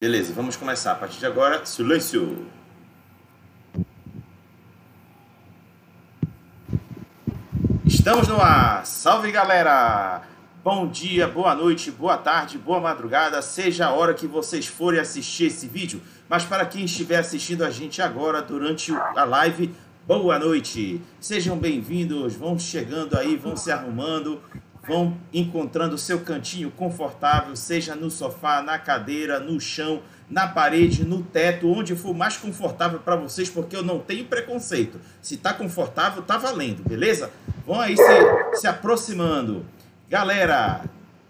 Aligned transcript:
Beleza, 0.00 0.32
vamos 0.32 0.54
começar. 0.54 0.92
A 0.92 0.94
partir 0.94 1.18
de 1.18 1.26
agora, 1.26 1.66
silêncio. 1.66 2.46
Estamos 7.84 8.28
no 8.28 8.40
ar. 8.40 8.86
Salve 8.86 9.32
galera! 9.32 10.22
Bom 10.62 10.86
dia, 10.86 11.26
boa 11.26 11.52
noite, 11.52 11.90
boa 11.90 12.16
tarde, 12.16 12.58
boa 12.58 12.78
madrugada, 12.78 13.42
seja 13.42 13.86
a 13.86 13.90
hora 13.90 14.14
que 14.14 14.28
vocês 14.28 14.68
forem 14.68 15.00
assistir 15.00 15.46
esse 15.46 15.66
vídeo. 15.66 16.00
Mas 16.28 16.44
para 16.44 16.64
quem 16.64 16.84
estiver 16.84 17.16
assistindo 17.16 17.64
a 17.64 17.70
gente 17.70 18.00
agora 18.00 18.40
durante 18.40 18.92
a 18.92 19.24
live, 19.24 19.74
boa 20.06 20.38
noite. 20.38 21.02
Sejam 21.18 21.58
bem-vindos, 21.58 22.36
vão 22.36 22.56
chegando 22.56 23.18
aí, 23.18 23.34
vão 23.36 23.56
se 23.56 23.72
arrumando, 23.72 24.40
vão 24.88 25.18
encontrando 25.32 25.94
o 25.94 25.98
seu 25.98 26.20
cantinho 26.20 26.70
confortável, 26.70 27.54
seja 27.54 27.94
no 27.94 28.10
sofá, 28.10 28.62
na 28.62 28.78
cadeira, 28.78 29.38
no 29.38 29.60
chão, 29.60 30.00
na 30.30 30.46
parede, 30.46 31.04
no 31.04 31.22
teto, 31.22 31.70
onde 31.70 31.94
for 31.94 32.14
mais 32.14 32.38
confortável 32.38 32.98
para 32.98 33.14
vocês, 33.14 33.50
porque 33.50 33.76
eu 33.76 33.82
não 33.82 33.98
tenho 33.98 34.24
preconceito. 34.24 34.98
Se 35.20 35.36
tá 35.36 35.52
confortável, 35.52 36.22
tá 36.22 36.38
valendo, 36.38 36.82
beleza? 36.88 37.30
Vão 37.66 37.78
aí 37.78 37.96
se, 37.96 38.60
se 38.60 38.66
aproximando. 38.66 39.64
Galera, 40.08 40.84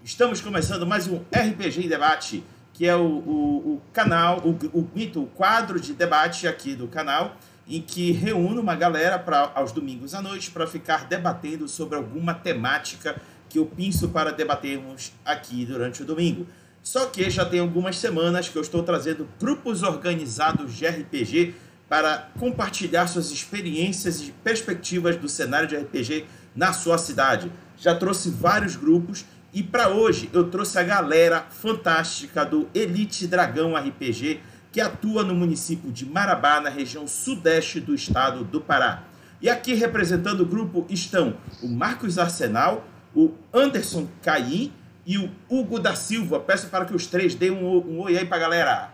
estamos 0.05 0.41
começando 0.41 0.87
mais 0.87 1.09
um 1.09 1.21
RPG 1.33 1.85
em 1.85 1.89
Debate, 1.89 2.45
que 2.73 2.87
é 2.87 2.95
o, 2.95 3.03
o, 3.03 3.75
o 3.75 3.83
canal, 3.93 4.39
o, 4.39 4.51
o, 4.73 4.89
o 5.21 5.27
quadro 5.27 5.81
de 5.81 5.93
debate 5.95 6.47
aqui 6.47 6.77
do 6.77 6.87
canal, 6.87 7.37
em 7.69 7.83
que 7.83 8.13
reúne 8.13 8.59
uma 8.59 8.75
galera 8.75 9.19
pra, 9.19 9.51
aos 9.55 9.73
domingos 9.73 10.15
à 10.15 10.23
noite 10.23 10.51
para 10.51 10.67
ficar 10.67 11.07
debatendo 11.07 11.69
sobre 11.69 11.97
alguma 11.97 12.33
temática 12.33 13.21
eu 13.59 13.67
penso 13.67 14.09
para 14.09 14.33
debatermos 14.33 15.13
aqui 15.25 15.65
durante 15.65 16.03
o 16.03 16.05
domingo. 16.05 16.47
Só 16.83 17.07
que 17.07 17.29
já 17.29 17.45
tem 17.45 17.61
algumas 17.61 17.99
semanas 17.99 18.49
que 18.49 18.57
eu 18.57 18.63
estou 18.63 18.83
trazendo 18.83 19.29
grupos 19.39 19.83
organizados 19.83 20.75
de 20.75 20.87
RPG 20.87 21.55
para 21.89 22.29
compartilhar 22.39 23.07
suas 23.07 23.31
experiências 23.31 24.21
e 24.21 24.33
perspectivas 24.45 25.17
do 25.17 25.29
cenário 25.29 25.69
de 25.69 25.77
RPG 25.77 26.27
na 26.55 26.73
sua 26.73 26.99
cidade. 26.99 27.51
Já 27.77 27.95
trouxe 27.95 28.31
vários 28.31 28.77
grupos 28.77 29.25
e 29.53 29.63
para 29.63 29.89
hoje 29.89 30.29
eu 30.33 30.51
trouxe 30.51 30.79
a 30.79 30.83
galera 30.83 31.47
fantástica 31.51 32.45
do 32.45 32.69
Elite 32.75 33.27
Dragão 33.27 33.75
RPG 33.75 34.41
que 34.71 34.81
atua 34.81 35.25
no 35.25 35.35
município 35.35 35.91
de 35.91 36.05
Marabá, 36.05 36.61
na 36.61 36.69
região 36.69 37.07
sudeste 37.07 37.81
do 37.81 37.95
estado 37.95 38.45
do 38.45 38.61
Pará. 38.61 39.05
E 39.41 39.49
aqui 39.49 39.73
representando 39.73 40.41
o 40.41 40.47
grupo 40.47 40.85
estão 40.91 41.37
o 41.63 41.69
Marcos 41.69 42.19
Arsenal, 42.19 42.85
o 43.19 43.35
Anderson 43.53 44.07
Caim 44.23 44.73
e 45.05 45.19
o 45.19 45.29
Hugo 45.51 45.81
da 45.81 45.97
Silva. 45.97 46.39
Peço 46.39 46.69
para 46.69 46.85
que 46.85 46.95
os 46.95 47.09
três 47.09 47.35
deem 47.35 47.51
um, 47.51 47.79
um 47.79 48.01
oi 48.03 48.17
aí 48.17 48.25
para 48.25 48.37
a 48.37 48.41
galera. 48.41 48.91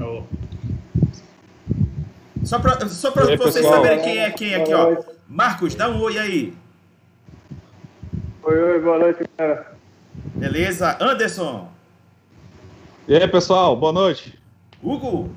Oh. 0.00 0.22
Só 2.42 2.58
para 2.58 2.88
só 2.88 3.08
aí, 3.08 3.36
vocês 3.36 3.56
pessoal. 3.56 3.74
saberem 3.74 4.02
quem 4.02 4.18
é 4.18 4.30
quem 4.30 4.54
aqui, 4.54 4.72
ó. 4.72 4.96
Marcos, 5.28 5.74
dá 5.74 5.90
um 5.90 6.00
oi 6.00 6.18
aí. 6.18 6.54
Oi, 8.42 8.62
oi, 8.62 8.80
boa 8.80 8.98
noite, 8.98 9.24
cara. 9.36 9.76
Beleza. 10.34 10.96
Anderson. 10.98 11.68
E 13.06 13.14
aí, 13.14 13.28
pessoal, 13.28 13.76
boa 13.76 13.92
noite. 13.92 14.38
Hugo. 14.82 15.30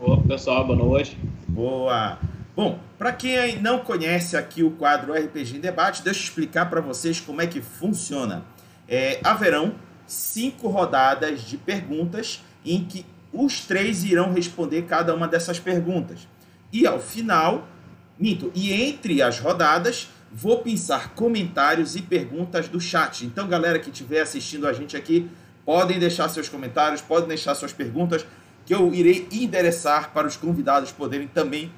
Opa, 0.00 0.22
pessoal, 0.26 0.66
boa 0.66 0.78
noite. 0.78 1.18
Boa. 1.48 2.18
Bom, 2.56 2.80
para 2.96 3.12
quem 3.12 3.60
não 3.60 3.80
conhece 3.80 4.34
aqui 4.34 4.62
o 4.62 4.70
quadro 4.70 5.12
RPG 5.12 5.58
em 5.58 5.60
Debate, 5.60 6.02
deixa 6.02 6.20
eu 6.20 6.24
explicar 6.24 6.70
para 6.70 6.80
vocês 6.80 7.20
como 7.20 7.42
é 7.42 7.46
que 7.46 7.60
funciona. 7.60 8.46
É, 8.88 9.20
haverão 9.22 9.74
cinco 10.06 10.66
rodadas 10.68 11.42
de 11.42 11.58
perguntas 11.58 12.42
em 12.64 12.82
que 12.82 13.04
os 13.30 13.60
três 13.60 14.04
irão 14.04 14.32
responder 14.32 14.86
cada 14.86 15.14
uma 15.14 15.28
dessas 15.28 15.60
perguntas. 15.60 16.26
E 16.72 16.86
ao 16.86 16.98
final, 16.98 17.68
minto, 18.18 18.50
e 18.54 18.72
entre 18.72 19.20
as 19.20 19.38
rodadas, 19.38 20.08
vou 20.32 20.62
pensar 20.62 21.10
comentários 21.10 21.94
e 21.94 22.00
perguntas 22.00 22.68
do 22.68 22.80
chat. 22.80 23.26
Então, 23.26 23.46
galera 23.46 23.78
que 23.78 23.90
estiver 23.90 24.22
assistindo 24.22 24.66
a 24.66 24.72
gente 24.72 24.96
aqui, 24.96 25.28
podem 25.62 25.98
deixar 25.98 26.30
seus 26.30 26.48
comentários, 26.48 27.02
podem 27.02 27.28
deixar 27.28 27.54
suas 27.54 27.74
perguntas, 27.74 28.24
que 28.64 28.74
eu 28.74 28.94
irei 28.94 29.28
endereçar 29.30 30.10
para 30.14 30.26
os 30.26 30.38
convidados 30.38 30.90
poderem 30.90 31.28
também 31.28 31.70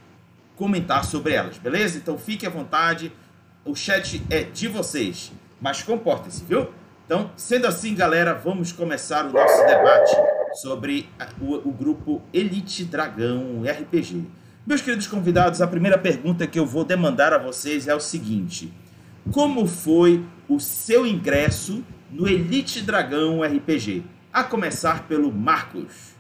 comentar 0.59 1.05
sobre 1.05 1.35
elas, 1.35 1.57
beleza? 1.57 1.97
Então 1.97 2.19
fique 2.19 2.45
à 2.45 2.51
vontade, 2.51 3.13
o 3.65 3.77
chat 3.77 4.21
é 4.29 4.43
de 4.43 4.67
vocês, 4.67 5.33
mas 5.61 5.83
comportem-se, 5.83 6.45
viu? 6.45 6.69
Então, 7.07 7.31
sendo 7.37 7.67
assim, 7.67 7.95
galera, 7.95 8.35
vamos 8.35 8.73
começar 8.73 9.25
o 9.25 9.33
nosso 9.33 9.65
debate 9.65 10.15
sobre 10.61 11.09
o, 11.41 11.69
o 11.69 11.73
grupo 11.73 12.21
Elite 12.35 12.85
Dragão 12.85 13.63
RPG. 13.63 14.27
Meus 14.67 14.83
queridos 14.83 15.07
convidados, 15.07 15.63
a 15.63 15.67
primeira 15.67 15.97
pergunta 15.97 16.47
que 16.47 16.59
eu 16.59 16.67
vou 16.67 16.85
demandar 16.85 17.33
a 17.33 17.39
vocês 17.39 17.87
é 17.89 17.95
o 17.95 18.01
seguinte: 18.01 18.71
Como 19.33 19.67
foi 19.67 20.23
o 20.49 20.59
seu 20.59 21.07
ingresso 21.07 21.85
no 22.11 22.29
Elite 22.29 22.83
Dragão 22.83 23.43
RPG? 23.43 24.03
A 24.33 24.43
começar 24.45 25.07
pelo 25.07 25.33
Marcos. 25.33 26.18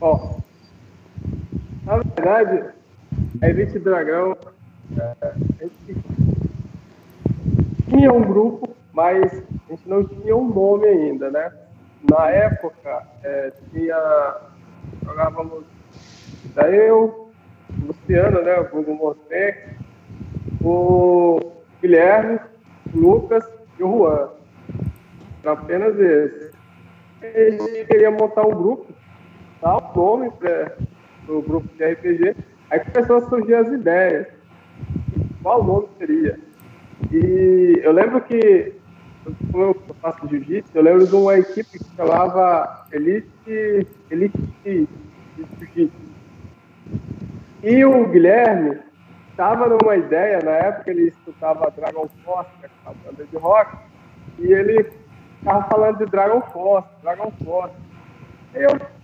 Ó, 0.00 0.38
na 1.84 1.96
verdade, 1.96 2.70
a 3.42 3.48
Elite 3.48 3.80
Dragão 3.80 4.36
é, 4.96 5.34
tinha 7.88 8.12
um 8.12 8.22
grupo, 8.22 8.76
mas 8.92 9.32
a 9.32 9.72
gente 9.72 9.88
não 9.88 10.04
tinha 10.04 10.36
um 10.36 10.48
nome 10.48 10.86
ainda, 10.86 11.30
né? 11.30 11.52
Na 12.08 12.30
época, 12.30 13.02
é, 13.24 13.52
tinha. 13.72 14.36
Jogávamos 15.04 15.64
eu, 16.56 17.30
o 17.70 17.86
Luciano, 17.86 18.42
né? 18.42 18.60
O 18.72 18.94
Monte, 18.94 19.64
o 20.62 21.40
Guilherme, 21.80 22.38
o 22.94 22.98
Lucas 22.98 23.44
e 23.78 23.82
o 23.82 23.98
Juan. 23.98 24.28
Era 25.42 25.52
apenas 25.52 25.98
esse. 25.98 26.52
A 27.20 27.50
gente 27.50 27.84
queria 27.86 28.10
montar 28.12 28.46
um 28.46 28.54
grupo 28.54 28.97
tal 29.60 29.92
nome 29.94 30.30
para 30.32 30.76
o 31.28 31.42
grupo 31.42 31.68
de 31.76 31.84
RPG. 31.84 32.36
Aí 32.70 32.80
começou 32.80 33.16
a 33.16 33.28
surgir 33.28 33.54
as 33.54 33.68
ideias. 33.68 34.26
Qual 35.42 35.62
nome 35.62 35.88
seria? 35.98 36.38
E 37.10 37.80
eu 37.82 37.92
lembro 37.92 38.20
que, 38.20 38.74
como 39.50 39.64
eu 39.64 39.82
faço 40.00 40.28
jiu-jitsu, 40.28 40.76
eu 40.76 40.82
lembro 40.82 41.06
de 41.06 41.14
uma 41.14 41.38
equipe 41.38 41.78
que 41.78 41.96
chamava 41.96 42.86
Elite, 42.92 43.86
Elite 44.10 44.38
Jiu-Jitsu. 44.64 46.08
E 47.62 47.84
o 47.84 48.08
Guilherme 48.08 48.78
estava 49.30 49.68
numa 49.68 49.96
ideia, 49.96 50.40
na 50.44 50.50
época 50.50 50.90
ele 50.90 51.08
escutava 51.08 51.70
Dragon 51.70 52.08
Force, 52.24 52.50
que 52.60 52.66
é 52.66 52.70
uma 52.84 52.94
banda 52.94 53.24
de 53.24 53.36
rock, 53.36 53.76
e 54.38 54.52
ele 54.52 54.90
estava 55.38 55.62
falando 55.68 55.98
de 55.98 56.06
Dragon 56.06 56.40
Force, 56.52 56.88
Dragon 57.02 57.32
Force. 57.44 57.74
E 58.54 58.58
eu 58.58 58.97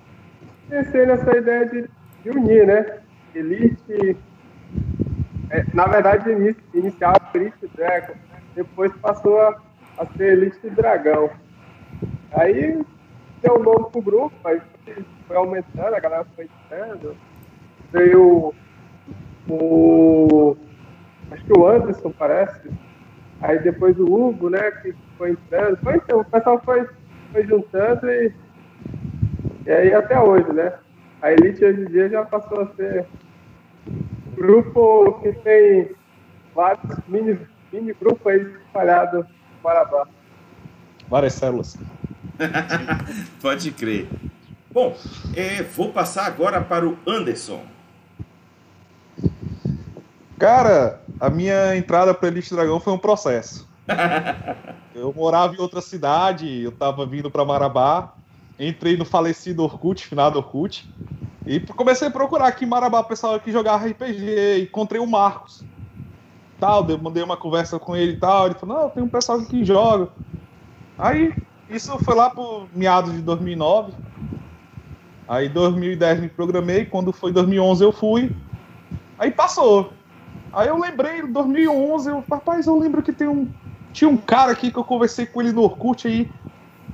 pensei 0.68 1.06
nessa 1.06 1.36
ideia 1.36 1.66
de, 1.66 1.88
de 2.22 2.30
unir, 2.30 2.66
né? 2.66 3.00
Elite, 3.34 4.16
é, 5.50 5.64
na 5.74 5.86
verdade, 5.86 6.30
inicial 6.72 7.14
Elite 7.34 7.68
Dragon, 7.74 8.14
depois 8.54 8.92
passou 8.96 9.40
a, 9.40 9.60
a 9.98 10.06
ser 10.16 10.32
Elite 10.32 10.70
Dragão. 10.70 11.30
Aí 12.32 12.84
deu 13.42 13.58
nome 13.58 13.90
pro 13.90 14.02
grupo, 14.02 14.36
aí 14.44 14.60
foi 15.26 15.36
aumentando, 15.36 15.94
a 15.94 16.00
galera 16.00 16.26
foi 16.36 16.44
entrando. 16.44 17.16
Veio 17.92 18.54
o. 19.48 20.56
Acho 21.30 21.44
que 21.44 21.58
o 21.58 21.66
Anderson 21.66 22.12
parece. 22.12 22.70
Aí 23.40 23.58
depois 23.58 23.98
o 23.98 24.04
Hugo, 24.04 24.48
né, 24.48 24.70
que 24.70 24.94
foi 25.18 25.32
entrando. 25.32 25.76
Foi, 25.78 25.96
então, 25.96 26.20
o 26.20 26.24
pessoal 26.24 26.60
foi, 26.64 26.88
foi 27.32 27.46
juntando 27.46 28.10
e 28.10 28.32
e 29.66 29.70
aí 29.70 29.94
até 29.94 30.20
hoje, 30.20 30.52
né? 30.52 30.72
A 31.22 31.32
Elite 31.32 31.64
hoje 31.64 31.82
em 31.82 31.86
dia 31.86 32.08
já 32.08 32.24
passou 32.24 32.62
a 32.62 32.74
ser 32.74 33.06
grupo 34.36 35.20
que 35.22 35.32
tem 35.32 35.90
vários 36.54 36.84
mini, 37.08 37.38
mini 37.72 37.94
grupos 37.94 38.26
aí 38.26 38.40
espalhados 38.40 39.24
no 39.24 39.34
Marabá. 39.62 40.06
Várias 41.08 41.34
células. 41.34 41.76
Pode 43.40 43.70
crer. 43.70 44.08
Bom, 44.70 44.96
é, 45.36 45.62
vou 45.62 45.92
passar 45.92 46.26
agora 46.26 46.60
para 46.60 46.86
o 46.86 46.98
Anderson. 47.06 47.62
Cara, 50.38 51.00
a 51.20 51.30
minha 51.30 51.76
entrada 51.76 52.12
para 52.12 52.28
Elite 52.28 52.52
Dragão 52.54 52.80
foi 52.80 52.92
um 52.92 52.98
processo. 52.98 53.68
eu 54.94 55.12
morava 55.14 55.54
em 55.54 55.60
outra 55.60 55.80
cidade, 55.80 56.62
eu 56.62 56.70
estava 56.70 57.06
vindo 57.06 57.30
para 57.30 57.44
Marabá, 57.44 58.14
entrei 58.58 58.96
no 58.96 59.04
falecido 59.04 59.62
Orkut, 59.62 60.06
finado 60.06 60.38
Orkut, 60.38 60.88
e 61.46 61.60
comecei 61.60 62.08
a 62.08 62.10
procurar 62.10 62.46
aqui 62.46 62.64
em 62.64 62.68
Marabá 62.68 63.02
pessoal 63.02 63.38
que 63.38 63.52
jogava 63.52 63.86
RPG, 63.86 64.62
encontrei 64.62 65.00
o 65.00 65.06
Marcos. 65.06 65.64
Tal, 66.58 66.88
eu 66.88 66.98
mandei 66.98 67.22
uma 67.22 67.36
conversa 67.36 67.78
com 67.78 67.96
ele 67.96 68.12
e 68.12 68.16
tal, 68.16 68.46
ele 68.46 68.54
falou, 68.54 68.82
não, 68.82 68.90
tem 68.90 69.02
um 69.02 69.08
pessoal 69.08 69.40
que 69.44 69.64
joga. 69.64 70.10
Aí, 70.98 71.34
isso 71.68 71.98
foi 71.98 72.14
lá 72.14 72.30
pro 72.30 72.68
meados 72.72 73.12
de 73.12 73.20
2009. 73.20 73.92
Aí 75.26 75.48
2010 75.48 76.20
me 76.20 76.28
programei, 76.28 76.84
quando 76.84 77.12
foi 77.12 77.32
2011 77.32 77.82
eu 77.82 77.92
fui. 77.92 78.34
Aí 79.18 79.30
passou. 79.30 79.92
Aí 80.52 80.68
eu 80.68 80.78
lembrei, 80.78 81.20
em 81.20 81.32
2011, 81.32 82.10
eu, 82.10 82.24
rapaz, 82.30 82.66
eu 82.66 82.78
lembro 82.78 83.02
que 83.02 83.12
tem 83.12 83.26
um 83.26 83.48
tinha 83.94 84.10
um 84.10 84.16
cara 84.16 84.50
aqui 84.50 84.72
que 84.72 84.78
eu 84.78 84.84
conversei 84.84 85.24
com 85.24 85.40
ele 85.40 85.52
no 85.52 85.62
Orkut 85.62 86.08
aí, 86.08 86.28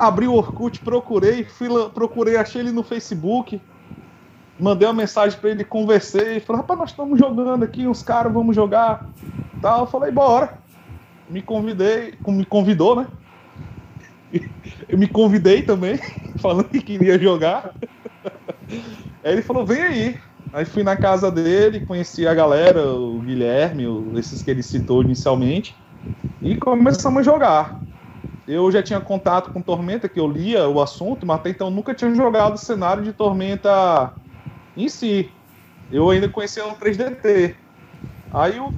abri 0.01 0.27
o 0.27 0.35
Orkut, 0.35 0.81
procurei, 0.81 1.45
fui, 1.45 1.69
procurei, 1.91 2.37
achei 2.37 2.63
ele 2.63 2.73
no 2.73 2.83
Facebook, 2.83 3.61
mandei 4.59 4.89
uma 4.89 4.95
mensagem 4.95 5.39
para 5.39 5.51
ele, 5.51 5.63
conversei, 5.63 6.41
falei, 6.41 6.63
rapaz, 6.63 6.79
nós 6.81 6.91
estamos 6.91 7.19
jogando 7.19 7.63
aqui, 7.65 7.87
uns 7.87 8.03
caras, 8.03 8.33
vamos 8.33 8.57
jogar. 8.57 9.07
Tal, 9.61 9.81
eu 9.81 9.87
falei, 9.87 10.11
bora. 10.11 10.59
Me 11.29 11.43
convidei, 11.43 12.15
me 12.27 12.45
convidou, 12.47 12.97
né? 12.97 13.07
Eu 14.89 14.97
me 14.97 15.09
convidei 15.09 15.63
também, 15.63 15.99
falando 16.41 16.69
que 16.69 16.81
queria 16.81 17.19
jogar. 17.19 17.75
Aí 19.23 19.33
ele 19.33 19.43
falou, 19.43 19.67
vem 19.67 19.83
aí. 19.83 20.21
Aí 20.53 20.65
fui 20.65 20.83
na 20.83 20.97
casa 20.97 21.31
dele, 21.31 21.85
conheci 21.85 22.27
a 22.27 22.35
galera, 22.35 22.93
o 22.93 23.21
Guilherme, 23.21 23.85
esses 24.19 24.43
que 24.43 24.51
ele 24.51 24.63
citou 24.63 25.03
inicialmente, 25.03 25.77
e 26.41 26.57
começamos 26.57 27.21
a 27.21 27.23
jogar. 27.23 27.81
Eu 28.47 28.71
já 28.71 28.83
tinha 28.83 29.01
contato 29.01 29.53
com 29.53 29.63
Tormenta, 29.63 30.09
que 30.09 30.19
eu 30.19 30.27
lia 30.27 30.69
o 30.69 30.81
assunto, 30.81 31.27
mas 31.27 31.39
até 31.39 31.51
então 31.51 31.71
nunca 31.71 31.95
tinha 31.95 32.15
jogado 32.15 32.55
o 32.55 32.59
cenário 32.59 33.03
de 33.03 33.13
Tormenta 33.13 34.13
em 34.77 34.89
si. 34.89 35.31
Eu 35.91 36.11
ainda 36.11 36.29
conhecia 36.29 36.67
o 36.67 36.75
3DT. 36.75 37.55
Aí 38.33 38.57
eu 38.57 38.73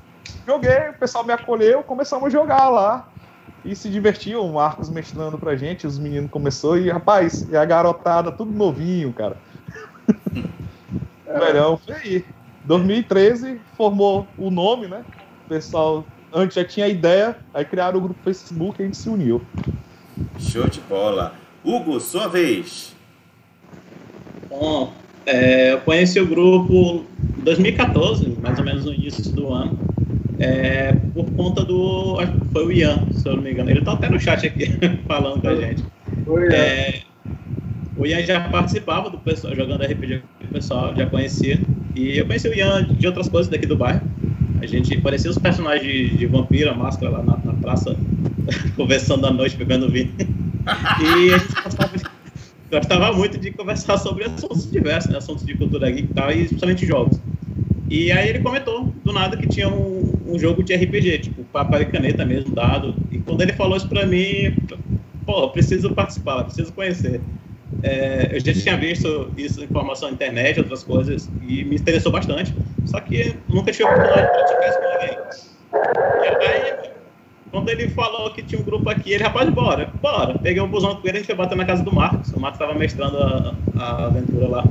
joguei, 0.46 0.90
o 0.90 0.98
pessoal 0.98 1.24
me 1.24 1.32
acolheu, 1.32 1.82
começamos 1.82 2.26
a 2.26 2.30
jogar 2.30 2.68
lá. 2.68 3.08
E 3.64 3.76
se 3.76 3.88
divertiu, 3.88 4.44
o 4.44 4.54
Marcos 4.54 4.90
mestrando 4.90 5.38
pra 5.38 5.54
gente, 5.54 5.86
os 5.86 5.98
meninos 5.98 6.30
começou 6.30 6.76
e, 6.76 6.90
rapaz, 6.90 7.48
e 7.48 7.56
a 7.56 7.64
garotada, 7.64 8.32
tudo 8.32 8.50
novinho, 8.52 9.12
cara. 9.12 9.36
É. 11.24 11.38
Melhor 11.38 11.78
foi 11.78 11.94
aí. 11.94 12.24
2013 12.64 13.58
formou 13.74 14.26
o 14.36 14.50
nome, 14.50 14.86
né? 14.86 15.02
O 15.46 15.48
pessoal 15.48 16.04
antes 16.32 16.56
já 16.56 16.64
tinha 16.64 16.87
a 16.87 16.88
ideia, 16.88 17.37
aí 17.52 17.64
criaram 17.64 17.99
o 17.99 18.02
grupo 18.02 18.20
Facebook 18.25 18.81
e 18.81 18.82
a 18.82 18.87
gente 18.87 18.96
se 18.96 19.08
uniu. 19.08 19.43
Show 20.38 20.69
de 20.69 20.81
bola. 20.81 21.34
Hugo, 21.64 22.00
sua 22.00 22.29
vez. 22.29 22.94
Bom, 24.49 24.93
é, 25.25 25.73
eu 25.73 25.81
conheci 25.81 26.20
o 26.20 26.26
grupo 26.26 27.05
em 27.38 27.43
2014, 27.43 28.37
mais 28.43 28.58
ou 28.58 28.64
menos 28.64 28.84
no 28.84 28.93
início 28.93 29.32
do 29.32 29.52
ano, 29.52 29.79
é, 30.38 30.93
por 31.14 31.31
conta 31.32 31.64
do. 31.64 32.19
Foi 32.52 32.67
o 32.67 32.73
Ian, 32.73 33.06
se 33.12 33.29
eu 33.29 33.37
não 33.37 33.43
me 33.43 33.52
engano. 33.52 33.70
Ele 33.70 33.79
está 33.79 33.93
até 33.93 34.08
no 34.08 34.19
chat 34.19 34.46
aqui 34.46 34.67
falando 35.06 35.40
com 35.40 35.49
a 35.49 35.55
gente. 35.55 35.84
É, 36.52 37.02
o 37.96 38.06
Ian 38.06 38.23
já 38.23 38.40
participava 38.49 39.08
do 39.08 39.19
pessoal, 39.19 39.55
jogando 39.55 39.84
RPG 39.84 40.23
com 40.38 40.44
o 40.44 40.49
pessoal, 40.49 40.94
já 40.96 41.06
conhecia. 41.06 41.61
E 41.94 42.19
eu 42.19 42.26
conheci 42.26 42.49
o 42.49 42.55
Ian 42.55 42.84
de 42.84 43.06
outras 43.06 43.29
coisas 43.29 43.50
daqui 43.50 43.67
do 43.67 43.76
bairro. 43.76 44.02
A 44.62 44.66
gente 44.66 44.96
parecia 45.00 45.28
os 45.28 45.38
personagens 45.38 45.82
de, 45.82 46.18
de 46.18 46.26
vampira, 46.26 46.72
máscara 46.72 47.10
lá 47.10 47.22
na, 47.22 47.36
na 47.36 47.52
praça, 47.54 47.96
conversando 48.76 49.26
à 49.26 49.32
noite, 49.32 49.56
bebendo 49.56 49.90
vinho. 49.90 50.14
e 50.16 51.34
a 51.34 51.38
gente 51.38 51.62
gostava, 51.64 51.92
gostava, 52.70 53.12
muito 53.12 53.38
de 53.38 53.50
conversar 53.50 53.98
sobre 53.98 54.24
assuntos 54.24 54.70
diversos, 54.70 55.10
né? 55.10 55.18
assuntos 55.18 55.44
de 55.44 55.54
cultura 55.56 55.90
geek 55.90 56.04
e 56.04 56.14
tal, 56.14 56.30
e 56.30 56.44
principalmente 56.46 56.86
jogos. 56.86 57.18
E 57.90 58.12
aí 58.12 58.28
ele 58.28 58.38
comentou, 58.38 58.84
do 59.04 59.12
nada, 59.12 59.36
que 59.36 59.48
tinha 59.48 59.68
um, 59.68 60.14
um 60.28 60.38
jogo 60.38 60.62
de 60.62 60.72
RPG, 60.74 61.18
tipo 61.18 61.42
papel 61.44 61.82
e 61.82 61.86
caneta 61.86 62.24
mesmo, 62.24 62.54
dado. 62.54 62.94
E 63.10 63.18
quando 63.18 63.42
ele 63.42 63.52
falou 63.54 63.76
isso 63.76 63.88
pra 63.88 64.06
mim, 64.06 64.54
pô, 65.26 65.48
preciso 65.48 65.90
participar, 65.90 66.44
preciso 66.44 66.72
conhecer. 66.72 67.20
É, 67.82 68.30
eu 68.32 68.38
já 68.38 68.52
tinha 68.54 68.76
visto 68.76 69.28
isso, 69.36 69.64
informação 69.64 70.08
na 70.08 70.14
internet, 70.14 70.60
outras 70.60 70.84
coisas, 70.84 71.28
e 71.46 71.64
me 71.64 71.74
interessou 71.74 72.12
bastante. 72.12 72.54
Só 72.87 73.00
que 73.00 73.37
nunca 73.49 73.73
tive 73.73 73.84
oportunidade 73.84 74.26
de 74.26 74.32
praticar 74.32 74.69
isso 74.69 74.79
com 74.81 75.79
ninguém. 75.79 76.43
E 76.43 76.46
aí, 76.46 76.90
quando 77.50 77.69
ele 77.69 77.88
falou 77.90 78.31
que 78.32 78.43
tinha 78.43 78.61
um 78.61 78.64
grupo 78.64 78.88
aqui, 78.88 79.12
ele, 79.12 79.23
rapaz, 79.23 79.49
bora, 79.50 79.90
bora. 80.00 80.38
Peguei 80.38 80.62
um 80.62 80.69
busão 80.69 80.96
com 80.96 81.06
ele, 81.06 81.19
a 81.19 81.20
gente 81.20 81.26
foi 81.26 81.34
bater 81.34 81.56
na 81.56 81.64
casa 81.64 81.82
do 81.82 81.94
Marcos. 81.94 82.32
O 82.32 82.40
Marcos 82.40 82.61
estava 82.61 82.79
mestrando 82.79 83.19
a, 83.19 83.55
a 83.76 84.06
aventura 84.06 84.49
lá. 84.49 84.64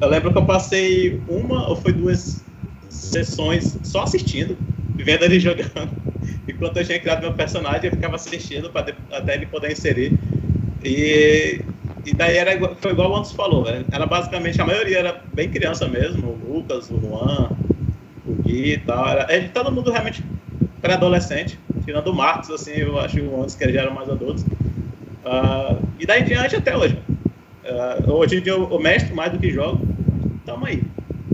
Eu 0.00 0.08
lembro 0.08 0.32
que 0.32 0.38
eu 0.38 0.44
passei 0.44 1.20
uma 1.28 1.68
ou 1.68 1.76
foi 1.76 1.92
duas 1.92 2.44
sessões 2.88 3.78
só 3.82 4.02
assistindo, 4.02 4.56
vendo 4.94 5.24
ele 5.24 5.40
jogando. 5.40 5.90
Enquanto 6.46 6.76
eu 6.76 6.84
tinha 6.84 7.00
criado 7.00 7.22
meu 7.22 7.32
personagem, 7.32 7.86
eu 7.86 7.92
ficava 7.92 8.16
assistindo 8.16 8.70
para 8.70 8.94
até 9.10 9.34
ele 9.34 9.46
poder 9.46 9.72
inserir. 9.72 10.18
E 10.84 11.60
e 12.04 12.12
daí 12.14 12.36
era 12.36 12.54
igual, 12.54 12.76
foi 12.80 12.92
igual 12.92 13.10
o 13.10 13.16
Anderson 13.16 13.34
falou, 13.34 13.64
né? 13.64 13.84
era 13.92 14.06
basicamente, 14.06 14.60
a 14.60 14.66
maioria 14.66 14.98
era 14.98 15.22
bem 15.32 15.48
criança 15.48 15.86
mesmo, 15.86 16.28
o 16.28 16.54
Lucas, 16.54 16.90
o 16.90 17.00
Juan, 17.00 17.50
o 18.26 18.34
Gui 18.42 18.72
e 18.72 18.78
tal. 18.78 19.08
Era, 19.08 19.32
é, 19.32 19.40
todo 19.48 19.70
mundo 19.70 19.90
realmente 19.90 20.24
pré-adolescente, 20.80 21.58
tirando 21.84 22.08
o 22.08 22.14
Marcos, 22.14 22.50
assim, 22.50 22.72
eu 22.72 22.98
acho 22.98 23.16
que 23.16 23.22
o 23.22 23.36
Anderson 23.36 23.58
que 23.58 23.72
já 23.72 23.82
eram 23.82 23.94
mais 23.94 24.08
adultos. 24.08 24.42
Uh, 24.42 25.80
e 26.00 26.04
daí 26.04 26.22
em 26.22 26.24
diante 26.24 26.56
até 26.56 26.76
hoje. 26.76 26.98
Uh, 27.64 28.12
hoje 28.12 28.38
em 28.38 28.42
dia 28.42 28.52
eu, 28.52 28.68
eu 28.68 28.80
mestro 28.80 29.14
mais 29.14 29.30
do 29.30 29.38
que 29.38 29.50
jogo, 29.50 29.86
tamo 30.44 30.66
aí. 30.66 30.82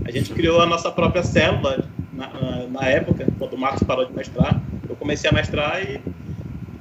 A 0.05 0.11
gente 0.11 0.31
criou 0.33 0.61
a 0.61 0.65
nossa 0.67 0.91
própria 0.91 1.23
célula 1.23 1.83
na, 2.13 2.27
na, 2.27 2.67
na 2.67 2.85
época, 2.85 3.27
quando 3.39 3.53
o 3.53 3.57
Marcos 3.57 3.81
parou 3.83 4.05
de 4.05 4.13
mestrar. 4.13 4.61
Eu 4.87 4.95
comecei 4.95 5.29
a 5.29 5.33
mestrar 5.33 5.81
e 5.83 5.99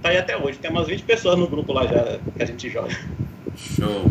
tá 0.02 0.11
aí 0.11 0.19
até 0.19 0.37
hoje. 0.37 0.58
Tem 0.58 0.70
umas 0.70 0.87
20 0.87 1.02
pessoas 1.05 1.38
no 1.38 1.46
grupo 1.46 1.73
lá 1.73 1.87
já 1.87 2.19
que 2.37 2.43
a 2.43 2.46
gente 2.46 2.69
joga. 2.69 2.94
Show. 3.58 4.10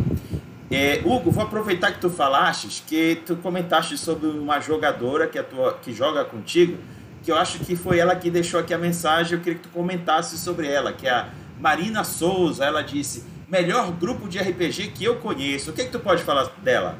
É, 0.70 1.02
Hugo, 1.06 1.32
vou 1.32 1.44
aproveitar 1.44 1.94
que 1.94 2.00
tu 2.00 2.10
falaste, 2.10 2.84
que 2.86 3.22
tu 3.26 3.38
comentaste 3.38 3.98
sobre 3.98 4.28
uma 4.28 4.60
jogadora 4.60 5.26
que, 5.26 5.40
atua, 5.40 5.80
que 5.82 5.94
joga 5.94 6.26
contigo, 6.26 6.78
que 7.24 7.32
eu 7.32 7.38
acho 7.38 7.60
que 7.60 7.76
foi 7.76 8.00
ela 8.00 8.16
que 8.16 8.30
deixou 8.30 8.60
aqui 8.60 8.74
a 8.74 8.78
mensagem, 8.78 9.34
eu 9.34 9.40
queria 9.40 9.56
que 9.58 9.64
tu 9.64 9.70
comentasse 9.70 10.38
sobre 10.38 10.68
ela, 10.68 10.92
que 10.92 11.08
é 11.08 11.12
a 11.12 11.30
Marina 11.60 12.04
Souza, 12.04 12.66
ela 12.66 12.82
disse, 12.82 13.24
melhor 13.48 13.92
grupo 13.92 14.28
de 14.28 14.38
RPG 14.40 14.90
que 14.90 15.06
eu 15.06 15.16
conheço. 15.16 15.72
O 15.72 15.74
que, 15.74 15.82
é 15.82 15.86
que 15.86 15.92
tu 15.92 16.00
pode 16.00 16.22
falar 16.24 16.52
dela? 16.62 16.98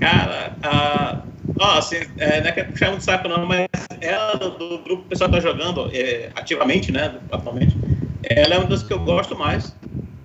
Cara, 0.00 0.56
uh, 0.58 1.28
ó, 1.60 1.78
assim, 1.78 1.96
é, 2.18 2.40
não 2.40 2.48
é 2.48 2.52
que 2.52 2.64
puxar 2.64 2.90
muito 2.90 3.04
saco 3.04 3.28
não, 3.28 3.46
mas 3.46 3.68
ela 4.00 4.34
do 4.36 4.78
grupo 4.78 4.84
que 4.84 4.92
o 4.92 5.08
pessoal 5.08 5.30
tá 5.30 5.38
jogando 5.38 5.88
é, 5.92 6.30
ativamente, 6.34 6.90
né, 6.90 7.18
atualmente, 7.30 7.76
ela 8.24 8.54
é 8.54 8.58
uma 8.58 8.66
das 8.66 8.82
que 8.82 8.92
eu 8.92 8.98
gosto 8.98 9.36
mais 9.36 9.74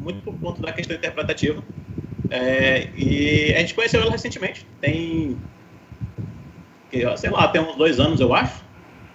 muito 0.03 0.21
por 0.21 0.35
conta 0.39 0.61
da 0.61 0.71
questão 0.71 0.95
interpretativa. 0.95 1.63
É, 2.29 2.89
e 2.97 3.53
a 3.55 3.59
gente 3.59 3.73
conheceu 3.73 4.01
ela 4.01 4.11
recentemente, 4.11 4.65
tem, 4.81 5.37
sei 7.17 7.29
lá, 7.29 7.47
tem 7.47 7.61
uns 7.61 7.75
dois 7.75 7.99
anos, 7.99 8.19
eu 8.19 8.33
acho, 8.33 8.63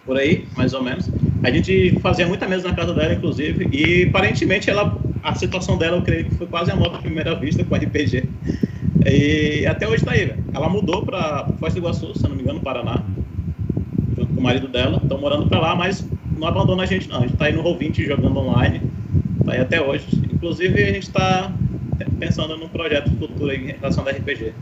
por 0.05 0.17
aí, 0.17 0.47
mais 0.57 0.73
ou 0.73 0.83
menos. 0.83 1.11
A 1.43 1.51
gente 1.51 1.99
fazia 2.01 2.27
muita 2.27 2.47
mesa 2.49 2.69
na 2.69 2.75
casa 2.75 2.95
dela, 2.95 3.13
inclusive, 3.13 3.69
e 3.73 4.09
aparentemente 4.09 4.71
ela, 4.71 4.99
a 5.23 5.35
situação 5.35 5.77
dela, 5.77 5.97
eu 5.97 6.03
creio 6.03 6.25
que 6.25 6.35
foi 6.35 6.47
quase 6.47 6.71
a 6.71 6.77
nova 6.77 6.99
primeira 6.99 7.35
vista 7.35 7.65
com 7.65 7.75
RPG. 7.75 8.25
E 9.07 9.67
até 9.67 9.87
hoje 9.87 9.97
está 9.97 10.13
aí. 10.13 10.35
Ela 10.53 10.69
mudou 10.69 11.05
para 11.05 11.49
Foz 11.59 11.73
do 11.73 11.79
Iguaçu, 11.79 12.15
se 12.15 12.23
não 12.29 12.37
me 12.37 12.43
engano, 12.43 12.61
Paraná, 12.61 13.03
junto 14.17 14.35
com 14.35 14.41
o 14.41 14.43
marido 14.43 14.69
dela. 14.69 15.01
Estão 15.03 15.19
morando 15.19 15.49
para 15.49 15.61
lá, 15.61 15.75
mas 15.75 16.07
não 16.37 16.47
abandona 16.47 16.83
a 16.83 16.87
gente, 16.87 17.09
não. 17.09 17.19
A 17.19 17.21
gente 17.21 17.33
está 17.33 17.47
aí 17.47 17.53
no 17.53 17.63
Roll20 17.63 18.07
jogando 18.07 18.39
online, 18.39 18.83
tá 19.45 19.53
aí 19.53 19.61
até 19.61 19.81
hoje. 19.81 20.07
Inclusive, 20.39 20.81
a 20.85 20.87
gente 20.87 21.09
está 21.09 21.53
pensando 22.21 22.57
num 22.57 22.69
projeto 22.69 23.11
futuro 23.19 23.53
em 23.53 23.73
relação 23.73 24.05
ao 24.05 24.11
RPG. 24.11 24.55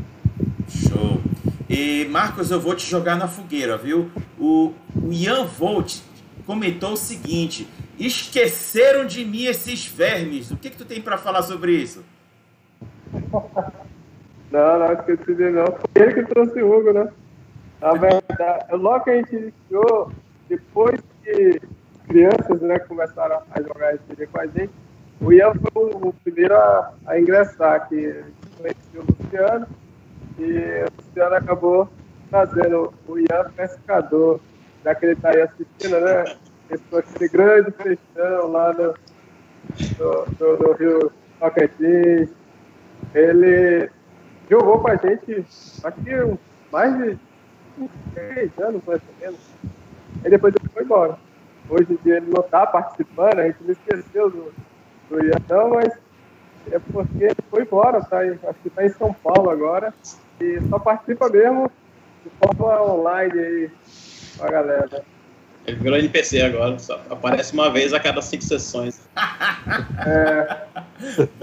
Show. 0.69 1.21
E 1.69 2.07
Marcos, 2.07 2.51
eu 2.51 2.59
vou 2.59 2.75
te 2.75 2.87
jogar 2.89 3.15
na 3.15 3.29
fogueira, 3.29 3.77
viu? 3.77 4.11
O, 4.39 4.73
o 4.95 5.13
Ian 5.13 5.45
Volt 5.45 5.99
comentou 6.47 6.93
o 6.93 6.97
seguinte: 6.97 7.69
esqueceram 7.99 9.05
de 9.05 9.23
mim 9.23 9.45
esses 9.45 9.87
vermes. 9.87 10.51
O 10.51 10.57
que, 10.57 10.71
que 10.71 10.79
tu 10.79 10.87
tem 10.87 11.03
para 11.03 11.19
falar 11.19 11.43
sobre 11.43 11.73
isso? 11.73 12.03
Não, 14.49 14.79
não 14.79 14.93
esqueci 14.93 15.35
de 15.35 15.51
não. 15.51 15.67
Foi 15.67 16.03
ele 16.03 16.15
que 16.15 16.23
trouxe 16.33 16.63
o 16.63 16.73
Hugo, 16.73 16.93
né? 16.93 17.09
Na 17.81 17.93
verdade, 17.95 18.65
logo 18.73 19.03
que 19.03 19.11
a 19.11 19.17
gente 19.17 19.35
iniciou, 19.35 20.13
depois 20.49 21.01
que 21.25 21.61
crianças 22.07 22.63
né, 22.63 22.79
começaram 22.79 23.43
a 23.51 23.61
jogar 23.61 23.97
RPG 23.97 24.29
com 24.29 24.41
a 24.41 24.47
gente, 24.47 24.71
o 25.21 25.33
Ian 25.33 25.53
foi 25.73 25.91
o 25.95 26.13
primeiro 26.25 26.55
a, 26.55 26.93
a 27.07 27.19
ingressar, 27.19 27.89
que 27.89 28.23
conheceu 28.57 29.03
o 29.03 29.23
Luciano, 29.23 29.67
e 30.39 30.85
o 30.85 31.03
Luciano 31.03 31.35
acabou 31.35 31.89
trazendo 32.31 32.93
o 33.09 33.19
Ian 33.19 33.51
pescador, 33.57 34.41
já 34.85 34.95
que 34.95 35.07
ele 35.07 35.13
está 35.15 35.31
aí 35.31 35.43
assistindo, 35.43 36.01
né? 36.01 36.25
Esse 36.69 37.29
grande 37.29 37.71
festão 37.71 38.49
lá 38.51 38.73
no, 38.73 38.95
no, 39.99 40.57
no 40.59 40.73
Rio 40.73 41.13
Tocantins. 41.39 42.29
Ele 43.15 43.89
jogou 44.51 44.81
com 44.81 44.89
a 44.89 44.97
gente, 44.97 45.47
acho 45.85 46.01
que 46.03 46.39
mais 46.73 46.97
de 46.99 47.19
três 48.15 48.51
anos, 48.59 48.83
mais 48.85 49.01
ou 49.01 49.15
menos. 49.21 49.41
E 50.25 50.29
depois 50.29 50.55
ele 50.59 50.69
foi 50.73 50.83
embora. 50.83 51.17
Hoje 51.69 51.93
em 51.93 51.97
dia 52.03 52.17
ele 52.17 52.33
não 52.33 52.45
está 52.45 52.67
participando, 52.67 53.39
a 53.39 53.47
gente 53.47 53.63
não 53.63 53.73
esqueceu 53.73 54.31
do, 54.31 54.53
do 55.09 55.25
Ian, 55.25 55.35
não, 55.49 55.71
mas 55.71 55.93
é 56.73 56.79
porque 56.93 57.25
ele 57.25 57.37
foi 57.51 57.63
embora, 57.63 58.01
tá? 58.05 58.19
Acho 58.21 58.59
que 58.63 58.69
está 58.69 58.85
em 58.85 58.89
São 58.91 59.13
Paulo 59.13 59.51
agora. 59.51 59.93
E 60.41 60.61
só 60.69 60.79
participa 60.79 61.29
mesmo 61.29 61.71
de 62.25 62.31
forma 62.39 62.83
online 62.83 63.39
aí 63.39 63.71
com 64.37 64.45
a 64.45 64.51
galera. 64.51 65.03
Ele 65.67 65.77
virou 65.79 65.99
NPC 65.99 66.43
agora, 66.43 66.79
só 66.79 67.01
aparece 67.11 67.53
uma 67.53 67.71
vez 67.71 67.93
a 67.93 67.99
cada 68.01 68.21
cinco 68.23 68.45
sessões. 68.45 69.01
É, 70.07 70.67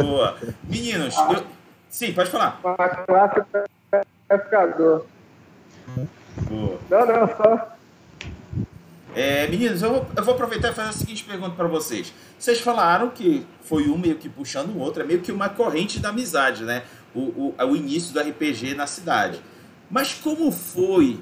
Boa. 0.01 0.37
Meninos, 0.63 1.15
eu- 1.17 1.45
sim, 1.89 2.13
pode 2.13 2.29
falar. 2.29 2.59
uma 2.63 2.75
classe 2.89 3.41
pescador. 4.29 5.05
Boa. 6.49 6.79
Não, 6.89 7.05
não, 7.05 7.27
só. 7.35 7.72
É, 9.15 9.47
meninos, 9.47 9.83
eu 9.83 9.91
vou, 9.91 10.07
eu 10.17 10.23
vou 10.23 10.33
aproveitar 10.33 10.71
e 10.71 10.73
fazer 10.73 10.89
a 10.89 10.93
seguinte 10.93 11.23
pergunta 11.23 11.55
para 11.55 11.67
vocês. 11.67 12.11
Vocês 12.37 12.59
falaram 12.59 13.11
que 13.11 13.45
foi 13.61 13.87
um 13.87 13.97
meio 13.97 14.15
que 14.15 14.27
puxando 14.27 14.69
o 14.69 14.79
outro, 14.79 15.03
é 15.03 15.05
meio 15.05 15.21
que 15.21 15.31
uma 15.31 15.49
corrente 15.49 15.99
da 15.99 16.09
amizade, 16.09 16.63
né? 16.63 16.83
O, 17.13 17.19
o, 17.19 17.55
o 17.59 17.75
início 17.75 18.11
do 18.11 18.19
RPG 18.19 18.73
na 18.73 18.87
cidade. 18.87 19.39
Mas 19.89 20.15
como 20.15 20.51
foi 20.51 21.19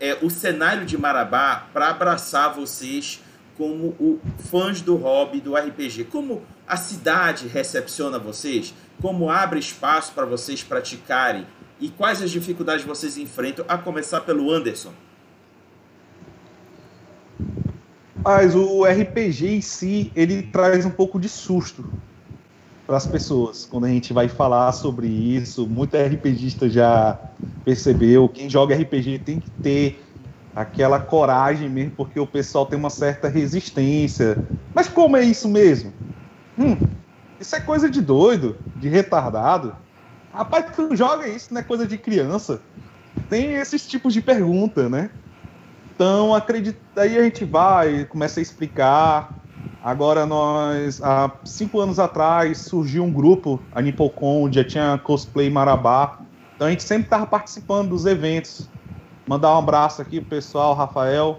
é, 0.00 0.16
o 0.22 0.30
cenário 0.30 0.86
de 0.86 0.96
Marabá 0.96 1.66
para 1.74 1.88
abraçar 1.88 2.54
vocês 2.54 3.22
como 3.58 3.88
o, 4.00 4.18
fãs 4.50 4.80
do 4.80 4.96
hobby 4.96 5.38
do 5.38 5.54
RPG? 5.54 6.04
Como 6.04 6.42
a 6.66 6.78
cidade 6.78 7.48
recepciona 7.48 8.18
vocês? 8.18 8.72
Como 9.02 9.28
abre 9.28 9.60
espaço 9.60 10.12
para 10.12 10.24
vocês 10.24 10.62
praticarem? 10.62 11.46
E 11.78 11.90
quais 11.90 12.22
as 12.22 12.30
dificuldades 12.30 12.86
vocês 12.86 13.18
enfrentam? 13.18 13.62
A 13.68 13.76
começar 13.76 14.22
pelo 14.22 14.50
Anderson. 14.50 14.94
Mas 18.26 18.56
o 18.56 18.84
RPG 18.84 19.46
em 19.54 19.60
si, 19.60 20.12
ele 20.16 20.42
traz 20.42 20.84
um 20.84 20.90
pouco 20.90 21.16
de 21.20 21.28
susto 21.28 21.88
para 22.84 22.96
as 22.96 23.06
pessoas. 23.06 23.64
Quando 23.64 23.84
a 23.84 23.88
gente 23.88 24.12
vai 24.12 24.28
falar 24.28 24.72
sobre 24.72 25.06
isso, 25.06 25.68
muito 25.68 25.96
RPGista 25.96 26.68
já 26.68 27.14
percebeu. 27.64 28.28
Quem 28.28 28.50
joga 28.50 28.74
RPG 28.74 29.20
tem 29.20 29.38
que 29.38 29.48
ter 29.62 30.04
aquela 30.56 30.98
coragem 30.98 31.70
mesmo, 31.70 31.92
porque 31.92 32.18
o 32.18 32.26
pessoal 32.26 32.66
tem 32.66 32.76
uma 32.76 32.90
certa 32.90 33.28
resistência. 33.28 34.44
Mas 34.74 34.88
como 34.88 35.16
é 35.16 35.22
isso 35.22 35.48
mesmo? 35.48 35.94
Hum, 36.58 36.76
isso 37.38 37.54
é 37.54 37.60
coisa 37.60 37.88
de 37.88 38.00
doido, 38.02 38.60
de 38.74 38.88
retardado. 38.88 39.76
Rapaz, 40.34 40.74
tu 40.74 40.96
joga 40.96 41.28
isso, 41.28 41.54
não 41.54 41.60
é 41.60 41.64
coisa 41.64 41.86
de 41.86 41.96
criança. 41.96 42.60
Tem 43.28 43.54
esses 43.54 43.86
tipos 43.86 44.12
de 44.12 44.20
pergunta, 44.20 44.88
né? 44.88 45.12
Então, 45.96 46.34
acredita, 46.34 46.78
aí 47.00 47.16
a 47.16 47.22
gente 47.22 47.42
vai, 47.46 48.04
começa 48.04 48.38
a 48.38 48.42
explicar. 48.42 49.34
Agora 49.82 50.26
nós, 50.26 51.02
há 51.02 51.32
cinco 51.42 51.80
anos 51.80 51.98
atrás, 51.98 52.58
surgiu 52.58 53.02
um 53.02 53.10
grupo, 53.10 53.58
a 53.72 53.80
Nipocon, 53.80 54.52
já 54.52 54.62
tinha 54.62 55.00
cosplay 55.02 55.48
Marabá. 55.48 56.18
Então 56.54 56.66
a 56.66 56.70
gente 56.70 56.82
sempre 56.82 57.04
estava 57.04 57.26
participando 57.26 57.88
dos 57.88 58.04
eventos. 58.04 58.68
Mandar 59.26 59.54
um 59.54 59.58
abraço 59.58 60.02
aqui 60.02 60.20
pro 60.20 60.28
pessoal, 60.28 60.74
Rafael, 60.74 61.38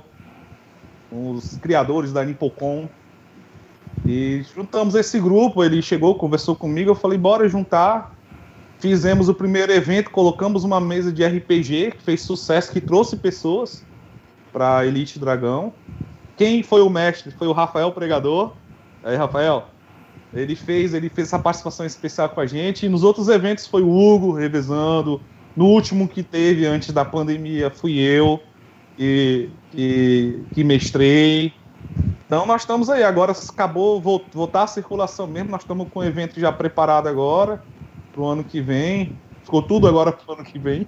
os 1.12 1.58
criadores 1.58 2.12
da 2.12 2.26
Nipocon. 2.26 2.90
E 4.08 4.44
juntamos 4.56 4.96
esse 4.96 5.20
grupo, 5.20 5.64
ele 5.64 5.84
chegou, 5.84 6.16
conversou 6.16 6.56
comigo, 6.56 6.90
eu 6.90 6.96
falei, 6.96 7.20
bora 7.20 7.48
juntar. 7.48 8.16
Fizemos 8.80 9.30
o 9.30 9.36
primeiro 9.36 9.72
evento, 9.72 10.10
colocamos 10.10 10.64
uma 10.64 10.82
mesa 10.82 11.12
de 11.12 11.24
RPG 11.24 11.92
que 11.92 12.02
fez 12.02 12.22
sucesso, 12.22 12.72
que 12.72 12.82
trouxe 12.82 13.18
pessoas 13.18 13.86
para 14.52 14.86
Elite 14.86 15.20
Dragão. 15.20 15.74
Quem 16.36 16.62
foi 16.62 16.82
o 16.82 16.90
mestre? 16.90 17.32
Foi 17.32 17.48
o 17.48 17.52
Rafael 17.52 17.92
Pregador. 17.92 18.54
Aí, 19.04 19.16
Rafael, 19.16 19.66
ele 20.34 20.56
fez, 20.56 20.94
ele 20.94 21.10
fez 21.10 21.28
essa 21.28 21.40
participação 21.40 21.86
especial 21.86 22.30
com 22.30 22.42
a 22.42 22.46
gente. 22.46 22.86
E 22.86 22.90
nos 22.90 23.04
outros 23.04 23.28
eventos 23.28 23.66
foi 23.66 23.82
o 23.82 23.90
Hugo 23.90 24.34
revezando. 24.34 25.22
No 25.56 25.66
último 25.66 26.08
que 26.08 26.22
teve 26.22 26.66
antes 26.66 26.92
da 26.92 27.04
pandemia 27.04 27.72
fui 27.72 27.98
eu 28.00 28.40
que, 28.96 29.50
que, 29.72 30.44
que 30.54 30.64
mestrei. 30.64 31.54
Então 32.26 32.46
nós 32.46 32.62
estamos 32.62 32.90
aí. 32.90 33.04
Agora 33.04 33.32
acabou 33.32 34.00
vol- 34.00 34.26
voltar 34.32 34.64
a 34.64 34.68
circulação 34.68 35.26
mesmo. 35.26 35.50
Nós 35.50 35.62
estamos 35.62 35.88
com 35.90 36.00
o 36.02 36.04
evento 36.04 36.40
já 36.40 36.52
preparado 36.52 37.08
agora 37.08 37.64
para 38.12 38.22
o 38.22 38.26
ano 38.28 38.44
que 38.44 38.62
vem. 38.62 39.18
Ficou 39.44 39.64
tudo 39.64 39.88
agora 39.88 40.12
para 40.12 40.30
o 40.30 40.36
ano 40.36 40.44
que 40.44 40.60
vem. 40.60 40.86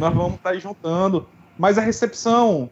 Nós 0.00 0.12
vamos 0.12 0.34
estar 0.34 0.50
aí 0.50 0.58
juntando. 0.58 1.28
Mas 1.56 1.78
a 1.78 1.82
recepção 1.82 2.70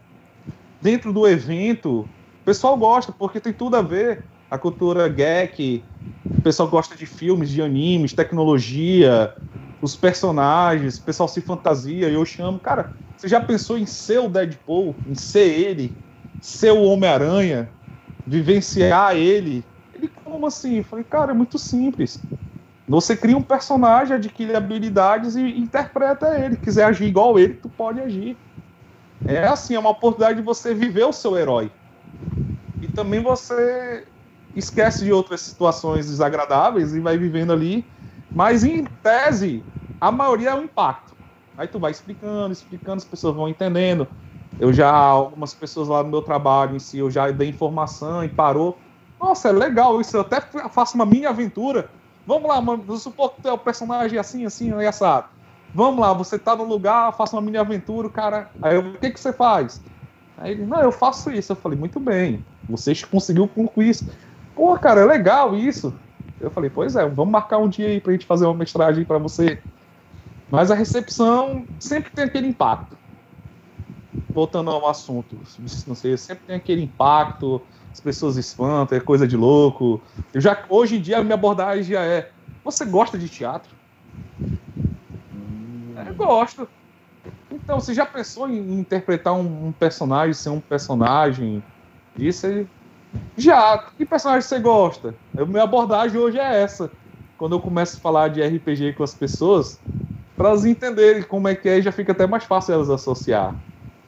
dentro 0.81 1.13
do 1.13 1.27
evento, 1.27 2.03
o 2.03 2.11
pessoal 2.45 2.77
gosta, 2.79 3.13
porque 3.13 3.41
tem 3.41 3.53
tudo 3.53 3.77
a 3.77 3.83
ver. 3.83 4.27
A 4.51 4.59
cultura 4.59 5.09
geek, 5.09 5.91
o 6.39 6.43
pessoal 6.43 6.69
gosta 6.71 6.97
de 6.97 7.07
filmes, 7.07 7.51
de 7.51 7.61
animes, 7.63 8.15
tecnologia, 8.15 9.35
os 9.81 9.97
personagens, 9.97 10.99
o 10.99 11.05
pessoal 11.05 11.29
se 11.29 11.41
fantasia. 11.43 12.09
E 12.09 12.15
eu 12.15 12.25
chamo, 12.25 12.61
cara, 12.61 12.93
você 13.17 13.29
já 13.29 13.41
pensou 13.41 13.77
em 13.79 13.87
ser 13.87 14.19
o 14.21 14.29
Deadpool, 14.29 15.03
em 15.05 15.15
ser 15.15 15.49
ele, 15.59 16.01
ser 16.41 16.71
o 16.73 16.83
Homem-Aranha, 16.85 17.75
vivenciar 18.27 19.17
ele? 19.17 19.71
Ele, 19.93 20.09
como 20.09 20.47
assim? 20.47 20.77
Eu 20.79 20.85
falei, 20.85 21.05
cara, 21.05 21.33
é 21.33 21.35
muito 21.35 21.59
simples. 21.59 22.27
Você 22.87 23.17
cria 23.17 23.37
um 23.37 23.43
personagem, 23.43 24.17
adquire 24.17 24.55
habilidades 24.57 25.37
e 25.37 25.43
interpreta 25.59 26.39
ele. 26.39 26.57
Quiser 26.57 26.85
agir 26.85 27.07
igual 27.07 27.39
ele, 27.39 27.55
tu 27.55 27.69
pode 27.69 28.01
agir. 28.01 28.41
É 29.25 29.47
assim, 29.47 29.75
é 29.75 29.79
uma 29.79 29.91
oportunidade 29.91 30.39
de 30.41 30.45
você 30.45 30.75
viver 30.75 31.05
o 31.05 31.13
seu 31.13 31.37
herói. 31.37 31.73
E 32.81 32.89
também 32.89 33.23
você 33.23 34.07
esquece 34.53 35.05
de 35.05 35.13
outras 35.13 35.41
situações 35.43 36.07
desagradáveis 36.07 36.95
e 36.95 37.01
vai 37.01 37.19
vivendo 37.19 37.53
ali. 37.53 37.91
Mas 38.33 38.65
em 38.65 38.85
tese, 39.03 39.69
a 40.01 40.13
maioria 40.13 40.51
é 40.51 40.55
o 40.55 40.63
impacto. 40.63 41.17
Aí 41.57 41.67
tu 41.67 41.79
vai 41.81 41.91
explicando, 41.91 42.53
explicando, 42.53 42.99
as 42.99 43.05
pessoas 43.05 43.35
vão 43.35 43.49
entendendo. 43.49 44.07
Eu 44.59 44.73
já, 44.73 44.91
algumas 44.93 45.55
pessoas 45.55 45.89
lá 45.89 46.03
no 46.03 46.11
meu 46.11 46.23
trabalho 46.23 46.77
em 46.77 46.79
si, 46.79 46.99
eu 46.99 47.11
já 47.11 47.31
dei 47.31 47.49
informação 47.49 48.25
e 48.25 48.29
parou. 48.29 48.83
Nossa, 49.21 49.49
é 49.49 49.53
legal 49.53 50.01
isso, 50.01 50.17
eu 50.17 50.21
até 50.23 50.41
faço 50.71 50.95
uma 50.95 51.07
mini 51.07 51.27
aventura. 51.27 51.93
Vamos 52.25 52.49
lá, 52.49 52.61
mano, 52.61 52.85
vamos 52.85 53.03
supor 53.03 53.35
que 53.37 53.43
tu 53.43 53.49
é 53.49 53.53
o 53.53 53.59
personagem 53.59 54.19
assim, 54.19 54.45
assim, 54.45 54.71
assado. 54.85 55.29
Vamos 55.73 56.01
lá, 56.01 56.13
você 56.13 56.39
tá 56.39 56.57
no 56.57 56.65
lugar, 56.65 57.13
faça 57.17 57.37
uma 57.37 57.43
mini 57.43 57.57
aventura, 57.59 58.09
cara. 58.11 58.51
Aí 58.61 58.75
eu, 58.75 58.81
o 58.95 58.99
que 58.99 59.11
que 59.11 59.21
você 59.21 59.33
faz? 59.33 59.83
Aí 60.37 60.53
ele, 60.53 60.67
não, 60.67 60.81
eu 60.81 60.93
faço 60.93 61.31
isso. 61.31 61.53
Eu 61.53 61.57
falei, 61.57 61.79
muito 61.79 62.01
bem, 62.01 62.45
você 62.69 62.93
conseguiu 63.07 63.49
concluir 63.49 63.91
isso. 63.91 64.09
Pô, 64.55 64.77
cara, 64.79 65.01
é 65.03 65.05
legal 65.05 65.55
isso. 65.55 65.99
Eu 66.41 66.51
falei, 66.51 66.71
pois 66.71 66.97
é, 66.97 67.07
vamos 67.09 67.33
marcar 67.33 67.59
um 67.59 67.69
dia 67.69 67.89
aí 67.89 68.01
pra 68.01 68.13
gente 68.13 68.27
fazer 68.27 68.47
uma 68.47 68.55
mestragem 68.55 69.05
para 69.05 69.19
você. 69.19 69.63
Mas 70.51 70.71
a 70.71 70.75
recepção 70.75 71.67
sempre 71.79 72.11
tem 72.11 72.25
aquele 72.25 72.47
impacto. 72.47 72.99
Voltando 74.33 74.71
ao 74.71 74.87
assunto, 74.89 75.43
não 75.87 75.95
sei, 75.95 76.17
sempre 76.17 76.45
tem 76.47 76.57
aquele 76.57 76.83
impacto, 76.83 77.67
as 77.93 77.99
pessoas 77.99 78.37
espantam, 78.37 78.97
é 78.97 79.01
coisa 79.01 79.27
de 79.27 79.37
louco. 79.37 80.05
Eu 80.33 80.41
já, 80.41 80.65
hoje 80.69 80.97
em 80.97 81.01
dia 81.01 81.19
a 81.19 81.23
minha 81.25 81.35
abordagem 81.35 81.83
já 81.83 82.05
é: 82.05 82.31
você 82.63 82.85
gosta 82.85 83.19
de 83.19 83.29
teatro? 83.29 83.75
Eu 86.07 86.15
gosto. 86.15 86.69
Então, 87.51 87.81
você 87.81 87.93
já 87.93 88.07
pensou 88.07 88.49
em 88.49 88.79
interpretar 88.79 89.35
um, 89.35 89.69
um 89.69 89.73
personagem, 89.73 90.35
ser 90.35 90.51
um 90.51 90.61
personagem? 90.61 91.63
Isso 92.17 92.47
aí. 92.47 92.67
Já. 93.37 93.79
Que 93.97 94.05
personagem 94.05 94.43
você 94.43 94.59
gosta? 94.59 95.15
A 95.37 95.45
minha 95.45 95.63
abordagem 95.63 96.19
hoje 96.19 96.39
é 96.39 96.63
essa. 96.63 96.91
Quando 97.37 97.55
eu 97.55 97.61
começo 97.61 97.97
a 97.97 98.01
falar 98.01 98.29
de 98.29 98.43
RPG 98.43 98.95
com 98.95 99.03
as 99.03 99.15
pessoas, 99.15 99.81
para 100.37 100.51
elas 100.51 100.65
entenderem 100.65 101.23
como 101.23 101.49
é 101.49 101.55
que 101.55 101.69
é, 101.69 101.81
já 101.81 101.93
fica 101.93 102.13
até 102.13 102.27
mais 102.27 102.45
fácil 102.45 102.75
elas 102.75 102.91
associar. 102.91 103.55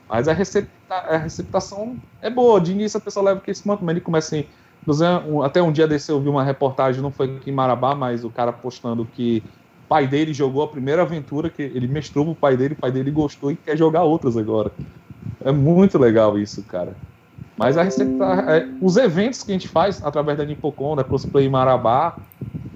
Mas 0.07 0.27
a, 0.27 0.33
recepta 0.33 0.69
a 0.89 1.17
receptação 1.17 1.97
é 2.21 2.29
boa. 2.29 2.59
De 2.59 2.71
início 2.71 2.97
a 2.97 3.01
pessoa 3.01 3.25
leva 3.25 3.39
que 3.39 3.51
esse 3.51 3.67
manto, 3.67 3.83
mas 3.83 3.93
ele 3.93 4.01
começa 4.01 4.35
assim. 4.35 4.47
Até 5.43 5.61
um 5.61 5.71
dia 5.71 5.87
desse 5.87 6.11
eu 6.11 6.19
vi 6.19 6.27
uma 6.27 6.43
reportagem, 6.43 7.01
não 7.01 7.11
foi 7.11 7.35
aqui 7.35 7.51
em 7.51 7.53
Marabá, 7.53 7.93
mas 7.93 8.23
o 8.23 8.29
cara 8.29 8.51
postando 8.51 9.05
que 9.05 9.43
pai 9.91 10.07
dele 10.07 10.33
jogou 10.33 10.63
a 10.63 10.69
primeira 10.71 11.01
aventura, 11.01 11.49
que 11.51 11.61
ele 11.61 11.85
mestrou 11.85 12.23
pro 12.23 12.35
pai 12.35 12.55
dele, 12.55 12.75
o 12.75 12.77
pai 12.79 12.93
dele 12.93 13.11
gostou 13.11 13.51
e 13.51 13.57
quer 13.57 13.77
jogar 13.77 14.05
outras 14.05 14.37
agora. 14.37 14.71
É 15.43 15.51
muito 15.51 15.97
legal 15.99 16.39
isso, 16.39 16.63
cara. 16.65 16.97
Mas 17.57 17.77
a 17.77 17.83
recepta, 17.83 18.23
é, 18.25 18.69
os 18.81 18.95
eventos 18.97 19.43
que 19.43 19.51
a 19.51 19.55
gente 19.55 19.67
faz 19.67 20.01
através 20.03 20.37
da 20.37 20.45
Nipocon, 20.45 20.95
da 20.95 21.03
Crossplay 21.03 21.49
Marabá, 21.49 22.17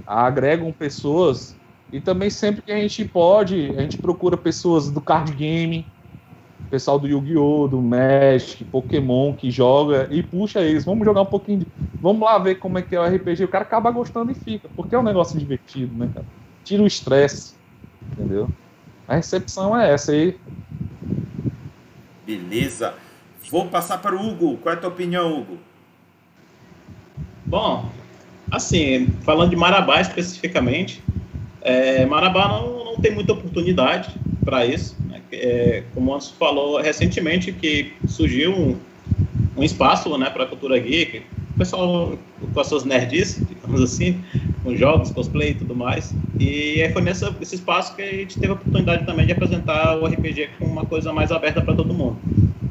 agregam 0.06 0.74
pessoas 0.74 1.58
e 1.92 2.02
também 2.02 2.30
sempre 2.30 2.62
que 2.64 2.72
a 2.74 2.78
gente 2.82 3.06
pode, 3.06 3.74
a 3.78 3.82
gente 3.84 3.98
procura 4.00 4.38
pessoas 4.38 4.92
do 4.92 5.02
card 5.02 5.34
game, 5.34 5.88
pessoal 6.70 7.00
do 7.00 7.08
Yu-Gi-Oh!, 7.08 7.68
do 7.70 7.82
Magic, 7.82 8.66
Pokémon 8.66 9.36
que 9.36 9.52
joga 9.52 10.08
e 10.12 10.24
puxa 10.24 10.62
eles, 10.62 10.86
vamos 10.86 11.06
jogar 11.06 11.22
um 11.22 11.26
pouquinho, 11.28 11.60
de... 11.62 11.68
vamos 12.00 12.24
lá 12.24 12.38
ver 12.40 12.56
como 12.56 12.78
é 12.80 12.84
que 12.84 12.96
é 12.96 13.00
o 13.00 13.06
RPG. 13.06 13.46
O 13.46 13.50
cara 13.50 13.64
acaba 13.66 13.92
gostando 13.92 14.32
e 14.32 14.36
fica, 14.36 14.70
porque 14.76 14.96
é 14.96 15.00
um 15.00 15.04
negócio 15.04 15.40
divertido, 15.40 15.96
né, 15.98 16.10
cara? 16.14 16.28
Tira 16.66 16.84
o 16.84 16.88
estresse, 16.88 17.54
entendeu? 18.12 18.50
A 19.08 19.16
recepção 19.16 19.80
é 19.80 19.94
essa 19.94 20.12
aí. 20.12 20.38
Beleza. 22.26 22.94
Vou 23.50 23.68
passar 23.68 24.00
para 24.00 24.16
o 24.16 24.28
Hugo. 24.28 24.58
Qual 24.58 24.76
é 24.76 24.78
a 24.78 24.82
tua 24.82 24.90
opinião, 24.90 25.40
Hugo? 25.40 25.58
Bom, 27.46 27.90
Assim, 28.52 29.08
falando 29.24 29.50
de 29.50 29.56
Marabá 29.56 30.00
especificamente, 30.02 31.02
é, 31.62 32.06
Marabá 32.06 32.48
não, 32.48 32.86
não 32.86 32.96
tem 32.98 33.12
muita 33.12 33.34
oportunidade 33.34 34.14
para 34.44 34.66
isso. 34.66 34.96
Né? 35.08 35.22
É, 35.32 35.84
como 35.94 36.12
o 36.12 36.22
falou 36.38 36.80
recentemente, 36.80 37.52
que 37.52 37.94
surgiu 38.08 38.54
um, 38.54 38.78
um 39.58 39.64
espaço 39.64 40.16
né, 40.18 40.30
para 40.30 40.44
a 40.44 40.48
cultura 40.48 40.78
geek, 40.78 41.24
o 41.56 41.58
pessoal 41.58 42.18
com 42.54 42.60
as 42.60 42.68
suas 42.68 42.84
nerds, 42.84 43.42
digamos 43.48 43.82
assim, 43.82 44.22
com 44.62 44.76
jogos, 44.76 45.10
cosplay 45.12 45.52
e 45.52 45.56
tudo 45.56 45.74
mais. 45.74 46.14
E 46.38 46.88
foi 46.92 47.02
nesse 47.02 47.26
espaço 47.42 47.96
que 47.96 48.02
a 48.02 48.12
gente 48.12 48.38
teve 48.38 48.52
a 48.52 48.56
oportunidade 48.56 49.06
também 49.06 49.26
de 49.26 49.32
apresentar 49.32 49.98
o 49.98 50.06
RPG 50.06 50.50
com 50.60 50.66
uma 50.66 50.86
coisa 50.86 51.14
mais 51.14 51.32
aberta 51.32 51.62
para 51.62 51.74
todo 51.74 51.94
mundo. 51.94 52.18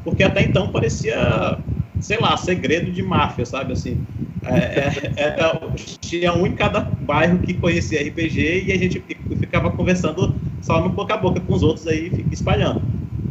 Porque 0.03 0.23
até 0.23 0.43
então 0.43 0.71
parecia, 0.71 1.57
sei 1.99 2.19
lá, 2.19 2.37
segredo 2.37 2.91
de 2.91 3.01
máfia, 3.01 3.45
sabe? 3.45 3.73
Assim, 3.73 3.97
é, 4.43 5.13
é, 5.17 5.23
é, 5.23 5.75
tinha 5.99 6.31
um 6.33 6.45
em 6.45 6.53
cada 6.53 6.79
bairro 6.79 7.39
que 7.39 7.55
conhecia 7.55 7.99
RPG 8.07 8.65
e 8.67 8.71
a 8.71 8.77
gente 8.77 9.03
ficava 9.39 9.71
conversando 9.71 10.35
só 10.61 10.79
no 10.79 10.89
boca 10.89 11.15
a 11.15 11.17
boca 11.17 11.39
com 11.39 11.53
os 11.53 11.63
outros 11.63 11.87
aí, 11.87 12.23
espalhando. 12.31 12.83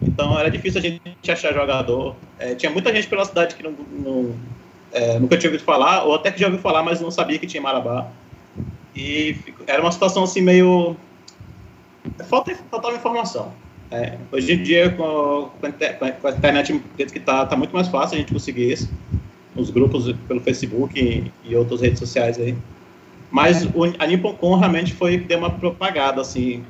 Então 0.02 0.36
era 0.36 0.50
difícil 0.50 0.80
a 0.80 0.82
gente 0.82 1.30
achar 1.30 1.54
jogador. 1.54 2.16
É, 2.40 2.56
tinha 2.56 2.72
muita 2.72 2.92
gente 2.92 3.06
pela 3.06 3.24
cidade 3.24 3.54
que 3.54 3.62
não, 3.62 3.72
não 3.92 4.34
é, 4.94 5.18
nunca 5.18 5.36
tinha 5.36 5.50
ouvido 5.50 5.64
falar, 5.64 6.04
ou 6.04 6.14
até 6.14 6.30
que 6.30 6.38
já 6.38 6.46
ouviu 6.46 6.60
falar, 6.60 6.82
mas 6.82 7.00
não 7.00 7.10
sabia 7.10 7.38
que 7.38 7.46
tinha 7.46 7.60
Marabá. 7.60 8.06
E 8.94 9.36
era 9.66 9.82
uma 9.82 9.90
situação 9.90 10.22
assim 10.22 10.40
meio. 10.40 10.96
Falta, 12.28 12.54
faltava 12.70 12.94
informação. 12.94 13.52
É, 13.90 14.16
hoje 14.30 14.52
em 14.52 14.62
dia, 14.62 14.90
com, 14.90 15.50
com, 15.60 15.66
a 15.66 16.30
internet 16.30 16.80
que 16.96 17.18
está 17.18 17.44
tá 17.44 17.56
muito 17.56 17.74
mais 17.74 17.88
fácil 17.88 18.16
a 18.16 18.20
gente 18.20 18.32
conseguir 18.32 18.72
isso, 18.72 18.90
nos 19.54 19.68
grupos 19.70 20.12
pelo 20.28 20.40
Facebook 20.40 20.98
e, 20.98 21.30
e 21.44 21.56
outras 21.56 21.80
redes 21.80 21.98
sociais 21.98 22.38
aí. 22.38 22.56
Mas 23.30 23.64
o, 23.64 23.84
a 23.98 24.06
Nippon 24.06 24.56
realmente 24.56 24.94
foi 24.94 25.18
deu 25.18 25.38
uma 25.38 25.50
propagada, 25.50 26.20
assim, 26.20 26.64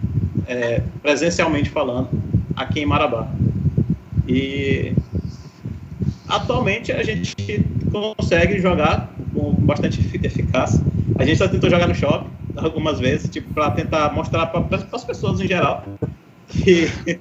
é, 0.47 0.83
presencialmente 1.03 1.69
falando, 1.69 2.09
aqui 2.57 2.81
em 2.81 2.87
Marabá. 2.87 3.29
E 4.27 4.95
atualmente 6.29 6.93
a 6.93 7.03
gente 7.03 7.35
consegue 7.91 8.61
jogar 8.61 9.11
com 9.33 9.53
bastante 9.55 10.01
eficácia. 10.23 10.81
A 11.19 11.25
gente 11.25 11.39
já 11.39 11.49
tentou 11.49 11.71
jogar 11.71 11.87
no 11.87 11.95
shopping 11.95 12.31
algumas 12.57 13.01
vezes, 13.01 13.29
tipo, 13.29 13.53
para 13.53 13.71
tentar 13.73 14.13
mostrar 14.13 14.47
para 14.47 14.65
as 14.93 15.05
pessoas 15.05 15.41
em 15.41 15.47
geral 15.47 15.85
que, 16.49 16.91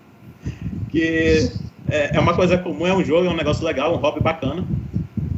que 0.89 1.51
é, 1.89 2.15
é, 2.15 2.19
uma 2.19 2.33
coisa 2.33 2.57
comum, 2.57 2.88
é 2.88 2.93
um 2.93 3.03
jogo, 3.03 3.27
é 3.27 3.29
um 3.29 3.36
negócio 3.36 3.65
legal, 3.65 3.93
um 3.93 3.98
hobby 3.98 4.22
bacana. 4.22 4.65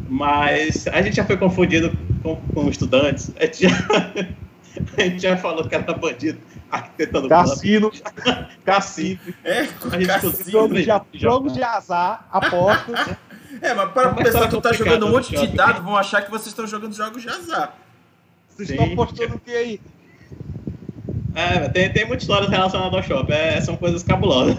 Mas 0.08 0.88
a 0.88 1.02
gente 1.02 1.16
já 1.16 1.26
foi 1.26 1.38
confundido 1.38 1.98
com, 2.22 2.36
com 2.54 2.70
estudantes, 2.70 3.32
a 3.40 3.46
gente, 3.46 3.64
já, 3.64 3.70
a 4.98 5.02
gente 5.02 5.22
já 5.22 5.38
falou 5.38 5.68
que 5.68 5.76
era 5.76 5.94
bandido 5.94 6.40
arquitetando 6.72 7.28
Cassino. 7.28 7.92
Cassino. 8.64 9.20
É, 9.44 9.66
cassino. 9.66 10.52
Jogos 10.52 10.78
de, 10.78 11.20
jogos 11.20 11.54
de 11.54 11.64
azar, 11.64 12.28
apostas. 12.32 13.16
É, 13.66 13.74
mas 13.74 13.92
para 13.92 14.12
o 14.12 14.16
pessoal 14.16 14.48
que 14.48 14.62
tá 14.62 14.74
jogando 14.74 15.08
um 15.08 15.12
monte 15.12 15.36
de 15.36 15.48
dados, 15.48 15.84
vão 15.84 15.98
achar 15.98 16.22
que 16.22 16.30
vocês 16.30 16.48
estão 16.48 16.68
jogando 16.68 16.94
jogos 16.94 17.24
de 17.24 17.30
azar. 17.30 17.76
Vocês 18.48 18.70
estão 18.70 18.86
apostando 18.94 19.36
o 19.36 19.40
que 19.40 19.52
aí? 19.52 19.82
É, 21.34 21.68
tem, 21.70 21.92
tem 21.92 22.06
muitas 22.06 22.24
histórias 22.24 22.50
relacionadas 22.50 22.94
ao 22.94 23.04
shopping, 23.04 23.34
é, 23.34 23.60
são 23.60 23.76
coisas 23.76 24.04
cabulosas. 24.04 24.56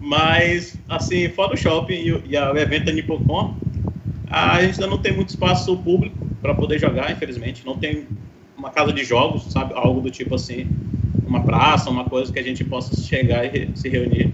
Mas, 0.00 0.78
assim, 0.88 1.28
fora 1.30 1.54
o 1.54 1.56
shopping 1.56 1.94
e, 1.94 2.08
e 2.08 2.38
o 2.38 2.56
evento 2.56 2.86
da 2.86 2.92
Nippocon, 2.92 3.56
a 4.30 4.62
gente 4.62 4.74
ainda 4.74 4.86
não 4.86 4.98
tem 4.98 5.12
muito 5.12 5.30
espaço 5.30 5.76
público 5.78 6.16
para 6.40 6.54
poder 6.54 6.78
jogar, 6.78 7.10
infelizmente. 7.10 7.66
Não 7.66 7.76
tem 7.76 8.06
uma 8.56 8.70
casa 8.70 8.92
de 8.92 9.04
jogos, 9.04 9.52
sabe? 9.52 9.74
Algo 9.74 10.00
do 10.00 10.10
tipo 10.10 10.36
assim, 10.36 10.68
uma 11.26 11.42
praça, 11.42 11.90
uma 11.90 12.04
coisa 12.04 12.32
que 12.32 12.38
a 12.38 12.42
gente 12.42 12.64
possa 12.64 12.96
chegar 13.02 13.44
e 13.44 13.70
se 13.74 13.88
reunir. 13.88 14.32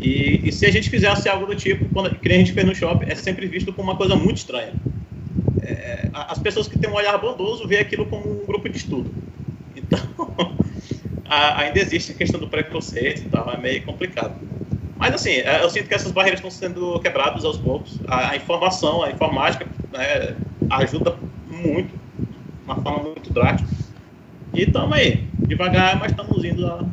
E, 0.00 0.48
e, 0.48 0.52
se 0.52 0.66
a 0.66 0.70
gente 0.70 0.90
fizesse 0.90 1.28
algo 1.28 1.46
do 1.46 1.54
tipo, 1.54 1.86
quando, 1.88 2.14
que 2.14 2.28
a 2.28 2.32
gente 2.32 2.52
fez 2.52 2.66
no 2.66 2.74
shopping, 2.74 3.06
é 3.10 3.14
sempre 3.14 3.46
visto 3.46 3.72
como 3.72 3.90
uma 3.90 3.96
coisa 3.96 4.14
muito 4.14 4.38
estranha. 4.38 4.72
É, 5.62 6.08
as 6.12 6.38
pessoas 6.38 6.68
que 6.68 6.78
têm 6.78 6.90
um 6.90 6.94
olhar 6.94 7.16
bondoso 7.18 7.66
veem 7.66 7.80
aquilo 7.80 8.06
como 8.06 8.42
um 8.42 8.46
grupo 8.46 8.68
de 8.68 8.76
estudo. 8.76 9.10
Então, 9.74 10.00
a, 11.24 11.60
ainda 11.60 11.78
existe 11.78 12.12
a 12.12 12.14
questão 12.14 12.38
do 12.38 12.48
preconceito 12.48 13.22
e 13.22 13.28
tal, 13.28 13.50
é 13.50 13.56
meio 13.56 13.82
complicado. 13.82 14.34
Mas, 14.98 15.14
assim, 15.14 15.30
é, 15.30 15.62
eu 15.62 15.70
sinto 15.70 15.88
que 15.88 15.94
essas 15.94 16.12
barreiras 16.12 16.40
estão 16.40 16.50
sendo 16.50 16.98
quebradas 17.00 17.44
aos 17.44 17.56
poucos. 17.56 17.98
A, 18.06 18.30
a 18.30 18.36
informação, 18.36 19.02
a 19.02 19.10
informática 19.10 19.66
né, 19.92 20.36
ajuda 20.70 21.16
muito, 21.48 21.90
de 22.18 22.64
uma 22.64 22.76
forma 22.76 23.10
muito 23.10 23.32
drástica. 23.32 23.68
E 24.54 24.62
estamos 24.62 24.92
aí, 24.96 25.24
devagar, 25.46 25.98
mas 25.98 26.12
estamos 26.12 26.44
indo 26.44 26.66
a 26.66 26.84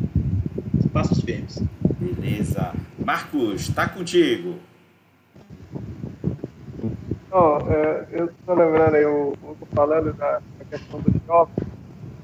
passos 0.93 1.21
firmes. 1.21 1.61
Beleza. 1.99 2.73
Marcos, 3.03 3.67
tá 3.69 3.87
contigo. 3.87 4.55
Oh, 7.31 7.57
é, 7.69 8.07
eu 8.11 8.25
estou 8.25 8.55
lembrando 8.55 8.95
aí, 8.95 9.03
eu, 9.03 9.35
eu 9.43 9.57
falando 9.73 10.13
da, 10.13 10.39
da, 10.59 10.65
questão 10.69 11.01
do 11.01 11.11
shopping, 11.25 11.65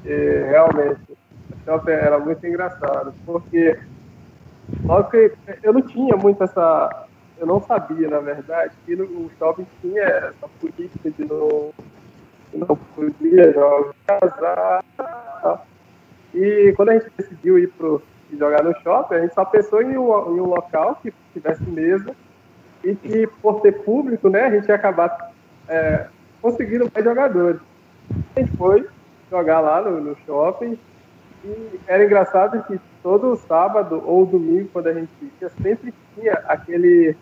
e 0.05 0.43
realmente, 0.49 1.01
o 1.11 1.65
shopping 1.65 1.91
era 1.91 2.19
muito 2.19 2.45
engraçado, 2.45 3.13
porque 3.25 3.77
nós 4.83 5.09
que 5.09 5.33
eu 5.63 5.73
não 5.73 5.81
tinha 5.81 6.15
muito 6.15 6.43
essa, 6.43 7.07
eu 7.39 7.47
não 7.47 7.61
sabia, 7.61 8.07
na 8.07 8.19
verdade, 8.19 8.71
que 8.85 8.95
no, 8.95 9.03
o 9.03 9.31
shopping 9.37 9.65
tinha 9.81 10.03
essa 10.03 10.47
política 10.61 11.11
de 11.11 11.25
não, 11.25 11.73
não 12.53 12.75
podia 12.95 13.51
jogar, 13.51 14.83
e 16.33 16.71
quando 16.77 16.89
a 16.89 16.93
gente 16.93 17.11
decidiu 17.17 17.57
ir 17.57 17.69
pro 17.69 18.01
de 18.29 18.37
jogar 18.37 18.63
no 18.63 18.73
shopping, 18.81 19.15
a 19.15 19.21
gente 19.21 19.33
só 19.33 19.43
pensou 19.43 19.81
em 19.81 19.97
um, 19.97 20.35
em 20.35 20.39
um 20.39 20.45
local 20.45 20.99
que 21.01 21.13
tivesse 21.33 21.63
mesa 21.63 22.15
e 22.83 22.95
que, 22.95 23.27
por 23.41 23.61
ter 23.61 23.83
público, 23.83 24.29
né, 24.29 24.45
a 24.45 24.51
gente 24.51 24.67
ia 24.67 24.75
acabar 24.75 25.31
é, 25.67 26.07
conseguindo 26.41 26.89
mais 26.93 27.03
jogadores. 27.03 27.59
A 28.35 28.39
gente 28.39 28.55
foi 28.55 28.87
jogar 29.29 29.59
lá 29.59 29.81
no, 29.81 30.01
no, 30.01 30.17
shopping 30.25 30.77
e 31.43 31.79
era 31.87 32.03
engraçado 32.03 32.63
que 32.63 32.79
todo 33.01 33.35
sábado 33.35 34.01
ou 34.05 34.25
domingo, 34.25 34.69
quando 34.71 34.87
a 34.87 34.93
gente 34.93 35.11
ia, 35.41 35.49
sempre 35.61 35.93
tinha 36.15 36.33
aquele 36.47 37.15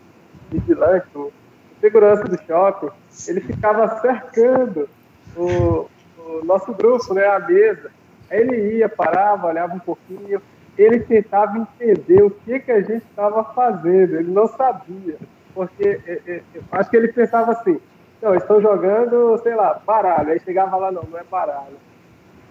vigilante, 0.50 1.06
o 1.14 1.32
segurança 1.80 2.24
do 2.24 2.38
shopping, 2.44 2.90
ele 3.28 3.40
ficava 3.40 4.00
cercando 4.00 4.88
o, 5.36 5.88
o 6.18 6.44
nosso 6.44 6.72
grupo, 6.72 7.14
né, 7.14 7.24
a 7.26 7.38
mesa. 7.38 7.90
Aí 8.30 8.40
ele 8.40 8.78
ia, 8.78 8.88
parava, 8.88 9.46
olhava 9.46 9.74
um 9.74 9.78
pouquinho, 9.78 10.42
ele 10.78 11.00
tentava 11.00 11.58
entender 11.58 12.22
o 12.22 12.30
que, 12.30 12.60
que 12.60 12.70
a 12.70 12.80
gente 12.80 13.04
estava 13.04 13.42
fazendo, 13.52 14.16
ele 14.16 14.30
não 14.30 14.46
sabia, 14.46 15.16
porque 15.52 16.00
é, 16.06 16.22
é, 16.26 16.42
acho 16.72 16.88
que 16.88 16.96
ele 16.96 17.08
pensava 17.08 17.52
assim, 17.52 17.80
não, 18.22 18.34
estão 18.34 18.60
jogando, 18.60 19.36
sei 19.42 19.54
lá, 19.54 19.80
baralho, 19.84 20.30
aí 20.30 20.40
chegava 20.40 20.76
lá, 20.76 20.92
não, 20.92 21.02
não 21.02 21.18
é 21.18 21.24
baralho. 21.24 21.76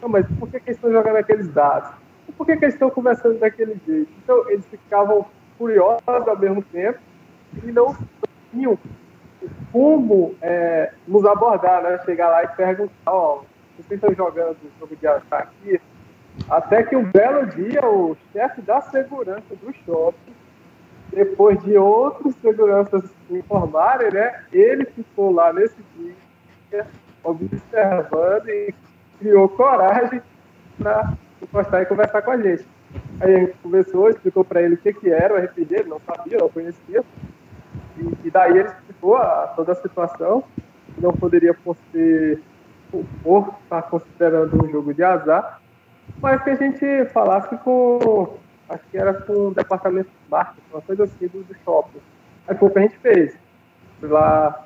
Não, 0.01 0.09
mas 0.09 0.25
por 0.39 0.49
que, 0.49 0.59
que 0.59 0.69
eles 0.69 0.77
estão 0.77 0.91
jogando 0.91 1.15
aqueles 1.15 1.47
dados? 1.51 1.89
Por 2.37 2.45
que, 2.45 2.55
que 2.57 2.65
eles 2.65 2.75
estão 2.75 2.89
conversando 2.89 3.39
daquele 3.39 3.79
jeito? 3.85 4.11
Então, 4.23 4.49
eles 4.49 4.65
ficavam 4.67 5.25
curiosos 5.57 6.03
ao 6.07 6.37
mesmo 6.37 6.61
tempo 6.61 6.99
e 7.63 7.71
não 7.71 7.95
tinham 8.51 8.77
como 9.71 10.35
é, 10.41 10.91
nos 11.07 11.25
abordar, 11.25 11.81
né? 11.81 11.99
Chegar 12.05 12.29
lá 12.29 12.43
e 12.43 12.47
perguntar, 12.49 12.91
ó, 13.07 13.39
oh, 13.39 13.45
vocês 13.75 13.91
estão 13.91 14.13
jogando 14.13 14.57
jogo 14.79 14.95
de 14.95 15.07
achar 15.07 15.39
aqui? 15.39 15.79
Até 16.49 16.83
que 16.83 16.95
um 16.95 17.03
belo 17.03 17.45
dia, 17.47 17.85
o 17.85 18.15
chefe 18.31 18.61
da 18.61 18.81
segurança 18.81 19.55
do 19.61 19.73
shopping, 19.85 20.33
depois 21.11 21.61
de 21.63 21.77
outros 21.77 22.35
seguranças 22.35 23.03
informarem, 23.29 24.11
né, 24.11 24.43
ele 24.51 24.85
ficou 24.85 25.31
lá 25.31 25.51
nesse 25.51 25.77
dia, 25.97 26.85
observando 27.23 28.49
e 28.49 28.73
criou 29.19 29.49
coragem 29.49 30.21
para 30.77 31.13
encostar 31.41 31.81
e 31.81 31.85
conversar 31.85 32.21
com 32.21 32.31
a 32.31 32.37
gente. 32.37 32.65
Aí 33.19 33.35
a 33.35 33.39
gente 33.39 33.57
conversou, 33.63 34.09
explicou 34.09 34.43
para 34.45 34.61
ele 34.61 34.75
o 34.75 34.77
que, 34.77 34.93
que 34.93 35.09
era 35.09 35.33
o 35.33 35.37
RPG, 35.37 35.75
ele 35.75 35.89
não 35.89 35.99
sabia, 35.99 36.37
não 36.37 36.49
conhecia. 36.49 37.03
E, 37.97 38.27
e 38.27 38.31
daí 38.31 38.57
ele 38.57 38.69
explicou 38.69 39.17
a, 39.17 39.53
toda 39.55 39.71
a 39.71 39.75
situação, 39.75 40.43
não 40.97 41.11
poderia 41.11 41.53
por 41.53 41.75
ser, 41.91 42.41
por 43.23 43.55
estar 43.63 43.81
considerando 43.83 44.63
um 44.63 44.69
jogo 44.69 44.93
de 44.93 45.03
azar, 45.03 45.61
mas 46.21 46.43
que 46.43 46.49
a 46.49 46.55
gente 46.55 47.05
falasse 47.13 47.55
com, 47.57 48.37
acho 48.69 48.83
que 48.89 48.97
era 48.97 49.13
com 49.13 49.47
o 49.47 49.53
departamento 49.53 50.09
de 50.09 50.29
marketing, 50.29 50.67
uma 50.71 50.81
coisa 50.81 51.03
assim 51.03 51.27
do, 51.27 51.45
shopping. 51.63 51.99
Aí 52.47 52.57
foi 52.57 52.69
o 52.69 52.71
que 52.71 52.79
a 52.79 52.81
gente 52.81 52.97
fez. 52.97 53.37
Fui 53.99 54.09
lá 54.09 54.65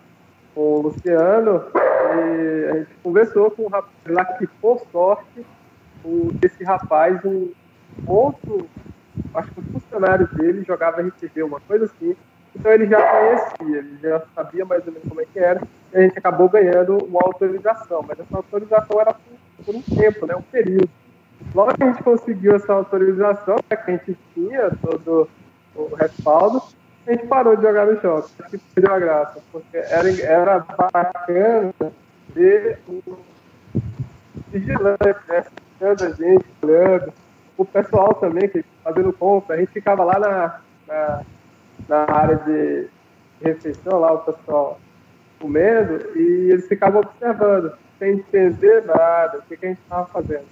com 0.53 0.61
o 0.61 0.81
Luciano 0.81 1.65
e 1.75 2.69
a 2.69 2.77
gente 2.77 2.93
conversou 3.03 3.51
com 3.51 3.63
o 3.63 3.67
rapaz 3.67 3.91
lá 4.07 4.25
que, 4.25 4.47
por 4.47 4.79
sorte, 4.91 5.45
o, 6.03 6.31
esse 6.43 6.63
rapaz, 6.63 7.23
um 7.25 7.51
outro, 8.07 8.67
acho 9.33 9.51
que 9.51 9.59
o 9.59 9.63
funcionário 9.63 10.27
dele 10.33 10.63
jogava 10.63 11.01
RPG, 11.01 11.43
uma 11.43 11.59
coisa 11.61 11.85
assim, 11.85 12.15
Então 12.55 12.71
ele 12.71 12.87
já 12.87 13.01
conhecia, 13.01 13.77
ele 13.77 13.97
já 14.01 14.21
sabia 14.35 14.65
mais 14.65 14.85
ou 14.85 14.93
menos 14.93 15.07
como 15.07 15.21
é 15.21 15.25
que 15.25 15.39
era, 15.39 15.61
e 15.93 15.97
a 15.97 16.01
gente 16.01 16.17
acabou 16.17 16.49
ganhando 16.49 16.97
uma 17.05 17.21
autorização, 17.23 18.03
mas 18.07 18.19
essa 18.19 18.35
autorização 18.35 18.99
era 18.99 19.13
por, 19.13 19.65
por 19.65 19.75
um 19.75 19.81
tempo, 19.81 20.25
né, 20.25 20.35
um 20.35 20.41
período. 20.41 20.89
Logo 21.53 21.73
que 21.75 21.83
a 21.83 21.87
gente 21.91 22.03
conseguiu 22.03 22.55
essa 22.55 22.73
autorização, 22.73 23.55
né, 23.69 23.75
que 23.75 23.91
a 23.91 23.93
gente 23.95 24.17
tinha 24.33 24.71
todo 24.81 25.29
o 25.75 25.95
respaldo, 25.95 26.61
a 27.05 27.11
gente 27.11 27.27
parou 27.27 27.55
de 27.55 27.63
jogar 27.63 27.87
no 27.87 27.99
shopping, 27.99 28.43
que 28.49 28.57
perdeu 28.57 28.93
a 28.93 28.99
graça, 28.99 29.39
porque 29.51 29.77
era, 29.77 30.09
era 30.21 30.59
bacana 30.59 31.73
ver 32.33 32.79
o 32.87 33.17
vigilante, 34.49 35.19
né, 35.27 35.43
a 35.81 35.95
gente, 35.95 36.45
olhando, 36.61 37.13
o 37.57 37.65
pessoal 37.65 38.13
também 38.15 38.47
que 38.47 38.63
fazendo 38.83 39.11
compra, 39.13 39.55
a 39.55 39.59
gente 39.59 39.71
ficava 39.71 40.03
lá 40.03 40.19
na, 40.19 40.59
na, 40.87 41.21
na 41.87 42.15
área 42.15 42.35
de 42.37 42.87
refeição, 43.41 43.99
lá 43.99 44.13
o 44.13 44.19
pessoal 44.19 44.79
comendo, 45.39 46.17
e 46.17 46.51
eles 46.51 46.67
ficavam 46.67 47.01
observando, 47.01 47.73
sem 47.97 48.13
entender 48.13 48.85
nada, 48.85 49.39
o 49.39 49.41
que, 49.41 49.57
que 49.57 49.65
a 49.65 49.69
gente 49.69 49.81
estava 49.81 50.05
fazendo. 50.07 50.45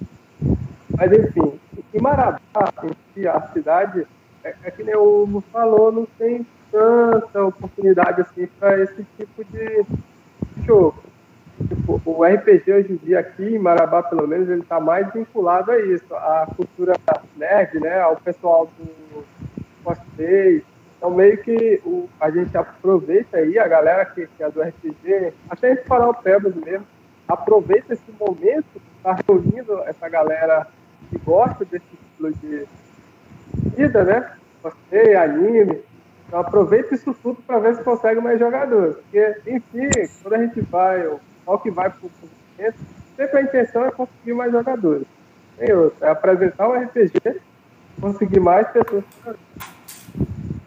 Mas 0.99 1.13
enfim, 1.13 1.57
em 1.93 2.01
Marabá, 2.01 2.39
em 3.15 3.25
a 3.25 3.41
cidade, 3.53 4.05
é, 4.43 4.53
é, 4.65 4.71
que 4.71 4.83
nem 4.83 4.97
o 4.97 5.41
falou, 5.49 5.93
não 5.93 6.05
tem 6.17 6.45
tanta 6.69 7.45
oportunidade 7.45 8.19
assim 8.19 8.47
para 8.59 8.83
esse 8.83 9.05
tipo 9.17 9.45
de 9.45 9.85
jogo. 10.65 11.01
Tipo, 11.69 12.01
o 12.03 12.23
RPG 12.25 12.73
hoje 12.73 12.93
em 12.93 12.95
dia 12.97 13.19
aqui 13.19 13.55
em 13.55 13.59
Marabá, 13.59 14.03
pelo 14.03 14.27
menos, 14.27 14.49
ele 14.49 14.61
está 14.61 14.77
mais 14.81 15.09
vinculado 15.13 15.71
a 15.71 15.79
isso, 15.79 16.13
à 16.13 16.49
cultura 16.53 16.93
nerd, 17.37 17.79
né, 17.79 18.01
ao 18.01 18.17
pessoal 18.17 18.69
do 18.77 19.23
cosplay. 19.85 20.61
Então, 20.97 21.11
meio 21.11 21.37
que 21.37 21.81
o, 21.85 22.09
a 22.19 22.29
gente 22.29 22.57
aproveita 22.57 23.37
aí, 23.37 23.57
a 23.57 23.69
galera 23.69 24.03
que, 24.03 24.27
que 24.27 24.43
é 24.43 24.51
do 24.51 24.61
RPG, 24.61 25.33
até 25.49 25.71
esse 25.71 25.85
farol 25.85 26.13
Pebas 26.13 26.55
mesmo, 26.55 26.85
aproveita 27.25 27.93
esse 27.93 28.11
momento, 28.19 28.81
está 28.97 29.17
reunindo 29.25 29.81
essa 29.85 30.09
galera 30.09 30.67
que 31.09 31.17
gosta 31.19 31.65
desse 31.65 31.85
estilo 31.93 32.33
de 32.33 32.67
vida, 33.75 34.03
né? 34.03 34.31
Cosplay, 34.61 35.15
anime. 35.15 35.81
Então, 36.27 36.39
aproveita 36.39 36.93
isso 36.93 37.13
tudo 37.23 37.41
para 37.41 37.59
ver 37.59 37.75
se 37.75 37.83
consegue 37.83 38.21
mais 38.21 38.39
jogadores. 38.39 38.95
Porque, 38.97 39.41
enfim, 39.47 39.89
quando 40.21 40.33
a 40.33 40.45
gente 40.45 40.61
vai, 40.61 41.09
ao 41.45 41.59
que 41.59 41.71
vai 41.71 41.89
para 41.89 41.99
o 42.05 42.11
movimento, 42.21 42.79
sempre 43.15 43.39
a 43.39 43.41
intenção 43.41 43.85
é 43.85 43.91
conseguir 43.91 44.33
mais 44.33 44.51
jogadores. 44.51 45.07
É 45.57 46.07
apresentar 46.07 46.69
um 46.69 46.73
RPG, 46.83 47.41
conseguir 47.99 48.39
mais 48.39 48.67
pessoas. 48.69 49.03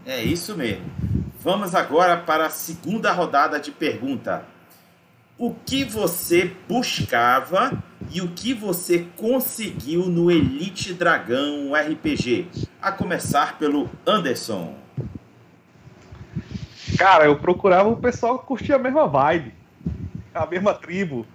É 0.04 0.20
isso 0.20 0.56
mesmo. 0.56 0.84
Vamos 1.38 1.74
agora 1.74 2.16
para 2.16 2.46
a 2.46 2.50
segunda 2.50 3.12
rodada 3.12 3.58
de 3.58 3.70
pergunta. 3.70 4.44
O 5.42 5.52
que 5.66 5.82
você 5.82 6.54
buscava 6.68 7.82
e 8.12 8.20
o 8.20 8.28
que 8.28 8.54
você 8.54 9.08
conseguiu 9.16 10.06
no 10.06 10.30
Elite 10.30 10.94
Dragão 10.94 11.72
RPG? 11.74 12.46
A 12.80 12.92
começar 12.92 13.58
pelo 13.58 13.90
Anderson. 14.06 14.76
Cara, 16.96 17.24
eu 17.24 17.40
procurava 17.40 17.88
o 17.88 17.96
pessoal 17.96 18.38
que 18.38 18.46
curtia 18.46 18.76
a 18.76 18.78
mesma 18.78 19.08
vibe 19.08 19.52
a 20.32 20.46
mesma 20.46 20.74
tribo 20.74 21.26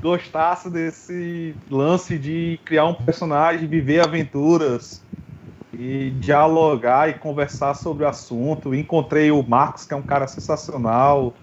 gostasse 0.00 0.70
desse 0.70 1.52
lance 1.68 2.16
de 2.16 2.60
criar 2.64 2.84
um 2.84 2.94
personagem, 2.94 3.66
viver 3.66 4.06
aventuras 4.06 5.02
e 5.72 6.10
dialogar 6.20 7.08
e 7.08 7.14
conversar 7.14 7.74
sobre 7.74 8.04
o 8.04 8.08
assunto. 8.08 8.72
Encontrei 8.72 9.32
o 9.32 9.42
Marcos, 9.42 9.84
que 9.84 9.92
é 9.92 9.96
um 9.96 10.02
cara 10.02 10.28
sensacional, 10.28 11.34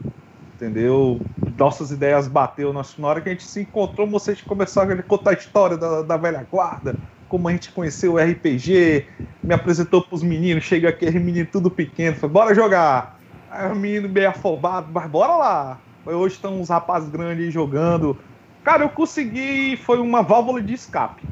entendeu? 0.56 1.22
Nossas 1.58 1.92
ideias 1.92 2.28
bateu. 2.28 2.74
Na 2.74 3.08
hora 3.08 3.22
que 3.22 3.30
a 3.30 3.32
gente 3.32 3.46
se 3.46 3.62
encontrou, 3.62 4.08
vocês 4.08 4.42
começaram 4.42 4.94
a 4.94 5.04
contar 5.04 5.32
a 5.32 5.34
história 5.34 5.78
da, 5.78 6.02
da 6.02 6.18
velha 6.18 6.46
guarda, 6.50 6.96
como 7.28 7.48
a 7.48 7.52
gente 7.52 7.72
conheceu 7.72 8.14
o 8.14 8.18
RPG, 8.18 9.06
me 9.44 9.54
apresentou 9.54 10.02
para 10.02 10.16
os 10.16 10.24
meninos, 10.24 10.64
chega 10.64 10.90
aquele 10.90 11.20
menino 11.20 11.48
tudo 11.52 11.70
pequeno, 11.70 12.16
falou, 12.16 12.34
bora 12.34 12.56
jogar. 12.56 13.20
Aí 13.52 13.72
o 13.72 13.76
menino 13.76 14.10
meio 14.10 14.30
afobado, 14.30 14.88
mas 14.92 15.10
bora 15.10 15.36
lá. 15.36 15.80
Hoje 16.06 16.36
estão 16.36 16.60
uns 16.60 16.70
rapazes 16.70 17.10
grandes 17.10 17.54
jogando. 17.54 18.18
Cara, 18.64 18.84
eu 18.84 18.90
consegui. 18.90 19.78
Foi 19.78 20.00
uma 20.00 20.22
válvula 20.22 20.62
de 20.62 20.74
escape 20.74 21.24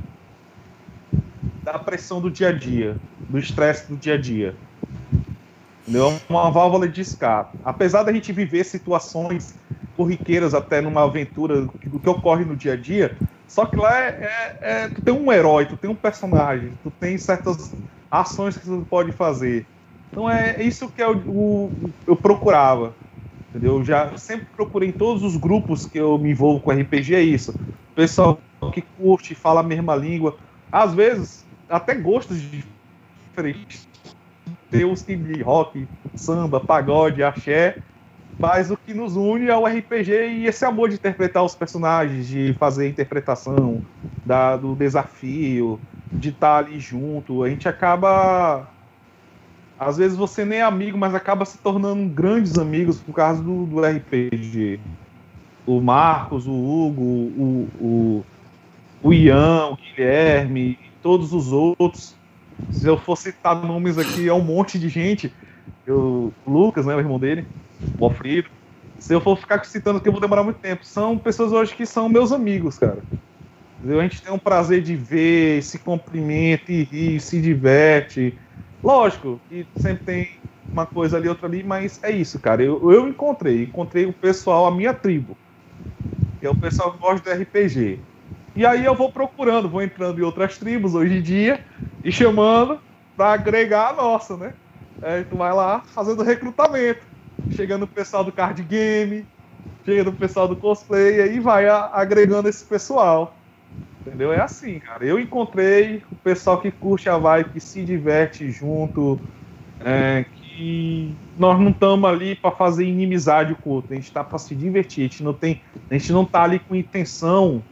da 1.64 1.80
pressão 1.80 2.20
do 2.20 2.30
dia 2.30 2.50
a 2.50 2.52
dia, 2.52 2.98
do 3.30 3.40
estresse 3.40 3.90
do 3.90 3.96
dia 3.96 4.16
a 4.16 4.18
dia. 4.18 4.56
Entendeu? 5.84 6.18
Uma 6.30 6.50
válvula 6.50 6.88
de 6.88 7.02
escape. 7.02 7.58
Apesar 7.64 8.04
da 8.04 8.14
gente 8.14 8.32
viver 8.32 8.64
situações 8.64 9.56
corriqueiras 9.96 10.54
até 10.54 10.82
numa 10.82 11.04
aventura 11.04 11.62
do 11.62 12.00
que 12.00 12.10
ocorre 12.10 12.46
no 12.46 12.56
dia 12.56 12.74
a 12.74 12.78
dia, 12.78 13.16
só 13.48 13.66
que 13.66 13.78
lá 13.78 14.00
é, 14.00 14.08
é, 14.08 14.58
é, 14.62 14.88
tu 14.88 15.02
tem 15.02 15.14
um 15.14 15.32
herói, 15.32 15.66
tu 15.66 15.78
tem 15.78 15.90
um 15.90 15.96
personagem, 15.96 16.74
tu 16.82 16.90
tem 16.90 17.18
certas 17.18 17.72
ações 18.10 18.58
que 18.58 18.66
tu 18.66 18.88
pode 18.90 19.12
fazer. 19.12 19.68
Então 20.10 20.30
é 20.30 20.62
isso 20.64 20.90
que 20.90 21.04
eu, 21.04 21.18
o, 21.28 21.72
eu 22.08 22.16
procurava. 22.16 22.96
Entendeu? 23.50 23.78
Eu 23.78 23.86
já 23.86 24.18
sempre 24.18 24.48
procurei 24.56 24.90
em 24.90 24.94
todos 24.94 25.22
os 25.22 25.38
grupos 25.38 25.86
que 25.86 26.00
eu 26.00 26.18
me 26.18 26.32
envolvo 26.32 26.62
com 26.62 26.72
RPG 26.72 27.14
é 27.14 27.22
isso. 27.22 27.56
Pessoal 27.94 28.40
que 28.74 28.82
curte, 28.82 29.36
fala 29.36 29.60
a 29.60 29.64
mesma 29.64 29.96
língua. 29.96 30.38
Às 30.72 30.94
vezes, 30.96 31.46
até 31.70 31.94
gostos 31.94 32.40
diferentes. 33.36 33.88
Tem 34.74 34.86
os 34.86 35.04
de 35.04 35.42
rock, 35.44 35.88
samba, 36.16 36.60
pagode, 36.60 37.22
axé. 37.24 37.78
Mas 38.40 38.72
o 38.72 38.76
que 38.76 38.94
nos 38.94 39.16
une 39.16 39.48
é 39.48 39.56
o 39.56 39.66
RPG 39.66 40.12
e 40.12 40.48
esse 40.48 40.66
amor 40.66 40.90
de 40.90 40.96
interpretar 40.96 41.44
os 41.44 41.54
personagens, 41.54 42.28
de 42.28 42.54
fazer 42.56 42.86
a 42.86 42.90
interpretação 42.90 43.82
da, 44.26 44.58
do 44.58 44.76
desafio, 44.76 45.80
de 46.12 46.30
estar 46.30 46.58
ali 46.58 46.80
junto. 46.80 47.44
A 47.44 47.50
gente 47.50 47.70
acaba 47.70 48.68
às 49.80 49.98
vezes 49.98 50.18
você 50.18 50.46
nem 50.46 50.60
é 50.60 50.64
amigo, 50.64 50.98
mas 50.98 51.14
acaba 51.14 51.46
se 51.46 51.58
tornando 51.58 52.08
grandes 52.10 52.58
amigos 52.58 53.00
por 53.00 53.14
causa 53.14 53.44
do, 53.44 53.66
do 53.66 53.82
RPG. 53.82 54.80
O 55.66 55.82
Marcos, 55.82 56.48
o 56.48 56.52
Hugo, 56.52 57.02
o, 57.02 57.70
o, 57.80 58.26
o 59.04 59.14
Ian, 59.14 59.68
o 59.68 59.78
Guilherme, 59.78 60.80
todos 61.02 61.34
os 61.34 61.52
outros. 61.52 62.16
Se 62.72 62.88
eu 62.88 62.98
for 62.98 63.18
citar 63.18 63.56
nomes 63.56 63.98
aqui, 63.98 64.28
é 64.28 64.34
um 64.34 64.44
monte 64.44 64.80
de 64.80 64.90
gente. 64.90 65.34
Eu, 65.86 66.34
o 66.46 66.52
Lucas, 66.52 66.86
né, 66.86 66.96
o 66.96 67.00
irmão 67.00 67.20
dele, 67.20 67.46
o 68.00 68.06
Alfredo. 68.06 68.50
Se 69.00 69.14
eu 69.14 69.20
for 69.20 69.38
ficar 69.38 69.64
citando 69.66 69.98
aqui, 69.98 70.08
eu 70.08 70.14
vou 70.14 70.22
demorar 70.22 70.44
muito 70.44 70.60
tempo. 70.60 70.86
São 70.86 71.18
pessoas 71.18 71.52
hoje 71.52 71.76
que 71.76 71.86
são 71.86 72.08
meus 72.08 72.32
amigos, 72.32 72.78
cara. 72.78 73.00
A 73.86 74.02
gente 74.04 74.22
tem 74.22 74.32
um 74.32 74.40
prazer 74.40 74.82
de 74.82 74.96
ver, 74.96 75.62
se 75.62 75.78
cumprimenta 75.78 76.72
e 76.72 76.84
ri, 76.84 77.20
se 77.20 77.42
diverte 77.42 78.38
Lógico 78.84 79.40
que 79.48 79.66
sempre 79.78 80.04
tem 80.04 80.30
uma 80.70 80.86
coisa 80.86 81.16
ali, 81.16 81.30
outra 81.30 81.48
ali, 81.48 81.64
mas 81.64 82.04
é 82.04 82.12
isso, 82.12 82.38
cara. 82.38 82.62
Eu, 82.62 82.92
eu 82.92 83.08
encontrei, 83.08 83.64
encontrei 83.64 84.06
o 84.06 84.12
pessoal, 84.12 84.66
a 84.66 84.72
minha 84.72 84.94
tribo, 84.94 85.38
que 86.40 86.46
é 86.46 86.50
o 86.50 86.56
pessoal 86.56 86.92
que 86.92 87.00
gosta 87.00 87.34
de 87.34 87.44
RPG. 87.44 88.00
E 88.56 88.66
aí 88.66 88.86
eu 88.86 88.94
vou 88.94 89.12
procurando, 89.12 89.68
vou 89.68 89.82
entrando 89.82 90.20
em 90.20 90.24
outras 90.24 90.58
tribos 90.58 90.94
hoje 90.94 91.18
em 91.18 91.22
dia 91.22 91.64
e 92.04 92.12
chamando 92.12 92.80
para 93.18 93.34
agregar 93.34 93.90
a 93.90 93.94
nossa, 93.94 94.38
né? 94.38 94.54
Aí 95.02 95.24
tu 95.24 95.36
vai 95.36 95.52
lá 95.54 95.82
fazendo 95.94 96.24
recrutamento. 96.24 97.02
Chegando 97.52 97.84
o 97.84 97.88
pessoal 97.88 98.24
do 98.24 98.32
card 98.32 98.62
game, 98.64 99.26
chegando 99.84 100.12
o 100.12 100.14
pessoal 100.14 100.48
do 100.48 100.56
cosplay, 100.56 101.18
e 101.18 101.22
aí 101.22 101.40
vai 101.40 101.68
agregando 101.68 102.48
esse 102.48 102.64
pessoal. 102.64 103.36
Entendeu? 104.06 104.32
É 104.32 104.40
assim, 104.40 104.80
cara. 104.80 105.04
Eu 105.04 105.20
encontrei 105.20 106.04
o 106.12 106.16
pessoal 106.16 106.60
que 106.62 106.72
curte 106.72 107.10
a 107.10 107.18
vibe, 107.18 107.52
que 107.52 107.60
se 107.60 107.84
diverte 107.84 108.52
junto, 108.52 109.20
é, 109.84 110.26
que 110.34 111.16
nós 111.38 111.60
não 111.60 111.72
estamos 111.72 112.10
ali 112.10 112.36
para 112.36 112.52
fazer 112.52 112.86
inimizade 112.86 113.56
com 113.56 113.72
o 113.72 113.74
outro, 113.74 113.94
a 113.94 113.96
gente 113.96 114.06
está 114.06 114.24
para 114.24 114.38
se 114.38 114.54
divertir. 114.54 115.02
A 115.02 115.08
gente 115.08 115.24
não 115.24 115.34
tem, 115.34 115.62
a 115.90 115.94
gente 115.94 116.12
não 116.12 116.24
tá 116.24 116.44
ali 116.44 116.60
com 116.60 116.76
intenção 116.76 117.64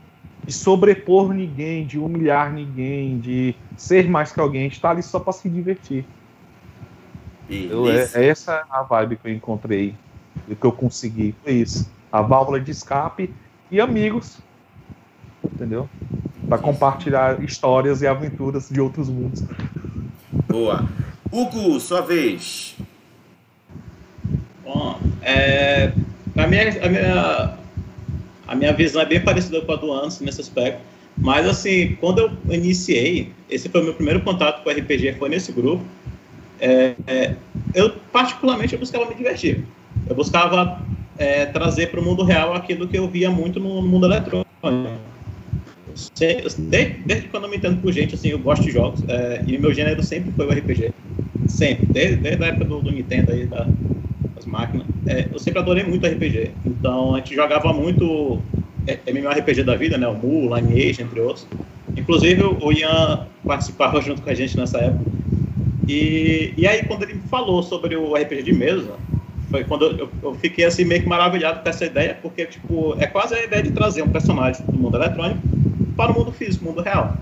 de 0.45 0.51
sobrepor 0.51 1.33
ninguém, 1.33 1.85
de 1.85 1.99
humilhar 1.99 2.51
ninguém, 2.51 3.19
de 3.19 3.55
ser 3.77 4.09
mais 4.09 4.31
que 4.31 4.39
alguém. 4.39 4.61
A 4.61 4.63
gente 4.63 4.73
está 4.73 4.89
ali 4.89 5.03
só 5.03 5.19
para 5.19 5.33
se 5.33 5.49
divertir. 5.49 6.05
Eu, 7.49 7.89
é, 7.89 8.09
é, 8.13 8.27
essa 8.27 8.63
a 8.69 8.81
vibe 8.83 9.17
que 9.17 9.27
eu 9.27 9.33
encontrei, 9.33 9.93
o 10.47 10.55
que 10.55 10.65
eu 10.65 10.71
consegui, 10.71 11.35
foi 11.43 11.53
isso. 11.53 11.91
A 12.11 12.21
válvula 12.21 12.59
de 12.59 12.71
escape 12.71 13.33
e 13.69 13.79
amigos 13.79 14.41
entendeu? 15.43 15.89
Para 16.47 16.57
compartilhar 16.57 17.41
histórias 17.43 18.01
e 18.01 18.07
aventuras 18.07 18.69
de 18.69 18.79
outros 18.81 19.09
mundos. 19.09 19.43
Boa. 20.47 20.87
Hugo, 21.31 21.79
sua 21.79 22.01
vez. 22.01 22.75
Bom, 24.63 24.99
é, 25.21 25.93
a, 26.35 26.47
minha, 26.47 26.85
a, 26.85 26.89
minha, 26.89 27.57
a 28.51 28.55
minha 28.55 28.73
visão 28.73 29.01
é 29.01 29.05
bem 29.05 29.21
parecida 29.21 29.61
com 29.61 29.71
a 29.71 29.75
do 29.77 29.93
Anderson 29.93 30.25
nesse 30.25 30.41
aspecto. 30.41 30.81
Mas, 31.17 31.47
assim, 31.47 31.95
quando 32.01 32.19
eu 32.19 32.31
iniciei, 32.53 33.31
esse 33.49 33.69
foi 33.69 33.79
o 33.79 33.83
meu 33.85 33.93
primeiro 33.93 34.19
contato 34.21 34.61
com 34.61 34.69
o 34.69 34.73
RPG, 34.73 35.13
foi 35.13 35.29
nesse 35.29 35.53
grupo. 35.53 35.81
é, 36.59 36.93
é, 37.07 37.35
eu 37.73 37.91
particularmente 38.11 38.73
eu 38.73 38.79
buscava 38.79 39.05
me 39.05 39.15
divertir. 39.15 39.63
Eu 40.05 40.15
buscava 40.15 40.81
é, 41.17 41.45
trazer 41.45 41.87
para 41.87 42.01
o 42.01 42.03
mundo 42.03 42.23
real 42.23 42.53
aquilo 42.53 42.87
que 42.89 42.97
eu 42.97 43.07
via 43.07 43.31
muito 43.31 43.57
no, 43.57 43.81
no 43.81 43.87
mundo 43.87 44.05
eletrônico. 44.05 44.51
Desde, 46.17 46.61
desde, 47.05 47.27
quando 47.29 47.45
eu 47.45 47.49
me 47.49 47.55
entendo 47.55 47.81
por 47.81 47.93
gente, 47.93 48.15
assim, 48.15 48.29
eu 48.29 48.39
gosto 48.39 48.63
de 48.63 48.71
jogos. 48.71 49.01
É, 49.07 49.43
e 49.47 49.57
meu 49.57 49.73
gênero 49.73 50.03
sempre 50.03 50.29
foi 50.33 50.45
o 50.45 50.51
RPG. 50.51 50.91
Sempre. 51.47 51.85
Desde, 51.85 52.17
desde 52.17 52.43
a 52.43 52.47
época 52.47 52.65
do, 52.65 52.81
do 52.81 52.91
Nintendo 52.91 53.31
aí, 53.31 53.45
da, 53.45 53.65
É, 55.07 55.27
eu 55.31 55.39
sempre 55.39 55.59
adorei 55.59 55.83
muito 55.83 56.05
RPG. 56.05 56.51
Então 56.65 57.15
a 57.15 57.17
gente 57.19 57.35
jogava 57.35 57.71
muito 57.73 58.39
é, 58.87 58.99
MMORPG 59.07 59.63
da 59.63 59.75
vida, 59.75 59.97
né? 59.97 60.07
O 60.07 60.13
Mu, 60.13 60.55
Lineage, 60.55 61.01
entre 61.01 61.19
outros. 61.19 61.47
Inclusive 61.95 62.43
o 62.43 62.71
Ian 62.71 63.27
participava 63.45 64.01
junto 64.01 64.21
com 64.21 64.29
a 64.29 64.33
gente 64.33 64.57
nessa 64.57 64.79
época. 64.79 65.11
E, 65.87 66.53
e 66.57 66.67
aí 66.67 66.83
quando 66.85 67.03
ele 67.03 67.15
falou 67.29 67.63
sobre 67.63 67.95
o 67.95 68.15
RPG 68.15 68.43
de 68.43 68.53
mesa, 68.53 68.93
foi 69.49 69.63
quando 69.65 69.85
eu, 69.85 70.09
eu, 70.23 70.33
fiquei 70.35 70.63
assim 70.63 70.85
meio 70.85 71.01
que 71.01 71.09
maravilhado 71.09 71.61
com 71.61 71.69
essa 71.69 71.85
ideia, 71.85 72.17
porque 72.21 72.45
tipo, 72.45 72.95
é 72.99 73.05
quase 73.05 73.35
a 73.35 73.43
ideia 73.43 73.61
de 73.61 73.71
trazer 73.71 74.01
um 74.01 74.09
personagem 74.09 74.65
do 74.65 74.77
mundo 74.77 74.95
eletrônico 74.95 75.41
para 75.97 76.11
o 76.11 76.15
mundo 76.15 76.31
físico, 76.31 76.63
mundo 76.63 76.81
real. 76.81 77.17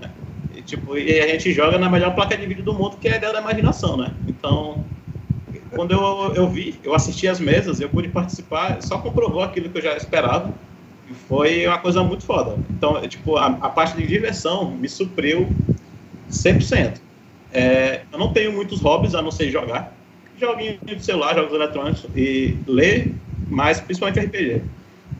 Né? 0.00 0.10
E, 0.54 0.62
tipo, 0.62 0.98
e 0.98 1.18
a 1.20 1.26
gente 1.26 1.52
joga 1.52 1.78
na 1.78 1.88
melhor 1.88 2.14
placa 2.14 2.36
de 2.36 2.46
vídeo 2.46 2.62
do 2.62 2.74
mundo, 2.74 2.98
que 3.00 3.08
é 3.08 3.14
a 3.14 3.16
ideia 3.16 3.32
da 3.32 3.40
imaginação, 3.40 3.96
né? 3.96 4.12
Então, 4.28 4.84
quando 5.72 5.92
eu, 5.92 6.34
eu 6.34 6.48
vi, 6.48 6.78
eu 6.82 6.94
assisti 6.94 7.28
as 7.28 7.38
mesas, 7.40 7.80
eu 7.80 7.88
pude 7.88 8.08
participar, 8.08 8.82
só 8.82 8.98
comprovou 8.98 9.42
aquilo 9.42 9.68
que 9.68 9.78
eu 9.78 9.82
já 9.82 9.96
esperava, 9.96 10.52
e 11.10 11.14
foi 11.14 11.66
uma 11.66 11.78
coisa 11.78 12.02
muito 12.02 12.24
foda. 12.24 12.56
Então, 12.70 12.96
é, 12.98 13.08
tipo, 13.08 13.36
a, 13.36 13.46
a 13.46 13.68
parte 13.68 13.96
de 13.96 14.06
diversão 14.06 14.70
me 14.70 14.88
supriu 14.88 15.48
100%. 16.30 16.98
É, 17.52 18.02
eu 18.12 18.18
não 18.18 18.32
tenho 18.32 18.52
muitos 18.52 18.80
hobbies 18.80 19.14
a 19.14 19.22
não 19.22 19.30
ser 19.30 19.50
jogar. 19.50 19.92
Joguinho 20.38 20.78
de 20.82 21.04
celular, 21.04 21.34
jogos 21.34 21.52
eletrônicos 21.52 22.06
e 22.14 22.56
ler, 22.66 23.12
mas 23.48 23.80
principalmente 23.80 24.20
RPG. 24.20 24.62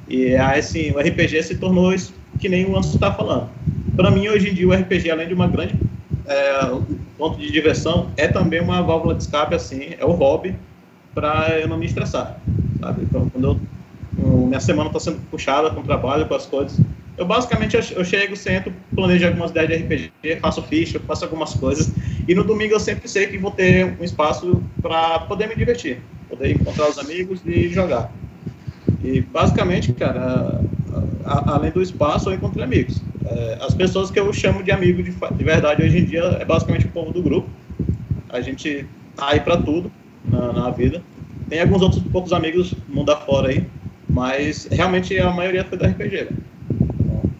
E 0.08 0.34
assim, 0.36 0.92
o 0.92 0.98
RPG 0.98 1.42
se 1.42 1.58
tornou 1.58 1.92
isso 1.92 2.14
que 2.38 2.48
nem 2.48 2.64
o 2.64 2.76
Anso 2.76 2.94
está 2.94 3.12
falando. 3.12 3.50
Para 3.96 4.10
mim, 4.10 4.28
hoje 4.28 4.50
em 4.50 4.54
dia, 4.54 4.66
o 4.66 4.72
RPG, 4.72 5.10
além 5.10 5.28
de 5.28 5.34
uma 5.34 5.46
grande 5.46 5.74
é, 6.30 6.60
ponto 7.18 7.38
de 7.38 7.50
diversão, 7.50 8.10
é 8.16 8.28
também 8.28 8.60
uma 8.60 8.80
válvula 8.82 9.14
de 9.14 9.24
escape, 9.24 9.54
assim, 9.54 9.94
é 9.98 10.04
o 10.04 10.12
hobby 10.12 10.54
para 11.12 11.58
eu 11.58 11.66
não 11.66 11.76
me 11.76 11.86
estressar, 11.86 12.40
sabe? 12.80 13.02
Então, 13.02 13.28
quando 13.30 13.60
eu, 14.16 14.46
minha 14.46 14.60
semana 14.60 14.88
está 14.88 15.00
sendo 15.00 15.18
puxada 15.28 15.70
com 15.70 15.80
o 15.80 15.84
trabalho, 15.84 16.26
com 16.26 16.34
as 16.34 16.46
coisas, 16.46 16.78
eu 17.18 17.26
basicamente 17.26 17.76
eu, 17.76 18.04
chego, 18.04 18.36
sento, 18.36 18.72
planejo 18.94 19.26
algumas 19.26 19.50
ideias 19.50 19.68
de 19.68 19.76
RPG, 19.76 20.40
faço 20.40 20.62
ficha, 20.62 21.00
faço 21.00 21.24
algumas 21.24 21.52
coisas, 21.54 21.92
e 22.28 22.34
no 22.34 22.44
domingo 22.44 22.74
eu 22.74 22.80
sempre 22.80 23.08
sei 23.08 23.26
que 23.26 23.36
vou 23.36 23.50
ter 23.50 23.96
um 24.00 24.04
espaço 24.04 24.62
para 24.80 25.18
poder 25.20 25.48
me 25.48 25.56
divertir, 25.56 25.98
poder 26.28 26.52
encontrar 26.52 26.88
os 26.88 26.98
amigos 26.98 27.40
e 27.44 27.68
jogar. 27.68 28.10
E 29.02 29.20
basicamente, 29.20 29.92
cara, 29.92 30.60
a, 31.24 31.54
além 31.54 31.70
do 31.70 31.80
espaço, 31.80 32.28
eu 32.28 32.34
encontrei 32.34 32.64
amigos. 32.64 33.02
É, 33.24 33.58
as 33.60 33.74
pessoas 33.74 34.10
que 34.10 34.18
eu 34.18 34.32
chamo 34.32 34.62
de 34.62 34.70
amigo 34.70 35.02
de, 35.02 35.10
de, 35.10 35.44
verdade 35.44 35.82
hoje 35.82 35.98
em 35.98 36.04
dia 36.04 36.22
é 36.40 36.44
basicamente 36.44 36.86
o 36.86 36.90
povo 36.90 37.12
do 37.12 37.22
grupo. 37.22 37.48
A 38.28 38.40
gente 38.40 38.86
tá 39.16 39.28
aí 39.28 39.40
para 39.40 39.56
tudo 39.56 39.90
na, 40.24 40.52
na, 40.52 40.70
vida. 40.70 41.02
Tem 41.48 41.60
alguns 41.60 41.82
outros 41.82 42.02
poucos 42.04 42.32
amigos 42.32 42.74
mundo 42.88 43.10
afora 43.10 43.48
aí, 43.48 43.64
mas 44.08 44.68
realmente 44.70 45.18
a 45.18 45.30
maioria 45.30 45.64
foi 45.64 45.78
da 45.78 45.88
RPG. 45.88 46.28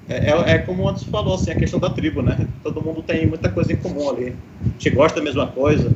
É, 0.09 0.31
é, 0.31 0.51
é, 0.55 0.59
como 0.59 0.89
antes 0.89 1.05
falou, 1.05 1.35
assim, 1.35 1.53
a 1.53 1.55
questão 1.55 1.79
da 1.79 1.89
tribo, 1.89 2.21
né? 2.21 2.47
Todo 2.65 2.83
mundo 2.83 3.03
tem 3.03 3.27
muita 3.27 3.49
coisa 3.49 3.73
em 3.73 3.77
comum 3.77 4.11
ali. 4.11 4.35
A 4.61 4.69
gente 4.71 4.91
gosta 4.91 5.21
da 5.21 5.25
mesma 5.25 5.47
coisa, 5.47 5.95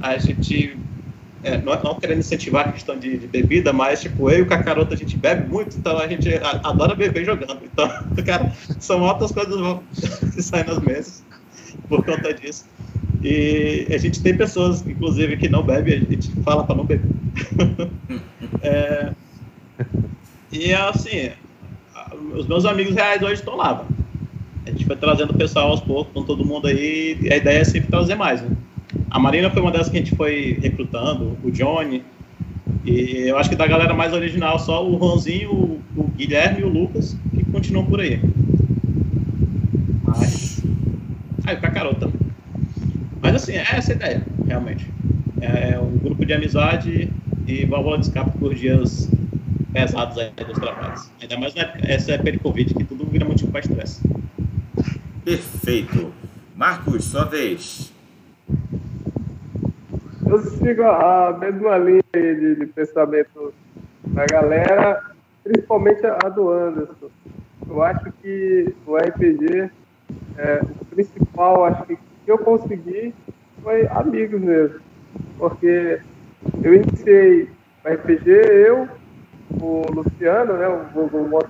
a 0.00 0.16
gente 0.16 0.76
é, 1.48 1.58
não, 1.62 1.82
não, 1.82 1.94
querendo 1.94 2.18
incentivar 2.18 2.68
a 2.68 2.72
questão 2.72 2.98
de, 2.98 3.16
de, 3.16 3.26
bebida, 3.26 3.72
mas 3.72 4.02
tipo, 4.02 4.30
eu 4.30 4.40
e 4.40 4.42
o 4.42 4.46
Cacaroto 4.46 4.92
a 4.92 4.96
gente 4.96 5.16
bebe 5.16 5.48
muito, 5.48 5.76
então 5.78 5.98
a 5.98 6.06
gente 6.06 6.28
adora 6.62 6.94
beber 6.94 7.24
jogando. 7.24 7.58
Então, 7.64 7.88
cara, 8.24 8.52
são 8.78 9.00
outras 9.00 9.32
coisas 9.32 9.58
que 10.34 10.42
saem 10.42 10.66
nas 10.66 10.78
mesas 10.80 11.24
por 11.88 12.04
conta 12.04 12.34
disso. 12.34 12.66
E 13.22 13.86
a 13.90 13.96
gente 13.96 14.22
tem 14.22 14.36
pessoas, 14.36 14.86
inclusive, 14.86 15.36
que 15.38 15.48
não 15.48 15.62
bebem, 15.62 15.94
a 15.94 16.12
gente 16.12 16.30
fala 16.42 16.64
para 16.64 16.76
não 16.76 16.84
beber. 16.84 17.10
é, 18.62 19.12
e 20.52 20.72
assim, 20.74 21.30
os 22.34 22.46
meus 22.46 22.64
amigos 22.64 22.94
reais 22.94 23.22
hoje 23.22 23.34
estão 23.34 23.56
lá. 23.56 23.84
A 24.66 24.70
gente 24.70 24.84
foi 24.84 24.96
trazendo 24.96 25.30
o 25.30 25.38
pessoal 25.38 25.70
aos 25.70 25.80
poucos, 25.80 26.12
com 26.12 26.22
todo 26.22 26.44
mundo 26.44 26.68
aí, 26.68 27.18
e 27.22 27.32
a 27.32 27.36
ideia 27.36 27.60
é 27.60 27.64
sempre 27.64 27.88
trazer 27.88 28.14
mais, 28.14 28.42
né? 28.42 28.50
A 29.10 29.18
Marina 29.18 29.50
foi 29.50 29.62
uma 29.62 29.70
das 29.70 29.88
que 29.88 29.96
a 29.96 30.00
gente 30.00 30.14
foi 30.14 30.58
recrutando, 30.60 31.36
o 31.42 31.50
Johnny. 31.50 32.02
E 32.84 33.24
eu 33.26 33.38
acho 33.38 33.48
que 33.48 33.56
da 33.56 33.66
galera 33.66 33.94
mais 33.94 34.12
original, 34.12 34.58
só 34.58 34.86
o 34.86 34.96
Ronzinho, 34.96 35.80
o, 35.96 36.08
Guilherme 36.16 36.60
e 36.60 36.64
o 36.64 36.68
Lucas, 36.68 37.16
que 37.34 37.44
continuam 37.44 37.86
por 37.86 38.00
aí. 38.00 38.20
Mas. 40.04 40.62
Ah, 41.46 41.52
e 41.52 41.56
o 41.56 41.60
Cacarol 41.60 41.94
também. 41.94 42.18
Mas 43.22 43.34
assim, 43.34 43.52
é 43.52 43.64
essa 43.70 43.92
a 43.92 43.96
ideia, 43.96 44.26
realmente. 44.46 44.86
É 45.40 45.78
um 45.78 45.96
grupo 45.98 46.26
de 46.26 46.32
amizade 46.32 47.10
e 47.46 47.64
válvula 47.64 47.98
de 47.98 48.06
escape 48.06 48.36
por 48.38 48.54
dias 48.54 49.10
pesados 49.72 50.18
aí 50.18 50.30
dos 50.44 50.58
trabalhos. 50.58 51.10
Ainda 51.20 51.38
mais 51.38 51.54
nessa 51.54 52.12
época 52.12 52.32
de 52.32 52.38
Covid, 52.38 52.74
que 52.74 52.84
tudo 52.84 53.06
vira 53.06 53.24
motivo 53.24 53.50
para 53.50 53.60
estresse. 53.60 54.02
Perfeito. 55.24 56.12
Marcos, 56.54 57.04
sua 57.04 57.24
vez 57.24 57.92
eu 60.28 60.38
sigo 60.40 60.82
a 60.82 61.36
mesma 61.38 61.78
linha 61.78 62.02
de, 62.12 62.54
de 62.56 62.66
pensamento 62.66 63.52
da 64.08 64.26
galera, 64.26 65.02
principalmente 65.42 66.06
a 66.06 66.28
do 66.28 66.50
Anderson. 66.50 67.08
Eu 67.66 67.82
acho 67.82 68.12
que 68.22 68.74
o 68.86 68.96
RPG, 68.96 69.70
é, 70.36 70.60
o 70.80 70.84
principal, 70.84 71.64
acho 71.64 71.84
que, 71.86 71.96
que 71.96 72.30
eu 72.30 72.38
consegui 72.38 73.14
foi 73.62 73.86
amigos 73.88 74.40
mesmo. 74.40 74.80
Porque 75.38 76.00
eu 76.62 76.74
iniciei 76.74 77.48
o 77.84 77.88
RPG, 77.88 78.30
eu, 78.66 78.88
o 79.60 79.82
Luciano, 79.92 80.54
né, 80.54 80.68
o, 80.68 81.00
o 81.00 81.40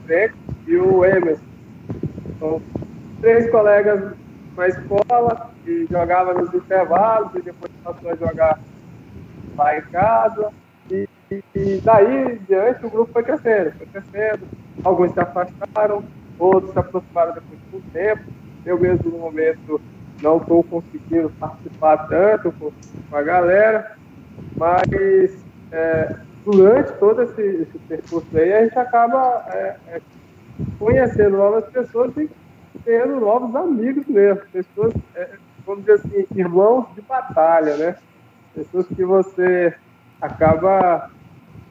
e 0.67 0.77
o 0.77 1.05
Emerson. 1.05 1.43
São 2.38 2.62
três 3.21 3.51
colegas 3.51 4.12
na 4.57 4.69
escola 4.69 5.51
que 5.64 5.87
jogava 5.91 6.35
nos 6.35 6.53
intervalos 6.55 7.35
e 7.35 7.43
depois 7.43 7.73
passou 7.83 8.11
a 8.11 8.17
jogar 8.17 8.59
lá 9.59 9.77
em 9.77 9.83
casa. 9.83 10.51
E, 10.90 11.09
e, 11.31 11.81
daí 11.85 12.38
diante 12.49 12.87
o 12.87 12.90
grupo 12.90 13.12
foi 13.12 13.23
crescendo, 13.23 13.73
foi 13.73 13.87
crescendo. 13.87 14.47
Alguns 14.85 15.12
se 15.12 15.21
afastaram, 15.21 16.03
outros 16.38 16.73
se 16.73 16.79
aproximaram 16.79 17.35
depois 17.35 17.61
de 17.71 17.77
um 17.77 17.81
tempo. 17.92 18.23
Eu 18.64 18.79
mesmo 18.79 19.11
no 19.11 19.18
momento 19.18 19.81
não 20.23 20.38
estou 20.38 20.62
conseguindo 20.64 21.31
participar 21.38 22.09
tanto 22.09 22.53
com, 22.53 22.73
com 23.11 23.16
a 23.16 23.23
galera, 23.23 23.97
mas 24.57 25.44
é, 25.71 26.16
durante 26.44 26.92
todo 26.94 27.23
esse, 27.23 27.42
esse, 27.42 27.79
percurso 27.87 28.27
aí 28.37 28.53
a 28.53 28.64
gente 28.64 28.79
acaba 28.79 29.44
é, 29.49 29.77
é, 29.88 30.01
conhecendo 30.79 31.37
novas 31.37 31.64
pessoas 31.66 32.16
e 32.16 32.29
tendo 32.85 33.21
novos 33.21 33.55
amigos 33.55 34.07
mesmo, 34.07 34.42
pessoas, 34.53 34.92
é, 35.14 35.31
vamos 35.66 35.85
dizer 35.85 35.94
assim, 35.94 36.27
irmãos 36.35 36.87
de 36.94 37.03
batalha, 37.03 37.77
né? 37.77 37.97
Pessoas 38.54 38.87
que 38.87 39.04
você 39.04 39.74
acaba 40.20 41.11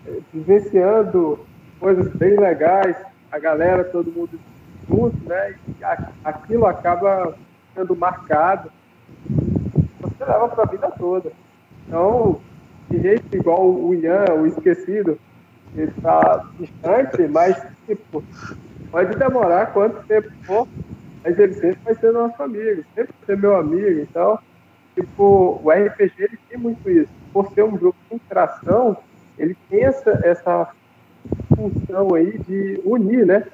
eh, 0.05 0.19
vivenciando 0.33 1.39
coisas 1.79 2.07
bem 2.15 2.39
legais, 2.39 2.95
a 3.31 3.39
galera, 3.39 3.83
todo 3.83 4.11
mundo 4.11 4.39
junto, 4.87 5.17
né? 5.27 5.55
E 5.67 5.83
aquilo 6.23 6.65
acaba 6.65 7.35
sendo 7.75 7.95
marcado. 7.95 8.71
Você 10.01 10.25
leva 10.25 10.49
para 10.49 10.63
a 10.63 10.67
vida 10.67 10.91
toda. 10.91 11.31
Então, 11.85 12.41
de 12.89 13.01
jeito 13.01 13.35
igual 13.35 13.69
o 13.69 13.93
Ian, 13.93 14.25
o 14.35 14.47
esquecido, 14.47 15.19
ele 15.75 15.91
está 15.91 16.45
distante, 16.59 17.27
mas 17.27 17.61
tipo, 17.85 18.23
pode 18.91 19.15
demorar 19.15 19.67
quanto 19.67 20.05
tempo 20.07 20.29
for, 20.43 20.67
mas 21.23 21.37
ele 21.37 21.53
sempre 21.53 21.79
vai 21.83 21.95
ser 21.95 22.11
nosso 22.11 22.41
amigo, 22.41 22.83
sempre 22.95 23.13
vai 23.19 23.25
ser 23.25 23.37
meu 23.37 23.55
amigo. 23.55 24.01
Então, 24.01 24.39
tipo, 24.99 25.61
o 25.63 25.69
RPG 25.69 26.13
ele 26.17 26.39
tem 26.49 26.57
muito 26.57 26.89
isso. 26.89 27.11
Por 27.31 27.51
ser 27.53 27.63
um 27.63 27.77
jogo 27.77 27.95
de 28.09 28.15
interação, 28.15 28.97
ele 29.37 29.55
tem 29.69 29.83
essa, 29.83 30.19
essa 30.23 30.71
função 31.55 32.15
aí 32.15 32.39
de 32.39 32.81
unir, 32.83 33.25
né? 33.25 33.45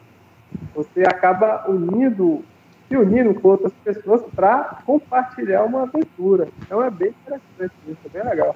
Você 0.74 1.02
acaba 1.02 1.70
unindo, 1.70 2.44
se 2.88 2.96
unindo 2.96 3.34
com 3.34 3.50
outras 3.50 3.74
pessoas 3.84 4.22
para 4.34 4.82
compartilhar 4.86 5.64
uma 5.64 5.84
aventura. 5.84 6.48
Então 6.62 6.82
é 6.82 6.90
bem 6.90 7.10
interessante 7.10 7.74
isso, 7.88 8.00
é 8.06 8.10
bem 8.10 8.24
legal. 8.24 8.56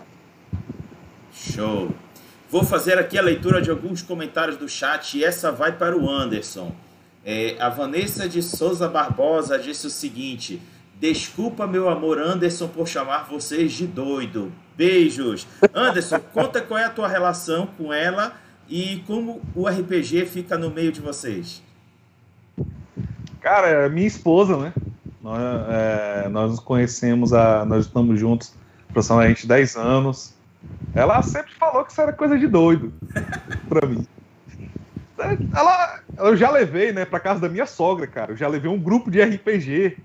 Show! 1.32 1.90
Vou 2.50 2.64
fazer 2.64 2.98
aqui 2.98 3.18
a 3.18 3.22
leitura 3.22 3.62
de 3.62 3.70
alguns 3.70 4.02
comentários 4.02 4.56
do 4.56 4.70
chat 4.70 5.18
e 5.18 5.24
essa 5.24 5.52
vai 5.52 5.74
para 5.74 5.98
o 5.98 6.10
Anderson. 6.10 6.72
É, 7.26 7.58
a 7.60 7.68
Vanessa 7.68 8.30
de 8.30 8.42
Souza 8.42 8.88
Barbosa 8.88 9.60
disse 9.60 9.86
o 9.88 9.90
seguinte: 9.90 10.62
Desculpa, 11.00 11.68
meu 11.68 11.90
amor 11.90 12.18
Anderson, 12.18 12.68
por 12.68 12.88
chamar 12.88 13.28
vocês 13.30 13.72
de 13.74 13.86
doido. 13.86 14.52
Beijos. 14.76 15.48
Anderson, 15.74 16.20
conta 16.34 16.60
qual 16.60 16.80
é 16.80 16.86
a 16.86 16.90
tua 16.90 17.08
relação 17.08 17.68
com 17.78 17.94
ela 17.94 18.34
e 18.68 19.04
como 19.06 19.40
o 19.54 19.68
RPG 19.68 20.26
fica 20.26 20.58
no 20.58 20.72
meio 20.72 20.92
de 20.92 21.00
vocês. 21.00 21.62
Cara, 23.40 23.68
é 23.68 23.90
minha 23.90 24.08
esposa, 24.08 24.58
né? 24.58 24.74
Nós, 25.22 25.40
é, 25.70 26.30
nós 26.30 26.52
nos 26.52 26.60
conhecemos, 26.60 27.32
a, 27.32 27.64
nós 27.64 27.86
estamos 27.86 28.20
juntos 28.20 28.54
aproximadamente 28.90 29.46
10 29.46 29.76
anos. 29.76 30.34
Ela 30.96 31.22
sempre 31.22 31.54
falou 31.54 31.86
que 31.86 31.92
isso 31.92 32.02
era 32.02 32.12
coisa 32.12 32.40
de 32.40 32.48
doido 32.48 32.92
pra 33.70 33.88
mim. 33.88 34.06
Ela, 35.56 36.00
eu 36.18 36.36
já 36.36 36.50
levei, 36.50 36.92
né, 36.92 37.06
pra 37.06 37.20
casa 37.20 37.40
da 37.40 37.50
minha 37.50 37.68
sogra, 37.68 38.08
cara. 38.08 38.32
Eu 38.32 38.38
já 38.38 38.48
levei 38.48 38.70
um 38.70 38.80
grupo 38.80 39.12
de 39.12 39.22
RPG 39.22 39.98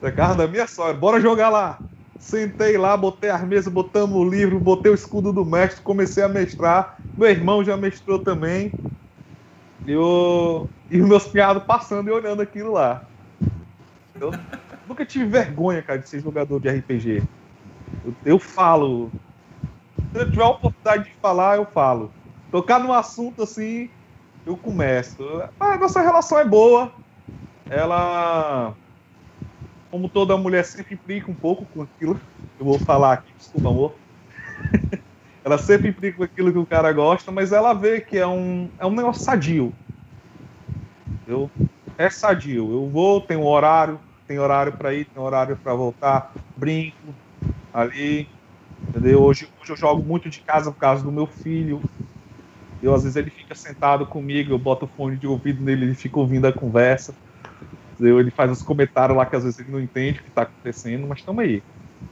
da 0.00 0.12
casa 0.12 0.34
da 0.36 0.46
minha 0.46 0.66
sogra. 0.66 0.94
Bora 0.94 1.20
jogar 1.20 1.48
lá. 1.48 1.78
Sentei 2.18 2.76
lá, 2.76 2.96
botei 2.96 3.30
as 3.30 3.42
mesas, 3.42 3.72
botamos 3.72 4.16
o 4.16 4.28
livro, 4.28 4.58
botei 4.58 4.90
o 4.90 4.94
escudo 4.94 5.32
do 5.32 5.44
mestre, 5.44 5.82
comecei 5.82 6.22
a 6.22 6.28
mestrar. 6.28 6.98
Meu 7.16 7.30
irmão 7.30 7.62
já 7.64 7.76
mestrou 7.76 8.18
também. 8.18 8.72
E, 9.86 9.94
o... 9.96 10.66
e 10.90 11.00
os 11.00 11.08
meus 11.08 11.26
piados 11.26 11.62
passando 11.62 12.08
e 12.08 12.12
olhando 12.12 12.42
aquilo 12.42 12.72
lá. 12.72 13.04
Eu 14.20 14.32
nunca 14.88 15.06
tive 15.06 15.26
vergonha, 15.26 15.80
cara, 15.80 16.00
de 16.00 16.08
ser 16.08 16.20
jogador 16.20 16.60
de 16.60 16.68
RPG. 16.68 17.22
Eu, 18.04 18.14
eu 18.24 18.38
falo. 18.38 19.10
Se 20.12 20.18
eu 20.18 20.30
tiver 20.30 20.42
a 20.42 20.48
oportunidade 20.48 21.04
de 21.04 21.14
falar, 21.20 21.56
eu 21.56 21.66
falo. 21.66 22.10
Tocar 22.50 22.80
num 22.80 22.92
assunto 22.92 23.42
assim, 23.44 23.88
eu 24.44 24.56
começo. 24.56 25.22
A 25.60 25.76
nossa 25.76 26.00
relação 26.00 26.38
é 26.38 26.44
boa. 26.44 26.92
Ela 27.70 28.74
como 29.90 30.08
toda 30.08 30.36
mulher 30.36 30.64
sempre 30.64 30.94
implica 30.94 31.30
um 31.30 31.34
pouco 31.34 31.64
com 31.66 31.82
aquilo, 31.82 32.20
eu 32.58 32.64
vou 32.64 32.78
falar 32.78 33.14
aqui, 33.14 33.32
desculpa, 33.36 33.68
amor. 33.68 33.94
ela 35.44 35.58
sempre 35.58 35.88
implica 35.88 36.18
com 36.18 36.24
aquilo 36.24 36.52
que 36.52 36.58
o 36.58 36.66
cara 36.66 36.92
gosta, 36.92 37.30
mas 37.30 37.52
ela 37.52 37.72
vê 37.72 38.00
que 38.00 38.18
é 38.18 38.26
um, 38.26 38.68
é 38.78 38.86
um 38.86 38.94
negócio 38.94 39.22
sadio. 39.22 39.72
Eu, 41.26 41.50
é 41.96 42.10
sadio. 42.10 42.70
Eu 42.70 42.88
vou, 42.88 43.20
tenho 43.20 43.44
horário, 43.44 43.98
tem 44.26 44.38
horário 44.38 44.72
para 44.72 44.92
ir, 44.92 45.06
tem 45.06 45.22
horário 45.22 45.56
para 45.56 45.74
voltar, 45.74 46.32
brinco 46.56 46.96
ali, 47.72 48.28
entendeu? 48.88 49.22
Hoje, 49.22 49.48
hoje 49.60 49.72
eu 49.72 49.76
jogo 49.76 50.02
muito 50.02 50.28
de 50.28 50.40
casa 50.40 50.70
por 50.70 50.78
causa 50.78 51.02
do 51.02 51.12
meu 51.12 51.26
filho. 51.26 51.80
Eu, 52.82 52.94
às 52.94 53.02
vezes 53.02 53.16
ele 53.16 53.30
fica 53.30 53.54
sentado 53.54 54.06
comigo, 54.06 54.52
eu 54.52 54.58
boto 54.58 54.84
o 54.84 54.88
fone 54.88 55.16
de 55.16 55.26
ouvido 55.26 55.62
nele, 55.62 55.86
ele 55.86 55.94
fica 55.94 56.18
ouvindo 56.18 56.46
a 56.46 56.52
conversa 56.52 57.14
ele 58.00 58.30
faz 58.30 58.50
uns 58.50 58.62
comentários 58.62 59.16
lá 59.16 59.26
que 59.26 59.36
às 59.36 59.44
vezes 59.44 59.58
ele 59.58 59.70
não 59.70 59.80
entende 59.80 60.20
o 60.20 60.22
que 60.22 60.28
está 60.28 60.42
acontecendo, 60.42 61.06
mas 61.06 61.18
estamos 61.18 61.42
aí. 61.42 61.62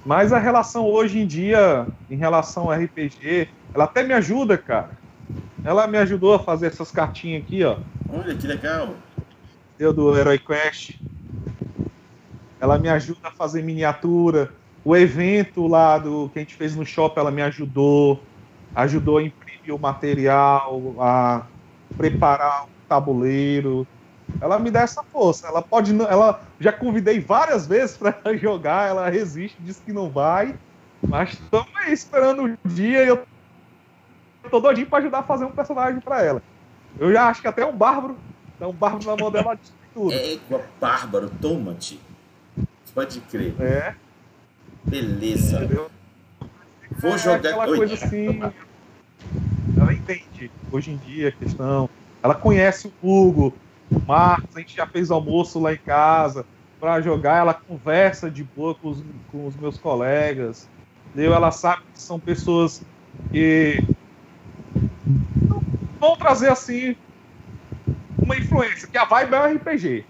Mas 0.05 0.33
a 0.33 0.39
relação 0.39 0.85
hoje 0.85 1.21
em 1.21 1.27
dia, 1.27 1.87
em 2.11 2.17
relação 2.17 2.65
ao 2.65 2.73
RPG, 2.73 3.49
ela 3.75 3.85
até 3.85 4.03
me 4.03 4.13
ajuda, 4.13 4.59
cara. 4.59 4.91
Ela 5.65 5.87
me 5.87 5.99
ajudou 5.99 6.35
a 6.35 6.39
fazer 6.39 6.67
essas 6.67 6.91
cartinhas 6.91 7.43
aqui, 7.43 7.65
ó. 7.65 7.79
Olha 8.09 8.35
que 8.35 8.47
legal. 8.47 8.95
Deu 9.79 9.93
do 9.93 10.17
Herói 10.17 10.39
Quest. 10.39 10.99
Ela 12.61 12.79
me 12.79 12.89
ajuda 12.89 13.29
a 13.29 13.31
fazer 13.31 13.63
miniatura. 13.63 14.53
O 14.85 14.97
evento 14.97 15.67
lá 15.67 15.99
do 15.99 16.31
que 16.33 16.39
a 16.39 16.43
gente 16.43 16.55
fez 16.55 16.75
no 16.77 16.87
shopping, 16.87 17.21
ela 17.21 17.31
me 17.31 17.43
ajudou. 17.43 18.23
Ajudou 18.75 19.19
a 19.19 19.23
imprimir 19.23 19.75
o 19.75 19.79
material, 19.79 20.95
a 20.99 21.47
preparar 21.97 22.65
o 22.65 22.69
tabuleiro 22.89 23.87
ela 24.41 24.59
me 24.59 24.71
dá 24.71 24.81
essa 24.81 25.03
força. 25.03 25.47
Ela 25.47 25.63
pode, 25.63 25.95
ela 26.03 26.43
já 26.59 26.73
convidei 26.73 27.21
várias 27.21 27.67
vezes 27.67 27.97
para 27.97 28.15
jogar, 28.37 28.89
ela 28.89 29.09
resiste, 29.09 29.57
diz 29.61 29.81
que 29.85 29.93
não 29.93 30.11
vai, 30.11 30.55
mas 31.03 31.33
estamos 31.33 31.69
aí 31.77 31.93
esperando 31.93 32.45
o 32.45 32.69
dia 32.69 33.05
e 33.05 33.09
eu 33.09 33.27
tô 34.51 34.61
doidinho 34.61 34.87
para 34.87 34.99
ajudar 34.99 35.19
a 35.21 35.23
fazer 35.23 35.45
um 35.45 35.53
personagem 35.53 36.01
para 36.01 36.23
ela. 36.23 36.43
Eu 36.99 37.13
já 37.13 37.29
acho 37.29 37.43
que 37.43 37.49
até 37.49 37.65
um 37.65 37.77
bárbaro, 37.77 38.17
então 38.55 38.71
um 38.71 38.75
bárbaro 38.75 39.07
na 39.07 39.17
mão 39.17 39.31
dela 39.31 39.55
de 39.55 39.73
tudo. 39.93 40.13
É 40.13 40.35
igual 40.35 40.63
bárbaro, 40.81 41.31
toma-te. 41.41 42.01
Pode 42.95 43.21
crer. 43.21 43.55
É. 43.61 43.95
Beleza. 44.85 45.59
Entendeu? 45.59 45.91
Vou 46.99 47.15
é 47.15 47.19
jogar 47.19 47.37
aquela 47.37 47.69
Oi. 47.69 47.77
coisa 47.77 47.95
assim. 47.95 48.41
Ela 49.79 49.93
entende 49.93 50.51
hoje 50.73 50.93
em 50.93 50.97
dia 50.97 51.29
a 51.29 51.33
questão. 51.33 51.91
Ela 52.23 52.35
conhece 52.35 52.91
o 53.03 53.29
Hugo, 53.29 53.55
Marcos, 54.07 54.57
a 54.57 54.61
gente 54.61 54.77
já 54.77 54.87
fez 54.87 55.11
almoço 55.11 55.59
lá 55.61 55.73
em 55.73 55.79
casa 55.79 56.45
para 56.81 57.01
jogar, 57.01 57.39
ela 57.39 57.55
conversa 57.55 58.31
de 58.31 58.45
boa 58.45 58.75
com 58.75 58.91
os, 58.91 59.03
com 59.33 59.47
os 59.47 59.57
meus 59.57 59.79
colegas, 59.79 60.69
entendeu? 61.09 61.35
ela 61.35 61.51
sabe 61.51 61.83
que 61.93 62.01
são 62.01 62.21
pessoas 62.21 62.83
que 63.33 63.83
vão 65.99 66.17
trazer 66.17 66.51
assim 66.51 66.95
uma 68.19 68.37
influência, 68.37 68.89
que 68.89 68.99
a 68.99 69.05
vibe 69.05 69.35
é 69.35 69.41
o 69.41 69.55
RPG. 69.57 70.05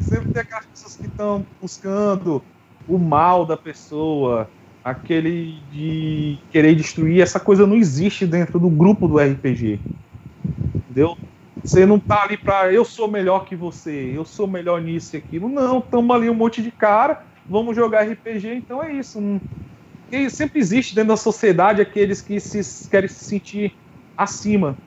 Sempre 0.00 0.32
tem 0.32 0.42
aquelas 0.42 0.66
pessoas 0.66 0.96
que 0.96 1.06
estão 1.06 1.44
buscando 1.60 2.42
o 2.88 2.98
mal 2.98 3.44
da 3.44 3.56
pessoa, 3.56 4.48
aquele 4.84 5.58
de 5.72 6.38
querer 6.50 6.74
destruir, 6.74 7.20
essa 7.20 7.40
coisa 7.40 7.66
não 7.66 7.76
existe 7.76 8.26
dentro 8.26 8.58
do 8.58 8.68
grupo 8.68 9.08
do 9.08 9.18
RPG. 9.18 9.80
Entendeu? 10.74 11.16
Você 11.62 11.86
não 11.86 11.98
tá 11.98 12.22
ali 12.24 12.36
pra 12.36 12.72
eu 12.72 12.84
sou 12.84 13.08
melhor 13.10 13.44
que 13.44 13.56
você, 13.56 14.16
eu 14.16 14.24
sou 14.24 14.46
melhor 14.46 14.82
nisso 14.82 15.16
e 15.16 15.18
aquilo. 15.18 15.48
Não, 15.48 15.78
estamos 15.78 16.14
ali 16.14 16.28
um 16.28 16.34
monte 16.34 16.62
de 16.62 16.70
cara, 16.70 17.22
vamos 17.48 17.74
jogar 17.76 18.02
RPG, 18.06 18.54
então 18.54 18.82
é 18.82 18.92
isso. 18.92 19.20
Não... 19.20 19.40
E 20.10 20.30
sempre 20.30 20.60
existe 20.60 20.94
dentro 20.94 21.10
da 21.10 21.16
sociedade 21.16 21.82
aqueles 21.82 22.22
que 22.22 22.40
se, 22.40 22.60
querem 22.90 23.08
se 23.08 23.24
sentir 23.24 23.78
acima, 24.16 24.80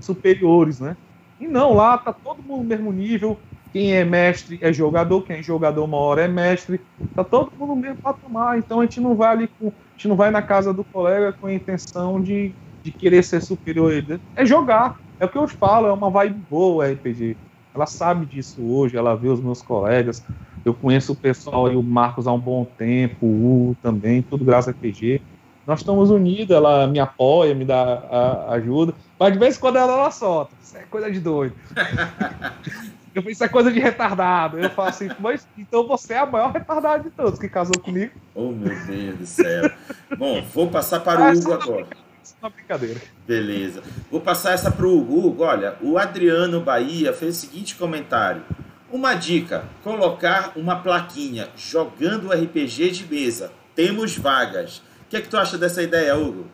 superiores, 0.00 0.80
né? 0.80 0.96
E 1.38 1.48
não, 1.48 1.74
lá 1.74 1.98
tá 1.98 2.12
todo 2.12 2.42
mundo 2.42 2.62
no 2.62 2.68
mesmo 2.68 2.92
nível. 2.92 3.42
Quem 3.72 3.94
é 3.94 4.04
mestre 4.04 4.58
é 4.62 4.72
jogador, 4.72 5.22
quem 5.24 5.36
é 5.38 5.42
jogador 5.42 5.84
uma 5.84 5.96
hora 5.98 6.22
é 6.24 6.28
mestre. 6.28 6.86
Tá 7.14 7.24
todo 7.24 7.52
mundo 7.56 7.70
no 7.74 7.76
mesmo 7.76 7.98
patamar. 8.02 8.58
Então 8.58 8.80
a 8.80 8.84
gente 8.84 9.00
não 9.00 9.16
vai 9.16 9.30
ali 9.30 9.48
com, 9.48 9.68
a 9.68 9.72
gente 9.96 10.08
não 10.08 10.16
vai 10.16 10.30
na 10.30 10.42
casa 10.42 10.72
do 10.74 10.84
colega 10.84 11.32
com 11.32 11.46
a 11.46 11.54
intenção 11.54 12.20
de, 12.22 12.56
de 12.82 12.92
querer 12.92 13.22
ser 13.24 13.40
superior. 13.42 13.92
É 14.36 14.46
jogar. 14.46 15.03
É 15.18 15.24
o 15.24 15.28
que 15.28 15.38
eu 15.38 15.46
falo, 15.46 15.86
é 15.86 15.92
uma 15.92 16.10
vibe 16.10 16.40
boa 16.50 16.88
RPG. 16.90 17.36
Ela 17.74 17.86
sabe 17.86 18.26
disso 18.26 18.62
hoje, 18.62 18.96
ela 18.96 19.16
vê 19.16 19.28
os 19.28 19.40
meus 19.40 19.60
colegas. 19.60 20.24
Eu 20.64 20.72
conheço 20.72 21.12
o 21.12 21.16
pessoal 21.16 21.70
e 21.70 21.76
o 21.76 21.82
Marcos 21.82 22.26
há 22.26 22.32
um 22.32 22.38
bom 22.38 22.64
tempo, 22.64 23.26
o 23.26 23.28
Hugo 23.28 23.76
também, 23.82 24.22
tudo 24.22 24.44
graças 24.44 24.68
a 24.68 24.70
RPG. 24.76 25.20
Nós 25.66 25.80
estamos 25.80 26.10
unidos, 26.10 26.54
ela 26.54 26.86
me 26.86 26.98
apoia, 26.98 27.54
me 27.54 27.64
dá 27.64 27.82
a, 27.82 28.54
ajuda. 28.54 28.94
Mas 29.18 29.32
de 29.32 29.38
vez 29.38 29.56
em 29.56 29.60
quando 29.60 29.76
ela, 29.76 29.92
ela 29.92 30.10
solta. 30.10 30.52
Isso 30.62 30.76
é 30.76 30.82
coisa 30.82 31.10
de 31.10 31.18
doido. 31.20 31.54
eu 33.14 33.22
penso, 33.22 33.30
isso 33.30 33.44
é 33.44 33.48
coisa 33.48 33.72
de 33.72 33.80
retardado. 33.80 34.58
Eu 34.58 34.70
falo 34.70 34.88
assim, 34.88 35.08
mas 35.18 35.46
então 35.56 35.86
você 35.86 36.14
é 36.14 36.18
a 36.18 36.26
maior 36.26 36.52
retardada 36.52 37.02
de 37.02 37.10
todos 37.10 37.38
que 37.38 37.48
casou 37.48 37.78
comigo. 37.80 38.12
Oh, 38.34 38.50
meu 38.50 38.78
Deus 38.86 39.18
do 39.18 39.26
céu. 39.26 39.70
Bom, 40.18 40.42
vou 40.52 40.68
passar 40.68 41.00
para 41.00 41.32
o 41.32 41.38
Hugo 41.38 41.52
agora 41.52 42.03
uma 42.40 42.50
brincadeira. 42.50 43.00
Beleza. 43.26 43.82
Vou 44.10 44.20
passar 44.20 44.52
essa 44.52 44.70
para 44.70 44.86
o 44.86 44.98
Hugo. 44.98 45.42
Olha, 45.42 45.76
o 45.82 45.98
Adriano 45.98 46.60
Bahia 46.60 47.12
fez 47.12 47.36
o 47.36 47.40
seguinte 47.40 47.74
comentário. 47.74 48.42
Uma 48.90 49.14
dica: 49.14 49.64
colocar 49.82 50.52
uma 50.56 50.76
plaquinha 50.76 51.48
jogando 51.56 52.32
RPG 52.32 52.90
de 52.90 53.06
mesa. 53.06 53.52
Temos 53.74 54.16
vagas. 54.16 54.78
O 54.78 54.82
que 55.10 55.16
é 55.16 55.20
que 55.20 55.28
tu 55.28 55.36
acha 55.36 55.58
dessa 55.58 55.82
ideia, 55.82 56.16
Hugo? 56.16 56.46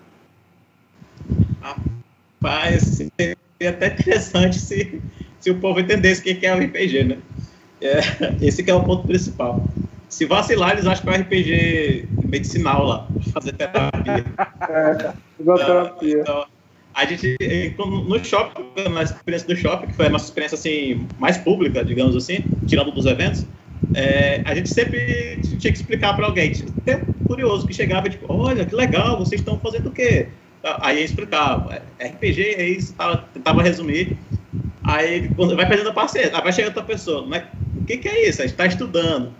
Rapaz, 1.60 2.82
seria 3.16 3.36
até 3.68 3.88
interessante 3.88 4.58
se, 4.58 5.00
se 5.38 5.50
o 5.50 5.60
povo 5.60 5.80
entendesse 5.80 6.20
o 6.20 6.24
que 6.24 6.46
é 6.46 6.54
o 6.54 6.58
RPG, 6.58 7.04
né? 7.04 7.18
É, 7.80 8.00
esse 8.40 8.62
que 8.62 8.70
é 8.70 8.74
o 8.74 8.82
ponto 8.82 9.06
principal. 9.06 9.64
Se 10.10 10.26
vacilar, 10.26 10.72
eles 10.72 10.86
acham 10.86 11.04
que 11.04 11.08
é 11.08 11.12
um 11.12 11.22
RPG 11.22 12.08
medicinal 12.24 12.84
lá, 12.84 13.08
fazer 13.32 13.52
terapia. 13.52 14.24
É, 14.68 15.12
terapia. 15.56 16.20
Então, 16.20 16.44
a 16.92 17.06
gente, 17.06 17.36
no 17.78 18.24
shopping, 18.24 18.88
na 18.90 19.04
experiência 19.04 19.48
do 19.48 19.56
shopping, 19.56 19.86
que 19.86 19.94
foi 19.94 20.06
a 20.06 20.10
nossa 20.10 20.24
experiência 20.24 20.56
assim, 20.56 21.06
mais 21.18 21.38
pública, 21.38 21.84
digamos 21.84 22.16
assim, 22.16 22.44
tirando 22.66 22.90
dos 22.90 23.06
eventos, 23.06 23.46
é, 23.94 24.42
a 24.44 24.54
gente 24.54 24.68
sempre 24.68 25.38
tinha 25.42 25.72
que 25.72 25.78
explicar 25.78 26.14
para 26.14 26.26
alguém. 26.26 26.52
Até 26.82 27.02
curioso 27.26 27.66
que 27.66 27.72
chegava 27.72 28.08
e 28.08 28.10
tipo, 28.10 28.26
olha, 28.32 28.66
que 28.66 28.74
legal, 28.74 29.18
vocês 29.18 29.40
estão 29.40 29.58
fazendo 29.60 29.88
o 29.88 29.92
quê? 29.92 30.26
Aí 30.62 30.98
eu 30.98 31.04
explicava, 31.04 31.82
é, 31.98 32.08
RPG 32.08 32.42
é 32.56 32.68
isso, 32.68 32.94
tentava 33.32 33.62
resumir. 33.62 34.18
Aí 34.82 35.30
quando 35.36 35.54
vai 35.54 35.66
perdendo 35.66 35.90
a 35.90 35.92
paciência, 35.92 36.30
vai 36.32 36.52
chegando 36.52 36.76
outra 36.76 36.84
pessoa, 36.84 37.24
mas 37.26 37.44
o 37.80 37.84
que, 37.84 37.96
que 37.96 38.08
é 38.08 38.28
isso? 38.28 38.42
A 38.42 38.44
gente 38.44 38.54
está 38.54 38.66
estudando. 38.66 39.32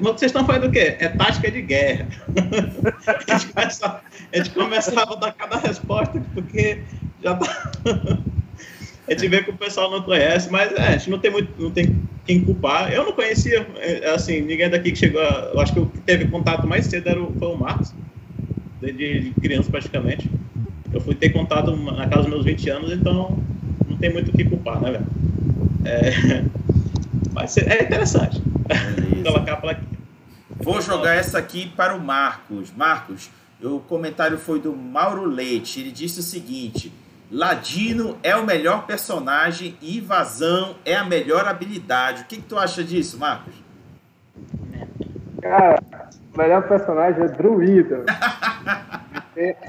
Vocês 0.00 0.30
estão 0.30 0.44
fazendo 0.46 0.68
o 0.68 0.70
quê? 0.70 0.96
É 0.98 1.08
tática 1.08 1.50
de 1.50 1.62
guerra. 1.62 2.06
a, 3.06 3.32
gente 3.32 3.52
começa, 3.52 3.86
a 4.32 4.48
começava 4.50 5.12
a 5.14 5.16
dar 5.16 5.32
cada 5.32 5.56
resposta, 5.56 6.22
porque 6.34 6.82
já 7.22 7.34
tá... 7.34 7.72
A 9.10 9.12
gente 9.12 9.26
vê 9.26 9.42
que 9.42 9.50
o 9.50 9.56
pessoal 9.56 9.90
não 9.90 10.02
conhece, 10.02 10.48
mas 10.52 10.70
é, 10.72 10.82
a 10.82 10.92
gente 10.92 11.10
não 11.10 11.18
tem 11.18 11.32
muito. 11.32 11.60
Não 11.60 11.72
tem, 11.72 12.00
quem 12.24 12.44
culpar. 12.44 12.92
Eu 12.92 13.04
não 13.04 13.12
conhecia, 13.12 13.66
é, 13.78 14.08
assim, 14.10 14.40
ninguém 14.40 14.70
daqui 14.70 14.92
que 14.92 14.98
chegou. 14.98 15.20
A, 15.20 15.50
eu 15.52 15.58
acho 15.58 15.72
que 15.72 15.80
o 15.80 15.86
que 15.86 15.98
teve 15.98 16.28
contato 16.28 16.64
mais 16.64 16.86
cedo 16.86 17.08
era 17.08 17.20
o, 17.20 17.32
foi 17.36 17.48
o 17.48 17.56
Marcos, 17.56 17.92
desde 18.80 19.32
criança 19.40 19.68
praticamente. 19.68 20.30
Eu 20.92 21.00
fui 21.00 21.16
ter 21.16 21.30
contato 21.30 21.74
na 21.74 22.06
casa 22.08 22.22
dos 22.22 22.30
meus 22.30 22.44
20 22.44 22.70
anos, 22.70 22.92
então 22.92 23.36
não 23.88 23.96
tem 23.96 24.12
muito 24.12 24.28
o 24.28 24.32
que 24.32 24.44
culpar, 24.44 24.80
né, 24.80 24.92
velho? 24.92 25.06
É, 25.84 26.44
mas 27.34 27.56
é 27.56 27.82
interessante. 27.82 28.40
Colocar 29.24 29.60
Vou 30.56 30.80
jogar 30.80 31.14
essa 31.14 31.38
aqui 31.38 31.68
para 31.76 31.94
o 31.94 32.00
Marcos. 32.00 32.70
Marcos, 32.76 33.30
o 33.62 33.80
comentário 33.80 34.38
foi 34.38 34.60
do 34.60 34.74
Mauro 34.74 35.24
Leite. 35.24 35.80
Ele 35.80 35.90
disse 35.90 36.20
o 36.20 36.22
seguinte: 36.22 36.92
Ladino 37.30 38.18
é 38.22 38.34
o 38.36 38.44
melhor 38.44 38.86
personagem 38.86 39.76
e 39.80 39.98
Invasão 39.98 40.76
é 40.84 40.96
a 40.96 41.04
melhor 41.04 41.46
habilidade. 41.46 42.22
O 42.22 42.26
que, 42.26 42.36
que 42.36 42.42
tu 42.42 42.58
acha 42.58 42.82
disso, 42.82 43.18
Marcos? 43.18 43.54
Cara, 45.40 45.80
o 46.34 46.38
melhor 46.38 46.68
personagem 46.68 47.22
é 47.22 47.28
Druida. 47.28 48.04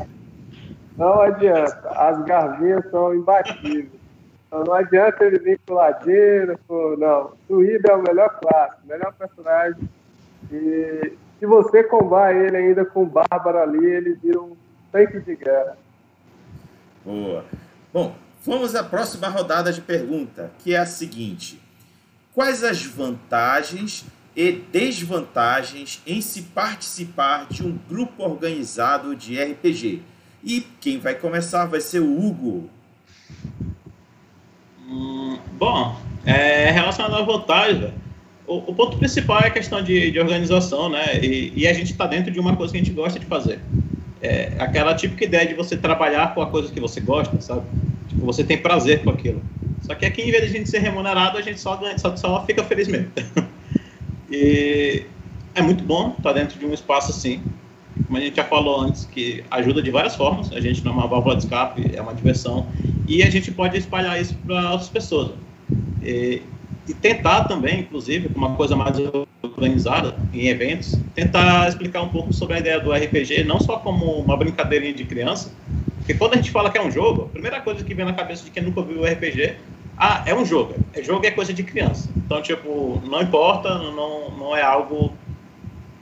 não 0.98 1.22
adianta. 1.22 1.90
As 1.90 2.26
garvinhas 2.26 2.90
são 2.90 3.16
imbatíveis. 3.16 4.01
Então 4.52 4.66
não 4.66 4.74
adianta 4.74 5.24
ele 5.24 5.40
vir 5.40 5.58
pro 5.66 5.76
Ladino. 5.76 6.60
Pro... 6.68 6.98
Não. 6.98 7.32
Druida 7.48 7.94
é 7.94 7.96
o 7.96 8.04
melhor 8.04 8.38
classe, 8.38 8.76
o 8.84 8.88
melhor 8.88 9.14
personagem. 9.14 9.90
E 10.52 11.14
se 11.40 11.46
você 11.46 11.82
combar 11.86 12.36
ele 12.36 12.58
ainda 12.58 12.84
com 12.84 13.06
Bárbara 13.06 13.62
ali, 13.62 13.86
ele 13.86 14.14
vira 14.16 14.42
um 14.42 14.58
tanque 14.92 15.22
de 15.22 15.38
guerra. 15.38 15.78
Boa. 17.06 17.46
Bom, 17.94 18.14
vamos 18.44 18.76
à 18.76 18.84
próxima 18.84 19.30
rodada 19.30 19.72
de 19.72 19.80
pergunta, 19.80 20.52
que 20.60 20.76
é 20.76 20.80
a 20.80 20.86
seguinte: 20.86 21.62
Quais 22.36 22.62
as 22.62 22.84
vantagens 22.84 24.06
e 24.36 24.52
desvantagens 24.52 26.02
em 26.06 26.20
se 26.20 26.42
participar 26.42 27.48
de 27.48 27.66
um 27.66 27.80
grupo 27.88 28.22
organizado 28.22 29.16
de 29.16 29.42
RPG? 29.42 30.04
E 30.44 30.60
quem 30.82 31.00
vai 31.00 31.16
começar 31.16 31.66
vai 31.66 31.80
ser 31.80 32.02
o 32.02 32.20
Hugo. 32.20 32.70
Hum, 34.92 35.38
bom, 35.54 35.96
é, 36.26 36.70
relacionado 36.70 37.16
à 37.16 37.22
vantagem, 37.22 37.94
o, 38.46 38.58
o, 38.58 38.76
ponto 38.76 38.98
principal 38.98 39.40
é 39.40 39.48
a 39.48 39.52
questão 39.52 39.82
de, 39.82 40.12
de 40.12 40.20
organização, 40.20 40.90
né? 40.90 41.18
E, 41.24 41.54
e 41.56 41.68
a 41.68 41.74
gente 41.74 41.92
está 41.92 42.06
dentro 42.06 42.30
de 42.30 42.40
uma 42.40 42.56
coisa 42.58 42.74
que 42.74 42.80
a 42.80 42.84
gente 42.84 42.94
gosta 42.94 43.18
de 43.18 43.26
fazer 43.26 43.62
é, 44.22 44.52
aquela 44.60 44.94
típica 44.94 45.26
ideia 45.26 45.48
de 45.48 45.54
você 45.54 45.76
trabalhar 45.76 46.34
com 46.34 46.42
a 46.42 46.48
coisa 46.48 46.72
que 46.72 46.80
você 46.80 47.02
gosta, 47.02 47.40
sabe? 47.42 47.64
Tipo, 48.08 48.26
você 48.26 48.44
tem 48.44 48.58
prazer 48.58 49.04
com 49.04 49.10
aquilo. 49.10 49.42
Só 49.82 49.96
que 49.96 50.06
aqui, 50.06 50.22
em 50.22 50.32
vez 50.32 50.44
de 50.44 50.50
a 50.50 50.52
gente 50.52 50.70
ser 50.70 50.80
remunerado, 50.80 51.38
a 51.38 51.42
gente 51.42 51.60
só, 51.60 51.76
ganha, 51.76 51.98
só, 51.98 52.16
só 52.16 52.46
fica 52.46 52.64
feliz 52.64 52.88
mesmo. 52.88 53.12
e 54.30 55.06
é 55.56 55.62
muito 55.62 55.84
bom 55.84 56.14
estar 56.18 56.34
dentro 56.34 56.60
de 56.60 56.66
um 56.66 56.74
espaço 56.74 57.12
assim. 57.12 57.42
Como 58.06 58.18
a 58.18 58.22
gente 58.22 58.36
já 58.36 58.44
falou 58.44 58.82
antes, 58.82 59.06
que 59.06 59.44
ajuda 59.52 59.82
de 59.82 59.92
várias 59.92 60.16
formas. 60.16 60.52
A 60.52 60.60
gente 60.60 60.84
não 60.84 60.92
é 60.92 60.96
uma 60.96 61.08
válvula 61.08 61.36
de 61.36 61.44
escape, 61.44 61.92
é 61.94 62.02
uma 62.02 62.14
diversão. 62.14 62.68
E 63.08 63.24
a 63.24 63.30
gente 63.30 63.52
pode 63.52 63.78
espalhar 63.78 64.20
isso 64.20 64.36
para 64.46 64.72
outras 64.72 64.90
pessoas. 64.90 65.32
E, 66.02 66.42
e 66.88 66.94
tentar 66.94 67.46
também, 67.46 67.82
inclusive, 67.82 68.30
uma 68.36 68.56
coisa 68.56 68.76
mais 68.76 68.98
organizada 69.42 70.16
em 70.34 70.48
eventos, 70.48 70.98
tentar 71.14 71.68
explicar 71.68 72.02
um 72.02 72.10
pouco 72.10 72.34
sobre 72.34 72.56
a 72.56 72.60
ideia 72.60 72.80
do 72.80 72.92
RPG, 72.92 73.44
não 73.44 73.60
só 73.60 73.78
como 73.78 74.06
uma 74.06 74.36
brincadeirinha 74.38 74.94
de 74.94 75.04
criança, 75.04 75.52
porque 75.98 76.16
quando 76.16 76.34
a 76.34 76.38
gente 76.38 76.52
fala 76.52 76.70
que 76.70 76.78
é 76.78 76.82
um 76.82 76.92
jogo, 76.92 77.24
a 77.24 77.30
primeira 77.30 77.62
coisa 77.62 77.84
que 77.84 77.94
vem 77.94 78.06
na 78.06 78.14
cabeça 78.14 78.44
de 78.44 78.50
quem 78.50 78.64
nunca 78.64 78.82
viu 78.82 79.02
o 79.02 79.06
RPG, 79.06 79.56
ah, 79.98 80.24
é 80.26 80.34
um 80.34 80.44
jogo. 80.44 80.74
É 80.94 81.04
jogo 81.04 81.26
é 81.26 81.32
coisa 81.32 81.54
de 81.54 81.64
criança. 81.64 82.10
Então, 82.18 82.42
tipo, 82.42 83.02
não 83.06 83.22
importa, 83.22 83.78
não, 83.78 84.32
não 84.32 84.56
é 84.56 84.62
algo 84.64 85.14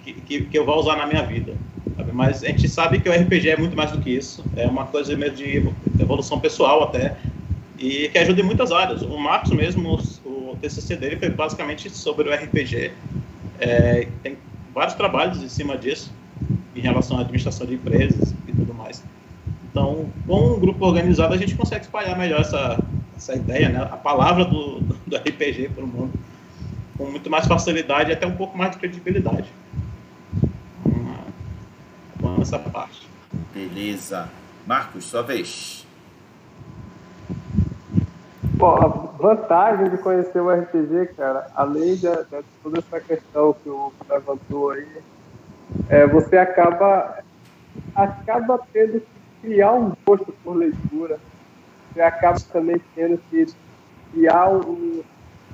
que, 0.03 0.13
que, 0.13 0.41
que 0.45 0.57
eu 0.57 0.65
vou 0.65 0.79
usar 0.79 0.95
na 0.95 1.05
minha 1.05 1.23
vida. 1.23 1.53
Sabe? 1.99 2.11
Mas 2.13 2.43
a 2.43 2.47
gente 2.47 2.67
sabe 2.69 2.99
que 3.01 3.09
o 3.09 3.11
RPG 3.11 3.49
é 3.49 3.57
muito 3.57 3.75
mais 3.75 3.91
do 3.91 3.99
que 3.99 4.09
isso. 4.09 4.43
É 4.55 4.65
uma 4.65 4.85
coisa 4.85 5.15
mesmo 5.17 5.35
de 5.35 5.57
evolução 5.99 6.39
pessoal 6.39 6.83
até 6.83 7.17
e 7.77 8.07
que 8.07 8.17
ajuda 8.17 8.39
em 8.39 8.43
muitas 8.43 8.71
áreas. 8.71 9.01
O 9.01 9.17
Marcos 9.17 9.51
mesmo, 9.51 9.99
o 10.25 10.57
TCC 10.61 10.95
dele 10.95 11.17
foi 11.17 11.29
basicamente 11.29 11.89
sobre 11.89 12.29
o 12.29 12.33
RPG 12.33 12.93
é, 13.59 14.07
tem 14.23 14.37
vários 14.73 14.95
trabalhos 14.95 15.43
em 15.43 15.49
cima 15.49 15.77
disso, 15.77 16.11
em 16.75 16.79
relação 16.79 17.17
à 17.17 17.21
administração 17.21 17.67
de 17.67 17.75
empresas 17.75 18.33
e 18.47 18.53
tudo 18.53 18.73
mais. 18.73 19.03
Então, 19.69 20.09
com 20.25 20.55
um 20.55 20.59
grupo 20.59 20.85
organizado, 20.85 21.33
a 21.33 21.37
gente 21.37 21.55
consegue 21.55 21.81
espalhar 21.81 22.17
melhor 22.17 22.41
essa, 22.41 22.79
essa 23.15 23.35
ideia, 23.35 23.69
né? 23.69 23.81
a 23.91 23.97
palavra 23.97 24.45
do, 24.45 24.79
do 24.79 25.15
RPG 25.17 25.69
para 25.75 25.83
o 25.83 25.87
mundo, 25.87 26.13
com 26.97 27.05
muito 27.05 27.29
mais 27.29 27.45
facilidade 27.45 28.09
e 28.09 28.13
até 28.13 28.25
um 28.25 28.35
pouco 28.35 28.57
mais 28.57 28.71
de 28.71 28.77
credibilidade. 28.77 29.49
Essa 32.41 32.59
parte. 32.59 33.07
Beleza. 33.53 34.29
Marcos, 34.65 35.05
sua 35.05 35.21
vez. 35.21 35.85
Bom, 38.59 38.75
a 38.75 38.87
vantagem 38.87 39.89
de 39.89 39.97
conhecer 39.97 40.39
o 40.41 40.49
RPG, 40.49 41.13
cara, 41.15 41.47
além 41.55 41.95
de, 41.95 42.09
de 42.09 42.43
toda 42.61 42.79
essa 42.79 42.99
questão 42.99 43.53
que 43.53 43.69
o 43.69 43.93
levantou 44.09 44.71
aí, 44.71 45.01
é, 45.87 46.05
você 46.05 46.37
acaba, 46.37 47.19
acaba 47.95 48.59
tendo 48.73 48.99
que 48.99 49.07
criar 49.41 49.73
um 49.73 49.93
gosto 50.05 50.33
por 50.43 50.57
leitura. 50.57 51.19
Você 51.93 52.01
acaba 52.01 52.39
também 52.51 52.81
tendo 52.93 53.17
que 53.29 53.47
criar 54.11 54.49
um, 54.49 55.03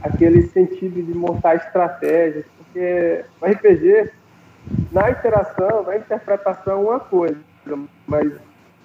aquele 0.01 0.47
sentido 0.49 1.01
de 1.03 1.13
montar 1.13 1.55
estratégias, 1.55 2.45
porque 2.57 3.23
o 3.41 3.45
RPG, 3.45 4.11
na 4.91 5.11
interação, 5.11 5.83
na 5.83 5.97
interpretação 5.97 6.83
uma 6.83 6.99
coisa, 6.99 7.37
mas 8.07 8.31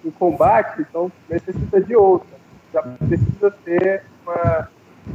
o 0.05 0.11
combate, 0.13 0.83
então, 0.83 1.11
necessita 1.29 1.81
de 1.81 1.95
outra 1.95 2.41
já 2.73 2.83
precisa 2.83 3.51
ter 3.65 4.03
uma, 4.25 4.69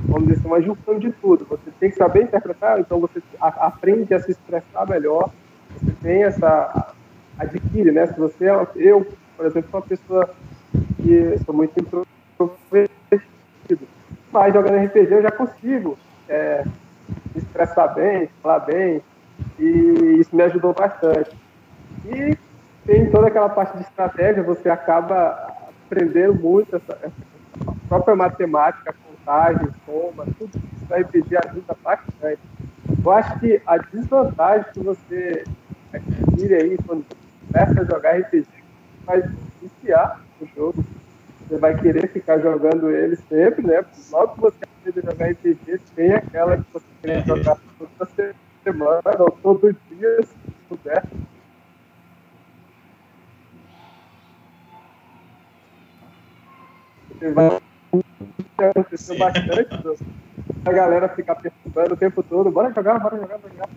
vamos 0.05 0.27
dizer 0.27 0.39
assim, 0.39 0.47
uma 0.47 0.61
junção 0.61 0.99
de 0.99 1.11
tudo. 1.11 1.45
Você 1.45 1.71
tem 1.79 1.89
que 1.89 1.97
saber 1.97 2.23
interpretar, 2.23 2.79
então 2.79 2.99
você 2.99 3.21
aprende 3.39 4.13
a 4.13 4.19
se 4.19 4.31
expressar 4.31 4.87
melhor, 4.87 5.31
você 5.79 5.91
tem 6.01 6.23
essa, 6.23 6.93
adquire, 7.37 7.91
né? 7.91 8.07
Se 8.07 8.19
você, 8.19 8.45
é 8.45 8.67
eu, 8.75 9.05
por 9.35 9.45
exemplo, 9.45 9.69
sou 9.71 9.79
uma 9.79 9.85
pessoa 9.85 10.29
que 10.97 11.37
sou 11.45 11.55
muito 11.55 11.73
introvertido, 11.79 13.87
mas 14.31 14.53
jogando 14.53 14.85
RPG 14.85 15.13
eu 15.13 15.21
já 15.21 15.31
consigo 15.31 15.97
é, 16.27 16.63
me 17.33 17.41
expressar 17.41 17.87
bem, 17.89 18.29
falar 18.41 18.59
bem, 18.59 19.01
e 19.59 20.17
isso 20.19 20.35
me 20.35 20.43
ajudou 20.43 20.73
bastante. 20.73 21.31
E 22.05 22.37
tem 22.85 23.09
toda 23.09 23.27
aquela 23.27 23.49
parte 23.49 23.77
de 23.77 23.83
estratégia, 23.83 24.43
você 24.43 24.69
acaba 24.69 25.53
aprendendo 25.85 26.35
muito 26.35 26.75
essa, 26.75 26.93
essa 27.01 27.35
a 27.65 27.73
própria 27.87 28.15
matemática, 28.15 28.93
contagem, 29.07 29.67
soma, 29.85 30.25
tudo 30.37 30.51
isso 30.73 30.85
da 30.85 30.97
RPG 30.97 31.37
ajuda 31.37 31.77
bastante. 31.83 32.41
Eu 33.03 33.11
acho 33.11 33.39
que 33.39 33.61
a 33.65 33.77
desvantagem 33.77 34.65
que 34.73 34.79
você 34.81 35.43
adquire 35.93 36.55
aí 36.55 36.77
quando 36.85 37.05
começa 37.47 37.81
a 37.81 37.85
jogar 37.85 38.17
RPG 38.19 38.47
vai 39.05 39.23
viciar 39.61 40.21
o 40.41 40.45
jogo. 40.55 40.83
Você 41.47 41.57
vai 41.57 41.79
querer 41.79 42.07
ficar 42.09 42.39
jogando 42.39 42.89
ele 42.89 43.15
sempre, 43.15 43.65
né? 43.65 43.85
Logo 44.11 44.33
que 44.33 44.41
você 44.41 44.57
aprende 44.63 44.99
a 44.99 45.11
jogar 45.11 45.29
RPG, 45.29 45.79
tem 45.95 46.13
aquela 46.13 46.57
que 46.57 46.65
você 46.73 46.85
quer 47.01 47.25
jogar 47.25 47.57
toda 47.77 48.11
semana 48.11 48.35
ou 49.19 49.31
todos 49.31 49.63
os 49.63 49.97
dias, 49.97 50.25
se 50.27 50.35
puder. 50.69 51.03
vai 57.33 57.59
aconteceu 58.57 59.17
bastante 59.17 59.67
a 60.65 60.71
galera 60.71 61.09
ficar 61.09 61.35
perturbando 61.35 61.93
o 61.93 61.97
tempo 61.97 62.23
todo, 62.23 62.51
bora 62.51 62.73
jogar, 62.73 62.99
bora 62.99 63.17
jogar, 63.17 63.37
bora 63.37 63.53
jogar. 63.53 63.69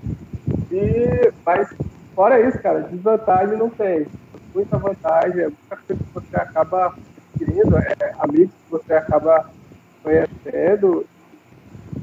E, 0.70 1.32
mas 1.44 1.74
fora 2.14 2.40
isso, 2.40 2.58
cara, 2.60 2.80
desvantagem 2.80 3.58
não 3.58 3.70
tem. 3.70 4.06
Muita 4.54 4.78
vantagem, 4.78 5.42
é 5.42 5.48
muita 5.48 5.76
coisa 5.76 6.02
que 6.02 6.14
você 6.14 6.36
acaba 6.36 6.94
adquirindo, 7.34 7.78
é, 7.78 8.14
amigos 8.18 8.54
que 8.64 8.70
você 8.70 8.92
acaba 8.94 9.50
conhecendo. 10.02 11.06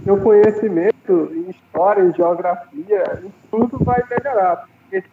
Seu 0.05 0.21
conhecimento 0.21 1.31
em 1.33 1.49
história, 1.49 2.03
em 2.03 2.13
geografia, 2.13 3.21
em 3.23 3.33
tudo 3.49 3.83
vai 3.83 4.03
melhorar. 4.07 4.67
Porque 4.83 5.03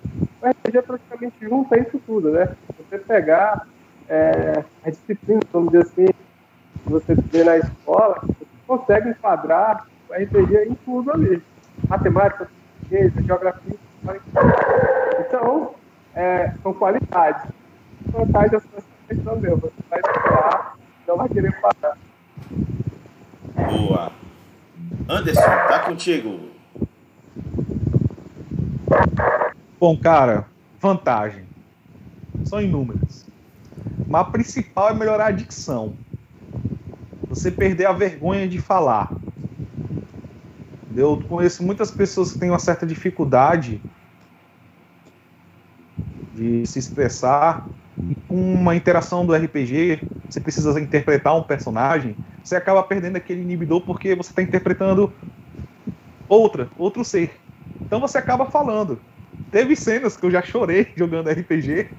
o 0.42 0.46
RPG 0.46 0.82
praticamente 0.82 1.34
junta 1.40 1.78
isso 1.78 1.98
tudo, 2.06 2.30
né? 2.30 2.54
Você 2.76 2.98
pegar 2.98 3.66
é, 4.06 4.62
as 4.84 4.98
disciplinas, 4.98 5.44
vamos 5.50 5.72
dizer 5.72 5.86
assim, 5.86 6.06
que 6.06 6.90
você 6.90 7.14
vê 7.14 7.42
na 7.42 7.56
escola, 7.56 8.20
você 8.22 8.46
consegue 8.66 9.08
enquadrar 9.08 9.86
o 10.10 10.12
RPG 10.12 10.68
em 10.68 10.74
tudo 10.84 11.10
ali. 11.10 11.42
Matemática, 11.88 12.50
português, 12.80 13.14
geografia. 13.24 13.76
Então, 15.26 15.74
é, 16.14 16.52
são 16.62 16.74
qualidades. 16.74 17.50
Vantagem 18.10 18.54
é 18.54 18.56
essa 18.56 18.82
questão 19.08 19.36
meu. 19.38 19.56
Você 19.56 19.72
vai 19.88 20.00
estudar, 20.00 20.76
não 21.08 21.16
vai 21.16 21.28
querer 21.30 21.58
parar. 21.62 21.96
Boa. 23.70 24.12
Anderson, 25.08 25.40
tá 25.40 25.80
contigo. 25.80 26.52
Bom, 29.78 29.96
cara, 29.96 30.46
vantagem. 30.80 31.44
São 32.44 32.60
inúmeras. 32.60 33.26
Mas 34.06 34.20
a 34.20 34.24
principal 34.24 34.90
é 34.90 34.94
melhorar 34.94 35.26
a 35.26 35.30
dicção. 35.30 35.94
Você 37.28 37.50
perder 37.50 37.86
a 37.86 37.92
vergonha 37.92 38.46
de 38.48 38.60
falar. 38.60 39.12
Eu 40.94 41.22
conheço 41.28 41.62
muitas 41.62 41.90
pessoas 41.90 42.32
que 42.32 42.38
têm 42.38 42.50
uma 42.50 42.58
certa 42.58 42.86
dificuldade 42.86 43.80
de 46.34 46.66
se 46.66 46.78
expressar. 46.78 47.66
E 48.00 48.16
com 48.26 48.36
uma 48.54 48.74
interação 48.76 49.26
do 49.26 49.34
RPG, 49.34 50.04
você 50.28 50.40
precisa 50.40 50.78
interpretar 50.80 51.36
um 51.36 51.42
personagem, 51.44 52.18
você 52.42 52.56
acaba 52.56 52.82
perdendo 52.82 53.16
aquele 53.16 53.42
inibidor 53.42 53.84
porque 53.84 54.14
você 54.14 54.30
está 54.30 54.42
interpretando 54.42 55.14
outra, 56.28 56.70
outro 56.76 57.04
ser. 57.04 57.40
Então 57.86 58.00
você 58.00 58.18
acaba 58.18 58.46
falando. 58.46 59.04
Teve 59.50 59.76
cenas 59.76 60.16
que 60.16 60.24
eu 60.26 60.30
já 60.30 60.42
chorei 60.42 60.92
jogando 60.96 61.28
RPG. 61.28 61.94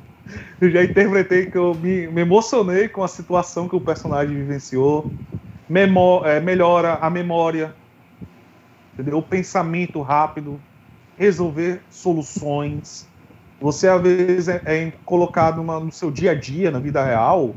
Eu 0.62 0.72
já 0.72 0.84
interpretei 0.84 1.48
que 1.48 1.58
eu 1.58 1.76
me, 1.76 2.08
me 2.08 2.22
emocionei 2.22 2.88
com 2.90 3.04
a 3.04 3.08
situação 3.08 3.68
que 3.70 3.76
o 3.76 3.82
personagem 3.82 4.36
vivenciou. 4.38 5.14
É, 6.26 6.40
melhora 6.40 6.96
a 6.96 7.10
memória, 7.10 7.78
entendeu? 8.94 9.18
o 9.20 9.24
pensamento 9.28 10.02
rápido, 10.02 10.66
resolver 11.18 11.86
soluções. 11.90 13.13
Você, 13.64 13.88
às 13.88 14.02
vezes, 14.02 14.50
é, 14.50 14.62
é 14.66 14.92
colocado 15.06 15.62
uma, 15.62 15.80
no 15.80 15.90
seu 15.90 16.12
dia 16.12 16.32
a 16.32 16.36
dia, 16.36 16.70
na 16.70 16.80
vida 16.80 17.02
real, 17.02 17.56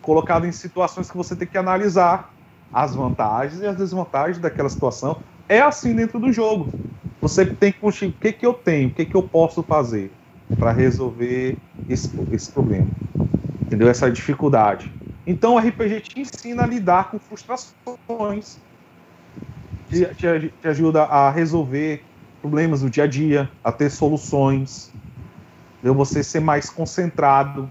colocado 0.00 0.46
em 0.46 0.50
situações 0.50 1.10
que 1.10 1.16
você 1.16 1.36
tem 1.36 1.46
que 1.46 1.58
analisar 1.58 2.30
as 2.72 2.94
vantagens 2.94 3.60
e 3.60 3.66
as 3.66 3.76
desvantagens 3.76 4.38
daquela 4.38 4.70
situação. 4.70 5.18
É 5.46 5.60
assim 5.60 5.94
dentro 5.94 6.18
do 6.18 6.32
jogo. 6.32 6.72
Você 7.20 7.44
tem 7.44 7.70
que 7.70 7.84
o 7.84 7.92
que, 7.92 8.32
que 8.32 8.46
eu 8.46 8.54
tenho, 8.54 8.88
o 8.88 8.94
que, 8.94 9.04
que 9.04 9.14
eu 9.14 9.22
posso 9.22 9.62
fazer 9.62 10.10
para 10.58 10.72
resolver 10.72 11.58
esse, 11.86 12.10
esse 12.32 12.50
problema. 12.50 12.86
Entendeu? 13.66 13.90
Essa 13.90 14.10
dificuldade. 14.10 14.90
Então 15.26 15.56
o 15.56 15.58
RPG 15.58 16.00
te 16.00 16.20
ensina 16.22 16.62
a 16.62 16.66
lidar 16.66 17.10
com 17.10 17.18
frustrações, 17.18 18.56
te, 19.90 20.06
te, 20.14 20.50
te 20.62 20.68
ajuda 20.68 21.02
a 21.02 21.30
resolver 21.30 22.02
problemas 22.40 22.80
do 22.80 22.88
dia 22.88 23.04
a 23.04 23.06
dia, 23.06 23.50
a 23.62 23.70
ter 23.70 23.90
soluções, 23.90 24.91
entendeu? 25.82 25.94
você 25.94 26.22
ser 26.22 26.40
mais 26.40 26.70
concentrado. 26.70 27.68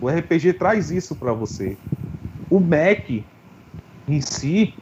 O 0.00 0.08
RPG 0.08 0.54
traz 0.54 0.92
isso 0.92 1.16
para 1.16 1.32
você. 1.32 1.76
O 2.48 2.60
MEC 2.60 3.24
em 4.06 4.20
si 4.20 4.72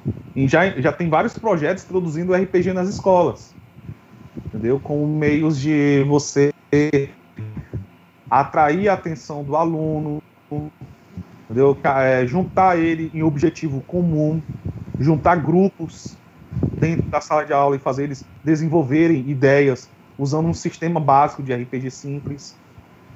já, 0.46 0.68
já 0.78 0.92
tem 0.92 1.08
vários 1.08 1.32
projetos 1.32 1.82
introduzindo 1.84 2.32
o 2.32 2.34
RPG 2.36 2.74
nas 2.74 2.88
escolas, 2.90 3.54
entendeu? 4.48 4.78
Com 4.78 5.06
meios 5.18 5.58
de 5.58 6.04
você 6.04 6.50
atrair 8.28 8.90
a 8.90 8.92
atenção 8.92 9.42
do 9.42 9.56
aluno, 9.56 10.18
entendeu? 11.44 11.76
É, 12.02 12.26
juntar 12.26 12.78
ele 12.78 13.10
em 13.14 13.22
objetivo 13.22 13.80
comum, 13.80 14.42
juntar 15.00 15.36
grupos 15.36 16.14
dentro 16.78 17.08
da 17.10 17.22
sala 17.22 17.46
de 17.46 17.54
aula 17.54 17.76
e 17.76 17.78
fazer 17.78 18.04
eles 18.04 18.22
desenvolverem 18.44 19.30
ideias 19.30 19.88
usando 20.18 20.48
um 20.48 20.54
sistema 20.54 21.00
básico 21.00 21.42
de 21.42 21.54
RPG 21.54 21.90
simples, 21.90 22.54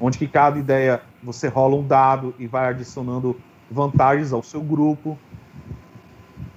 onde 0.01 0.18
que 0.18 0.26
cada 0.26 0.59
ideia 0.59 1.03
você 1.22 1.46
rola 1.48 1.76
um 1.76 1.86
dado 1.86 2.34
e 2.38 2.46
vai 2.46 2.68
adicionando 2.68 3.36
vantagens 3.70 4.32
ao 4.32 4.42
seu 4.42 4.62
grupo. 4.62 5.18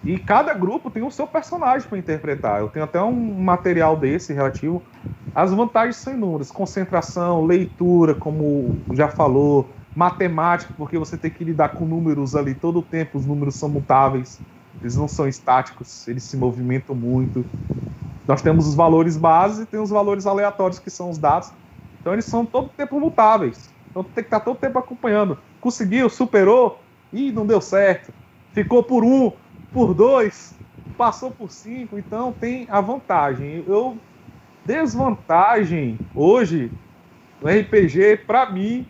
E 0.04 0.18
cada 0.18 0.54
grupo 0.54 0.90
tem 0.90 1.04
o 1.04 1.12
seu 1.12 1.28
personagem 1.28 1.88
para 1.88 1.98
interpretar. 1.98 2.60
Eu 2.60 2.70
tenho 2.70 2.86
até 2.86 3.02
um 3.02 3.14
material 3.14 3.96
desse 3.96 4.34
relativo. 4.34 4.82
As 5.36 5.52
vantagens 5.54 5.98
são 5.98 6.14
inúmeras: 6.14 6.52
concentração, 6.52 7.46
leitura, 7.46 8.14
como 8.16 8.76
já 8.94 9.08
falou, 9.08 9.70
matemática, 9.96 10.74
porque 10.78 10.98
você 10.98 11.18
tem 11.18 11.32
que 11.32 11.44
lidar 11.44 11.70
com 11.70 11.86
números 11.86 12.36
ali 12.36 12.54
todo 12.54 12.80
o 12.80 12.82
tempo, 12.82 13.18
os 13.18 13.26
números 13.26 13.56
são 13.56 13.70
mutáveis, 13.70 14.40
eles 14.82 14.96
não 14.96 15.08
são 15.08 15.28
estáticos, 15.28 16.08
eles 16.08 16.24
se 16.24 16.36
movimentam 16.36 16.96
muito. 16.96 17.46
Nós 18.28 18.42
temos 18.42 18.68
os 18.68 18.76
valores 18.76 19.18
base 19.18 19.64
e 19.64 19.66
tem 19.66 19.80
os 19.80 19.90
valores 19.90 20.26
aleatórios, 20.26 20.80
que 20.80 20.90
são 20.90 21.10
os 21.10 21.18
dados. 21.18 21.52
Então 22.04 22.14
eles 22.14 22.26
são 22.26 22.46
todo 22.46 22.74
tempo 22.76 23.00
mutáveis. 23.00 23.74
Então 23.90 24.04
tem 24.04 24.24
que 24.26 24.28
estar 24.28 24.42
todo 24.42 24.60
tempo 24.60 24.78
acompanhando. 24.78 25.42
Conseguiu, 25.62 26.10
superou, 26.10 26.86
e 27.14 27.32
não 27.32 27.48
deu 27.48 27.62
certo. 27.62 28.14
Ficou 28.54 28.84
por 28.84 29.06
um, 29.06 29.32
por 29.72 29.94
dois, 29.94 30.60
passou 30.98 31.32
por 31.32 31.50
cinco, 31.50 31.98
então 31.98 32.34
tem 32.34 32.68
a 32.70 32.82
vantagem. 32.82 33.64
Eu 33.66 34.04
desvantagem 34.66 36.06
hoje 36.14 36.76
no 37.42 37.50
RPG 37.50 38.18
para 38.18 38.52
mim 38.52 38.90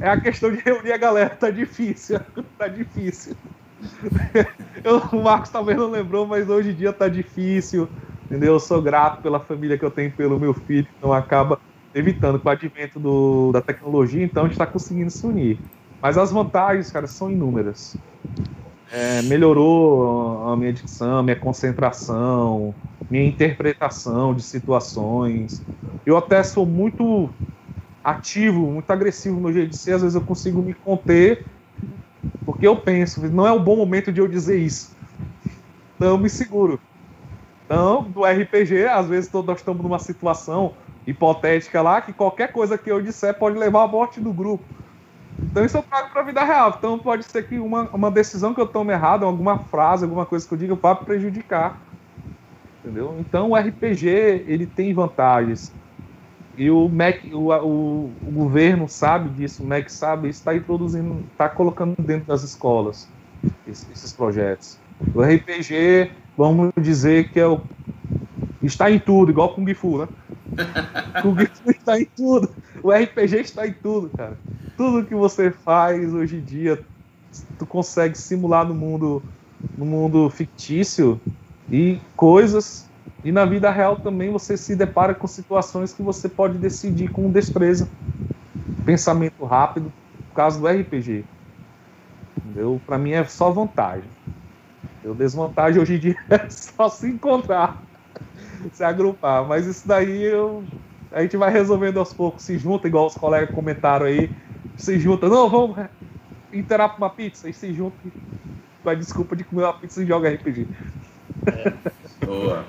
é 0.00 0.08
a 0.08 0.16
questão 0.20 0.50
de 0.52 0.58
reunir 0.60 0.92
a 0.92 0.96
galera, 0.98 1.36
tá 1.36 1.50
difícil, 1.50 2.20
tá 2.58 2.68
difícil. 2.68 3.36
Eu, 4.84 4.98
o 5.12 5.22
Marcos 5.22 5.50
talvez 5.50 5.78
não 5.78 5.90
lembrou, 5.90 6.26
mas 6.26 6.48
hoje 6.48 6.70
em 6.70 6.74
dia 6.76 6.92
tá 6.92 7.08
difícil, 7.08 7.90
entendeu? 8.26 8.54
Eu 8.54 8.60
sou 8.60 8.82
grato 8.82 9.22
pela 9.22 9.40
família 9.40 9.78
que 9.78 9.84
eu 9.84 9.90
tenho 9.90 10.14
pelo 10.16 10.38
meu 10.40 10.54
filho, 10.54 10.88
então 10.96 11.12
acaba 11.12 11.60
evitando 11.96 12.38
com 12.38 12.48
o 12.48 12.52
advento 12.52 13.00
do, 13.00 13.50
da 13.52 13.62
tecnologia, 13.62 14.22
então 14.22 14.42
a 14.42 14.46
gente 14.46 14.52
está 14.52 14.66
conseguindo 14.66 15.10
se 15.10 15.26
unir. 15.26 15.58
Mas 16.00 16.18
as 16.18 16.30
vantagens, 16.30 16.90
cara, 16.90 17.06
são 17.06 17.30
inúmeras. 17.30 17.96
É, 18.92 19.22
melhorou 19.22 20.46
a 20.46 20.56
minha 20.56 20.72
dicção, 20.72 21.22
minha 21.22 21.34
concentração, 21.34 22.74
minha 23.10 23.26
interpretação 23.26 24.34
de 24.34 24.42
situações. 24.42 25.62
Eu 26.04 26.18
até 26.18 26.42
sou 26.42 26.66
muito 26.66 27.30
ativo, 28.04 28.70
muito 28.70 28.90
agressivo 28.90 29.40
no 29.40 29.50
jeito 29.50 29.70
de 29.70 29.76
ser, 29.76 29.94
às 29.94 30.02
vezes 30.02 30.14
eu 30.14 30.20
consigo 30.20 30.60
me 30.60 30.74
conter, 30.74 31.46
porque 32.44 32.66
eu 32.66 32.76
penso, 32.76 33.26
não 33.28 33.46
é 33.46 33.52
o 33.52 33.58
bom 33.58 33.74
momento 33.74 34.12
de 34.12 34.20
eu 34.20 34.28
dizer 34.28 34.58
isso. 34.58 34.94
Então 35.96 36.08
eu 36.08 36.18
me 36.18 36.28
seguro. 36.28 36.78
Então, 37.64 38.04
do 38.04 38.24
RPG, 38.24 38.84
às 38.84 39.08
vezes 39.08 39.32
nós 39.32 39.58
estamos 39.58 39.82
numa 39.82 39.98
situação 39.98 40.74
hipotética 41.06 41.80
lá 41.80 42.00
que 42.00 42.12
qualquer 42.12 42.52
coisa 42.52 42.76
que 42.76 42.90
eu 42.90 43.00
disser 43.00 43.38
pode 43.38 43.56
levar 43.56 43.84
à 43.84 43.86
morte 43.86 44.20
do 44.20 44.32
grupo. 44.32 44.64
Então 45.38 45.64
isso 45.64 45.76
eu 45.76 45.82
trago 45.82 46.10
para 46.10 46.22
a 46.22 46.24
vida 46.24 46.42
real. 46.42 46.74
Então 46.76 46.98
pode 46.98 47.24
ser 47.24 47.46
que 47.46 47.58
uma, 47.58 47.82
uma 47.92 48.10
decisão 48.10 48.54
que 48.54 48.60
eu 48.60 48.66
tome 48.66 48.92
errada, 48.92 49.24
alguma 49.24 49.58
frase, 49.58 50.04
alguma 50.04 50.26
coisa 50.26 50.46
que 50.46 50.52
eu 50.52 50.58
diga, 50.58 50.74
vá 50.74 50.94
prejudicar. 50.94 51.78
Entendeu? 52.80 53.16
Então 53.20 53.50
o 53.50 53.56
RPG 53.56 54.08
ele 54.46 54.66
tem 54.66 54.92
vantagens. 54.92 55.72
E 56.56 56.70
o 56.70 56.88
MEC, 56.88 57.34
o, 57.34 57.52
o, 57.52 58.12
o 58.26 58.30
governo 58.30 58.88
sabe 58.88 59.28
disso, 59.28 59.62
o 59.62 59.66
MEC 59.66 59.92
sabe, 59.92 60.28
está 60.28 60.54
introduzindo, 60.54 61.22
está 61.30 61.50
colocando 61.50 61.94
dentro 61.98 62.26
das 62.26 62.42
escolas 62.42 63.06
esses, 63.68 63.86
esses 63.92 64.12
projetos. 64.12 64.78
O 65.14 65.20
RPG, 65.20 66.10
vamos 66.36 66.72
dizer 66.80 67.28
que 67.28 67.38
é 67.38 67.46
o, 67.46 67.60
está 68.66 68.90
em 68.90 68.98
tudo, 69.00 69.30
igual 69.30 69.54
Kung 69.54 69.72
Fu, 69.74 69.98
né? 69.98 70.08
Kung 71.22 71.36
Fu 71.36 71.70
está 71.70 71.98
em 72.00 72.06
tudo. 72.16 72.56
O 72.82 72.92
RPG 72.92 73.40
está 73.40 73.66
em 73.66 73.74
tudo, 73.74 74.10
cara 74.10 74.40
tudo 74.76 75.06
que 75.06 75.14
você 75.14 75.50
faz 75.50 76.12
hoje 76.12 76.36
em 76.36 76.44
dia, 76.44 76.84
tu 77.58 77.66
consegue 77.66 78.16
simular 78.16 78.66
no 78.66 78.74
mundo, 78.74 79.26
no 79.76 79.86
mundo 79.86 80.28
fictício 80.30 81.20
e 81.70 81.98
coisas. 82.14 82.92
E 83.24 83.32
na 83.32 83.44
vida 83.44 83.70
real 83.70 83.96
também 83.96 84.30
você 84.30 84.56
se 84.56 84.76
depara 84.76 85.14
com 85.14 85.26
situações 85.26 85.92
que 85.92 86.02
você 86.02 86.28
pode 86.28 86.58
decidir 86.58 87.08
com 87.10 87.32
destreza, 87.32 87.90
pensamento 88.84 89.44
rápido, 89.44 89.92
no 90.28 90.34
caso 90.34 90.60
do 90.60 90.68
RPG. 90.68 91.26
Entendeu? 92.38 92.80
Para 92.86 92.98
mim 92.98 93.12
é 93.12 93.24
só 93.24 93.50
vantagem. 93.50 94.10
Eu 95.02 95.14
desvantagem 95.14 95.80
hoje 95.80 95.94
em 95.94 96.00
dia 96.00 96.16
é 96.30 96.48
só 96.50 96.88
se 96.88 97.08
encontrar, 97.08 97.85
se 98.72 98.84
agrupar. 98.84 99.46
Mas 99.46 99.66
isso 99.66 99.86
daí 99.86 100.22
eu, 100.22 100.64
a 101.12 101.22
gente 101.22 101.36
vai 101.36 101.50
resolvendo 101.50 101.98
aos 101.98 102.12
poucos, 102.12 102.42
se 102.42 102.58
junta, 102.58 102.86
igual 102.88 103.06
os 103.06 103.14
colegas 103.14 103.54
comentaram 103.54 104.06
aí 104.06 104.30
se 104.76 104.98
junta, 104.98 105.28
não, 105.28 105.48
vamos 105.48 105.76
interar 106.52 106.90
pra 106.90 106.98
uma 106.98 107.10
pizza, 107.10 107.48
e 107.48 107.52
se 107.52 107.72
junta 107.72 107.96
com 108.82 108.90
a 108.90 108.94
desculpa 108.94 109.34
de 109.34 109.44
comer 109.44 109.64
uma 109.64 109.74
pizza 109.74 110.02
e 110.02 110.06
joga 110.06 110.30
RPG. 110.30 110.68
É. 111.46 111.72
Boa. 112.24 112.64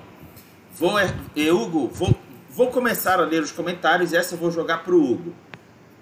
Vou, 0.74 0.94
e 1.36 1.52
Hugo, 1.52 1.88
vou, 1.88 2.16
vou 2.50 2.68
começar 2.68 3.20
a 3.20 3.26
ler 3.26 3.42
os 3.42 3.52
comentários 3.52 4.12
e 4.12 4.18
essa 4.18 4.36
eu 4.36 4.40
vou 4.40 4.52
jogar 4.52 4.84
pro 4.84 5.02
Hugo. 5.02 5.34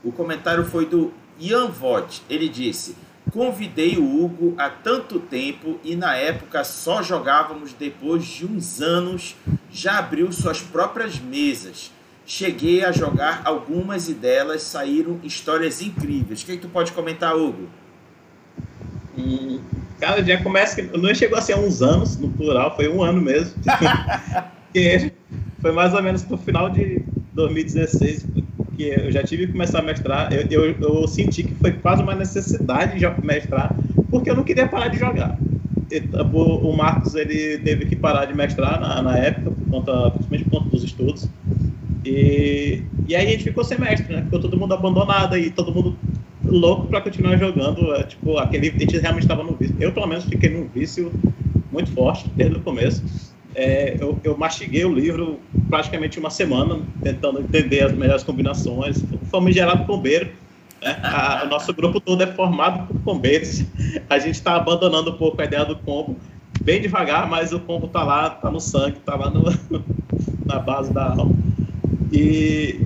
O 0.04 0.12
comentário 0.12 0.66
foi 0.66 0.86
do 0.86 1.14
Ian 1.40 1.68
Vott. 1.68 2.22
Ele 2.30 2.48
disse: 2.48 2.96
Convidei 3.32 3.98
o 3.98 4.24
Hugo 4.24 4.54
há 4.58 4.70
tanto 4.70 5.20
tempo 5.20 5.80
e 5.84 5.96
na 5.96 6.16
época 6.16 6.64
só 6.64 7.02
jogávamos 7.02 7.74
depois 7.74 8.26
de 8.26 8.46
uns 8.46 8.82
anos. 8.82 9.36
Já 9.72 10.00
abriu 10.00 10.32
suas 10.32 10.62
próprias 10.62 11.20
mesas. 11.20 11.92
Cheguei 12.26 12.84
a 12.84 12.92
jogar 12.92 13.42
algumas 13.46 14.10
e 14.10 14.14
delas 14.14 14.64
saíram 14.64 15.20
histórias 15.24 15.82
incríveis. 15.82 16.42
O 16.42 16.46
que, 16.46 16.54
é 16.54 16.56
que 16.56 16.62
tu 16.62 16.70
pode 16.70 16.92
comentar, 16.92 17.36
Hugo? 17.36 17.68
Hum, 19.18 19.60
Cara, 20.00 20.24
já 20.24 20.42
começa. 20.42 20.82
Não 20.98 21.14
chegou 21.14 21.38
a 21.38 21.42
ser 21.42 21.56
uns 21.56 21.82
anos, 21.82 22.18
no 22.18 22.30
plural, 22.30 22.76
foi 22.76 22.90
um 22.90 23.02
ano 23.02 23.22
mesmo. 23.22 23.54
foi 25.62 25.72
mais 25.72 25.94
ou 25.94 26.04
menos 26.04 26.24
pro 26.24 26.38
final 26.38 26.70
de 26.70 27.02
2016 27.34 28.26
que 28.76 28.84
eu 28.84 29.12
já 29.12 29.24
tive 29.24 29.48
que 29.48 29.54
começar 29.54 29.80
a 29.80 29.82
mestrar. 29.82 30.32
Eu, 30.34 30.46
eu, 30.50 30.76
eu 30.80 31.08
senti 31.08 31.44
que 31.44 31.56
foi 31.56 31.72
quase 31.72 32.04
uma 32.04 32.16
necessidade 32.16 33.00
de 33.00 33.26
mestrar, 33.26 33.76
porque 34.10 34.30
eu 34.30 34.36
não 34.36 34.44
queria 34.44 34.68
parar 34.68 34.88
de 34.88 34.98
jogar. 34.98 35.38
O 36.34 36.76
Marcos 36.76 37.16
ele 37.16 37.60
teve 37.60 37.86
que 37.86 37.96
parar 37.96 38.26
de 38.26 38.34
mestrar 38.34 38.80
na, 38.80 39.02
na 39.02 39.18
época, 39.18 39.52
por 39.52 39.70
conta, 39.70 40.12
principalmente 40.12 40.44
por 40.46 40.60
conta 40.60 40.70
dos 40.70 40.84
estudos. 40.84 41.30
E, 42.04 42.84
e 43.08 43.16
aí 43.16 43.28
a 43.28 43.32
gente 43.32 43.44
ficou 43.44 43.64
sem 43.64 43.80
mestre, 43.80 44.14
né? 44.14 44.24
Ficou 44.24 44.40
todo 44.40 44.58
mundo 44.58 44.74
abandonado 44.74 45.38
e 45.38 45.50
todo 45.50 45.74
mundo 45.74 45.98
louco 46.44 46.88
para 46.88 47.02
continuar 47.02 47.38
jogando. 47.38 47.94
É, 47.96 48.04
tipo, 48.04 48.38
aquele, 48.38 48.70
a 48.70 48.80
gente 48.80 48.98
realmente 48.98 49.24
estava 49.24 49.44
no 49.44 49.56
vício. 49.56 49.76
Eu, 49.80 49.92
pelo 49.92 50.08
menos, 50.08 50.26
fiquei 50.26 50.50
num 50.50 50.68
vício 50.68 51.12
muito 51.72 51.92
forte 51.92 52.30
desde 52.36 52.58
o 52.58 52.62
começo. 52.62 53.04
É, 53.56 53.96
eu, 54.00 54.20
eu, 54.24 54.38
mastiguei 54.38 54.84
o 54.86 54.94
livro 54.94 55.40
praticamente 55.70 56.20
uma 56.20 56.30
semana, 56.30 56.80
tentando 57.02 57.40
entender 57.40 57.82
as 57.82 57.92
melhores 57.94 58.24
combinações. 58.24 59.04
Fomos 59.30 59.54
gerado 59.54 59.84
bombeiro. 59.84 60.30
Né? 60.82 60.98
A, 61.04 61.44
o 61.46 61.50
nosso 61.50 61.74
grupo 61.74 62.00
todo 62.00 62.22
é 62.22 62.28
formado 62.28 62.88
por 62.88 62.98
bombeiros. 62.98 63.64
A 64.10 64.20
gente 64.20 64.36
está 64.36 64.56
abandonando 64.56 65.12
um 65.12 65.18
pouco 65.18 65.42
a 65.42 65.46
ideia 65.46 65.66
do 65.66 65.76
combo, 65.76 66.16
bem 66.62 66.82
devagar, 66.82 67.28
mas 67.30 67.52
o 67.52 67.60
combo 67.60 67.88
está 67.88 68.04
lá, 68.04 68.28
está 68.28 68.52
no 68.52 68.60
sangue, 68.60 68.98
está 68.98 69.16
lá 69.16 69.30
no, 69.30 69.44
na 70.46 70.60
base 70.60 70.94
da 70.94 71.10
alma. 71.10 71.36
E, 72.12 72.80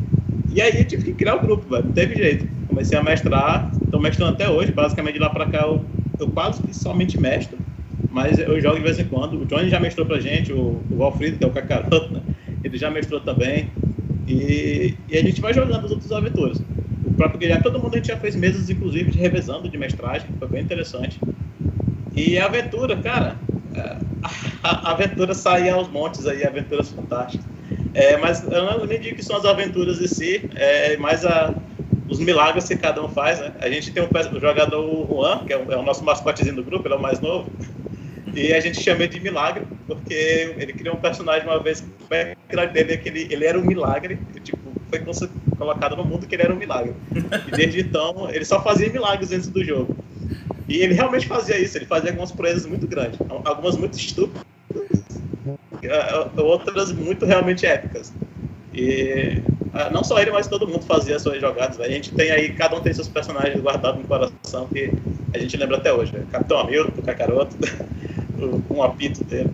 e 0.52 0.62
aí 0.62 0.80
eu 0.80 0.86
tive 0.86 1.04
que 1.04 1.14
criar 1.14 1.36
o 1.36 1.42
grupo, 1.42 1.70
velho. 1.70 1.86
não 1.86 1.92
teve 1.92 2.16
jeito. 2.16 2.48
Comecei 2.68 2.98
a 2.98 3.04
mestrar, 3.04 3.72
estou 3.84 4.00
mestrando 4.00 4.34
até 4.34 4.50
hoje, 4.50 4.72
basicamente 4.72 5.16
de 5.16 5.20
lá 5.20 5.30
para 5.30 5.48
cá 5.48 5.62
eu, 5.64 5.84
eu 6.20 6.30
quase 6.30 6.62
somente 6.72 7.20
mestro 7.20 7.58
mas 8.12 8.40
eu 8.40 8.60
jogo 8.60 8.78
de 8.78 8.82
vez 8.82 9.00
em 9.00 9.06
quando. 9.06 9.42
O 9.42 9.46
Johnny 9.46 9.70
já 9.70 9.80
mestrou 9.80 10.06
pra 10.06 10.20
gente, 10.20 10.52
o, 10.52 10.82
o 10.90 11.04
Alfredo, 11.04 11.38
que 11.38 11.44
é 11.44 11.48
o 11.48 11.52
Cacaroto, 11.52 12.12
né? 12.12 12.22
Ele 12.64 12.78
já 12.78 12.90
mestrou 12.90 13.20
também. 13.20 13.70
E, 14.28 14.96
e, 15.08 15.18
a 15.18 15.22
gente 15.22 15.42
vai 15.42 15.54
jogando 15.54 15.86
as 15.86 15.92
outras 15.92 16.12
aventuras. 16.12 16.62
O 17.06 17.14
próprio 17.14 17.40
Guilherme, 17.40 17.64
todo 17.64 17.80
mundo 17.80 17.94
a 17.94 17.98
gente 17.98 18.08
já 18.08 18.18
fez 18.18 18.36
mesas, 18.36 18.70
inclusive, 18.70 19.12
de 19.12 19.18
revezando 19.18 19.68
de 19.68 19.78
mestragem, 19.78 20.28
foi 20.38 20.48
bem 20.48 20.62
interessante. 20.62 21.20
E 22.16 22.38
a 22.38 22.46
aventura, 22.46 22.96
cara, 22.98 23.36
a, 24.64 24.90
a 24.90 24.92
aventura 24.92 25.34
saía 25.34 25.74
aos 25.74 25.90
montes 25.90 26.28
aí, 26.28 26.46
aventuras 26.46 26.90
fantásticas. 26.90 27.46
É, 27.94 28.18
mas 28.18 28.44
eu 28.44 28.86
nem 28.86 29.00
digo 29.00 29.16
que 29.16 29.24
são 29.24 29.38
as 29.38 29.46
aventuras 29.46 30.00
em 30.00 30.08
si, 30.08 30.50
é 30.56 30.96
mais 30.98 31.26
a, 31.26 31.54
os 32.08 32.20
milagres 32.20 32.68
que 32.68 32.76
cada 32.76 33.04
um 33.04 33.10
faz, 33.10 33.40
né? 33.40 33.52
A 33.60 33.70
gente 33.70 33.92
tem 33.92 34.04
um, 34.04 34.08
o 34.08 34.40
jogador 34.40 35.08
Juan, 35.08 35.46
que 35.46 35.54
é 35.54 35.58
o, 35.58 35.72
é 35.72 35.78
o 35.78 35.84
nosso 35.84 36.04
mascotezinho 36.04 36.56
do 36.56 36.64
grupo, 36.64 36.88
ele 36.88 36.96
é 36.96 36.98
o 36.98 37.02
mais 37.02 37.20
novo. 37.20 37.50
E 38.36 38.54
a 38.54 38.60
gente 38.60 38.82
chama 38.82 39.08
de 39.08 39.20
Milagre, 39.20 39.66
porque 39.88 40.54
ele 40.58 40.74
criou 40.74 40.96
um 40.96 41.00
personagem 41.00 41.48
uma 41.48 41.60
vez, 41.60 41.82
o 41.82 42.08
background 42.08 42.72
dele 42.72 42.94
é 42.94 42.98
que 42.98 43.10
ele, 43.10 43.28
ele 43.30 43.46
era 43.46 43.58
um 43.58 43.64
milagre, 43.64 44.20
tipo, 44.44 44.60
foi 44.90 45.02
colocado 45.58 45.96
no 45.96 46.04
mundo 46.04 46.26
que 46.26 46.36
ele 46.36 46.44
era 46.44 46.54
um 46.54 46.58
milagre. 46.58 46.94
E 47.48 47.52
desde 47.52 47.82
então, 47.82 48.30
ele 48.32 48.46
só 48.46 48.62
fazia 48.62 48.90
milagres 48.90 49.30
dentro 49.30 49.52
do 49.52 49.64
jogo. 49.64 49.96
E 50.68 50.78
ele 50.78 50.94
realmente 50.94 51.28
fazia 51.28 51.58
isso, 51.60 51.78
ele 51.78 51.86
fazia 51.86 52.10
algumas 52.12 52.32
proezas 52.32 52.66
muito 52.66 52.88
grandes, 52.88 53.20
algumas 53.44 53.76
muito 53.76 53.98
estúpidas, 53.98 54.44
outras 56.38 56.92
muito 56.92 57.26
realmente 57.26 57.66
épicas. 57.66 58.14
E 58.74 59.42
ah, 59.74 59.90
não 59.92 60.04
só 60.04 60.20
ele, 60.20 60.32
mas 60.32 60.48
todo 60.48 60.68
mundo 60.68 60.84
fazia 60.84 61.20
suas 61.20 61.40
jogadas. 61.40 61.80
A 61.80 61.88
gente 61.88 62.12
tem 62.14 62.32
aí, 62.32 62.50
cada 62.54 62.76
um 62.76 62.82
tem 62.82 62.94
seus 62.94 63.08
personagens 63.08 63.62
guardados 63.62 64.02
no 64.02 64.08
coração 64.08 64.68
que 64.68 64.92
a 65.34 65.38
gente 65.38 65.56
lembra 65.58 65.78
até 65.78 65.94
hoje. 65.94 66.14
Capitão 66.32 66.60
Hamilton, 66.60 66.92
o 67.02 67.04
Kakaroto, 68.40 68.64
um 68.74 68.84
apito 68.84 69.24
dele. 69.24 69.50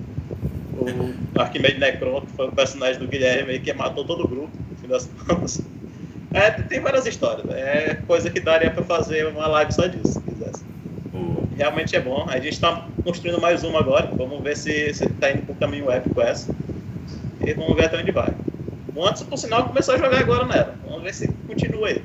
O 0.78 1.40
Arquimedes 1.40 1.80
Necron, 1.80 2.22
que 2.22 2.32
foi 2.34 2.48
o 2.48 2.52
personagem 2.52 3.00
do 3.00 3.08
Guilherme 3.08 3.60
que 3.60 3.74
matou 3.74 4.06
todo 4.06 4.26
o 4.26 4.28
grupo, 4.28 4.52
no 4.70 4.78
fim 4.78 4.88
das 4.88 5.10
contas. 5.28 5.62
É, 6.34 6.52
tem 6.52 6.82
várias 6.82 7.06
histórias. 7.06 7.48
É 7.50 7.98
coisa 8.08 8.30
que 8.30 8.40
daria 8.40 8.70
para 8.70 8.84
fazer 8.84 9.26
uma 9.28 9.48
live 9.48 9.72
só 9.72 9.88
disso, 9.88 10.14
se 10.14 10.22
quisesse. 10.22 10.64
Realmente 11.56 11.96
é 11.96 12.02
bom. 12.02 12.26
A 12.28 12.36
gente 12.36 12.54
está 12.54 12.86
construindo 13.04 13.40
mais 13.40 13.64
uma 13.64 13.80
agora. 13.80 14.12
Vamos 14.14 14.44
ver 14.44 14.58
se 14.58 14.72
está 14.90 15.32
indo 15.32 15.44
para 15.44 15.54
o 15.54 15.56
caminho 15.56 15.90
épico 15.90 16.20
essa. 16.20 16.54
E 17.40 17.54
vamos 17.54 17.76
ver 17.76 17.86
até 17.86 17.98
onde 17.98 18.12
vai. 18.12 18.34
O 18.94 19.02
Anderson, 19.02 19.26
por 19.26 19.38
sinal, 19.38 19.66
começou 19.66 19.96
a 19.96 19.98
jogar 19.98 20.20
agora 20.20 20.46
nela. 20.46 20.76
Vamos 20.86 21.04
ver 21.04 21.14
se 21.14 21.30
continua 21.48 21.88
aí. 21.88 22.02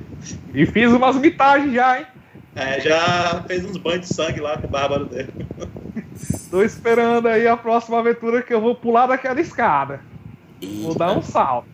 E 0.54 0.64
fiz 0.66 0.92
umas 0.92 1.16
mitagens 1.16 1.74
já, 1.74 1.98
hein? 1.98 2.06
É, 2.60 2.78
já 2.78 3.42
fez 3.46 3.64
uns 3.64 3.78
banhos 3.78 4.06
de 4.06 4.14
sangue 4.14 4.38
lá 4.38 4.58
com 4.58 4.66
o 4.66 4.70
bárbaro 4.70 5.06
dele. 5.06 5.32
Tô 6.50 6.62
esperando 6.62 7.26
aí 7.26 7.48
a 7.48 7.56
próxima 7.56 7.98
aventura 7.98 8.42
que 8.42 8.52
eu 8.52 8.60
vou 8.60 8.74
pular 8.74 9.06
daquela 9.06 9.40
escada. 9.40 10.02
Eita. 10.60 10.82
Vou 10.82 10.94
dar 10.94 11.16
um 11.16 11.22
salto. 11.22 11.68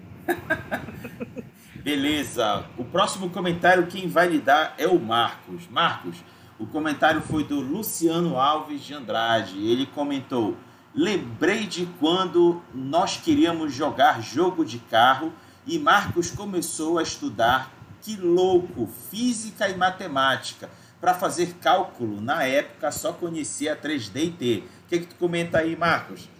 Beleza. 1.82 2.64
O 2.78 2.84
próximo 2.84 3.30
comentário 3.30 3.89
quem 3.89 4.07
vai 4.07 4.28
lhe 4.28 4.39
dar 4.39 4.74
é 4.78 4.87
o 4.87 4.99
Marcos. 5.01 5.68
Marcos, 5.68 6.18
o 6.57 6.66
comentário 6.66 7.20
foi 7.20 7.43
do 7.43 7.59
Luciano 7.59 8.39
Alves 8.39 8.80
de 8.82 8.95
Andrade. 8.95 9.59
Ele 9.66 9.87
comentou: 9.87 10.57
Lembrei 10.95 11.66
de 11.66 11.87
quando 11.99 12.62
nós 12.72 13.16
queríamos 13.16 13.74
jogar 13.74 14.22
jogo 14.22 14.64
de 14.64 14.78
carro 14.78 15.32
e 15.66 15.80
Marcos 15.80 16.30
começou 16.30 16.97
a 16.97 17.03
estudar, 17.03 17.72
que 18.07 18.16
louco, 18.16 18.86
física 18.86 19.68
e 19.68 19.76
matemática 19.76 20.68
para 21.00 21.12
fazer 21.12 21.54
cálculo. 21.61 22.20
Na 22.20 22.44
época 22.44 22.92
só 22.92 23.12
conhecia 23.12 23.74
3D 23.74 24.16
e 24.16 24.30
T. 24.30 24.64
O 24.84 24.88
que, 24.88 25.00
que 25.00 25.07
tu 25.07 25.16
comenta 25.16 25.59
aí, 25.59 25.74
Marcos? 25.74 26.30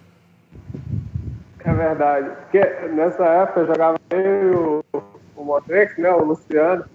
É 1.59 1.73
verdade. 1.73 2.29
Porque 2.29 2.59
nessa 2.87 3.25
época 3.25 3.59
eu 3.59 3.67
jogava 3.67 3.99
eu 4.11 4.85
o, 4.93 5.03
o 5.35 5.43
Motrex, 5.43 5.97
né, 5.97 6.09
o 6.09 6.23
Luciano, 6.23 6.85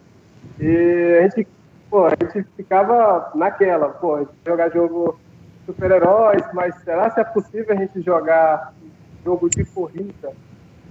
e 0.58 1.18
a 1.18 1.22
gente, 1.24 1.46
pô, 1.90 2.06
a 2.06 2.10
gente 2.10 2.42
ficava 2.56 3.30
naquela, 3.34 3.90
pô, 3.90 4.26
jogar 4.46 4.70
jogo 4.70 5.20
super-heróis, 5.66 6.42
mas 6.54 6.74
será 6.76 7.10
se 7.10 7.20
é 7.20 7.24
possível 7.24 7.76
a 7.76 7.78
gente 7.78 8.00
jogar 8.00 8.72
jogo 9.22 9.50
de 9.50 9.66
corrida 9.66 10.32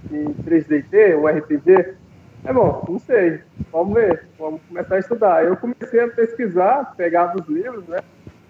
em 0.08 0.32
3DT, 0.34 1.18
um 1.18 1.26
RPG? 1.26 2.01
É 2.44 2.52
bom, 2.52 2.84
não 2.88 2.98
sei. 2.98 3.40
Vamos 3.70 3.94
ver. 3.94 4.26
Vamos 4.38 4.60
começar 4.68 4.96
a 4.96 4.98
estudar. 4.98 5.44
Eu 5.44 5.56
comecei 5.56 6.00
a 6.00 6.08
pesquisar, 6.08 6.94
pegava 6.96 7.40
os 7.40 7.46
livros, 7.48 7.86
né? 7.86 8.00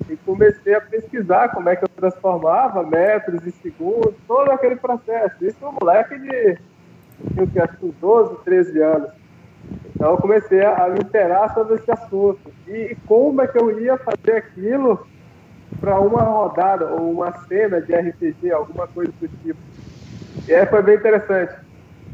E 0.09 0.17
comecei 0.17 0.75
a 0.75 0.81
pesquisar 0.81 1.51
como 1.51 1.69
é 1.69 1.77
que 1.77 1.85
eu 1.85 1.89
transformava 1.89 2.83
metros 2.83 3.47
e 3.47 3.53
segundos, 3.53 4.15
todo 4.27 4.51
aquele 4.51 4.77
processo. 4.77 5.45
Isso 5.45 5.59
é 5.63 5.69
um 5.69 5.77
moleque 5.81 6.19
de 6.19 6.59
eu 7.37 7.47
tinha 7.47 7.65
acho 7.65 7.77
que 7.77 7.87
12, 8.01 8.37
13 8.45 8.83
anos. 8.83 9.11
Então 9.95 10.13
eu 10.13 10.17
comecei 10.17 10.65
a 10.65 10.89
me 10.89 11.01
interar 11.01 11.53
sobre 11.55 11.75
esse 11.75 11.91
assunto. 11.91 12.53
E 12.67 12.97
como 13.07 13.43
é 13.43 13.47
que 13.47 13.59
eu 13.61 13.79
ia 13.79 13.97
fazer 13.99 14.39
aquilo 14.39 15.07
para 15.79 16.01
uma 16.01 16.23
rodada 16.23 16.87
ou 16.87 17.13
uma 17.13 17.33
cena 17.47 17.81
de 17.81 17.95
RPG, 17.95 18.51
alguma 18.51 18.87
coisa 18.89 19.13
do 19.21 19.29
tipo. 19.29 19.59
E 20.49 20.55
aí 20.55 20.67
foi 20.67 20.83
bem 20.83 20.97
interessante 20.97 21.62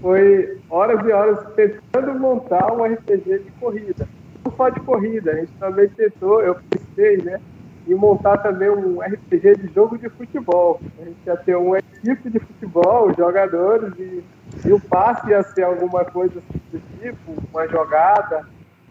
foi 0.01 0.59
horas 0.71 1.05
e 1.05 1.13
horas 1.13 1.39
tentando 1.55 2.19
montar 2.19 2.73
um 2.73 2.85
RPG 2.85 3.39
de 3.41 3.51
corrida. 3.61 4.09
Não 4.45 4.53
só 4.53 4.69
de 4.69 4.81
corrida, 4.81 5.33
a 5.33 5.35
gente 5.37 5.53
também 5.59 5.89
tentou, 5.89 6.41
eu 6.41 6.57
pensei, 6.71 7.19
né, 7.19 7.41
em 7.87 7.95
montar 7.95 8.39
também 8.39 8.69
um 8.69 9.01
RPG 9.01 9.57
de 9.57 9.75
jogo 9.75 9.99
de 9.99 10.09
futebol. 10.11 10.81
A 11.01 11.05
gente 11.05 11.19
ia 11.27 11.37
ter 11.37 11.57
uma 11.57 11.79
equipe 11.79 12.31
de 12.31 12.39
futebol, 12.39 13.13
jogadores, 13.17 13.93
e, 13.99 14.23
e 14.65 14.73
o 14.73 14.81
passe 14.81 15.31
ia 15.31 15.43
ser 15.43 15.63
alguma 15.63 16.05
coisa 16.05 16.41
do 16.71 16.81
tipo, 17.01 17.35
uma 17.53 17.67
jogada. 17.67 18.47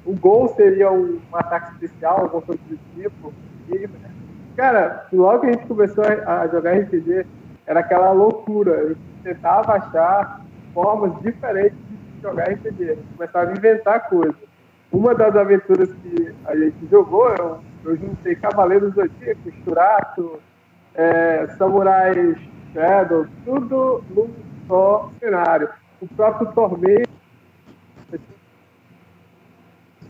O 0.05 0.13
gol 0.13 0.53
seria 0.55 0.91
um, 0.91 1.19
um 1.31 1.35
ataque 1.35 1.73
especial, 1.73 2.21
alguma 2.21 2.41
coisa 2.41 2.61
do 2.67 2.79
tipo. 2.95 3.33
E, 3.69 3.87
cara, 4.55 5.05
logo 5.13 5.41
que 5.41 5.47
a 5.47 5.51
gente 5.53 5.67
começou 5.67 6.03
a, 6.03 6.41
a 6.41 6.47
jogar 6.47 6.77
RPG, 6.77 7.25
era 7.67 7.81
aquela 7.81 8.11
loucura. 8.11 8.73
A 8.73 8.87
gente 8.87 8.99
tentava 9.23 9.73
achar 9.73 10.41
formas 10.77 11.19
diferentes 11.23 11.79
de 11.89 12.21
jogar 12.21 12.51
RPG. 12.51 12.99
Começaram 13.17 13.49
a 13.49 13.53
inventar 13.53 14.07
coisas. 14.09 14.35
Uma 14.91 15.15
das 15.15 15.35
aventuras 15.35 15.91
que 15.91 16.35
a 16.45 16.55
gente 16.55 16.87
jogou, 16.91 17.33
eu, 17.35 17.59
eu 17.83 17.97
juntei 17.97 18.35
Cavaleiros 18.35 18.93
Zodíacos, 18.93 19.53
Churato, 19.63 20.39
é, 20.93 21.47
Samurais 21.57 22.37
Shadow, 22.73 23.25
tudo 23.43 24.03
num 24.11 24.29
só 24.67 25.11
cenário. 25.19 25.67
O 25.99 26.07
próprio 26.09 26.51
Tormento 26.53 27.09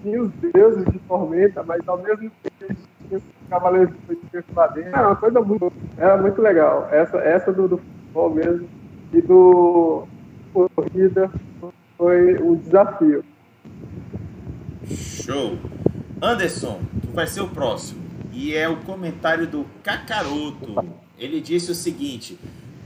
tinha 0.01 0.22
os 0.22 0.30
deuses 0.53 0.84
de 0.84 0.99
Tormenta, 0.99 1.63
mas 1.63 1.88
ao 1.88 1.97
mesmo 1.99 2.30
tempo 2.59 2.82
tinha 3.07 3.18
os 3.18 3.24
Cavaleiros 3.49 3.95
Zodíacos 4.05 4.53
lá 4.53 4.68
dentro. 4.68 4.89
Era 4.89 5.07
uma 5.07 5.15
coisa 5.15 5.39
muito, 5.39 5.74
era 5.97 6.18
muito 6.18 6.41
legal. 6.41 6.89
Essa, 6.91 7.20
essa 7.20 7.53
do, 7.53 7.70
do 7.70 7.78
futebol 7.78 8.30
mesmo 8.32 8.68
e 9.13 9.22
do 9.22 10.05
corrida 10.70 11.32
foi 11.97 12.41
um 12.41 12.55
desafio. 12.55 13.24
Show! 14.89 15.58
Anderson, 16.22 16.82
tu 17.01 17.14
vai 17.14 17.28
ser 17.28 17.41
o 17.41 17.47
próximo. 17.47 18.05
e 18.34 18.53
é 18.53 18.70
o 18.70 18.78
comentário 18.78 19.47
do 19.47 19.66
Cacaroto. 19.84 20.76
Ele 21.18 21.41
disse 21.41 21.72
o 21.72 21.76
seguinte: 21.76 22.38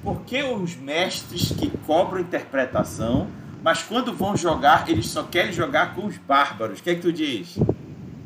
Por 0.03 0.22
que 0.22 0.41
os 0.43 0.76
mestres 0.76 1.51
que 1.51 1.69
cobram 1.86 2.22
interpretação, 2.22 3.28
mas 3.63 3.84
quando 3.84 4.13
vão 4.13 4.36
jogar, 4.36 4.89
eles 4.89 5.07
só 5.07 5.24
querem 5.24 5.51
jogar 5.51 5.95
com 5.95 6.05
os 6.05 6.17
bárbaros? 6.17 6.80
O 6.80 6.84
que 6.84 6.89
é 6.89 6.95
que 6.95 7.01
tu 7.01 7.13
diz? 7.13 7.57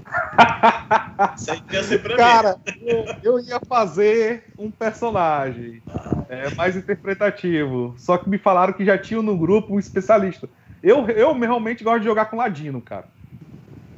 Cara, 2.16 2.58
eu, 2.82 3.06
eu, 3.24 3.40
ia 3.40 3.60
fazer 3.68 4.44
um 4.58 4.70
personagem 4.70 5.82
é, 6.30 6.54
mais 6.56 6.76
interpretativo. 6.76 7.96
Só 7.98 8.18
que 8.18 8.30
me 8.30 8.38
falaram 8.38 8.74
que 8.74 8.86
já 8.86 8.98
tinha 8.98 9.22
no 9.22 9.38
grupo 9.38 9.76
um 9.76 9.80
especialista. 9.80 10.50
Eu, 10.82 11.08
eu 11.10 11.38
realmente 11.38 11.84
gosto 11.84 12.00
de 12.00 12.06
jogar 12.06 12.26
com 12.28 12.38
ladino, 12.38 12.82
cara. 12.82 13.08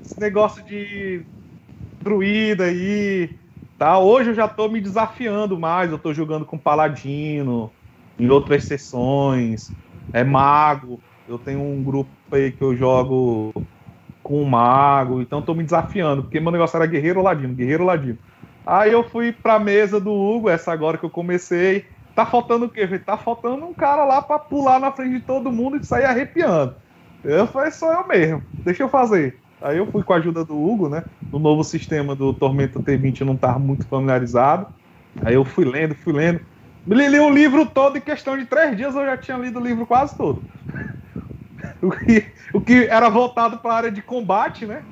Esse 0.03 0.19
negócio 0.19 0.63
de 0.65 1.25
druida 2.03 2.65
aí. 2.65 3.39
Tá? 3.77 3.99
Hoje 3.99 4.31
eu 4.31 4.35
já 4.35 4.47
tô 4.47 4.69
me 4.69 4.81
desafiando 4.81 5.59
mais. 5.59 5.91
Eu 5.91 5.99
tô 5.99 6.13
jogando 6.13 6.45
com 6.45 6.57
paladino, 6.59 7.75
em 8.19 8.29
outras 8.29 8.65
sessões. 8.65 9.75
É 10.13 10.23
mago. 10.23 11.03
Eu 11.27 11.39
tenho 11.39 11.61
um 11.61 11.83
grupo 11.83 12.15
aí 12.31 12.51
que 12.51 12.63
eu 12.63 12.75
jogo 12.75 13.51
com 14.23 14.41
o 14.41 14.45
mago, 14.45 15.21
então 15.21 15.41
tô 15.41 15.53
me 15.53 15.63
desafiando, 15.63 16.23
porque 16.23 16.39
meu 16.39 16.51
negócio 16.51 16.75
era 16.75 16.85
guerreiro 16.85 17.21
ladino, 17.21 17.55
guerreiro 17.55 17.85
ladino. 17.85 18.19
Aí 18.65 18.91
eu 18.91 19.03
fui 19.03 19.31
pra 19.31 19.57
mesa 19.59 19.99
do 20.01 20.11
Hugo, 20.11 20.49
essa 20.49 20.71
agora 20.73 20.97
que 20.97 21.05
eu 21.05 21.09
comecei. 21.09 21.85
Tá 22.17 22.25
faltando 22.25 22.65
o 22.65 22.69
quê? 22.71 22.97
Tá 22.97 23.15
faltando 23.15 23.63
um 23.63 23.75
cara 23.75 24.03
lá 24.03 24.23
pra 24.23 24.39
pular 24.39 24.79
na 24.79 24.91
frente 24.91 25.19
de 25.19 25.21
todo 25.23 25.51
mundo 25.51 25.77
e 25.77 25.83
sair 25.83 26.05
arrepiando. 26.05 26.75
Eu 27.23 27.45
falei, 27.45 27.69
sou 27.69 27.93
eu 27.93 28.07
mesmo, 28.07 28.43
deixa 28.65 28.81
eu 28.81 28.89
fazer. 28.89 29.39
Aí 29.61 29.77
eu 29.77 29.85
fui 29.85 30.03
com 30.03 30.13
a 30.13 30.15
ajuda 30.17 30.43
do 30.43 30.57
Hugo, 30.59 30.89
né? 30.89 31.03
No 31.31 31.37
novo 31.37 31.63
sistema 31.63 32.15
do 32.15 32.33
Tormenta 32.33 32.79
T20 32.79 33.21
eu 33.21 33.27
não 33.27 33.37
tava 33.37 33.59
muito 33.59 33.87
familiarizado. 33.87 34.67
Aí 35.23 35.35
eu 35.35 35.45
fui 35.45 35.63
lendo, 35.63 35.93
fui 35.93 36.11
lendo. 36.11 36.41
Me 36.83 37.07
li 37.07 37.19
o 37.19 37.29
livro 37.29 37.67
todo 37.67 37.99
em 37.99 38.01
questão 38.01 38.35
de 38.35 38.47
três 38.47 38.75
dias, 38.75 38.95
eu 38.95 39.05
já 39.05 39.15
tinha 39.15 39.37
lido 39.37 39.59
o 39.59 39.63
livro 39.63 39.85
quase 39.85 40.17
todo. 40.17 40.43
o, 41.83 41.91
que, 41.91 42.33
o 42.51 42.61
que 42.61 42.87
era 42.87 43.09
voltado 43.09 43.59
para 43.59 43.73
a 43.73 43.77
área 43.77 43.91
de 43.91 44.01
combate, 44.01 44.65
né? 44.65 44.85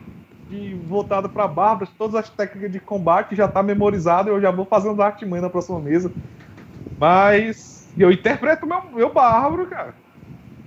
De, 0.47 0.75
voltado 0.75 1.27
para 1.29 1.47
bárbaros, 1.47 1.91
todas 1.97 2.15
as 2.15 2.29
técnicas 2.29 2.71
de 2.71 2.79
combate 2.79 3.35
já 3.35 3.47
tá 3.47 3.63
memorizado, 3.63 4.29
eu 4.29 4.39
já 4.39 4.51
vou 4.51 4.65
fazendo 4.65 5.01
artimanha 5.01 5.41
na 5.41 5.49
próxima 5.49 5.79
mesa. 5.79 6.15
Mas 6.99 7.87
eu 7.97 8.11
interpreto 8.11 8.65
meu, 8.65 8.81
meu 8.93 9.13
bárbaro, 9.13 9.67
cara. 9.67 9.93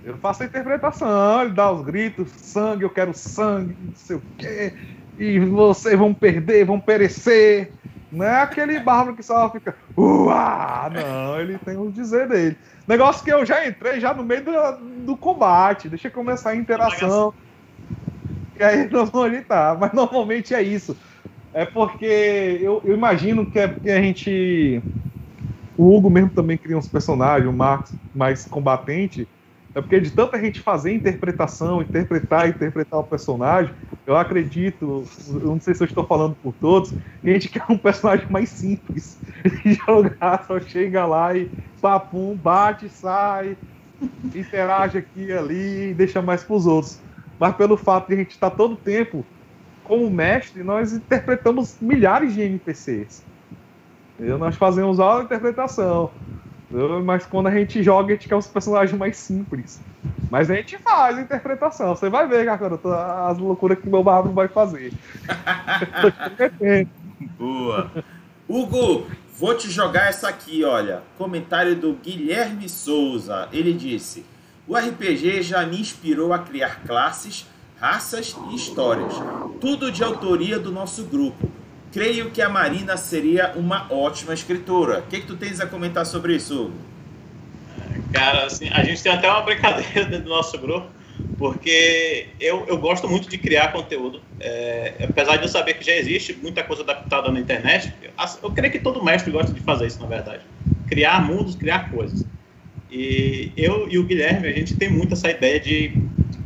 Eu 0.03 0.17
faço 0.17 0.43
a 0.43 0.45
interpretação, 0.45 1.41
ele 1.41 1.53
dá 1.53 1.71
os 1.71 1.83
gritos, 1.83 2.29
sangue, 2.31 2.83
eu 2.83 2.89
quero 2.89 3.13
sangue, 3.13 3.75
não 3.79 3.95
sei 3.95 4.15
o 4.15 4.21
quê. 4.37 4.73
E 5.17 5.39
vocês 5.39 5.97
vão 5.97 6.13
perder, 6.13 6.65
vão 6.65 6.79
perecer. 6.79 7.71
Não 8.11 8.25
é 8.25 8.41
aquele 8.41 8.79
bárbaro 8.79 9.15
que 9.15 9.21
só 9.21 9.49
fica. 9.51 9.75
Uá! 9.97 10.89
Não, 10.91 11.39
ele 11.39 11.57
tem 11.59 11.77
o 11.77 11.91
dizer 11.91 12.27
dele. 12.27 12.57
Negócio 12.87 13.23
que 13.23 13.31
eu 13.31 13.45
já 13.45 13.67
entrei 13.67 13.99
já 13.99 14.13
no 14.13 14.23
meio 14.23 14.43
do, 14.43 14.51
do 15.05 15.17
combate. 15.17 15.89
Deixa 15.89 16.09
começar 16.09 16.51
a 16.51 16.55
interação. 16.55 17.33
E 18.59 18.63
aí 18.63 18.89
nós 18.89 19.09
vamos 19.09 19.31
agitar. 19.31 19.77
Mas 19.77 19.93
normalmente 19.93 20.55
é 20.55 20.61
isso. 20.63 20.97
É 21.53 21.65
porque 21.65 22.59
eu, 22.61 22.81
eu 22.83 22.95
imagino 22.95 23.45
que 23.45 23.59
é 23.59 23.67
porque 23.67 23.91
a 23.91 24.01
gente. 24.01 24.81
O 25.79 25.95
Hugo 25.95 26.09
mesmo 26.09 26.29
também 26.31 26.57
cria 26.57 26.77
uns 26.77 26.89
personagens, 26.89 27.49
o 27.49 27.53
Marcos 27.55 27.93
mais 28.13 28.45
combatente. 28.45 29.29
É 29.73 29.79
porque 29.79 30.01
de 30.01 30.11
tanta 30.11 30.37
gente 30.37 30.59
fazer 30.59 30.91
interpretação, 30.91 31.81
interpretar, 31.81 32.49
interpretar 32.49 32.99
o 32.99 33.05
personagem, 33.05 33.73
eu 34.05 34.17
acredito, 34.17 35.09
eu 35.25 35.39
não 35.53 35.61
sei 35.61 35.73
se 35.73 35.81
eu 35.81 35.85
estou 35.85 36.05
falando 36.05 36.35
por 36.35 36.53
todos, 36.53 36.93
a 37.23 37.29
gente 37.29 37.47
quer 37.47 37.63
um 37.69 37.77
personagem 37.77 38.27
mais 38.29 38.49
simples. 38.49 39.21
Jogar, 39.87 40.43
só 40.45 40.59
chega 40.59 41.05
lá 41.05 41.33
e 41.37 41.49
papum, 41.79 42.37
bate, 42.37 42.89
sai, 42.89 43.57
interage 44.33 44.97
aqui 44.97 45.27
e 45.27 45.31
ali, 45.33 45.91
e 45.91 45.93
deixa 45.93 46.21
mais 46.21 46.43
para 46.43 46.55
os 46.57 46.65
outros. 46.65 47.01
Mas 47.39 47.55
pelo 47.55 47.77
fato 47.77 48.09
de 48.09 48.15
a 48.15 48.17
gente 48.17 48.31
estar 48.31 48.51
todo 48.51 48.75
tempo 48.77 49.25
como 49.83 50.09
mestre, 50.09 50.63
nós 50.63 50.93
interpretamos 50.93 51.79
milhares 51.79 52.33
de 52.33 52.41
NPCs. 52.41 53.25
Nós 54.19 54.55
fazemos 54.55 54.99
a 54.99 55.21
interpretação. 55.21 56.11
Mas 57.03 57.25
quando 57.25 57.47
a 57.47 57.51
gente 57.51 57.81
joga, 57.81 58.13
a 58.13 58.15
gente 58.15 58.27
quer 58.27 58.35
os 58.35 58.47
personagens 58.47 58.97
mais 58.97 59.17
simples. 59.17 59.81
Mas 60.29 60.51
a 60.51 60.55
gente 60.55 60.77
faz 60.77 61.17
a 61.17 61.21
interpretação. 61.21 61.95
Você 61.95 62.09
vai 62.09 62.27
ver, 62.27 62.45
cara, 62.45 62.79
as 63.27 63.37
loucuras 63.37 63.79
que 63.79 63.89
meu 63.89 64.03
bárbaro 64.03 64.33
vai 64.33 64.47
fazer. 64.47 64.93
Boa. 67.39 67.91
Hugo, 68.47 69.07
vou 69.35 69.55
te 69.55 69.69
jogar 69.69 70.09
essa 70.09 70.29
aqui, 70.29 70.63
olha. 70.63 71.01
Comentário 71.17 71.75
do 71.75 71.93
Guilherme 71.93 72.69
Souza. 72.69 73.47
Ele 73.51 73.73
disse: 73.73 74.23
O 74.67 74.75
RPG 74.75 75.41
já 75.41 75.65
me 75.65 75.79
inspirou 75.79 76.33
a 76.33 76.39
criar 76.39 76.81
classes, 76.85 77.47
raças 77.79 78.35
e 78.51 78.55
histórias. 78.55 79.13
Tudo 79.59 79.91
de 79.91 80.03
autoria 80.03 80.59
do 80.59 80.71
nosso 80.71 81.03
grupo 81.05 81.49
creio 81.91 82.29
que 82.29 82.41
a 82.41 82.49
Marina 82.49 82.97
seria 82.97 83.53
uma 83.55 83.91
ótima 83.91 84.33
escritora. 84.33 84.99
O 84.99 85.03
que, 85.03 85.21
que 85.21 85.27
tu 85.27 85.35
tens 85.35 85.59
a 85.59 85.67
comentar 85.67 86.05
sobre 86.05 86.35
isso? 86.35 86.71
Cara, 88.13 88.45
assim, 88.45 88.69
a 88.69 88.83
gente 88.83 89.01
tem 89.01 89.11
até 89.11 89.29
uma 89.29 89.41
brincadeira 89.41 90.05
dentro 90.05 90.25
do 90.25 90.29
nosso 90.29 90.57
grupo, 90.57 90.87
porque 91.37 92.27
eu, 92.39 92.65
eu 92.67 92.77
gosto 92.77 93.07
muito 93.07 93.29
de 93.29 93.37
criar 93.37 93.71
conteúdo. 93.71 94.21
É, 94.39 94.93
apesar 95.09 95.37
de 95.37 95.43
eu 95.43 95.49
saber 95.49 95.75
que 95.75 95.85
já 95.85 95.93
existe 95.93 96.33
muita 96.33 96.63
coisa 96.63 96.83
adaptada 96.83 97.31
na 97.31 97.39
internet, 97.39 97.93
eu, 98.01 98.11
eu 98.43 98.51
creio 98.51 98.71
que 98.71 98.79
todo 98.79 99.03
mestre 99.03 99.31
gosta 99.31 99.51
de 99.51 99.59
fazer 99.59 99.87
isso, 99.87 99.99
na 100.01 100.07
verdade. 100.07 100.43
Criar 100.87 101.21
mundos, 101.25 101.55
criar 101.55 101.91
coisas. 101.91 102.25
E 102.91 103.51
eu 103.55 103.87
e 103.89 103.99
o 103.99 104.03
Guilherme, 104.03 104.47
a 104.47 104.51
gente 104.51 104.75
tem 104.75 104.89
muito 104.89 105.13
essa 105.13 105.29
ideia 105.29 105.59
de 105.59 105.93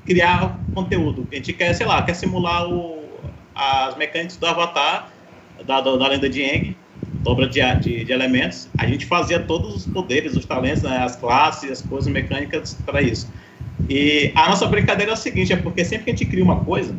criar 0.05 0.59
conteúdo. 0.73 1.25
A 1.31 1.35
gente 1.35 1.53
quer, 1.53 1.73
sei 1.73 1.85
lá, 1.85 2.01
quer 2.01 2.13
simular 2.13 2.67
o, 2.69 3.01
as 3.55 3.95
mecânicas 3.95 4.35
do 4.35 4.45
Avatar 4.45 5.12
da, 5.65 5.81
da 5.81 6.07
lenda 6.07 6.29
de 6.29 6.41
Eng, 6.41 6.75
dobra 7.23 7.47
de, 7.47 7.59
de, 7.79 8.03
de, 8.03 8.11
elementos, 8.11 8.67
a 8.77 8.85
gente 8.85 9.05
fazia 9.05 9.39
todos 9.39 9.75
os 9.75 9.85
poderes, 9.85 10.35
os 10.35 10.45
talentos, 10.45 10.83
né, 10.83 10.97
as 10.97 11.15
classes, 11.15 11.71
as 11.71 11.81
coisas 11.81 12.11
mecânicas 12.11 12.77
para 12.85 13.01
isso. 13.01 13.29
E 13.89 14.31
a 14.35 14.49
nossa 14.49 14.65
brincadeira 14.67 15.11
é 15.11 15.13
o 15.13 15.17
seguinte, 15.17 15.53
é 15.53 15.55
porque 15.55 15.83
sempre 15.83 16.05
que 16.05 16.11
a 16.11 16.13
gente 16.13 16.25
cria 16.25 16.43
uma 16.43 16.59
coisa, 16.63 16.95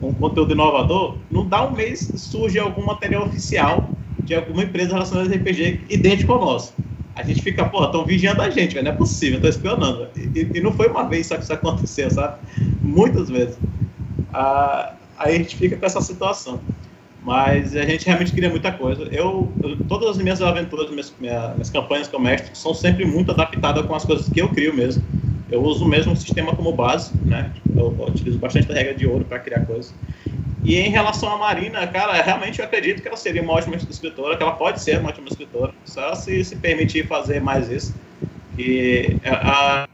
um 0.00 0.12
conteúdo 0.12 0.52
inovador, 0.52 1.16
não 1.30 1.46
dá 1.46 1.66
um 1.66 1.72
mês 1.72 2.10
surge 2.16 2.58
algum 2.58 2.84
material 2.84 3.26
oficial 3.26 3.90
de 4.22 4.34
alguma 4.34 4.62
empresa 4.62 4.92
relacionada 4.92 5.32
a 5.32 5.36
RPG 5.36 5.82
idêntico 5.88 6.32
ao 6.32 6.40
nosso. 6.40 6.74
A 7.14 7.22
gente 7.22 7.40
fica, 7.40 7.64
pô, 7.64 7.82
estão 7.84 8.04
vigiando 8.04 8.42
a 8.42 8.50
gente, 8.50 8.80
não 8.80 8.90
é 8.90 8.94
possível, 8.94 9.36
estão 9.36 9.48
espionando. 9.48 10.08
E, 10.16 10.50
e, 10.54 10.60
não 10.60 10.72
foi 10.72 10.88
uma 10.88 11.08
vez 11.08 11.26
só 11.26 11.36
que 11.36 11.44
isso 11.44 11.52
aconteceu, 11.52 12.10
sabe? 12.10 12.38
Muitas 12.82 13.30
vezes. 13.30 13.56
Ah, 14.34 14.92
aí 15.18 15.36
a 15.36 15.38
gente 15.38 15.56
fica 15.56 15.76
com 15.76 15.86
essa 15.86 16.00
situação. 16.02 16.60
Mas 17.26 17.74
a 17.74 17.82
gente 17.82 18.06
realmente 18.06 18.32
queria 18.32 18.48
muita 18.48 18.70
coisa. 18.70 19.02
Eu, 19.10 19.52
todas 19.88 20.10
as 20.10 20.18
minhas 20.18 20.40
aventuras, 20.40 20.88
minhas, 20.90 21.12
minhas 21.18 21.68
campanhas 21.70 22.06
como 22.06 22.24
mestre, 22.24 22.56
são 22.56 22.72
sempre 22.72 23.04
muito 23.04 23.32
adaptadas 23.32 23.84
com 23.84 23.96
as 23.96 24.04
coisas 24.04 24.28
que 24.28 24.40
eu 24.40 24.48
crio 24.48 24.72
mesmo. 24.72 25.02
Eu 25.50 25.60
uso 25.60 25.84
o 25.84 25.88
mesmo 25.88 26.14
sistema 26.14 26.54
como 26.54 26.70
base, 26.70 27.12
né? 27.24 27.50
Eu, 27.76 27.92
eu 27.98 28.06
utilizo 28.06 28.38
bastante 28.38 28.70
a 28.70 28.74
regra 28.76 28.94
de 28.94 29.08
ouro 29.08 29.24
para 29.24 29.40
criar 29.40 29.66
coisas. 29.66 29.92
E 30.64 30.76
em 30.76 30.88
relação 30.88 31.34
à 31.34 31.36
Marina, 31.36 31.84
cara, 31.88 32.12
realmente 32.22 32.60
eu 32.60 32.64
acredito 32.64 33.02
que 33.02 33.08
ela 33.08 33.16
seria 33.16 33.42
uma 33.42 33.54
ótima 33.54 33.74
escritora, 33.74 34.36
que 34.36 34.42
ela 34.44 34.52
pode 34.52 34.80
ser 34.80 35.00
uma 35.00 35.08
ótima 35.08 35.28
escritora, 35.28 35.74
só 35.84 36.14
se 36.14 36.44
se 36.44 36.54
permitir 36.54 37.08
fazer 37.08 37.40
mais 37.40 37.68
isso. 37.68 37.92
E 38.56 39.16
a, 39.24 39.88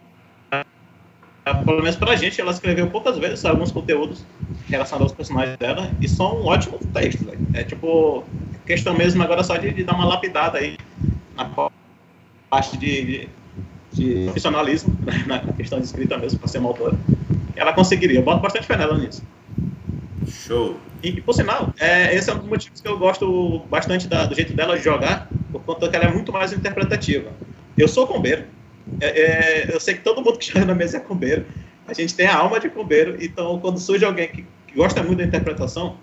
pelo 1.65 1.83
menos 1.83 1.97
pra 1.97 2.15
gente, 2.15 2.41
ela 2.41 2.53
escreveu 2.53 2.89
poucas 2.89 3.19
vezes 3.19 3.45
alguns 3.45 3.73
conteúdos 3.73 4.25
relacionados 4.69 5.11
aos 5.11 5.17
personagens 5.17 5.57
dela 5.59 5.91
e 6.01 6.09
são 6.09 6.45
ótimos 6.45 6.81
textos. 6.93 7.27
Véio. 7.27 7.39
É 7.55 7.65
tipo, 7.65 8.25
questão 8.65 8.95
mesmo 8.95 9.23
agora 9.23 9.43
só 9.43 9.57
de, 9.57 9.73
de, 9.73 9.83
dar 9.83 9.95
uma 9.95 10.05
lapidada 10.05 10.59
aí 10.59 10.77
na 11.37 11.51
parte 12.49 12.77
de, 12.77 13.05
de, 13.05 13.29
de 13.93 14.25
profissionalismo, 14.25 14.97
né, 15.05 15.25
na 15.27 15.41
questão 15.53 15.81
de 15.81 15.87
escrita 15.87 16.17
mesmo, 16.17 16.39
para 16.39 16.49
ser 16.49 16.59
uma 16.59 16.69
autora. 16.69 16.97
Ela 17.57 17.73
conseguiria, 17.73 18.19
eu 18.19 18.23
boto 18.23 18.41
bastante 18.41 18.67
fé 18.67 18.77
nela 18.77 18.97
nisso. 18.97 19.23
Show! 20.29 20.77
E, 21.03 21.21
por 21.21 21.35
sinal, 21.35 21.75
é, 21.81 22.15
esse 22.15 22.31
é 22.31 22.35
um 22.35 22.39
dos 22.39 22.49
motivos 22.49 22.81
que 22.81 22.87
eu 22.87 22.97
gosto 22.97 23.65
bastante 23.69 24.07
da, 24.07 24.25
do 24.25 24.35
jeito 24.37 24.53
dela 24.53 24.77
de 24.77 24.85
jogar, 24.85 25.29
por 25.51 25.61
conta 25.63 25.89
que 25.89 25.97
ela 25.97 26.05
é 26.05 26.13
muito 26.13 26.33
mais 26.33 26.53
interpretativa. 26.53 27.31
Eu 27.77 27.89
sou 27.89 28.07
combeiro, 28.07 28.45
é, 29.01 29.07
é, 29.07 29.75
eu 29.75 29.81
sei 29.81 29.95
que 29.95 30.01
todo 30.03 30.23
mundo 30.23 30.39
que 30.39 30.47
joga 30.53 30.67
na 30.67 30.75
mesa 30.75 30.99
é 30.99 31.01
combeiro. 31.01 31.47
A 31.87 31.93
gente 31.95 32.15
tem 32.15 32.27
a 32.27 32.37
alma 32.37 32.61
de 32.61 32.69
combeiro, 32.69 33.17
então 33.21 33.59
quando 33.59 33.79
surge 33.79 34.05
alguém 34.05 34.29
que, 34.29 34.47
que 34.67 34.75
gosta 34.75 35.03
muito 35.03 35.19
da 35.19 35.25
interpretação, 35.25 35.97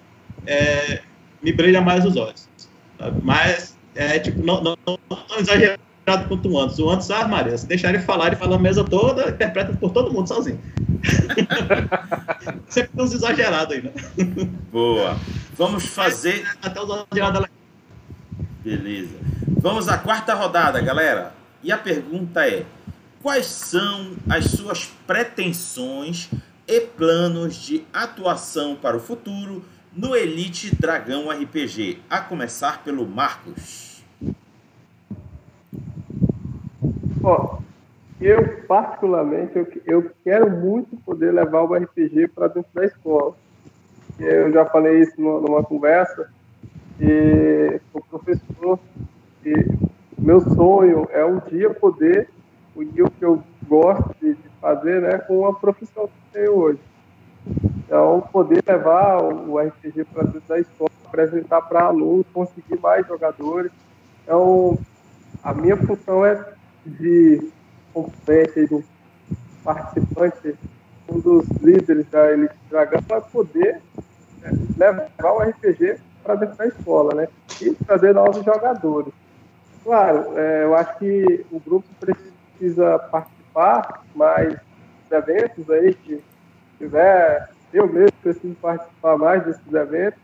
é, 0.46 1.02
me 1.42 1.52
brilha 1.52 1.82
mais 1.82 2.06
os 2.06 2.16
olhos. 2.16 2.48
Sabe? 2.98 3.20
Mas, 3.24 3.78
é 3.96 4.20
tipo, 4.20 4.46
não, 4.46 4.62
não, 4.62 4.78
não, 4.86 5.00
não 5.10 5.40
exagerado 5.40 5.80
quanto 6.28 6.50
o 6.50 6.60
antes. 6.60 6.80
O 6.80 6.90
antes, 6.90 7.10
ah, 7.12 7.28
Maria, 7.28 7.58
se 7.58 7.68
deixar 7.68 7.90
ele 7.90 8.00
falar, 8.00 8.28
ele 8.28 8.36
fala 8.36 8.56
a 8.56 8.60
mesa 8.60 8.84
toda, 8.84 9.30
interpreta 9.30 9.74
por 9.74 9.92
todo 9.92 10.12
mundo 10.12 10.28
sozinho. 10.28 10.60
Sempre 12.68 12.92
tem 12.96 13.06
uns 13.06 13.14
exagerados 13.14 13.76
aí, 13.76 13.82
né? 13.82 13.92
Boa. 14.72 15.18
Vamos 15.56 15.86
fazer. 15.86 16.46
Até 16.62 16.82
os 16.82 16.90
exagerados 16.90 17.48
Beleza. 18.64 19.16
Vamos 19.62 19.88
à 19.88 19.98
quarta 19.98 20.34
rodada, 20.34 20.82
galera. 20.82 21.39
E 21.62 21.72
a 21.72 21.78
pergunta 21.78 22.48
é: 22.48 22.66
quais 23.22 23.46
são 23.46 24.16
as 24.30 24.46
suas 24.46 24.86
pretensões 25.06 26.30
e 26.68 26.82
planos 26.82 27.56
de 27.56 27.86
atuação 27.94 28.76
para 28.76 28.96
o 28.96 29.00
futuro 29.00 29.64
no 29.94 30.16
Elite 30.16 30.74
Dragão 30.76 31.30
RPG? 31.30 32.00
A 32.10 32.22
começar 32.22 32.84
pelo 32.84 33.06
Marcos. 33.06 34.04
Ó, 37.22 37.60
eu 38.22 38.62
particularmente 38.66 39.58
eu, 39.58 39.68
eu 39.86 40.12
quero 40.24 40.50
muito 40.50 40.96
poder 40.98 41.34
levar 41.34 41.64
o 41.64 41.74
RPG 41.74 42.30
para 42.30 42.48
dentro 42.48 42.70
da 42.74 42.86
escola. 42.86 43.36
Eu 44.18 44.52
já 44.52 44.66
falei 44.66 45.02
isso 45.02 45.20
numa 45.22 45.64
conversa 45.64 46.30
e 47.00 47.80
o 47.94 48.02
professor 48.02 48.80
e 49.46 49.54
meu 50.20 50.42
sonho 50.42 51.08
é 51.12 51.24
um 51.26 51.40
dia 51.40 51.74
poder 51.74 52.30
unir 52.76 53.04
o 53.04 53.12
que 53.12 53.24
eu 53.24 53.42
gosto 53.68 54.14
de, 54.22 54.34
de 54.34 54.50
fazer 54.62 55.02
né, 55.02 55.18
com 55.20 55.46
a 55.48 55.54
profissão 55.54 56.08
que 56.08 56.38
eu 56.38 56.42
tenho 56.42 56.58
hoje. 56.58 56.80
Então, 57.86 58.22
poder 58.32 58.64
levar 58.68 59.24
o, 59.24 59.58
RPG 59.58 60.06
para 60.06 60.24
dentro 60.24 60.44
da 60.48 60.60
escola, 60.60 60.92
apresentar 61.06 61.62
para 61.62 61.86
alunos, 61.86 62.26
conseguir 62.34 62.80
mais 62.80 63.08
jogadores. 63.08 63.72
Então, 64.24 64.78
a 65.44 65.54
minha 65.54 65.78
função 65.78 66.26
é 66.26 66.54
de 66.86 67.50
competência 67.94 68.68
do 68.68 68.84
participante, 69.64 70.56
um 71.10 71.20
dos 71.20 71.48
líderes 71.62 72.08
da 72.10 72.32
Elite 72.32 72.56
Dragão, 72.70 73.02
vai 73.08 73.22
poder 73.22 73.82
né, 74.42 74.52
levar 74.78 75.32
o 75.32 75.40
RPG 75.40 75.98
para 76.24 76.36
dentro 76.36 76.58
da 76.58 76.68
escola, 76.68 77.16
né? 77.16 77.28
E 77.62 77.74
trazer 77.74 78.14
novos 78.14 78.44
jogadores. 78.46 79.12
Claro, 79.90 80.38
é, 80.38 80.66
eu 80.66 80.76
acho 80.76 81.00
que 81.00 81.44
o 81.52 81.60
grupo 81.60 81.88
precisa 82.00 83.00
participar 83.00 84.04
mais 84.14 84.50
dos 84.54 85.12
eventos 85.12 85.68
aí 85.68 85.96
que 85.96 86.22
tiver. 86.78 87.50
Eu 87.74 87.92
mesmo 87.92 88.12
preciso 88.22 88.54
participar 88.62 89.18
mais 89.18 89.44
desses 89.44 89.74
eventos, 89.74 90.20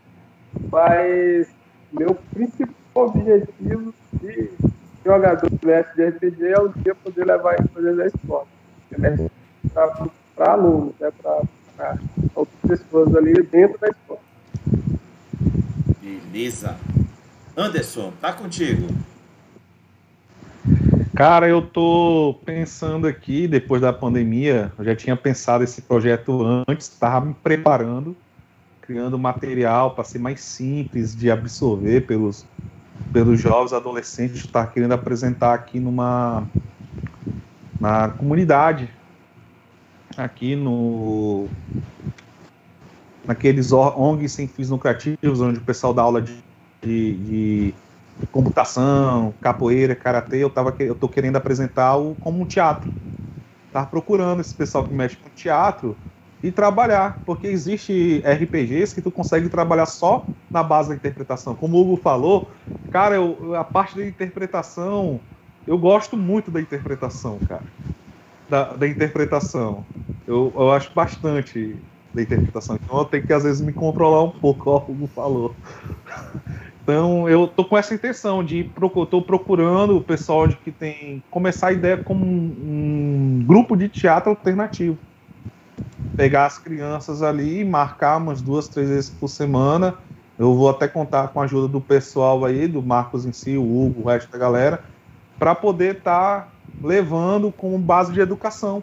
mas 0.70 1.48
meu 1.92 2.14
principal 2.32 2.76
objetivo 2.94 3.92
de 4.12 4.50
jogador 5.04 5.50
do 5.50 5.66
mestre 5.66 5.94
de 5.96 6.10
RPG 6.10 6.46
é 6.46 6.60
um 6.60 6.68
dia 6.68 6.94
poder 6.94 7.26
levar 7.26 7.58
ele 7.58 7.66
para 7.66 7.92
da 7.92 8.06
escola. 8.06 8.46
Para 10.36 10.52
alunos, 10.52 10.94
né? 11.00 11.10
para 11.20 11.98
outras 12.36 12.60
pessoas 12.68 13.16
ali 13.16 13.42
dentro 13.42 13.80
da 13.80 13.88
escola. 13.88 14.20
Beleza. 16.00 16.76
Anderson, 17.56 18.12
tá 18.20 18.32
contigo. 18.32 18.86
Cara, 21.16 21.48
eu 21.48 21.62
tô 21.62 22.42
pensando 22.44 23.06
aqui, 23.06 23.48
depois 23.48 23.80
da 23.80 23.90
pandemia, 23.90 24.70
eu 24.78 24.84
já 24.84 24.94
tinha 24.94 25.16
pensado 25.16 25.64
esse 25.64 25.80
projeto 25.80 26.42
antes, 26.68 26.88
estava 26.88 27.24
me 27.24 27.32
preparando, 27.34 28.14
criando 28.82 29.18
material 29.18 29.94
para 29.94 30.04
ser 30.04 30.18
mais 30.18 30.42
simples 30.42 31.16
de 31.16 31.30
absorver 31.30 32.02
pelos, 32.06 32.46
pelos 33.12 33.40
jovens 33.40 33.72
adolescentes, 33.72 34.36
estar 34.40 34.66
querendo 34.72 34.92
apresentar 34.92 35.54
aqui 35.54 35.80
numa 35.80 36.50
na 37.80 38.10
comunidade, 38.10 38.94
aqui 40.18 40.54
no 40.54 41.48
naqueles 43.26 43.72
ONGs 43.72 44.32
sem 44.32 44.46
fins 44.46 44.68
lucrativos, 44.68 45.40
onde 45.40 45.60
o 45.60 45.64
pessoal 45.64 45.94
dá 45.94 46.02
aula 46.02 46.20
de, 46.20 46.44
de, 46.84 47.16
de 47.24 47.85
computação, 48.30 49.32
capoeira, 49.40 49.96
karatê, 49.96 50.38
eu 50.38 50.50
tava 50.50 50.74
eu 50.80 50.94
tô 50.94 51.08
querendo 51.08 51.36
apresentar 51.36 51.96
o 51.96 52.14
como 52.16 52.40
um 52.42 52.46
teatro. 52.46 52.90
Tava 53.72 53.86
procurando 53.88 54.40
esse 54.40 54.54
pessoal 54.54 54.86
que 54.86 54.94
mexe 54.94 55.16
com 55.18 55.30
teatro 55.30 56.00
e 56.42 56.52
trabalhar, 56.52 57.22
porque 57.24 57.46
existe 57.46 58.22
RPGs 58.24 58.94
que 58.94 59.02
tu 59.02 59.10
consegue 59.12 59.48
trabalhar 59.48 59.86
só 59.86 60.34
na 60.50 60.62
base 60.62 60.90
da 60.90 60.94
interpretação. 60.96 61.54
Como 61.54 61.76
o 61.76 61.80
Hugo 61.80 62.02
falou, 62.02 62.52
cara, 62.90 63.16
eu, 63.16 63.54
a 63.54 63.64
parte 63.64 63.96
da 63.96 64.06
interpretação, 64.06 65.26
eu 65.66 65.78
gosto 65.78 66.16
muito 66.16 66.50
da 66.50 66.60
interpretação, 66.60 67.40
cara. 67.40 67.66
Da, 68.48 68.76
da 68.76 68.86
interpretação. 68.88 69.88
Eu, 70.26 70.52
eu 70.56 70.72
acho 70.72 70.92
bastante 70.94 71.84
da 72.14 72.22
interpretação. 72.22 72.76
Então 72.82 72.98
eu 72.98 73.04
tenho 73.06 73.26
que 73.26 73.32
às 73.32 73.44
vezes 73.44 73.60
me 73.60 73.72
controlar 73.74 74.22
um 74.24 74.32
pouco, 74.32 74.64
como 74.82 75.02
o 75.02 75.04
Hugo 75.04 75.08
falou. 75.14 75.60
Então 76.86 77.28
eu 77.28 77.48
tô 77.48 77.64
com 77.64 77.76
essa 77.76 77.92
intenção 77.92 78.44
de 78.44 78.70
tô 79.10 79.20
procurando 79.20 79.96
o 79.96 80.00
pessoal 80.00 80.46
que 80.46 80.70
tem 80.70 81.20
começar 81.32 81.66
a 81.68 81.72
ideia 81.72 81.96
como 81.96 82.24
um, 82.24 83.40
um 83.40 83.44
grupo 83.44 83.76
de 83.76 83.88
teatro 83.88 84.30
alternativo. 84.30 84.96
Pegar 86.16 86.46
as 86.46 86.58
crianças 86.58 87.24
ali 87.24 87.62
e 87.62 87.64
marcar 87.64 88.18
umas 88.18 88.40
duas, 88.40 88.68
três 88.68 88.88
vezes 88.88 89.10
por 89.10 89.26
semana. 89.26 89.96
Eu 90.38 90.54
vou 90.54 90.70
até 90.70 90.86
contar 90.86 91.26
com 91.28 91.40
a 91.40 91.44
ajuda 91.44 91.66
do 91.66 91.80
pessoal 91.80 92.44
aí, 92.44 92.68
do 92.68 92.80
Marcos 92.80 93.26
em 93.26 93.32
si, 93.32 93.56
o 93.56 93.62
Hugo, 93.62 94.02
o 94.02 94.08
resto 94.08 94.30
da 94.30 94.38
galera, 94.38 94.84
para 95.40 95.56
poder 95.56 95.96
estar 95.96 96.42
tá 96.42 96.48
levando 96.84 97.50
como 97.50 97.76
base 97.78 98.12
de 98.12 98.20
educação 98.20 98.80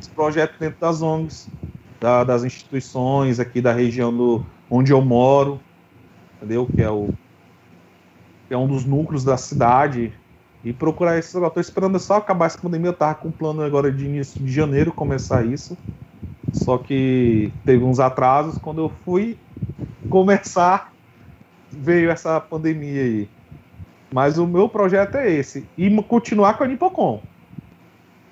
esse 0.00 0.10
projeto 0.10 0.54
dentro 0.58 0.80
das 0.80 1.00
ONGs, 1.00 1.48
da, 2.00 2.24
das 2.24 2.42
instituições 2.42 3.38
aqui 3.38 3.60
da 3.60 3.72
região 3.72 4.12
do, 4.12 4.44
onde 4.68 4.92
eu 4.92 5.00
moro, 5.00 5.60
entendeu? 6.42 6.66
Que 6.66 6.82
é 6.82 6.90
o 6.90 7.08
que 8.48 8.54
é 8.54 8.58
um 8.58 8.66
dos 8.66 8.84
núcleos 8.84 9.24
da 9.24 9.36
cidade 9.36 10.12
e 10.64 10.72
procurar 10.72 11.18
esses. 11.18 11.32
Eu 11.32 11.48
tô 11.48 11.60
esperando 11.60 11.98
só 11.98 12.16
acabar 12.16 12.46
essa 12.46 12.58
pandemia. 12.58 12.88
Eu 12.88 12.94
tava 12.94 13.14
com 13.14 13.28
um 13.28 13.32
plano 13.32 13.62
agora 13.62 13.90
de 13.90 14.04
início 14.04 14.42
de 14.42 14.52
janeiro 14.52 14.92
começar 14.92 15.46
isso. 15.46 15.78
Só 16.52 16.76
que 16.76 17.52
teve 17.64 17.84
uns 17.84 18.00
atrasos. 18.00 18.58
Quando 18.58 18.82
eu 18.82 18.92
fui 19.04 19.38
começar, 20.10 20.92
veio 21.70 22.10
essa 22.10 22.40
pandemia 22.40 23.02
aí. 23.02 23.28
Mas 24.12 24.36
o 24.36 24.46
meu 24.46 24.68
projeto 24.68 25.14
é 25.14 25.30
esse. 25.30 25.66
E 25.78 25.90
continuar 26.02 26.58
com 26.58 26.64
a 26.64 26.66
Nipocom. 26.66 27.22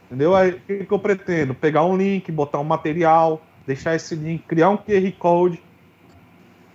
Entendeu? 0.07 0.35
Aí 0.35 0.51
o 0.51 0.61
que, 0.61 0.85
que 0.85 0.93
eu 0.93 0.99
pretendo? 0.99 1.55
Pegar 1.55 1.85
um 1.85 1.97
link, 1.97 2.31
botar 2.33 2.59
um 2.59 2.65
material, 2.65 3.41
deixar 3.67 3.95
esse 3.95 4.15
link, 4.15 4.43
criar 4.43 4.69
um 4.69 4.77
QR 4.77 5.13
Code 5.19 5.63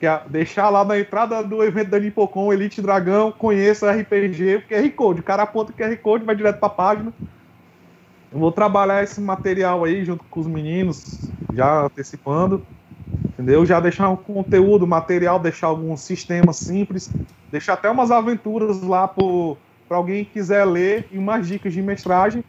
que 0.05 0.07
é 0.07 0.21
deixar 0.29 0.69
lá 0.69 0.85
na 0.85 0.99
entrada 0.99 1.43
do 1.43 1.63
evento 1.63 1.89
da 1.89 1.99
Nipocon 1.99 2.53
Elite 2.53 2.79
Dragão, 2.79 3.31
conheça 3.31 3.91
RPG, 3.91 4.65
QR 4.69 4.89
Code. 4.91 5.19
O 5.21 5.23
cara 5.23 5.43
aponta 5.43 5.71
o 5.71 5.75
QR 5.75 5.97
Code, 5.97 6.23
vai 6.23 6.35
direto 6.35 6.59
para 6.59 6.67
a 6.67 6.71
página. 6.71 7.11
Eu 8.31 8.37
vou 8.37 8.51
trabalhar 8.51 9.03
esse 9.03 9.19
material 9.19 9.83
aí 9.83 10.05
junto 10.05 10.23
com 10.25 10.39
os 10.39 10.45
meninos, 10.45 11.27
já 11.51 11.85
antecipando. 11.85 12.63
Entendeu? 13.29 13.65
Já 13.65 13.79
deixar 13.79 14.09
um 14.09 14.15
conteúdo, 14.15 14.85
material, 14.85 15.39
deixar 15.39 15.67
algum 15.67 15.97
sistema 15.97 16.53
simples, 16.53 17.09
deixar 17.51 17.73
até 17.73 17.89
umas 17.89 18.11
aventuras 18.11 18.83
lá 18.83 19.07
para 19.07 19.97
alguém 19.97 20.23
que 20.23 20.33
quiser 20.33 20.65
ler 20.65 21.07
e 21.11 21.17
umas 21.17 21.47
dicas 21.47 21.73
de 21.73 21.81
mestragem. 21.81 22.43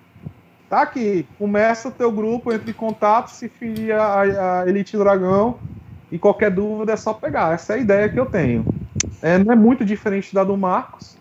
Tá 0.69 0.83
aqui, 0.83 1.27
começa 1.39 1.89
o 1.89 1.93
teu 1.93 2.13
grupo, 2.13 2.53
entre 2.53 2.71
em 2.71 2.75
contato, 2.75 3.29
se 3.29 3.49
filia 3.49 3.99
a, 3.99 4.61
a 4.61 4.69
Elite 4.69 4.97
Dragão 4.97 5.59
e 6.11 6.19
qualquer 6.19 6.51
dúvida 6.55 6.93
é 6.93 6.97
só 6.97 7.15
pegar. 7.15 7.55
Essa 7.55 7.75
é 7.75 7.77
a 7.77 7.79
ideia 7.81 8.09
que 8.11 8.19
eu 8.21 8.27
tenho. 8.27 8.69
É, 9.23 9.39
não 9.39 9.53
é 9.53 9.57
muito 9.57 9.85
diferente 9.85 10.35
da 10.35 10.45
do 10.45 10.57
Marcos, 10.57 11.21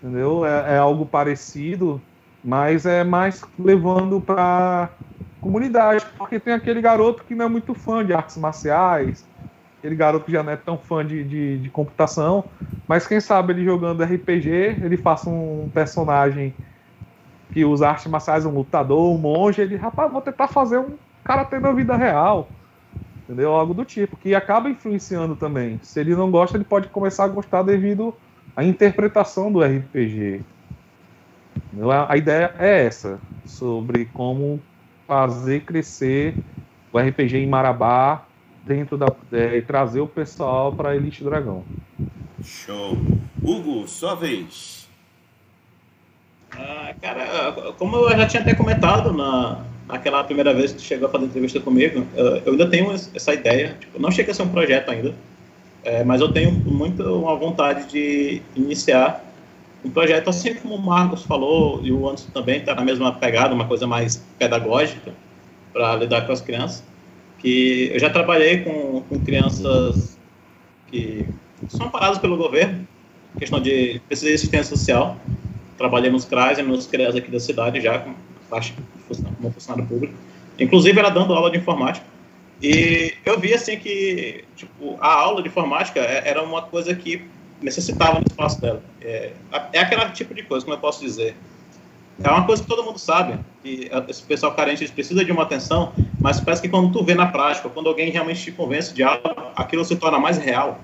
entendeu? 0.00 0.44
É, 0.44 0.74
é 0.74 0.78
algo 0.78 1.06
parecido, 1.06 2.06
mas 2.42 2.86
é 2.86 3.04
mais 3.04 3.40
levando 3.58 4.20
para 4.20 4.96
comunidade, 5.40 6.04
porque 6.18 6.40
tem 6.40 6.52
aquele 6.54 6.80
garoto 6.80 7.24
que 7.24 7.34
não 7.34 7.46
é 7.46 7.48
muito 7.48 7.74
fã 7.74 8.04
de 8.04 8.12
artes 8.12 8.36
marciais, 8.36 9.28
aquele 9.78 9.96
garoto 9.96 10.26
que 10.26 10.32
já 10.32 10.42
não 10.42 10.52
é 10.52 10.56
tão 10.56 10.78
fã 10.78 11.06
de, 11.06 11.24
de, 11.24 11.58
de 11.60 11.70
computação, 11.70 12.50
mas 12.88 13.06
quem 13.06 13.20
sabe 13.20 13.52
ele 13.52 13.64
jogando 13.64 14.02
RPG, 14.02 14.50
ele 14.82 14.96
faça 14.96 15.30
um 15.30 15.70
personagem 15.70 16.58
que 17.50 17.64
usa 17.64 17.88
artes 17.88 18.06
marciais, 18.06 18.44
um 18.46 18.50
lutador, 18.52 19.14
um 19.14 19.18
monge, 19.18 19.62
ele, 19.62 19.76
rapaz, 19.76 20.12
vou 20.12 20.22
tentar 20.22 20.48
fazer 20.48 20.78
um 20.78 20.98
cara 21.24 21.44
ter 21.44 21.60
na 21.60 21.72
vida 21.72 21.96
real 21.96 22.55
entendeu? 23.26 23.52
Algo 23.52 23.74
do 23.74 23.84
tipo, 23.84 24.16
que 24.16 24.34
acaba 24.34 24.70
influenciando 24.70 25.34
também. 25.34 25.80
Se 25.82 26.00
ele 26.00 26.14
não 26.14 26.30
gosta, 26.30 26.56
ele 26.56 26.64
pode 26.64 26.88
começar 26.88 27.24
a 27.24 27.28
gostar 27.28 27.62
devido 27.62 28.14
à 28.54 28.64
interpretação 28.64 29.52
do 29.52 29.62
RPG. 29.62 30.42
Entendeu? 31.56 31.90
A 31.90 32.16
ideia 32.16 32.54
é 32.58 32.86
essa, 32.86 33.18
sobre 33.44 34.06
como 34.06 34.60
fazer 35.06 35.60
crescer 35.60 36.34
o 36.92 36.98
RPG 36.98 37.38
em 37.38 37.46
Marabá 37.46 38.24
dentro 38.64 38.96
da 38.96 39.06
é, 39.32 39.58
e 39.58 39.62
trazer 39.62 40.00
o 40.00 40.06
pessoal 40.06 40.72
para 40.72 40.96
Elite 40.96 41.22
Dragão. 41.22 41.64
Show. 42.42 42.96
Hugo, 43.42 43.86
sua 43.86 44.14
vez. 44.14 44.88
Ah, 46.50 46.94
cara, 47.00 47.72
como 47.78 47.96
eu 47.96 48.16
já 48.16 48.26
tinha 48.26 48.42
até 48.42 48.54
comentado 48.54 49.12
na, 49.12 49.64
naquela 49.88 50.22
primeira 50.24 50.52
vez 50.52 50.72
que 50.72 50.78
tu 50.78 50.84
chegou 50.84 51.08
a 51.08 51.10
fazer 51.10 51.26
entrevista 51.26 51.60
comigo, 51.60 52.06
eu 52.14 52.52
ainda 52.52 52.68
tenho 52.68 52.92
essa 52.92 53.32
ideia. 53.32 53.76
Tipo, 53.78 54.00
não 54.00 54.10
chega 54.10 54.32
a 54.32 54.34
ser 54.34 54.42
um 54.42 54.48
projeto 54.48 54.90
ainda. 54.90 55.14
É, 55.84 56.02
mas 56.02 56.20
eu 56.20 56.32
tenho 56.32 56.50
muito 56.50 57.02
uma 57.02 57.36
vontade 57.36 57.88
de 57.88 58.42
iniciar 58.56 59.24
um 59.84 59.90
projeto, 59.90 60.28
assim 60.28 60.54
como 60.54 60.74
o 60.74 60.82
Marcos 60.82 61.22
falou, 61.22 61.80
e 61.84 61.92
o 61.92 62.08
Anderson 62.08 62.30
também 62.32 62.58
está 62.58 62.74
na 62.74 62.82
mesma 62.82 63.12
pegada, 63.12 63.54
uma 63.54 63.66
coisa 63.66 63.86
mais 63.86 64.24
pedagógica 64.36 65.12
para 65.72 65.94
lidar 65.94 66.26
com 66.26 66.32
as 66.32 66.40
crianças. 66.40 66.82
Que 67.38 67.90
eu 67.92 68.00
já 68.00 68.10
trabalhei 68.10 68.62
com, 68.62 69.02
com 69.08 69.20
crianças 69.20 70.18
que 70.90 71.28
são 71.68 71.88
paradas 71.88 72.18
pelo 72.18 72.36
governo, 72.36 72.86
questão 73.38 73.60
de 73.60 74.00
pesquisa 74.08 74.30
de 74.30 74.34
assistência 74.34 74.76
social. 74.76 75.16
Trabalhei 75.78 76.10
nos 76.10 76.24
CRAS 76.24 76.58
e 76.58 76.62
nos 76.62 76.86
CREAS 76.86 77.14
aqui 77.14 77.30
da 77.30 77.38
cidade 77.38 77.80
já, 77.80 78.04
como 78.48 79.52
funcionário 79.52 79.86
público. 79.86 80.14
Inclusive, 80.58 80.98
era 80.98 81.10
dando 81.10 81.34
aula 81.34 81.50
de 81.50 81.58
informática. 81.58 82.06
E 82.62 83.14
eu 83.24 83.38
vi, 83.38 83.52
assim, 83.52 83.78
que 83.78 84.44
tipo, 84.56 84.96
a 85.00 85.12
aula 85.12 85.42
de 85.42 85.48
informática 85.48 86.00
é, 86.00 86.28
era 86.28 86.42
uma 86.42 86.62
coisa 86.62 86.94
que 86.94 87.22
necessitava 87.60 88.18
no 88.18 88.26
espaço 88.26 88.60
dela. 88.60 88.82
É, 89.00 89.32
é 89.72 89.80
aquele 89.80 90.04
tipo 90.10 90.34
de 90.34 90.42
coisa, 90.42 90.64
como 90.64 90.76
eu 90.76 90.80
posso 90.80 91.00
dizer. 91.00 91.36
É 92.22 92.30
uma 92.30 92.46
coisa 92.46 92.62
que 92.62 92.68
todo 92.68 92.82
mundo 92.82 92.98
sabe, 92.98 93.38
que 93.62 93.90
esse 94.08 94.22
pessoal 94.22 94.54
carente 94.54 94.90
precisa 94.90 95.22
de 95.22 95.30
uma 95.30 95.42
atenção, 95.42 95.92
mas 96.18 96.40
parece 96.40 96.62
que 96.62 96.68
quando 96.68 96.90
tu 96.90 97.04
vê 97.04 97.14
na 97.14 97.26
prática, 97.26 97.68
quando 97.68 97.88
alguém 97.88 98.10
realmente 98.10 98.42
te 98.42 98.52
convence 98.52 98.94
de 98.94 99.02
algo, 99.02 99.22
aquilo 99.54 99.84
se 99.84 99.96
torna 99.96 100.18
mais 100.18 100.38
real. 100.38 100.80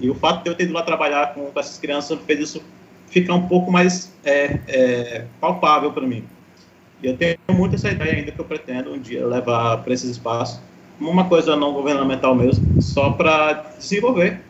E 0.00 0.10
o 0.10 0.14
fato 0.14 0.42
de 0.42 0.50
eu 0.50 0.56
ter 0.56 0.64
ido 0.64 0.72
lá 0.72 0.82
trabalhar 0.82 1.34
com, 1.34 1.46
com 1.46 1.60
essas 1.60 1.78
crianças 1.78 2.18
fez 2.26 2.40
isso 2.40 2.62
ficar 3.08 3.34
um 3.34 3.46
pouco 3.46 3.70
mais 3.70 4.12
é, 4.24 4.58
é, 4.66 5.24
palpável 5.40 5.92
para 5.92 6.04
mim. 6.04 6.24
E 7.02 7.06
eu 7.06 7.16
tenho 7.16 7.36
muito 7.50 7.74
essa 7.74 7.90
ideia 7.90 8.14
ainda 8.14 8.32
que 8.32 8.38
eu 8.38 8.44
pretendo 8.44 8.92
um 8.92 8.98
dia 8.98 9.26
levar 9.26 9.78
para 9.78 9.92
esses 9.92 10.10
espaços, 10.10 10.60
uma 10.98 11.24
coisa 11.28 11.56
não 11.56 11.72
governamental 11.72 12.34
mesmo, 12.34 12.80
só 12.80 13.10
para 13.10 13.52
desenvolver 13.78 14.40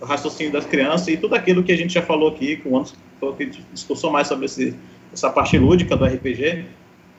o 0.00 0.04
raciocínio 0.04 0.52
das 0.52 0.64
crianças 0.64 1.08
e 1.08 1.16
tudo 1.16 1.34
aquilo 1.34 1.62
que 1.62 1.72
a 1.72 1.76
gente 1.76 1.92
já 1.92 2.02
falou 2.02 2.30
aqui, 2.30 2.56
com 2.56 2.78
Anderson 2.78 2.96
que 3.36 3.50
discussou 3.72 4.10
mais 4.10 4.26
sobre 4.26 4.46
esse, 4.46 4.74
essa 5.12 5.28
parte 5.30 5.58
lúdica 5.58 5.94
do 5.94 6.06
RPG, 6.06 6.64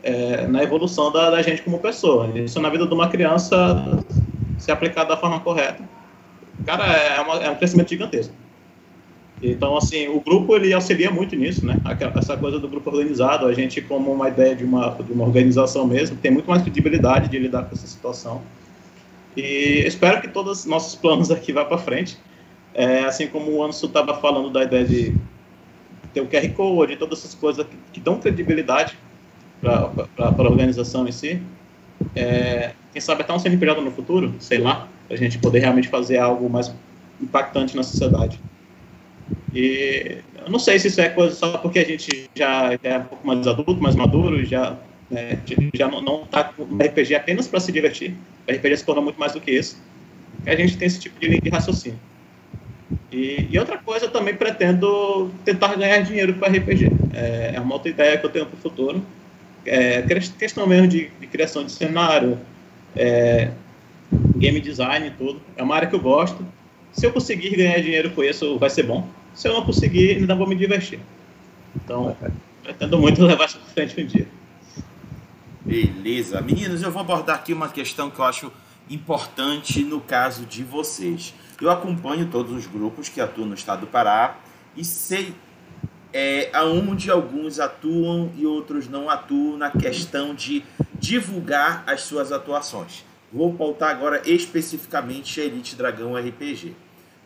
é, 0.04 0.48
na 0.48 0.64
evolução 0.64 1.12
da, 1.12 1.30
da, 1.30 1.42
gente 1.44 1.62
como 1.62 1.78
pessoa. 1.78 2.28
Isso 2.40 2.60
na 2.60 2.70
vida 2.70 2.88
de 2.88 2.94
uma 2.94 3.08
criança, 3.08 4.04
se 4.58 4.72
aplicado 4.72 5.10
da 5.10 5.18
forma 5.18 5.40
correta, 5.42 5.88
cara, 6.66 6.86
é, 6.86 7.22
uma, 7.22 7.36
é 7.36 7.50
um 7.52 7.56
crescimento 7.56 7.90
gigantesco. 7.90 8.34
Então, 9.42 9.76
assim, 9.76 10.08
o 10.08 10.20
grupo 10.20 10.56
ele 10.56 10.72
auxilia 10.72 11.10
muito 11.10 11.36
nisso, 11.36 11.66
né? 11.66 11.76
Essa 12.16 12.38
coisa 12.38 12.60
do 12.60 12.68
grupo 12.68 12.92
organizado, 12.92 13.48
a 13.48 13.54
gente 13.54 13.82
como 13.82 14.12
uma 14.12 14.30
ideia 14.30 14.56
de 14.56 14.64
uma, 14.64 14.90
de 14.90 15.12
uma 15.12 15.26
organização 15.26 15.88
mesmo, 15.88 16.16
tem 16.18 16.30
muito 16.30 16.48
mais 16.48 16.62
credibilidade 16.62 17.28
de 17.28 17.40
lidar 17.40 17.64
com 17.64 17.74
essa 17.74 17.88
situação. 17.88 18.42
E 19.36 19.84
espero 19.86 20.22
que 20.22 20.28
todos 20.28 20.60
os 20.60 20.66
nossos 20.66 20.96
planos 20.96 21.32
aqui 21.32 21.52
vá 21.52 21.66
para 21.66 21.78
frente. 21.78 22.18
É, 22.74 23.00
assim 23.00 23.28
como 23.28 23.52
o 23.52 23.64
Anderson 23.64 23.88
estava 23.88 24.14
falando 24.22 24.50
da 24.50 24.64
ideia 24.64 24.86
de 24.86 25.14
ter 26.14 26.22
o 26.22 26.28
QR 26.28 26.48
Code, 26.54 26.96
todas 26.96 27.20
essas 27.20 27.34
coisas 27.34 27.66
que, 27.66 27.76
que 27.94 28.00
dão 28.00 28.20
credibilidade 28.20 28.98
para 29.60 29.92
a 30.18 30.42
organização 30.42 31.08
em 31.08 31.12
si. 31.12 31.42
É, 32.16 32.72
quem 32.92 33.02
sabe 33.02 33.22
até 33.22 33.34
um 33.34 33.40
CNPJ 33.40 33.82
no 33.82 33.92
futuro, 33.92 34.34
sei 34.40 34.60
lá, 34.60 34.88
para 35.08 35.16
a 35.16 35.20
gente 35.20 35.38
poder 35.40 35.60
realmente 35.60 35.88
fazer 35.88 36.18
algo 36.18 36.50
mais 36.50 36.74
impactante 37.22 37.76
na 37.76 37.84
sociedade. 37.84 38.40
E 39.54 40.18
eu 40.44 40.50
não 40.50 40.60
sei 40.60 40.80
se 40.80 40.88
isso 40.88 41.02
é 41.02 41.10
coisa 41.10 41.36
só 41.36 41.58
porque 41.58 41.80
a 41.80 41.86
gente 41.86 42.30
já 42.36 42.78
é 42.82 42.98
um 42.98 43.04
pouco 43.04 43.28
mais 43.28 43.46
adulto, 43.46 43.82
mais 43.82 43.96
maduro, 43.96 44.44
já, 44.46 44.78
né, 45.10 45.40
já 45.74 45.88
não 45.88 46.24
está 46.24 46.54
no 46.58 46.78
RPG 46.78 47.16
apenas 47.16 47.48
para 47.48 47.60
se 47.60 47.72
divertir. 47.72 48.16
O 48.48 48.52
RPG 48.52 48.78
se 48.78 48.86
torna 48.86 49.02
muito 49.02 49.20
mais 49.20 49.34
do 49.34 49.42
que 49.42 49.52
isso. 49.52 49.78
A 50.46 50.56
gente 50.56 50.78
tem 50.78 50.88
esse 50.88 51.00
tipo 51.00 51.20
de 51.20 51.28
linha 51.28 51.42
de 51.42 51.50
raciocínio. 51.50 52.00
E, 53.12 53.48
e, 53.52 53.60
outra 53.60 53.78
coisa, 53.78 54.06
eu 54.06 54.12
também 54.12 54.34
pretendo 54.34 55.30
tentar 55.44 55.76
ganhar 55.76 56.00
dinheiro 56.00 56.34
com 56.36 56.46
RPG. 56.46 56.92
É, 57.14 57.52
é 57.56 57.60
uma 57.60 57.76
outra 57.76 57.90
ideia 57.90 58.18
que 58.18 58.26
eu 58.26 58.30
tenho 58.30 58.46
para 58.46 58.56
o 58.58 58.60
futuro. 58.60 59.06
É, 59.66 60.02
questão 60.40 60.66
mesmo 60.66 60.88
de, 60.88 61.12
de 61.20 61.28
criação 61.28 61.64
de 61.64 61.72
cenário, 61.72 62.40
é, 62.96 63.52
game 64.38 64.60
design 64.60 65.08
e 65.08 65.12
tudo. 65.12 65.42
É 65.56 65.62
uma 65.62 65.76
área 65.76 65.88
que 65.88 65.96
eu 65.96 66.00
gosto. 66.00 66.46
Se 66.94 67.06
eu 67.06 67.12
conseguir 67.12 67.56
ganhar 67.56 67.80
dinheiro 67.80 68.12
com 68.12 68.24
isso, 68.24 68.58
vai 68.58 68.70
ser 68.70 68.84
bom. 68.84 69.08
Se 69.34 69.48
eu 69.48 69.54
não 69.54 69.64
conseguir, 69.64 70.18
ainda 70.18 70.36
vou 70.36 70.48
me 70.48 70.56
divertir. 70.56 71.00
Então, 71.76 72.16
pretendo 72.64 72.98
muito 72.98 73.24
levar 73.24 73.46
isso 73.46 73.58
para 73.60 73.70
frente 73.70 74.02
um 74.02 74.06
dia. 74.06 74.28
Beleza. 75.62 76.42
Meninos, 76.42 76.82
eu 76.82 76.92
vou 76.92 77.02
abordar 77.02 77.36
aqui 77.36 77.54
uma 77.54 77.70
questão 77.70 78.10
que 78.10 78.20
eu 78.20 78.26
acho 78.26 78.52
importante 78.90 79.84
no 79.84 80.02
caso 80.02 80.46
de 80.46 80.64
vocês. 80.64 81.34
Eu 81.62 81.70
acompanho 81.70 82.28
todos 82.28 82.52
os 82.52 82.66
grupos 82.66 83.08
que 83.08 83.22
atuam 83.22 83.48
no 83.48 83.54
estado 83.54 83.82
do 83.82 83.88
Pará 83.88 84.38
e 84.76 84.84
sei 84.84 85.34
é, 86.14 86.50
aonde 86.54 87.10
alguns 87.10 87.60
atuam 87.60 88.32
e 88.36 88.46
outros 88.46 88.88
não 88.88 89.10
atuam 89.10 89.58
na 89.58 89.70
questão 89.70 90.34
de 90.34 90.64
divulgar 91.00 91.84
as 91.88 92.02
suas 92.02 92.32
atuações. 92.32 93.06
Vou 93.32 93.54
pautar 93.54 93.92
agora 93.92 94.22
especificamente 94.26 95.40
a 95.40 95.46
Elite 95.46 95.76
Dragão 95.76 96.16
RPG. 96.16 96.76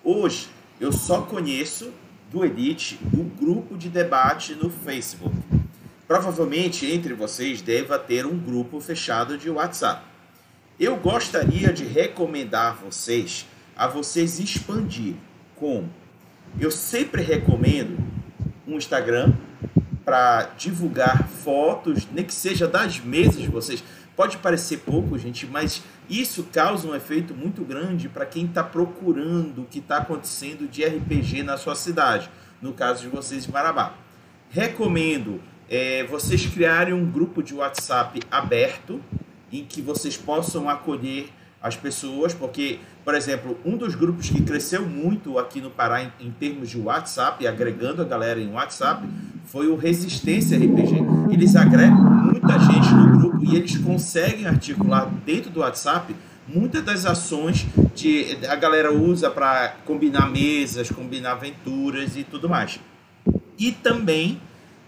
Hoje 0.03 0.49
eu 0.79 0.91
só 0.91 1.21
conheço 1.21 1.91
do 2.31 2.43
Elite 2.43 2.99
o 3.13 3.23
grupo 3.23 3.77
de 3.77 3.89
debate 3.89 4.55
no 4.55 4.69
Facebook. 4.69 5.35
Provavelmente 6.07 6.85
entre 6.85 7.13
vocês 7.13 7.61
deva 7.61 7.97
ter 7.97 8.25
um 8.25 8.37
grupo 8.37 8.79
fechado 8.79 9.37
de 9.37 9.49
WhatsApp. 9.49 10.03
Eu 10.79 10.97
gostaria 10.97 11.71
de 11.71 11.85
recomendar 11.85 12.75
vocês 12.75 13.45
a 13.75 13.87
vocês 13.87 14.39
expandir 14.39 15.15
com 15.55 15.87
eu 16.59 16.71
sempre 16.71 17.21
recomendo 17.21 17.97
um 18.67 18.77
Instagram 18.77 19.33
para 20.05 20.51
divulgar 20.57 21.27
fotos, 21.27 22.07
nem 22.11 22.23
que 22.23 22.33
seja 22.33 22.67
das 22.67 22.99
mesas 22.99 23.41
de 23.41 23.47
vocês. 23.47 23.83
Pode 24.15 24.37
parecer 24.37 24.77
pouco, 24.77 25.17
gente, 25.17 25.45
mas 25.45 25.81
isso 26.09 26.43
causa 26.51 26.87
um 26.87 26.95
efeito 26.95 27.33
muito 27.33 27.63
grande 27.63 28.07
para 28.07 28.25
quem 28.25 28.45
está 28.45 28.63
procurando 28.63 29.63
o 29.63 29.65
que 29.65 29.79
está 29.79 29.97
acontecendo 29.97 30.67
de 30.67 30.83
RPG 30.85 31.43
na 31.43 31.57
sua 31.57 31.75
cidade, 31.75 32.29
no 32.61 32.73
caso 32.73 33.01
de 33.01 33.07
vocês 33.07 33.47
em 33.47 33.51
Marabá. 33.51 33.93
Recomendo 34.49 35.41
é, 35.69 36.03
vocês 36.03 36.45
criarem 36.45 36.93
um 36.93 37.09
grupo 37.09 37.41
de 37.41 37.53
WhatsApp 37.53 38.21
aberto 38.29 39.01
em 39.51 39.63
que 39.63 39.81
vocês 39.81 40.17
possam 40.17 40.69
acolher 40.69 41.29
as 41.65 41.75
pessoas, 41.75 42.31
porque, 42.31 42.77
por 43.03 43.15
exemplo, 43.15 43.57
um 43.65 43.75
dos 43.75 43.95
grupos 43.95 44.29
que 44.29 44.39
cresceu 44.43 44.85
muito 44.85 45.39
aqui 45.39 45.59
no 45.59 45.71
Pará 45.71 46.03
em, 46.03 46.11
em, 46.19 46.29
termos 46.29 46.69
de 46.69 46.77
WhatsApp, 46.77 47.47
agregando 47.47 48.03
a 48.03 48.05
galera 48.05 48.39
em 48.39 48.51
WhatsApp, 48.51 49.03
foi 49.45 49.67
o 49.67 49.75
Resistência 49.75 50.59
RPG. 50.59 50.95
Eles 51.31 51.55
agregam 51.55 51.97
muita 51.97 52.59
gente 52.59 52.93
no 52.93 53.17
grupo 53.17 53.43
e 53.43 53.55
eles 53.55 53.75
conseguem 53.79 54.45
articular 54.45 55.09
dentro 55.25 55.49
do 55.49 55.61
WhatsApp 55.61 56.15
muitas 56.47 56.83
das 56.83 57.03
ações 57.03 57.65
que 57.95 58.37
a 58.47 58.55
galera 58.55 58.93
usa 58.93 59.31
para 59.31 59.69
combinar 59.85 60.29
mesas, 60.29 60.91
combinar 60.91 61.31
aventuras 61.31 62.15
e 62.15 62.23
tudo 62.23 62.47
mais. 62.47 62.79
E 63.57 63.71
também 63.71 64.39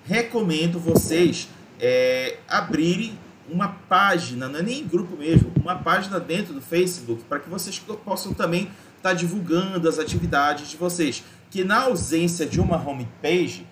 recomendo 0.05 0.77
vocês 0.77 1.49
é, 1.79 2.37
abrirem 2.47 3.17
uma 3.49 3.69
página, 3.89 4.47
não 4.47 4.59
é 4.59 4.63
nem 4.63 4.85
grupo 4.85 5.15
mesmo, 5.15 5.51
uma 5.55 5.75
página 5.75 6.19
dentro 6.19 6.53
do 6.53 6.61
Facebook 6.61 7.23
para 7.23 7.39
que 7.39 7.49
vocês 7.49 7.79
possam 8.03 8.33
também 8.33 8.63
estar 8.97 9.09
tá 9.09 9.13
divulgando 9.13 9.87
as 9.87 9.99
atividades 9.99 10.69
de 10.69 10.77
vocês. 10.77 11.23
Que 11.49 11.63
na 11.63 11.83
ausência 11.83 12.45
de 12.45 12.59
uma 12.59 12.77
homepage, 12.77 13.65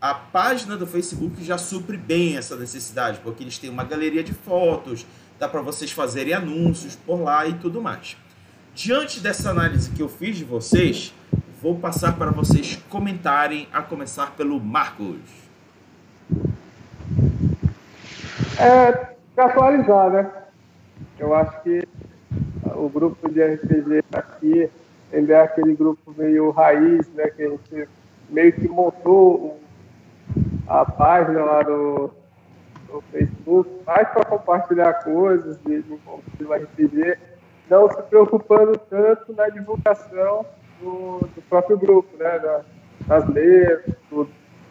a 0.00 0.14
página 0.14 0.76
do 0.76 0.86
Facebook 0.86 1.44
já 1.44 1.58
supre 1.58 1.96
bem 1.96 2.36
essa 2.36 2.56
necessidade, 2.56 3.20
porque 3.22 3.44
eles 3.44 3.58
têm 3.58 3.70
uma 3.70 3.84
galeria 3.84 4.24
de 4.24 4.32
fotos, 4.32 5.06
dá 5.38 5.48
para 5.48 5.60
vocês 5.60 5.92
fazerem 5.92 6.32
anúncios 6.32 6.96
por 6.96 7.20
lá 7.20 7.46
e 7.46 7.54
tudo 7.54 7.80
mais. 7.80 8.16
Diante 8.74 9.20
dessa 9.20 9.50
análise 9.50 9.90
que 9.90 10.00
eu 10.00 10.08
fiz 10.08 10.36
de 10.36 10.44
vocês, 10.44 11.12
vou 11.60 11.78
passar 11.78 12.16
para 12.16 12.30
vocês 12.30 12.78
comentarem, 12.88 13.68
a 13.72 13.82
começar 13.82 14.32
pelo 14.32 14.58
Marcos. 14.58 15.18
É, 18.58 19.14
atualizar, 19.36 20.10
né? 20.10 20.30
Eu 21.18 21.34
acho 21.34 21.62
que 21.62 21.86
o 22.74 22.88
grupo 22.88 23.28
de 23.30 23.42
RPG 23.42 24.04
aqui 24.12 24.70
ainda 25.12 25.34
é 25.34 25.42
aquele 25.42 25.74
grupo 25.74 26.14
meio 26.16 26.50
raiz, 26.50 27.08
né? 27.14 27.28
Que 27.28 27.42
a 27.42 27.50
gente 27.50 27.88
meio 28.28 28.52
que 28.52 28.68
montou 28.68 29.58
a 30.66 30.84
página 30.84 31.44
lá 31.44 31.62
do, 31.62 32.10
do 32.86 33.02
Facebook, 33.10 33.68
mais 33.86 34.08
para 34.08 34.24
compartilhar 34.24 34.94
coisas 35.04 35.58
de, 35.62 35.82
de, 35.82 35.98
de 36.38 36.44
RPG, 36.44 37.18
não 37.68 37.90
se 37.90 38.02
preocupando 38.02 38.78
tanto 38.88 39.32
na 39.32 39.48
divulgação 39.48 40.46
do, 40.80 41.18
do 41.34 41.42
próprio 41.48 41.78
grupo, 41.78 42.16
né? 42.16 42.38
Da, 42.38 42.60
das 43.06 43.26
letras, 43.28 43.96
tudo 44.08 44.30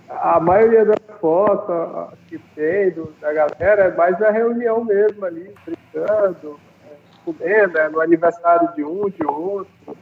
a 0.09 0.39
maioria 0.39 0.85
das 0.85 0.99
fotos 1.21 2.17
que 2.27 2.39
tem 2.55 2.89
do, 2.91 3.13
da 3.21 3.31
galera 3.31 3.83
é 3.83 3.95
mais 3.95 4.19
na 4.19 4.31
reunião 4.31 4.83
mesmo 4.83 5.23
ali, 5.23 5.53
brincando, 5.63 6.59
é, 6.89 6.95
comendo, 7.23 7.77
é, 7.77 7.89
no 7.89 8.01
aniversário 8.01 8.73
de 8.73 8.83
um, 8.83 9.09
de 9.09 9.23
outro. 9.25 9.95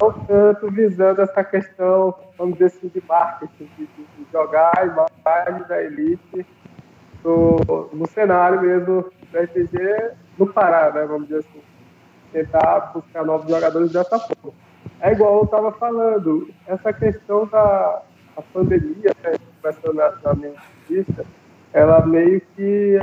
não 0.00 0.12
tanto 0.26 0.70
visando 0.70 1.20
essa 1.20 1.44
questão, 1.44 2.14
vamos 2.38 2.54
dizer 2.54 2.66
assim, 2.66 2.88
de 2.88 3.02
marketing, 3.06 3.70
de, 3.76 3.86
de 3.86 4.06
jogar 4.32 4.72
a 4.76 4.84
imagem 4.86 5.68
da 5.68 5.82
elite 5.82 6.46
no, 7.22 7.90
no 7.92 8.06
cenário 8.08 8.62
mesmo 8.62 9.02
do 9.30 9.38
RPG 9.38 10.12
no 10.38 10.46
Pará, 10.46 10.90
né? 10.92 11.04
Vamos 11.04 11.28
dizer 11.28 11.40
assim. 11.40 11.62
Tentar 12.32 12.92
buscar 12.94 13.24
novos 13.24 13.50
jogadores 13.50 13.92
dessa 13.92 14.18
forma. 14.18 14.52
É 15.00 15.12
igual 15.12 15.38
eu 15.38 15.44
estava 15.44 15.72
falando, 15.72 16.48
essa 16.66 16.92
questão 16.92 17.44
da 17.46 18.02
pandemia, 18.42 19.14
né, 19.22 19.32
começando 19.62 20.36
minha 20.36 20.54
ela 21.72 22.04
meio 22.04 22.40
que 22.56 22.98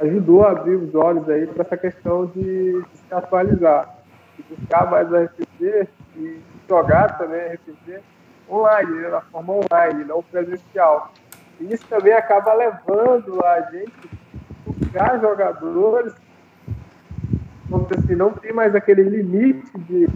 ajudou 0.00 0.44
a 0.44 0.50
abrir 0.50 0.74
os 0.74 0.94
olhos 0.94 1.28
aí 1.28 1.46
para 1.46 1.62
essa 1.62 1.76
questão 1.76 2.26
de, 2.26 2.82
se 2.92 3.14
atualizar, 3.14 3.96
de 4.36 4.42
buscar 4.54 4.90
mais 4.90 5.08
RPG 5.08 5.88
e 6.16 6.40
jogar 6.68 7.16
também 7.16 7.54
RPG 7.54 8.00
online, 8.50 8.92
né, 8.92 9.08
na 9.08 9.20
forma 9.20 9.54
online, 9.54 10.04
não 10.04 10.22
presencial. 10.22 11.12
E 11.60 11.72
isso 11.72 11.86
também 11.88 12.12
acaba 12.12 12.52
levando 12.54 13.44
a 13.44 13.60
gente 13.70 13.92
a 14.66 14.70
buscar 14.70 15.20
jogadores, 15.20 16.12
vamos 17.68 17.88
dizer 17.88 18.04
assim, 18.04 18.14
não 18.16 18.32
tem 18.32 18.52
mais 18.52 18.74
aquele 18.74 19.04
limite 19.04 19.70
de 19.78 20.08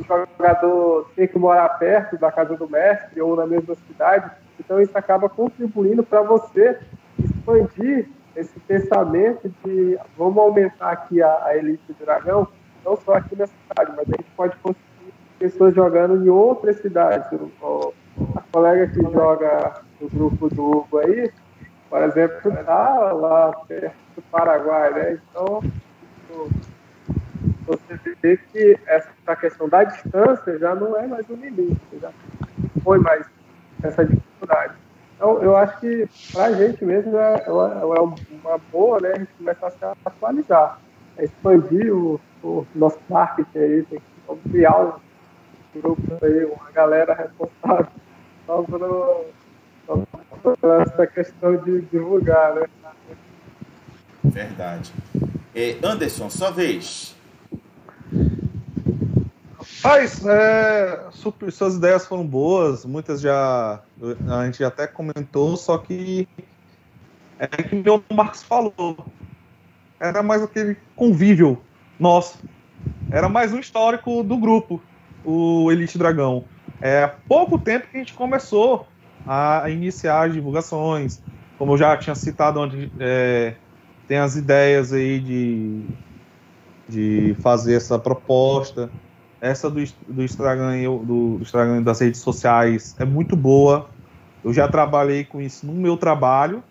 o 0.00 0.04
jogador 0.04 1.10
ter 1.14 1.28
que 1.28 1.38
morar 1.38 1.68
perto 1.78 2.18
da 2.18 2.30
casa 2.30 2.56
do 2.56 2.68
mestre 2.68 3.20
ou 3.20 3.36
na 3.36 3.46
mesma 3.46 3.74
cidade. 3.86 4.30
Então 4.58 4.80
isso 4.80 4.96
acaba 4.96 5.28
contribuindo 5.28 6.02
para 6.02 6.22
você 6.22 6.78
expandir 7.18 8.08
esse 8.34 8.58
pensamento 8.60 9.50
de 9.64 9.98
vamos 10.16 10.38
aumentar 10.38 10.90
aqui 10.90 11.22
a, 11.22 11.44
a 11.44 11.56
elite 11.56 11.82
do 11.88 12.04
dragão, 12.04 12.46
não 12.84 12.96
só 12.96 13.14
aqui 13.14 13.34
na 13.36 13.46
cidade, 13.46 13.92
mas 13.96 14.08
a 14.08 14.16
gente 14.16 14.30
pode 14.36 14.56
conseguir 14.56 15.14
pessoas 15.38 15.74
jogando 15.74 16.24
em 16.24 16.28
outras 16.28 16.76
cidades. 16.80 17.26
O, 17.62 17.92
a 18.34 18.42
colega 18.52 18.86
que 18.88 19.02
joga 19.02 19.82
no 20.00 20.08
grupo 20.08 20.48
do 20.48 20.64
Hugo 20.64 20.98
aí, 20.98 21.30
por 21.88 22.02
exemplo, 22.02 22.50
está 22.50 23.12
lá 23.12 23.52
perto 23.66 23.96
do 24.16 24.22
Paraguai, 24.22 24.92
né? 24.92 25.20
Então, 25.30 25.62
vê 28.22 28.36
que 28.36 28.78
essa 28.86 29.36
questão 29.36 29.68
da 29.68 29.84
distância 29.84 30.58
já 30.58 30.74
não 30.74 30.96
é 30.96 31.06
mais 31.06 31.28
um 31.30 31.34
limite, 31.34 31.80
já 32.00 32.10
foi 32.82 32.98
mais 32.98 33.26
essa 33.82 34.04
dificuldade. 34.04 34.74
Então, 35.16 35.42
eu 35.42 35.56
acho 35.56 35.80
que 35.80 36.08
para 36.32 36.46
a 36.46 36.52
gente 36.52 36.84
mesmo 36.84 37.16
é, 37.16 37.44
é, 37.46 37.50
uma 37.50 38.58
boa, 38.70 39.00
né? 39.00 39.12
A 39.14 39.18
gente 39.18 39.32
começar 39.38 39.66
a 39.68 39.70
se 39.70 39.84
atualizar, 40.04 40.78
a 41.18 41.22
expandir 41.22 41.92
o, 41.92 42.20
o 42.42 42.66
nosso 42.74 42.98
marketing 43.08 43.58
aí, 43.58 43.82
tem 43.84 43.98
que 43.98 44.50
criar 44.50 44.78
um 44.78 45.80
grupo 45.80 46.24
aí, 46.24 46.44
uma 46.44 46.70
galera 46.70 47.14
responsável 47.14 47.88
só 48.46 48.62
por 50.42 50.80
essa 50.82 51.06
questão 51.06 51.56
de 51.56 51.80
divulgar, 51.82 52.54
né? 52.54 52.66
Verdade. 54.22 54.92
É, 55.54 55.76
Anderson, 55.82 56.28
sua 56.28 56.50
vez. 56.50 57.15
Mas 59.82 60.24
é, 60.26 61.04
suas 61.50 61.76
ideias 61.76 62.06
foram 62.06 62.26
boas, 62.26 62.84
muitas 62.84 63.20
já 63.20 63.80
a 64.28 64.44
gente 64.44 64.64
até 64.64 64.86
comentou, 64.86 65.56
só 65.56 65.78
que 65.78 66.28
é 67.38 67.46
que 67.46 67.82
o 67.88 68.14
Marcos 68.14 68.42
falou. 68.42 68.96
Era 70.00 70.22
mais 70.22 70.42
aquele 70.42 70.76
convívio 70.94 71.60
nosso. 71.98 72.38
Era 73.10 73.28
mais 73.28 73.52
um 73.52 73.58
histórico 73.58 74.22
do 74.22 74.36
grupo, 74.36 74.82
o 75.24 75.70
Elite 75.70 75.98
Dragão. 75.98 76.44
É 76.80 77.04
há 77.04 77.08
pouco 77.08 77.58
tempo 77.58 77.86
que 77.88 77.96
a 77.96 78.00
gente 78.00 78.14
começou 78.14 78.86
a 79.26 79.68
iniciar 79.70 80.26
as 80.26 80.32
divulgações. 80.32 81.22
Como 81.58 81.72
eu 81.72 81.78
já 81.78 81.96
tinha 81.96 82.14
citado 82.14 82.60
onde 82.60 82.90
é, 82.98 83.54
tem 84.06 84.18
as 84.18 84.36
ideias 84.36 84.92
aí 84.92 85.20
de, 85.20 85.86
de 86.88 87.36
fazer 87.40 87.74
essa 87.74 87.98
proposta. 87.98 88.90
Essa 89.46 89.70
do, 89.70 89.80
do 90.08 90.22
estraganho, 90.24 90.98
do, 91.04 91.38
do 91.38 91.42
estraganho 91.42 91.84
das 91.84 92.00
redes 92.00 92.20
sociais 92.20 92.94
é 92.98 93.04
muito 93.04 93.36
boa. 93.36 93.90
Eu 94.42 94.52
já 94.52 94.68
trabalhei 94.68 95.24
com 95.24 95.40
isso 95.40 95.66
no 95.66 95.74
meu 95.74 95.96
trabalho, 95.96 96.62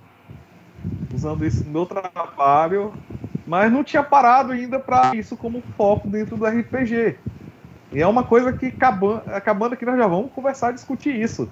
usando 1.13 1.45
isso 1.45 1.65
no 1.65 1.73
meu 1.73 1.86
trabalho, 1.86 2.93
mas 3.45 3.71
não 3.71 3.84
tinha 3.84 4.03
parado 4.03 4.51
ainda 4.51 4.80
para 4.80 5.15
isso 5.15 5.38
como 5.38 5.61
foco 5.78 6.09
dentro 6.09 6.38
do 6.38 6.45
RPG. 6.45 7.19
E 7.93 8.01
é 8.01 8.07
uma 8.07 8.23
coisa 8.23 8.51
que 8.51 8.67
acabando, 8.67 9.23
acabando 9.30 9.78
nós 9.86 9.97
já 9.97 10.07
vamos 10.07 10.32
conversar 10.34 10.71
e 10.71 10.76
discutir 10.76 11.15
isso. 11.15 11.51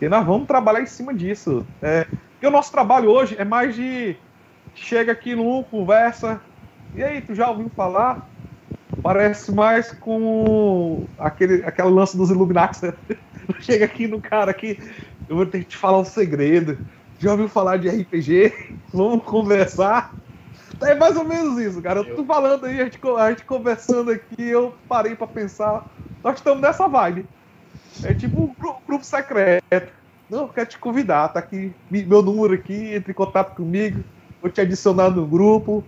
E 0.00 0.08
nós 0.08 0.26
vamos 0.26 0.46
trabalhar 0.46 0.82
em 0.82 0.86
cima 0.86 1.14
disso. 1.14 1.66
É, 1.80 2.06
o 2.42 2.50
nosso 2.50 2.72
trabalho 2.72 3.10
hoje 3.10 3.36
é 3.38 3.44
mais 3.44 3.74
de 3.74 4.16
chega 4.74 5.12
aqui 5.12 5.34
num, 5.34 5.62
conversa. 5.62 6.42
E 6.94 7.02
aí, 7.02 7.22
tu 7.22 7.34
já 7.34 7.48
ouviu 7.50 7.70
falar? 7.70 8.31
Parece 9.00 9.52
mais 9.52 9.92
com 9.92 11.06
aquele, 11.18 11.64
aquele 11.64 11.88
lance 11.88 12.16
dos 12.16 12.30
Illuminati. 12.30 12.84
Né? 12.84 12.92
Chega 13.60 13.84
aqui 13.84 14.06
no 14.06 14.20
cara 14.20 14.50
aqui, 14.50 14.78
eu 15.28 15.36
vou 15.36 15.46
ter 15.46 15.60
que 15.60 15.66
te 15.66 15.76
falar 15.76 15.98
um 15.98 16.04
segredo. 16.04 16.78
Já 17.18 17.30
ouviu 17.30 17.48
falar 17.48 17.78
de 17.78 17.88
RPG? 17.88 18.76
Vamos 18.92 19.24
conversar? 19.24 20.14
É 20.80 20.94
mais 20.94 21.16
ou 21.16 21.24
menos 21.24 21.58
isso, 21.60 21.80
cara. 21.80 22.00
Eu 22.00 22.16
tô 22.16 22.24
falando 22.24 22.66
aí, 22.66 22.80
a 22.80 22.84
gente, 22.84 22.98
a 23.16 23.30
gente 23.30 23.44
conversando 23.44 24.10
aqui, 24.10 24.42
eu 24.42 24.74
parei 24.88 25.14
para 25.14 25.26
pensar. 25.26 25.86
Nós 26.22 26.36
estamos 26.36 26.60
nessa 26.60 26.88
vibe. 26.88 27.26
É 28.02 28.12
tipo 28.14 28.42
um 28.42 28.54
grupo 28.86 29.04
secreto. 29.04 29.92
Não, 30.28 30.48
quero 30.48 30.68
te 30.68 30.78
convidar, 30.78 31.28
tá 31.28 31.40
aqui 31.40 31.72
meu 31.90 32.22
número 32.22 32.54
aqui, 32.54 32.94
entre 32.94 33.12
em 33.12 33.14
contato 33.14 33.54
comigo, 33.54 34.02
vou 34.40 34.50
te 34.50 34.62
adicionar 34.62 35.10
no 35.10 35.26
grupo. 35.26 35.84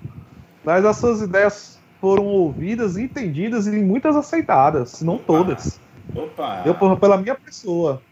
Mas 0.62 0.84
as 0.84 0.96
suas 0.98 1.22
ideias 1.22 1.73
foram 2.04 2.26
ouvidas, 2.26 2.98
entendidas 2.98 3.66
e 3.66 3.70
muitas 3.70 4.14
aceitadas, 4.14 4.90
se 4.90 5.04
não 5.06 5.16
todas. 5.16 5.80
Opa! 6.14 6.62
Eu, 6.66 6.74
pela 6.98 7.16
minha 7.16 7.34
pessoa. 7.34 8.02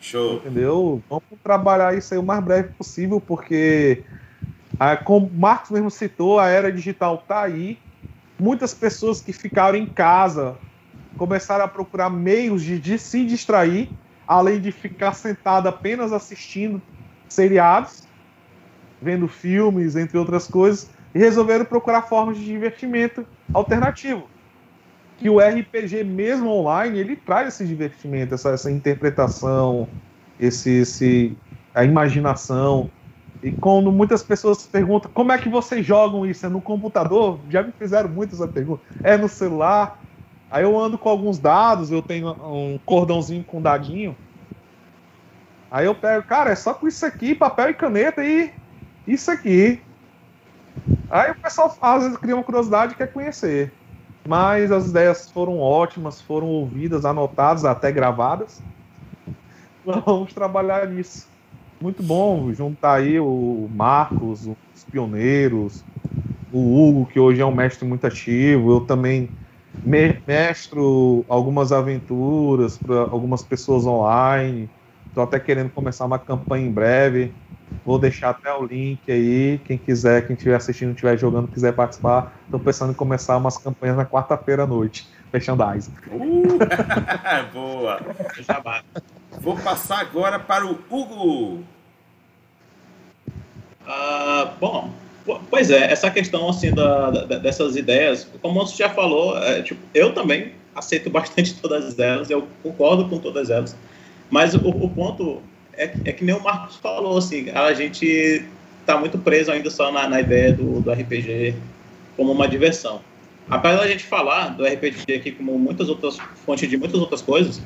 Show. 0.00 0.38
Entendeu? 0.38 1.00
Vamos 1.08 1.22
trabalhar 1.40 1.96
isso 1.96 2.12
aí 2.12 2.18
o 2.18 2.22
mais 2.24 2.42
breve 2.42 2.70
possível, 2.70 3.20
porque, 3.20 4.02
ah, 4.80 4.96
como 4.96 5.28
o 5.28 5.32
Marcos 5.32 5.70
mesmo 5.70 5.88
citou, 5.88 6.40
a 6.40 6.48
era 6.48 6.72
digital 6.72 7.18
tá 7.28 7.42
aí. 7.42 7.78
Muitas 8.40 8.74
pessoas 8.74 9.20
que 9.20 9.32
ficaram 9.32 9.78
em 9.78 9.86
casa 9.86 10.56
começaram 11.16 11.64
a 11.64 11.68
procurar 11.68 12.10
meios 12.10 12.60
de, 12.60 12.76
de 12.80 12.98
se 12.98 13.24
distrair, 13.24 13.88
além 14.26 14.60
de 14.60 14.72
ficar 14.72 15.12
sentado 15.12 15.68
apenas 15.68 16.12
assistindo 16.12 16.82
seriados, 17.28 18.02
vendo 19.00 19.28
filmes, 19.28 19.94
entre 19.94 20.18
outras 20.18 20.48
coisas 20.48 20.97
e 21.18 21.20
resolveram 21.20 21.64
procurar 21.64 22.02
formas 22.02 22.38
de 22.38 22.44
divertimento 22.44 23.26
alternativo. 23.52 24.30
Que 25.16 25.28
o 25.28 25.40
RPG, 25.40 26.04
mesmo 26.04 26.48
online, 26.48 26.96
ele 26.96 27.16
traz 27.16 27.48
esse 27.48 27.66
divertimento, 27.66 28.36
essa, 28.36 28.50
essa 28.50 28.70
interpretação, 28.70 29.88
esse, 30.38 30.70
esse, 30.70 31.36
a 31.74 31.84
imaginação. 31.84 32.88
E 33.42 33.50
quando 33.50 33.90
muitas 33.90 34.22
pessoas 34.22 34.64
perguntam 34.64 35.10
como 35.12 35.32
é 35.32 35.38
que 35.38 35.48
vocês 35.48 35.84
jogam 35.84 36.24
isso? 36.24 36.46
É 36.46 36.48
no 36.48 36.60
computador? 36.60 37.40
Já 37.50 37.64
me 37.64 37.72
fizeram 37.72 38.08
muitas 38.08 38.40
essa 38.40 38.46
pergunta. 38.46 38.82
É 39.02 39.16
no 39.16 39.28
celular? 39.28 39.98
Aí 40.48 40.62
eu 40.62 40.78
ando 40.78 40.96
com 40.96 41.08
alguns 41.08 41.40
dados, 41.40 41.90
eu 41.90 42.00
tenho 42.00 42.30
um 42.30 42.78
cordãozinho 42.86 43.42
com 43.42 43.60
dadinho. 43.60 44.16
Aí 45.68 45.84
eu 45.84 45.96
pego, 45.96 46.24
cara, 46.28 46.52
é 46.52 46.54
só 46.54 46.72
com 46.74 46.86
isso 46.86 47.04
aqui, 47.04 47.34
papel 47.34 47.70
e 47.70 47.74
caneta 47.74 48.24
e 48.24 48.52
isso 49.04 49.32
aqui. 49.32 49.82
Aí 51.08 51.30
o 51.30 51.40
pessoal 51.40 51.74
às 51.80 52.02
vezes 52.04 52.18
cria 52.18 52.34
uma 52.34 52.44
curiosidade 52.44 52.92
e 52.94 52.96
quer 52.96 53.12
conhecer. 53.12 53.78
Mas 54.26 54.70
as 54.72 54.88
ideias 54.88 55.30
foram 55.30 55.58
ótimas, 55.58 56.20
foram 56.20 56.48
ouvidas, 56.48 57.04
anotadas, 57.04 57.64
até 57.64 57.90
gravadas. 57.92 58.64
Vamos 59.84 60.32
trabalhar 60.34 60.88
nisso. 60.88 61.28
Muito 61.80 62.02
bom 62.02 62.52
juntar 62.52 62.96
aí 62.98 63.20
o 63.20 63.68
Marcos, 63.70 64.46
os 64.46 64.84
pioneiros, 64.90 65.86
o 66.50 66.60
Hugo, 66.90 67.08
que 67.08 67.20
hoje 67.20 67.40
é 67.42 67.46
um 67.46 67.54
mestre 67.54 67.86
muito 67.88 68.06
ativo. 68.06 68.72
Eu 68.72 68.86
também 68.86 69.34
mestro 69.84 71.26
algumas 71.28 71.72
aventuras 71.72 72.78
para 72.78 73.00
algumas 73.02 73.42
pessoas 73.44 73.86
online. 73.86 74.72
Estou 75.08 75.24
até 75.24 75.40
querendo 75.40 75.72
começar 75.72 76.06
uma 76.06 76.18
campanha 76.18 76.66
em 76.66 76.72
breve. 76.72 77.38
Vou 77.84 77.98
deixar 77.98 78.30
até 78.30 78.52
o 78.52 78.64
link 78.64 79.00
aí. 79.10 79.60
Quem 79.64 79.78
quiser, 79.78 80.26
quem 80.26 80.34
estiver 80.34 80.56
assistindo, 80.56 80.90
estiver 80.90 81.16
jogando, 81.18 81.48
quiser 81.48 81.72
participar. 81.72 82.34
Estou 82.44 82.60
pensando 82.60 82.90
em 82.90 82.94
começar 82.94 83.36
umas 83.36 83.56
campanhas 83.56 83.96
na 83.96 84.04
quarta-feira 84.04 84.64
à 84.64 84.66
noite. 84.66 85.06
Merchandising. 85.32 85.92
Uh, 86.10 86.58
boa! 87.52 88.00
Vou 89.40 89.56
passar 89.56 90.00
agora 90.00 90.38
para 90.38 90.66
o 90.66 90.78
Hugo. 90.90 91.64
Uh, 93.86 94.50
bom, 94.60 94.90
pois 95.50 95.70
é, 95.70 95.90
essa 95.90 96.10
questão 96.10 96.48
assim 96.48 96.72
da, 96.72 97.10
da, 97.10 97.38
dessas 97.38 97.76
ideias, 97.76 98.30
como 98.42 98.60
você 98.60 98.76
já 98.76 98.90
falou, 98.90 99.36
é, 99.38 99.62
tipo, 99.62 99.80
eu 99.94 100.12
também 100.12 100.52
aceito 100.74 101.08
bastante 101.08 101.54
todas 101.60 101.98
elas, 101.98 102.30
eu 102.30 102.46
concordo 102.62 103.08
com 103.08 103.18
todas 103.18 103.50
elas. 103.50 103.76
Mas 104.30 104.54
o, 104.54 104.68
o 104.68 104.90
ponto 104.90 105.42
é, 105.78 105.92
é, 106.04 106.12
que 106.12 106.24
nem 106.24 106.34
o 106.34 106.42
Marcos 106.42 106.76
falou, 106.76 107.16
assim, 107.16 107.50
a 107.50 107.72
gente 107.72 108.44
está 108.80 108.98
muito 108.98 109.16
preso 109.18 109.52
ainda 109.52 109.70
só 109.70 109.92
na, 109.92 110.08
na 110.08 110.20
ideia 110.20 110.52
do, 110.52 110.80
do 110.80 110.90
RPG 110.90 111.54
como 112.16 112.32
uma 112.32 112.48
diversão. 112.48 113.00
Apesar 113.48 113.78
da 113.78 113.88
gente 113.88 114.04
falar 114.04 114.48
do 114.48 114.64
RPG 114.64 115.14
aqui 115.14 115.32
como 115.32 115.58
muitas 115.58 115.88
outras 115.88 116.18
fontes 116.44 116.68
de 116.68 116.76
muitas 116.76 117.00
outras 117.00 117.22
coisas, 117.22 117.62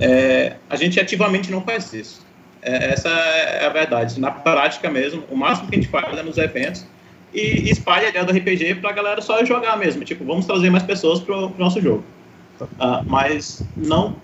é, 0.00 0.54
a 0.68 0.74
gente 0.74 0.98
ativamente 0.98 1.50
não 1.50 1.60
faz 1.60 1.92
isso. 1.92 2.26
É, 2.62 2.92
essa 2.92 3.08
é 3.08 3.66
a 3.66 3.68
verdade. 3.68 4.18
Na 4.18 4.30
prática 4.30 4.90
mesmo, 4.90 5.22
o 5.30 5.36
máximo 5.36 5.68
que 5.68 5.76
a 5.76 5.78
gente 5.78 5.90
faz 5.90 6.16
é 6.16 6.22
nos 6.22 6.38
eventos 6.38 6.86
e 7.32 7.70
espalha 7.70 8.06
a 8.06 8.10
ideia 8.10 8.24
do 8.24 8.32
RPG 8.32 8.76
para 8.76 8.90
a 8.90 8.92
galera 8.92 9.20
só 9.20 9.44
jogar 9.44 9.76
mesmo. 9.76 10.04
Tipo, 10.04 10.24
vamos 10.24 10.46
trazer 10.46 10.70
mais 10.70 10.82
pessoas 10.82 11.20
para 11.20 11.36
o 11.36 11.54
nosso 11.58 11.80
jogo. 11.80 12.02
Uh, 12.60 13.04
mas 13.04 13.62
não 13.76 14.16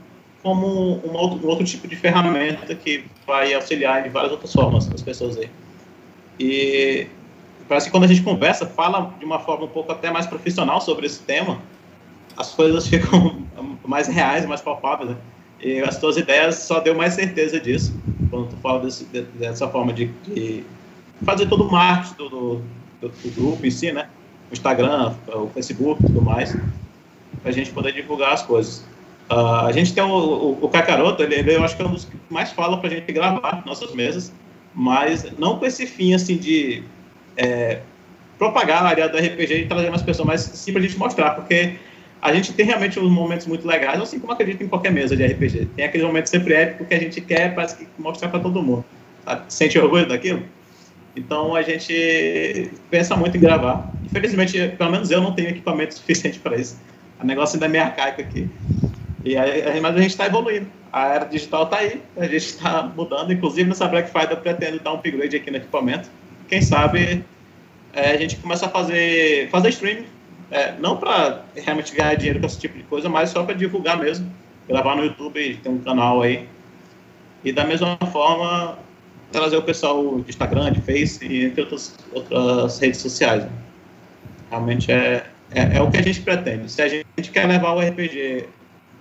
como 0.43 0.67
um 1.07 1.12
outro, 1.15 1.47
um 1.47 1.51
outro, 1.51 1.65
tipo 1.65 1.87
de 1.87 1.97
ferramenta 1.97 2.75
que 2.75 3.05
vai 3.27 3.53
auxiliar 3.53 4.03
de 4.03 4.09
várias 4.09 4.33
outras 4.33 4.53
formas 4.53 4.91
as 4.93 5.03
pessoas 5.03 5.37
aí. 5.37 5.51
E 6.39 7.07
parece 7.69 7.87
que 7.87 7.93
quando 7.93 8.05
a 8.05 8.07
gente 8.07 8.23
conversa, 8.23 8.67
fala 8.67 9.15
de 9.19 9.25
uma 9.25 9.39
forma 9.39 9.67
um 9.67 9.69
pouco 9.69 9.93
até 9.93 10.11
mais 10.11 10.27
profissional 10.27 10.81
sobre 10.81 11.07
esse 11.07 11.21
tema, 11.21 11.61
as 12.37 12.53
coisas 12.53 12.87
ficam 12.89 13.43
mais 13.85 14.09
reais, 14.09 14.47
mais 14.47 14.61
palpáveis. 14.61 15.11
Né? 15.11 15.17
E 15.62 15.81
as 15.81 15.99
tuas 15.99 16.17
ideias 16.17 16.57
só 16.57 16.81
deu 16.81 16.95
mais 16.95 17.15
certeza 17.15 17.61
disso, 17.61 17.95
quando 18.31 18.49
tu 18.49 18.57
fala 18.57 18.81
desse, 18.81 19.05
dessa 19.05 19.69
forma 19.69 19.93
de, 19.93 20.07
de, 20.27 20.65
fazer 21.23 21.47
todo 21.47 21.65
o 21.65 21.71
marketing 21.71 22.15
do, 22.15 22.29
do, 23.01 23.09
do, 23.09 23.31
grupo 23.35 23.67
em 23.67 23.71
si, 23.71 23.93
né? 23.93 24.09
O 24.51 24.55
Instagram, 24.55 25.15
o 25.29 25.49
Facebook 25.49 26.03
tudo 26.03 26.23
mais, 26.23 26.57
para 27.43 27.51
a 27.51 27.53
gente 27.53 27.71
poder 27.73 27.93
divulgar 27.93 28.33
as 28.33 28.43
coisas. 28.43 28.87
Uh, 29.31 29.66
a 29.66 29.73
gente 29.73 29.94
tem 29.94 30.02
o, 30.02 30.09
o, 30.09 30.59
o 30.65 30.69
Cacaroto, 30.69 31.23
ele, 31.23 31.36
ele, 31.36 31.55
eu 31.55 31.62
acho 31.62 31.77
que 31.77 31.82
é 31.82 31.86
um 31.86 31.93
dos 31.93 32.05
que 32.05 32.16
mais 32.28 32.51
fala 32.51 32.78
para 32.78 32.89
a 32.89 32.90
gente 32.90 33.12
gravar 33.12 33.62
nossas 33.65 33.94
mesas, 33.94 34.32
mas 34.74 35.24
não 35.39 35.57
com 35.57 35.66
esse 35.66 35.86
fim, 35.86 36.15
assim, 36.15 36.36
de 36.36 36.82
é, 37.36 37.81
propagar 38.36 38.85
a 38.85 38.89
área 38.89 39.09
do 39.09 39.16
RPG 39.16 39.55
e 39.55 39.66
trazer 39.66 39.89
mais 39.89 40.02
pessoas, 40.02 40.27
mas 40.27 40.40
sim 40.40 40.73
para 40.73 40.81
a 40.81 40.85
gente 40.85 40.98
mostrar, 40.98 41.31
porque 41.32 41.77
a 42.20 42.35
gente 42.35 42.52
tem 42.52 42.66
realmente 42.66 42.98
uns 42.98 43.11
momentos 43.11 43.47
muito 43.47 43.66
legais, 43.66 44.01
assim 44.01 44.19
como 44.19 44.32
acredito 44.32 44.62
em 44.62 44.69
qualquer 44.69 44.90
mesa 44.90 45.16
de 45.16 45.24
RPG. 45.24 45.69
Tem 45.77 45.85
aquele 45.85 46.05
momento 46.05 46.27
sempre 46.27 46.55
épico 46.55 46.85
que 46.85 46.94
a 46.94 46.98
gente 46.98 47.20
quer 47.20 47.55
parece 47.55 47.77
que 47.77 47.86
mostrar 47.98 48.28
para 48.28 48.40
todo 48.40 48.62
mundo. 48.62 48.85
Sabe? 49.24 49.43
Sente 49.48 49.78
orgulho 49.78 50.07
daquilo? 50.07 50.43
Então 51.16 51.55
a 51.55 51.62
gente 51.62 52.70
pensa 52.90 53.16
muito 53.16 53.36
em 53.36 53.40
gravar. 53.40 53.94
Infelizmente, 54.05 54.74
pelo 54.77 54.90
menos 54.90 55.11
eu 55.11 55.20
não 55.20 55.32
tenho 55.32 55.51
equipamento 55.51 55.94
suficiente 55.94 56.39
para 56.39 56.57
isso. 56.57 56.78
O 57.23 57.27
negócio 57.27 57.57
ainda 57.57 57.66
é 57.66 57.69
meio 57.69 57.85
arcaico 57.85 58.20
aqui. 58.20 58.48
E 59.25 59.37
aí, 59.37 59.81
mas 59.81 59.95
a 59.95 60.01
gente 60.01 60.11
está 60.11 60.27
evoluindo. 60.27 60.67
A 60.93 61.09
era 61.09 61.25
digital 61.25 61.65
está 61.65 61.79
aí, 61.79 62.03
a 62.17 62.25
gente 62.25 62.37
está 62.37 62.83
mudando. 62.83 63.33
Inclusive, 63.33 63.69
nessa 63.69 63.87
Black 63.87 64.11
Friday 64.11 64.33
eu 64.33 64.39
pretendo 64.39 64.81
dar 64.81 64.93
um 64.93 64.97
upgrade 64.97 65.37
aqui 65.37 65.51
no 65.51 65.59
equipamento. 65.59 66.09
Quem 66.49 66.61
sabe 66.63 67.25
é, 67.93 68.13
a 68.13 68.17
gente 68.17 68.37
começa 68.37 68.67
a 68.67 68.69
fazer, 68.69 69.49
fazer 69.51 69.69
streaming 69.69 70.07
é, 70.51 70.75
não 70.79 70.97
para 70.97 71.45
realmente 71.55 71.95
ganhar 71.95 72.15
dinheiro 72.17 72.41
com 72.41 72.47
esse 72.47 72.59
tipo 72.59 72.77
de 72.77 72.83
coisa, 72.85 73.09
mas 73.09 73.31
só 73.31 73.45
para 73.45 73.55
divulgar 73.55 73.99
mesmo. 73.99 74.31
Gravar 74.69 74.97
no 74.97 75.05
YouTube, 75.05 75.59
tem 75.63 75.73
um 75.73 75.79
canal 75.79 76.23
aí. 76.23 76.49
E 77.45 77.53
da 77.53 77.65
mesma 77.65 77.97
forma, 78.13 78.79
trazer 79.33 79.57
o 79.57 79.63
pessoal 79.63 80.21
de 80.21 80.29
Instagram, 80.29 80.73
de 80.73 80.81
Face 80.81 81.25
e 81.25 81.45
entre 81.47 81.63
outras, 81.63 81.97
outras 82.13 82.79
redes 82.79 83.01
sociais. 83.01 83.47
Realmente 84.51 84.91
é, 84.91 85.25
é, 85.53 85.77
é, 85.77 85.83
o 85.83 85.91
que 85.91 85.99
a 85.99 86.03
gente 86.03 86.21
pretende. 86.21 86.71
Se 86.71 86.83
a 86.83 86.89
gente 86.89 87.31
quer 87.33 87.47
levar 87.47 87.73
o 87.73 87.81
RPG 87.81 88.49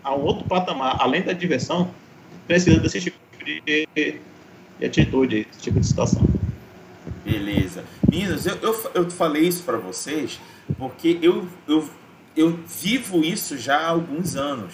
a 0.04 0.16
um 0.16 0.22
outro 0.22 0.48
patamar, 0.48 0.98
além 1.00 1.22
da 1.22 1.34
diversão, 1.34 1.92
precisa 2.48 2.80
desse 2.80 3.02
tipo 3.02 3.18
de, 3.44 3.88
de 3.96 4.86
atitude, 4.86 5.46
desse 5.46 5.60
tipo 5.60 5.80
de 5.80 5.86
situação. 5.86 6.24
Beleza. 7.24 7.84
Meninos, 8.10 8.46
eu, 8.46 8.56
eu, 8.58 8.92
eu 8.94 9.12
falei 9.12 9.44
isso 9.44 9.64
para 9.64 9.78
vocês 9.78 10.40
porque 10.78 11.18
eu, 11.22 11.48
eu, 11.68 11.90
eu 12.36 12.60
vivo 12.68 13.24
isso 13.24 13.58
já 13.58 13.80
há 13.80 13.88
alguns 13.88 14.36
anos. 14.36 14.74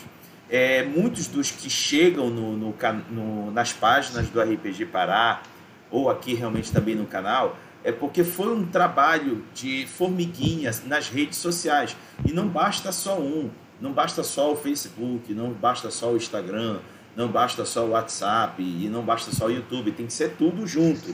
É, 0.50 0.84
muitos 0.84 1.28
dos 1.28 1.50
que 1.50 1.70
chegam 1.70 2.30
no, 2.30 2.56
no, 2.56 2.76
no, 3.10 3.52
nas 3.52 3.74
páginas 3.74 4.30
do 4.30 4.40
RPG 4.40 4.86
Pará, 4.88 5.42
ou 5.90 6.10
aqui 6.10 6.34
realmente 6.34 6.72
também 6.72 6.96
no 6.96 7.06
canal, 7.06 7.58
é 7.84 7.92
porque 7.92 8.24
foi 8.24 8.54
um 8.54 8.66
trabalho 8.66 9.44
de 9.54 9.88
formiguinhas 9.88 10.84
nas 10.86 11.10
redes 11.10 11.38
sociais. 11.38 11.96
E 12.26 12.32
não 12.32 12.48
basta 12.48 12.92
só 12.92 13.20
um, 13.20 13.50
não 13.80 13.92
basta 13.92 14.24
só 14.24 14.52
o 14.52 14.56
Facebook, 14.56 15.34
não 15.34 15.52
basta 15.52 15.92
só 15.92 16.12
o 16.12 16.18
Instagram, 16.18 16.80
não 17.16 17.28
basta 17.28 17.66
só 17.66 17.86
o 17.86 17.90
WhatsApp 17.92 18.62
e 18.62 18.88
não 18.90 19.04
basta 19.04 19.32
só 19.32 19.48
o 19.48 19.52
YouTube, 19.52 19.92
tem 19.92 20.06
que 20.06 20.14
ser 20.14 20.36
tudo 20.38 20.66
junto. 20.66 21.14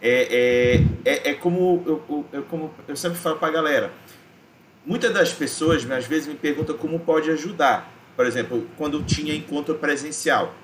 É, 0.00 0.82
é, 1.04 1.10
é, 1.10 1.30
é 1.30 1.34
como, 1.34 1.82
eu, 1.86 2.26
eu, 2.32 2.42
como 2.44 2.72
eu 2.86 2.96
sempre 2.96 3.18
falo 3.18 3.36
para 3.36 3.48
a 3.48 3.50
galera, 3.50 3.92
Muitas 4.86 5.12
das 5.12 5.32
pessoas, 5.32 5.84
às 5.90 6.06
vezes, 6.06 6.28
me 6.28 6.36
perguntam 6.36 6.76
como 6.76 7.00
pode 7.00 7.28
ajudar. 7.32 7.92
Por 8.14 8.24
exemplo, 8.24 8.68
quando 8.76 9.02
tinha 9.02 9.34
encontro 9.34 9.74
presencial. 9.74 10.54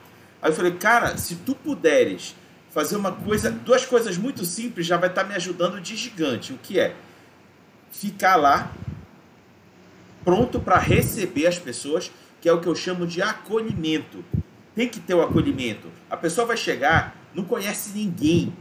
Aí 0.41 0.51
eu 0.51 0.55
falei, 0.55 0.73
cara, 0.73 1.17
se 1.17 1.35
tu 1.37 1.57
puderes 1.57 2.37
fazer 2.71 2.95
uma 2.95 3.11
coisa, 3.11 3.51
duas 3.51 3.85
coisas 3.85 4.17
muito 4.17 4.45
simples, 4.45 4.87
já 4.87 4.97
vai 4.97 5.09
estar 5.09 5.25
me 5.25 5.35
ajudando 5.35 5.81
de 5.81 5.97
gigante. 5.97 6.53
O 6.53 6.59
que 6.59 6.79
é? 6.79 6.95
Ficar 7.91 8.37
lá, 8.37 8.73
pronto 10.25 10.61
para 10.61 10.79
receber 10.79 11.47
as 11.47 11.59
pessoas, 11.59 12.11
que 12.41 12.49
é 12.49 12.53
o 12.53 12.61
que 12.61 12.67
eu 12.67 12.75
chamo 12.75 13.07
de 13.07 13.23
acolhimento. 13.23 14.25
Tem 14.75 14.89
que 14.89 15.01
ter 15.01 15.15
o 15.15 15.23
acolhimento. 15.23 15.89
A 16.11 16.17
pessoa 16.17 16.47
vai 16.47 16.57
chegar, 16.57 17.17
não 17.35 17.45
conhece 17.45 17.91
ninguém. 17.95 18.53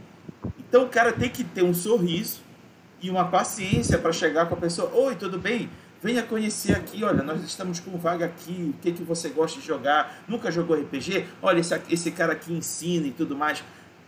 Então 0.58 0.84
o 0.84 0.88
cara 0.88 1.12
tem 1.12 1.28
que 1.28 1.44
ter 1.44 1.62
um 1.62 1.74
sorriso, 1.74 2.40
e 3.02 3.10
uma 3.10 3.24
paciência 3.24 3.98
para 3.98 4.12
chegar 4.12 4.46
com 4.46 4.54
a 4.54 4.56
pessoa. 4.56 4.90
Oi, 4.94 5.16
tudo 5.16 5.38
bem? 5.38 5.68
Venha 6.00 6.22
conhecer 6.22 6.72
aqui, 6.72 7.04
olha, 7.04 7.22
nós 7.22 7.42
estamos 7.42 7.78
com 7.80 7.96
vaga 7.98 8.24
aqui, 8.26 8.74
o 8.74 8.80
que, 8.80 8.92
que 8.92 9.02
você 9.02 9.28
gosta 9.28 9.60
de 9.60 9.66
jogar? 9.66 10.22
Nunca 10.28 10.50
jogou 10.50 10.76
RPG? 10.76 11.26
Olha, 11.40 11.60
esse, 11.60 11.80
esse 11.90 12.10
cara 12.10 12.32
aqui 12.32 12.52
ensina 12.52 13.06
e 13.06 13.10
tudo 13.10 13.36
mais. 13.36 13.62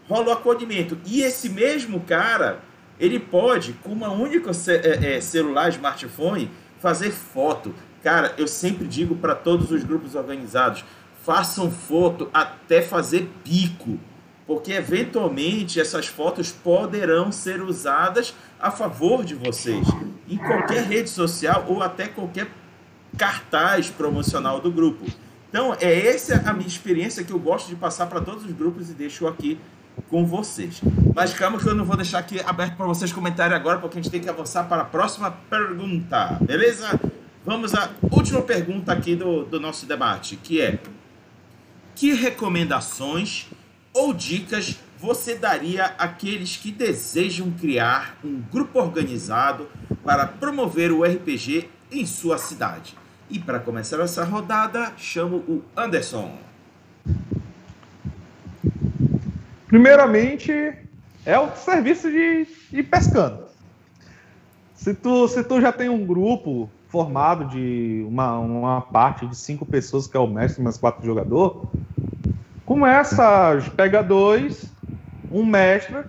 Rola 0.08 0.28
o 0.28 0.32
acolhimento. 0.32 0.98
E 1.04 1.22
esse 1.22 1.48
mesmo 1.48 2.00
cara, 2.00 2.60
ele 2.98 3.18
pode, 3.18 3.74
com 3.74 3.90
uma 3.90 4.10
única 4.10 4.50
é, 4.68 5.16
é, 5.16 5.20
celular, 5.20 5.68
smartphone, 5.70 6.50
fazer 6.84 7.10
foto. 7.12 7.74
Cara, 8.02 8.34
eu 8.36 8.46
sempre 8.46 8.86
digo 8.86 9.16
para 9.16 9.34
todos 9.34 9.70
os 9.70 9.82
grupos 9.82 10.14
organizados, 10.14 10.84
façam 11.24 11.70
foto 11.70 12.28
até 12.30 12.82
fazer 12.82 13.26
pico 13.42 13.98
porque 14.46 14.72
eventualmente 14.72 15.80
essas 15.80 16.06
fotos 16.06 16.52
poderão 16.52 17.32
ser 17.32 17.62
usadas 17.62 18.34
a 18.60 18.70
favor 18.70 19.24
de 19.24 19.34
vocês 19.34 19.86
em 20.28 20.36
qualquer 20.36 20.84
rede 20.84 21.08
social 21.08 21.64
ou 21.66 21.82
até 21.82 22.06
qualquer 22.06 22.48
cartaz 23.16 23.88
promocional 23.88 24.60
do 24.60 24.70
grupo. 24.70 25.06
Então, 25.48 25.74
é 25.80 26.08
essa 26.08 26.42
a 26.44 26.52
minha 26.52 26.66
experiência 26.66 27.24
que 27.24 27.32
eu 27.32 27.38
gosto 27.38 27.68
de 27.68 27.76
passar 27.76 28.06
para 28.06 28.20
todos 28.20 28.44
os 28.44 28.52
grupos 28.52 28.90
e 28.90 28.92
deixo 28.92 29.26
aqui 29.26 29.58
com 30.08 30.26
vocês. 30.26 30.80
Mas 31.14 31.34
calma 31.34 31.58
que 31.58 31.66
eu 31.66 31.74
não 31.74 31.84
vou 31.84 31.96
deixar 31.96 32.18
aqui 32.18 32.40
aberto 32.40 32.76
para 32.76 32.86
vocês 32.86 33.12
comentarem 33.12 33.56
agora, 33.56 33.78
porque 33.78 33.98
a 33.98 34.02
gente 34.02 34.10
tem 34.10 34.20
que 34.20 34.28
avançar 34.28 34.64
para 34.64 34.82
a 34.82 34.84
próxima 34.84 35.30
pergunta, 35.30 36.38
beleza? 36.40 37.00
Vamos 37.44 37.74
à 37.74 37.90
última 38.10 38.40
pergunta 38.42 38.92
aqui 38.92 39.14
do, 39.14 39.44
do 39.44 39.60
nosso 39.60 39.86
debate, 39.86 40.36
que 40.36 40.60
é: 40.60 40.78
Que 41.94 42.12
recomendações 42.12 43.48
ou 43.92 44.12
dicas 44.12 44.76
você 44.98 45.34
daria 45.34 45.84
àqueles 45.98 46.56
que 46.56 46.72
desejam 46.72 47.50
criar 47.50 48.16
um 48.24 48.40
grupo 48.50 48.78
organizado 48.78 49.68
para 50.02 50.26
promover 50.26 50.90
o 50.90 51.04
RPG 51.04 51.68
em 51.92 52.06
sua 52.06 52.38
cidade? 52.38 52.96
E 53.28 53.38
para 53.38 53.58
começar 53.58 54.00
essa 54.00 54.24
rodada, 54.24 54.92
chamo 54.96 55.36
o 55.36 55.62
Anderson. 55.76 56.38
Primeiramente, 59.74 60.52
é 61.26 61.36
o 61.36 61.50
serviço 61.56 62.08
de, 62.08 62.46
de 62.70 62.80
pescando. 62.80 63.46
Se 64.72 64.94
tu, 64.94 65.26
se 65.26 65.42
tu 65.42 65.60
já 65.60 65.72
tem 65.72 65.88
um 65.88 66.06
grupo 66.06 66.70
formado 66.86 67.46
de 67.48 68.04
uma, 68.06 68.38
uma 68.38 68.80
parte 68.82 69.26
de 69.26 69.34
cinco 69.34 69.66
pessoas, 69.66 70.06
que 70.06 70.16
é 70.16 70.20
o 70.20 70.28
mestre 70.28 70.62
mais 70.62 70.78
quatro 70.78 71.04
jogadores, 71.04 71.56
Começa, 72.64 73.58
pega 73.76 74.00
dois, 74.00 74.72
um 75.28 75.44
mestre, 75.44 76.04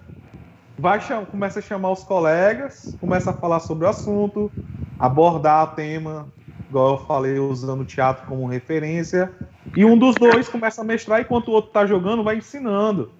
vai 0.78 1.00
começa 1.32 1.58
a 1.58 1.62
chamar 1.64 1.90
os 1.90 2.04
colegas, 2.04 2.96
começa 3.02 3.32
a 3.32 3.34
falar 3.34 3.62
sobre 3.62 3.88
o 3.88 3.90
assunto, 3.90 4.52
abordar 5.00 5.64
o 5.64 5.76
tema, 5.76 6.28
igual 6.70 7.00
eu 7.00 7.06
falei, 7.08 7.40
usando 7.40 7.82
o 7.82 7.86
teatro 7.86 8.28
como 8.28 8.46
referência, 8.46 9.32
e 9.76 9.84
um 9.84 9.98
dos 9.98 10.14
dois 10.14 10.48
começa 10.48 10.82
a 10.82 10.86
mestrar 10.86 11.20
enquanto 11.20 11.48
o 11.48 11.52
outro 11.52 11.72
está 11.72 11.84
jogando, 11.88 12.24
vai 12.24 12.38
ensinando 12.38 13.12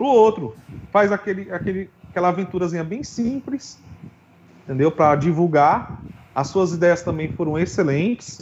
pro 0.00 0.08
outro. 0.08 0.56
Faz 0.90 1.12
aquele, 1.12 1.52
aquele, 1.52 1.90
aquela 2.08 2.28
aventurazinha 2.28 2.82
bem 2.82 3.04
simples, 3.04 3.78
entendeu? 4.64 4.90
Para 4.90 5.14
divulgar. 5.14 6.00
As 6.34 6.46
suas 6.48 6.72
ideias 6.72 7.02
também 7.02 7.28
foram 7.28 7.58
excelentes. 7.58 8.40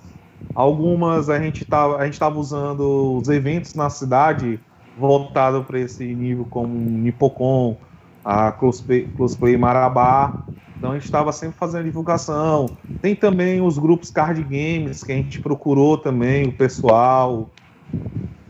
Algumas 0.54 1.28
a 1.28 1.40
gente 1.40 1.64
tava, 1.64 1.96
a 1.96 2.04
gente 2.04 2.16
tava 2.16 2.38
usando 2.38 3.16
os 3.16 3.28
eventos 3.28 3.74
na 3.74 3.90
cidade 3.90 4.60
voltado 4.96 5.64
para 5.64 5.80
esse 5.80 6.04
nível, 6.14 6.46
como 6.48 6.72
Nipocon, 6.72 7.76
a 8.24 8.52
Closplay 8.52 9.56
Marabá. 9.58 10.44
Então 10.76 10.92
a 10.92 10.94
gente 10.94 11.04
estava 11.04 11.32
sempre 11.32 11.56
fazendo 11.58 11.84
divulgação. 11.84 12.66
Tem 13.02 13.16
também 13.16 13.60
os 13.60 13.78
grupos 13.78 14.10
card 14.10 14.44
games 14.44 15.02
que 15.02 15.10
a 15.10 15.16
gente 15.16 15.40
procurou 15.40 15.98
também, 15.98 16.46
o 16.46 16.52
pessoal. 16.52 17.50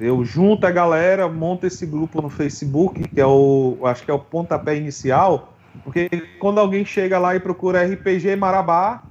Eu 0.01 0.25
junto 0.25 0.65
a 0.65 0.70
galera, 0.70 1.29
monta 1.29 1.66
esse 1.66 1.85
grupo 1.85 2.23
no 2.23 2.29
Facebook, 2.29 3.09
que 3.09 3.20
é 3.20 3.27
o, 3.27 3.79
acho 3.85 4.05
que 4.05 4.11
é 4.11 4.15
o 4.15 4.19
pontapé 4.19 4.77
inicial, 4.77 5.53
porque 5.83 6.09
quando 6.39 6.59
alguém 6.61 6.85
chega 6.85 7.19
lá 7.19 7.35
e 7.35 7.41
procura 7.41 7.85
RPG 7.85 8.37
Marabá, 8.37 9.03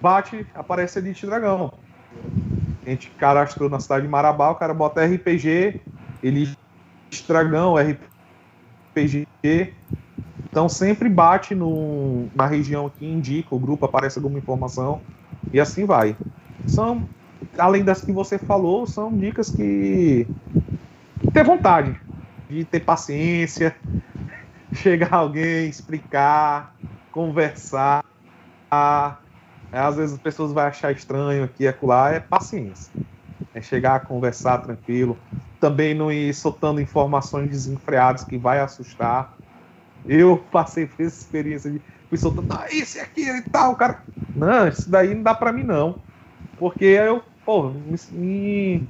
bate, 0.00 0.46
aparece 0.54 0.98
Elite 0.98 1.24
Dragão. 1.26 1.72
A 2.84 2.90
gente 2.90 3.08
cadastrou 3.10 3.70
na 3.70 3.78
cidade 3.78 4.02
de 4.04 4.08
Marabá, 4.08 4.50
o 4.50 4.56
cara 4.56 4.74
bota 4.74 5.04
RPG, 5.04 5.80
Elite 6.22 6.56
Dragão, 7.26 7.76
RPG. 7.76 9.26
Então 10.50 10.68
sempre 10.68 11.08
bate 11.08 11.54
no, 11.54 12.26
na 12.34 12.46
região 12.46 12.90
que 12.90 13.06
indica, 13.06 13.54
o 13.54 13.58
grupo 13.58 13.86
aparece 13.86 14.18
alguma 14.18 14.38
informação 14.38 15.00
e 15.52 15.60
assim 15.60 15.84
vai. 15.84 16.16
São, 16.66 17.08
além 17.58 17.84
das 17.84 18.02
que 18.02 18.12
você 18.12 18.38
falou, 18.38 18.86
são 18.86 19.16
dicas 19.16 19.50
que 19.50 20.32
ter 21.32 21.44
vontade, 21.44 22.00
de 22.48 22.64
ter 22.64 22.80
paciência, 22.80 23.76
chegar 24.72 25.14
alguém, 25.14 25.68
explicar, 25.68 26.76
conversar. 27.10 28.02
Às 29.72 29.96
vezes 29.96 30.14
as 30.14 30.20
pessoas 30.20 30.52
vão 30.52 30.62
achar 30.62 30.92
estranho 30.92 31.44
aqui 31.44 31.64
e 31.64 31.68
acolá, 31.68 32.10
é 32.10 32.20
paciência. 32.20 32.92
É 33.54 33.62
chegar 33.62 33.96
a 33.96 34.00
conversar 34.00 34.58
tranquilo. 34.58 35.22
Também 35.60 35.94
não 35.94 36.12
ir 36.12 36.34
soltando 36.34 36.80
informações 36.80 37.50
desenfreadas 37.50 38.24
que 38.24 38.38
vai 38.38 38.60
assustar. 38.60 39.34
Eu 40.06 40.38
passei 40.38 40.86
por 40.86 41.04
essa 41.04 41.18
experiência 41.20 41.70
de 41.70 41.82
fui 42.08 42.18
soltando, 42.18 42.48
ah, 42.52 42.66
esse 42.70 43.00
aqui 43.00 43.22
e 43.28 43.42
tal, 43.50 43.76
cara. 43.76 44.04
Não, 44.34 44.68
isso 44.68 44.90
daí 44.90 45.14
não 45.14 45.22
dá 45.22 45.34
pra 45.34 45.52
mim 45.52 45.64
não. 45.64 46.04
Porque 46.56 46.84
eu, 46.84 47.22
pô, 47.44 47.70
me, 47.70 47.96
me, 48.12 48.88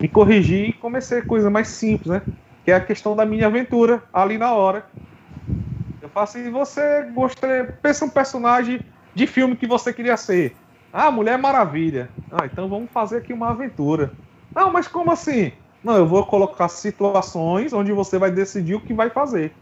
me 0.00 0.08
corrigi 0.08 0.66
e 0.66 0.72
comecei 0.74 1.22
coisa 1.22 1.50
mais 1.50 1.68
simples, 1.68 2.08
né? 2.08 2.22
Que 2.64 2.70
é 2.70 2.74
a 2.74 2.80
questão 2.80 3.16
da 3.16 3.24
minha 3.24 3.46
aventura 3.46 4.02
ali 4.12 4.38
na 4.38 4.52
hora. 4.52 4.84
Eu 6.00 6.08
faço 6.08 6.38
assim, 6.38 6.50
você 6.50 7.10
gostaria, 7.12 7.64
pensa 7.82 8.04
um 8.04 8.10
personagem 8.10 8.80
de 9.14 9.26
filme 9.26 9.56
que 9.56 9.66
você 9.66 9.92
queria 9.92 10.16
ser. 10.16 10.56
Ah, 10.92 11.10
Mulher 11.10 11.38
Maravilha. 11.38 12.10
Ah, 12.30 12.46
então 12.46 12.68
vamos 12.68 12.90
fazer 12.92 13.18
aqui 13.18 13.32
uma 13.32 13.50
aventura. 13.50 14.14
Não, 14.54 14.72
mas 14.72 14.88
como 14.88 15.10
assim? 15.10 15.52
Não, 15.82 15.96
eu 15.96 16.06
vou 16.06 16.24
colocar 16.26 16.68
situações 16.68 17.72
onde 17.72 17.92
você 17.92 18.18
vai 18.18 18.30
decidir 18.30 18.74
o 18.74 18.80
que 18.80 18.92
vai 18.92 19.10
fazer. 19.10 19.52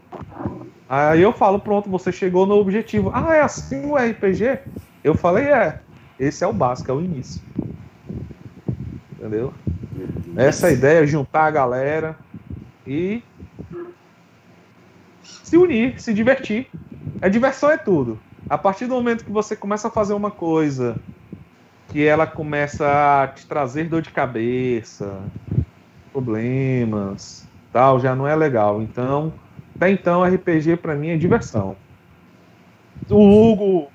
Aí 0.87 1.21
eu 1.21 1.31
falo, 1.31 1.59
pronto, 1.59 1.89
você 1.89 2.11
chegou 2.11 2.45
no 2.45 2.55
objetivo. 2.55 3.11
Ah, 3.13 3.35
é 3.35 3.41
assim 3.41 3.85
o 3.85 3.97
RPG? 3.97 4.59
Eu 5.03 5.13
falei, 5.13 5.45
é. 5.45 5.81
Esse 6.17 6.43
é 6.43 6.47
o 6.47 6.53
básico, 6.53 6.91
é 6.91 6.93
o 6.93 7.01
início. 7.01 7.41
Entendeu? 9.29 9.53
Essa 10.35 10.69
é 10.69 10.73
ideia, 10.73 11.05
juntar 11.05 11.45
a 11.45 11.51
galera 11.51 12.17
e 12.85 13.21
se 15.21 15.55
unir, 15.57 15.99
se 16.01 16.13
divertir. 16.13 16.67
A 17.21 17.29
diversão 17.29 17.69
é 17.69 17.77
tudo. 17.77 18.19
A 18.49 18.57
partir 18.57 18.87
do 18.87 18.95
momento 18.95 19.23
que 19.23 19.31
você 19.31 19.55
começa 19.55 19.87
a 19.87 19.91
fazer 19.91 20.13
uma 20.13 20.31
coisa 20.31 20.95
que 21.89 22.05
ela 22.05 22.25
começa 22.25 23.23
a 23.23 23.27
te 23.27 23.45
trazer 23.45 23.85
dor 23.85 24.01
de 24.01 24.11
cabeça, 24.11 25.19
problemas, 26.11 27.47
tal, 27.71 27.99
já 27.99 28.15
não 28.15 28.27
é 28.27 28.35
legal. 28.35 28.81
Então, 28.81 29.33
até 29.75 29.91
então, 29.91 30.23
RPG 30.23 30.77
para 30.77 30.95
mim 30.95 31.09
é 31.09 31.17
diversão. 31.17 31.75
O 33.09 33.51
Hugo 33.51 33.87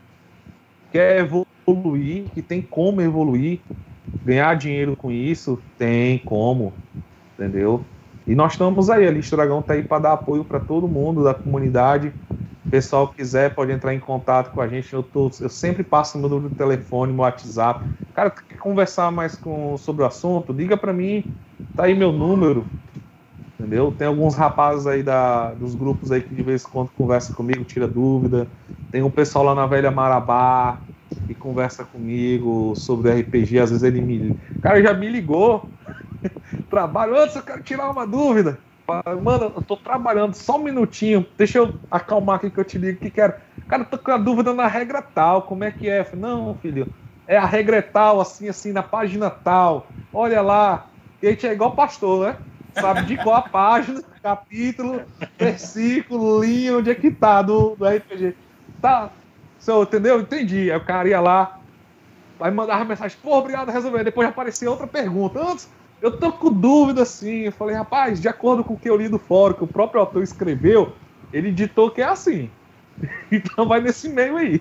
quer 0.92 1.20
evoluir, 1.20 2.24
que 2.34 2.42
tem 2.42 2.62
como 2.62 3.00
evoluir, 3.00 3.60
ganhar 4.24 4.54
dinheiro 4.56 4.96
com 4.96 5.10
isso, 5.10 5.58
tem 5.78 6.18
como, 6.18 6.72
entendeu? 7.38 7.84
E 8.26 8.34
nós 8.34 8.52
estamos 8.52 8.88
aí, 8.88 9.06
a 9.06 9.10
Lista 9.10 9.36
Dragão 9.36 9.60
tá 9.60 9.74
aí 9.74 9.82
para 9.82 10.02
dar 10.02 10.12
apoio 10.14 10.44
para 10.44 10.58
todo 10.58 10.88
mundo 10.88 11.22
da 11.22 11.34
comunidade. 11.34 12.12
O 12.64 12.70
pessoal 12.70 13.08
quiser 13.08 13.54
pode 13.54 13.70
entrar 13.70 13.94
em 13.94 14.00
contato 14.00 14.52
com 14.52 14.60
a 14.62 14.66
gente. 14.66 14.92
Eu, 14.92 15.02
tô, 15.02 15.30
eu 15.40 15.48
sempre 15.50 15.82
passo 15.82 16.18
meu 16.18 16.28
número 16.28 16.48
de 16.48 16.56
telefone, 16.56 17.12
meu 17.12 17.22
WhatsApp. 17.22 17.84
Cara, 18.14 18.30
quer 18.30 18.58
conversar 18.58 19.10
mais 19.10 19.36
com, 19.36 19.76
sobre 19.76 20.02
o 20.02 20.06
assunto? 20.06 20.52
Liga 20.52 20.76
para 20.76 20.92
mim, 20.92 21.22
tá 21.76 21.84
aí 21.84 21.94
meu 21.94 22.10
número. 22.10 22.64
Entendeu? 23.58 23.92
Tem 23.92 24.06
alguns 24.06 24.34
rapazes 24.34 24.86
aí 24.86 25.02
da, 25.02 25.52
dos 25.52 25.74
grupos 25.74 26.10
aí 26.10 26.22
que 26.22 26.34
de 26.34 26.42
vez 26.42 26.64
em 26.64 26.68
quando 26.68 26.90
conversa 26.96 27.34
comigo, 27.34 27.62
tira 27.64 27.86
dúvida. 27.86 28.46
Tem 28.90 29.02
um 29.02 29.10
pessoal 29.10 29.44
lá 29.44 29.54
na 29.54 29.66
Velha 29.66 29.90
Marabá 29.90 30.78
que 31.20 31.34
conversa 31.34 31.84
comigo 31.84 32.74
sobre 32.74 33.10
RPG. 33.12 33.58
Às 33.58 33.70
vezes 33.70 33.82
ele 33.82 34.00
me. 34.00 34.38
Cara, 34.60 34.82
já 34.82 34.94
me 34.94 35.08
ligou 35.08 35.72
trabalho. 36.68 37.16
Antes 37.16 37.36
eu 37.36 37.42
quero 37.42 37.62
tirar 37.62 37.90
uma 37.90 38.06
dúvida. 38.06 38.62
Mano, 39.22 39.52
eu 39.56 39.62
tô 39.62 39.76
trabalhando 39.76 40.34
só 40.34 40.56
um 40.58 40.62
minutinho. 40.64 41.26
Deixa 41.38 41.58
eu 41.58 41.74
acalmar 41.90 42.36
aqui 42.36 42.50
que 42.50 42.60
eu 42.60 42.64
te 42.64 42.78
ligo. 42.78 43.00
Que 43.00 43.10
quero? 43.10 43.34
Cara, 43.66 43.82
eu 43.82 43.86
tô 43.90 43.98
com 43.98 44.10
a 44.10 44.18
dúvida 44.18 44.52
na 44.52 44.66
regra 44.66 45.00
tal. 45.02 45.42
Como 45.46 45.64
é 45.64 45.70
que 45.72 45.88
é? 45.88 46.04
Não, 46.14 46.54
filho. 46.54 46.92
É 47.26 47.36
a 47.36 47.46
regra 47.46 47.82
tal, 47.82 48.20
assim, 48.20 48.48
assim, 48.48 48.72
na 48.72 48.82
página 48.82 49.30
tal. 49.30 49.94
Olha 50.12 50.42
lá. 50.42 50.90
E 51.22 51.26
a 51.26 51.30
gente 51.30 51.46
é 51.46 51.52
igual 51.52 51.74
pastor, 51.74 52.26
né? 52.28 52.38
Sabe 52.72 53.06
de 53.06 53.16
qual 53.16 53.36
a 53.36 53.42
página, 53.48 54.02
capítulo, 54.22 55.06
versículo, 55.38 56.42
linha, 56.44 56.76
onde 56.76 56.90
é 56.90 56.94
que 56.94 57.10
tá 57.10 57.40
do, 57.40 57.74
do 57.76 57.86
RPG. 57.86 58.36
Tá. 58.80 59.23
Entendeu? 59.68 60.20
Entendi. 60.20 60.70
Aí 60.70 60.76
o 60.76 60.84
cara 60.84 61.08
ia 61.08 61.20
lá, 61.20 61.58
aí 62.40 62.50
mandava 62.50 62.84
mensagem, 62.84 63.16
pô, 63.22 63.38
obrigado, 63.38 63.70
resolver. 63.70 64.04
Depois 64.04 64.28
aparecia 64.28 64.70
outra 64.70 64.86
pergunta. 64.86 65.40
Antes, 65.40 65.68
eu 66.02 66.18
tô 66.18 66.32
com 66.32 66.52
dúvida 66.52 67.02
assim. 67.02 67.42
Eu 67.42 67.52
falei, 67.52 67.74
rapaz, 67.74 68.20
de 68.20 68.28
acordo 68.28 68.62
com 68.62 68.74
o 68.74 68.78
que 68.78 68.88
eu 68.88 68.96
li 68.96 69.08
do 69.08 69.18
fórum, 69.18 69.54
que 69.54 69.64
o 69.64 69.68
próprio 69.68 70.00
autor 70.00 70.22
escreveu, 70.22 70.92
ele 71.32 71.50
ditou 71.50 71.90
que 71.90 72.02
é 72.02 72.04
assim. 72.04 72.50
então 73.32 73.66
vai 73.66 73.80
nesse 73.80 74.08
meio 74.08 74.36
aí. 74.36 74.60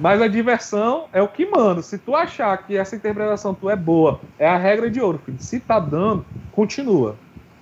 Mas 0.00 0.22
a 0.22 0.28
diversão 0.28 1.06
é 1.12 1.20
o 1.20 1.28
que 1.28 1.44
manda. 1.44 1.82
Se 1.82 1.98
tu 1.98 2.14
achar 2.14 2.56
que 2.58 2.76
essa 2.76 2.96
interpretação 2.96 3.54
tu 3.54 3.68
é 3.68 3.76
boa, 3.76 4.20
é 4.38 4.48
a 4.48 4.56
regra 4.56 4.90
de 4.90 5.00
ouro, 5.00 5.20
filho. 5.24 5.38
Se 5.40 5.60
tá 5.60 5.78
dando, 5.78 6.24
continua. 6.52 7.16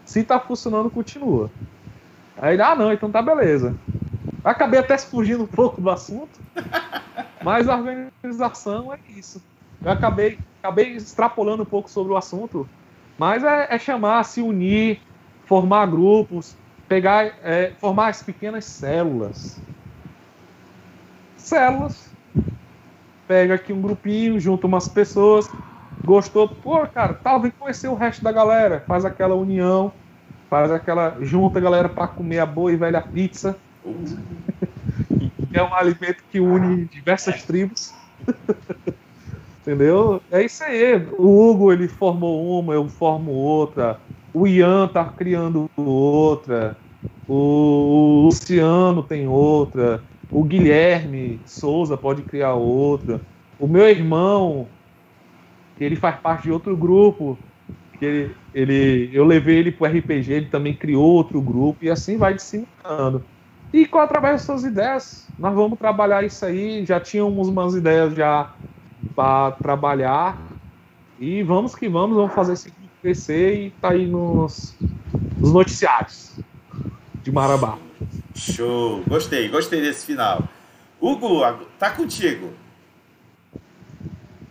Se 0.04 0.22
tá 0.22 0.38
funcionando, 0.38 0.90
continua. 0.90 1.50
Aí, 2.36 2.60
ah, 2.60 2.74
não, 2.74 2.92
então 2.92 3.10
tá 3.10 3.20
beleza. 3.20 3.74
Acabei 4.42 4.80
até 4.80 4.96
fugindo 4.96 5.44
um 5.44 5.46
pouco 5.46 5.80
do 5.80 5.90
assunto, 5.90 6.40
mas 7.42 7.68
a 7.68 7.76
organização 7.76 8.92
é 8.92 8.98
isso. 9.08 9.42
Eu 9.84 9.90
acabei, 9.92 10.38
acabei 10.62 10.94
extrapolando 10.96 11.62
um 11.62 11.66
pouco 11.66 11.90
sobre 11.90 12.12
o 12.12 12.16
assunto, 12.16 12.68
mas 13.18 13.44
é, 13.44 13.74
é 13.74 13.78
chamar, 13.78 14.24
se 14.24 14.40
unir, 14.40 15.02
formar 15.46 15.86
grupos, 15.86 16.56
pegar, 16.88 17.26
é, 17.42 17.76
formar 17.78 18.08
as 18.08 18.22
pequenas 18.22 18.64
células. 18.64 19.62
Células. 21.36 22.10
Pega 23.26 23.54
aqui 23.54 23.72
um 23.72 23.80
grupinho, 23.80 24.40
junta 24.40 24.66
umas 24.66 24.88
pessoas, 24.88 25.48
gostou, 26.04 26.48
pô, 26.48 26.86
cara, 26.88 27.14
tal, 27.14 27.40
vem 27.40 27.52
conhecer 27.52 27.88
o 27.88 27.94
resto 27.94 28.24
da 28.24 28.32
galera, 28.32 28.84
faz 28.88 29.04
aquela 29.04 29.34
união, 29.36 29.92
faz 30.48 30.72
aquela, 30.72 31.16
junta 31.22 31.58
a 31.58 31.62
galera 31.62 31.88
para 31.88 32.08
comer 32.08 32.40
a 32.40 32.46
boa 32.46 32.72
e 32.72 32.76
velha 32.76 33.00
pizza. 33.00 33.62
É 35.52 35.62
um 35.62 35.74
alimento 35.74 36.22
que 36.30 36.40
une 36.40 36.86
diversas 36.86 37.42
tribos. 37.44 37.92
Entendeu? 39.62 40.22
É 40.30 40.42
isso 40.42 40.64
aí. 40.64 40.96
O 41.18 41.50
Hugo 41.50 41.72
ele 41.72 41.86
formou 41.86 42.58
uma, 42.58 42.74
eu 42.74 42.88
formo 42.88 43.30
outra. 43.30 44.00
O 44.32 44.46
Ian 44.46 44.88
tá 44.88 45.04
criando 45.04 45.68
outra. 45.76 46.76
O 47.28 48.22
Luciano 48.24 49.02
tem 49.02 49.28
outra. 49.28 50.02
O 50.32 50.42
Guilherme 50.42 51.40
Souza 51.44 51.96
pode 51.96 52.22
criar 52.22 52.54
outra. 52.54 53.20
O 53.58 53.66
meu 53.66 53.86
irmão, 53.88 54.66
ele 55.78 55.96
faz 55.96 56.18
parte 56.20 56.44
de 56.44 56.52
outro 56.52 56.76
grupo. 56.76 57.38
Ele, 58.00 58.34
ele, 58.54 59.10
eu 59.12 59.24
levei 59.24 59.58
ele 59.58 59.70
pro 59.70 59.86
RPG, 59.86 60.32
ele 60.32 60.46
também 60.46 60.72
criou 60.72 61.04
outro 61.04 61.40
grupo 61.42 61.84
e 61.84 61.90
assim 61.90 62.16
vai 62.16 62.32
disseminando. 62.32 63.22
E 63.72 63.86
com 63.86 63.98
através 63.98 64.34
das 64.34 64.42
suas 64.42 64.64
ideias, 64.64 65.26
nós 65.38 65.54
vamos 65.54 65.78
trabalhar 65.78 66.24
isso 66.24 66.44
aí. 66.44 66.84
Já 66.84 66.98
tínhamos 67.00 67.48
umas 67.48 67.74
ideias 67.74 68.14
já 68.14 68.50
para 69.14 69.52
trabalhar. 69.52 70.36
E 71.18 71.42
vamos 71.42 71.74
que 71.74 71.88
vamos, 71.88 72.16
vamos 72.16 72.34
fazer 72.34 72.54
esse 72.54 72.72
crescer 73.00 73.66
e 73.66 73.70
tá 73.70 73.90
aí 73.90 74.06
nos, 74.06 74.74
nos 75.38 75.52
noticiários 75.52 76.38
de 77.22 77.32
Marabá. 77.32 77.78
Show! 78.34 79.02
Gostei, 79.06 79.48
gostei 79.48 79.80
desse 79.80 80.06
final. 80.06 80.44
Hugo, 81.00 81.42
tá 81.78 81.90
contigo. 81.90 82.50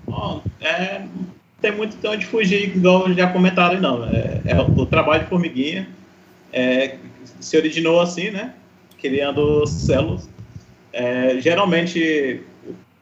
Bom, 0.05 0.43
é, 0.59 1.05
tem 1.61 1.71
muito 1.75 1.97
de 1.97 2.07
onde 2.07 2.25
fugir, 2.25 2.75
igual 2.75 3.11
já 3.13 3.31
comentaram, 3.31 3.79
não. 3.79 4.03
É, 4.05 4.41
é 4.45 4.61
o, 4.61 4.81
o, 4.81 4.85
trabalho 4.85 5.23
de 5.23 5.29
formiguinha 5.29 5.87
é, 6.51 6.97
se 7.39 7.55
originou 7.57 7.99
assim, 7.99 8.31
né? 8.31 8.53
Criando 9.01 9.65
células. 9.67 10.29
É, 10.91 11.39
geralmente, 11.39 12.41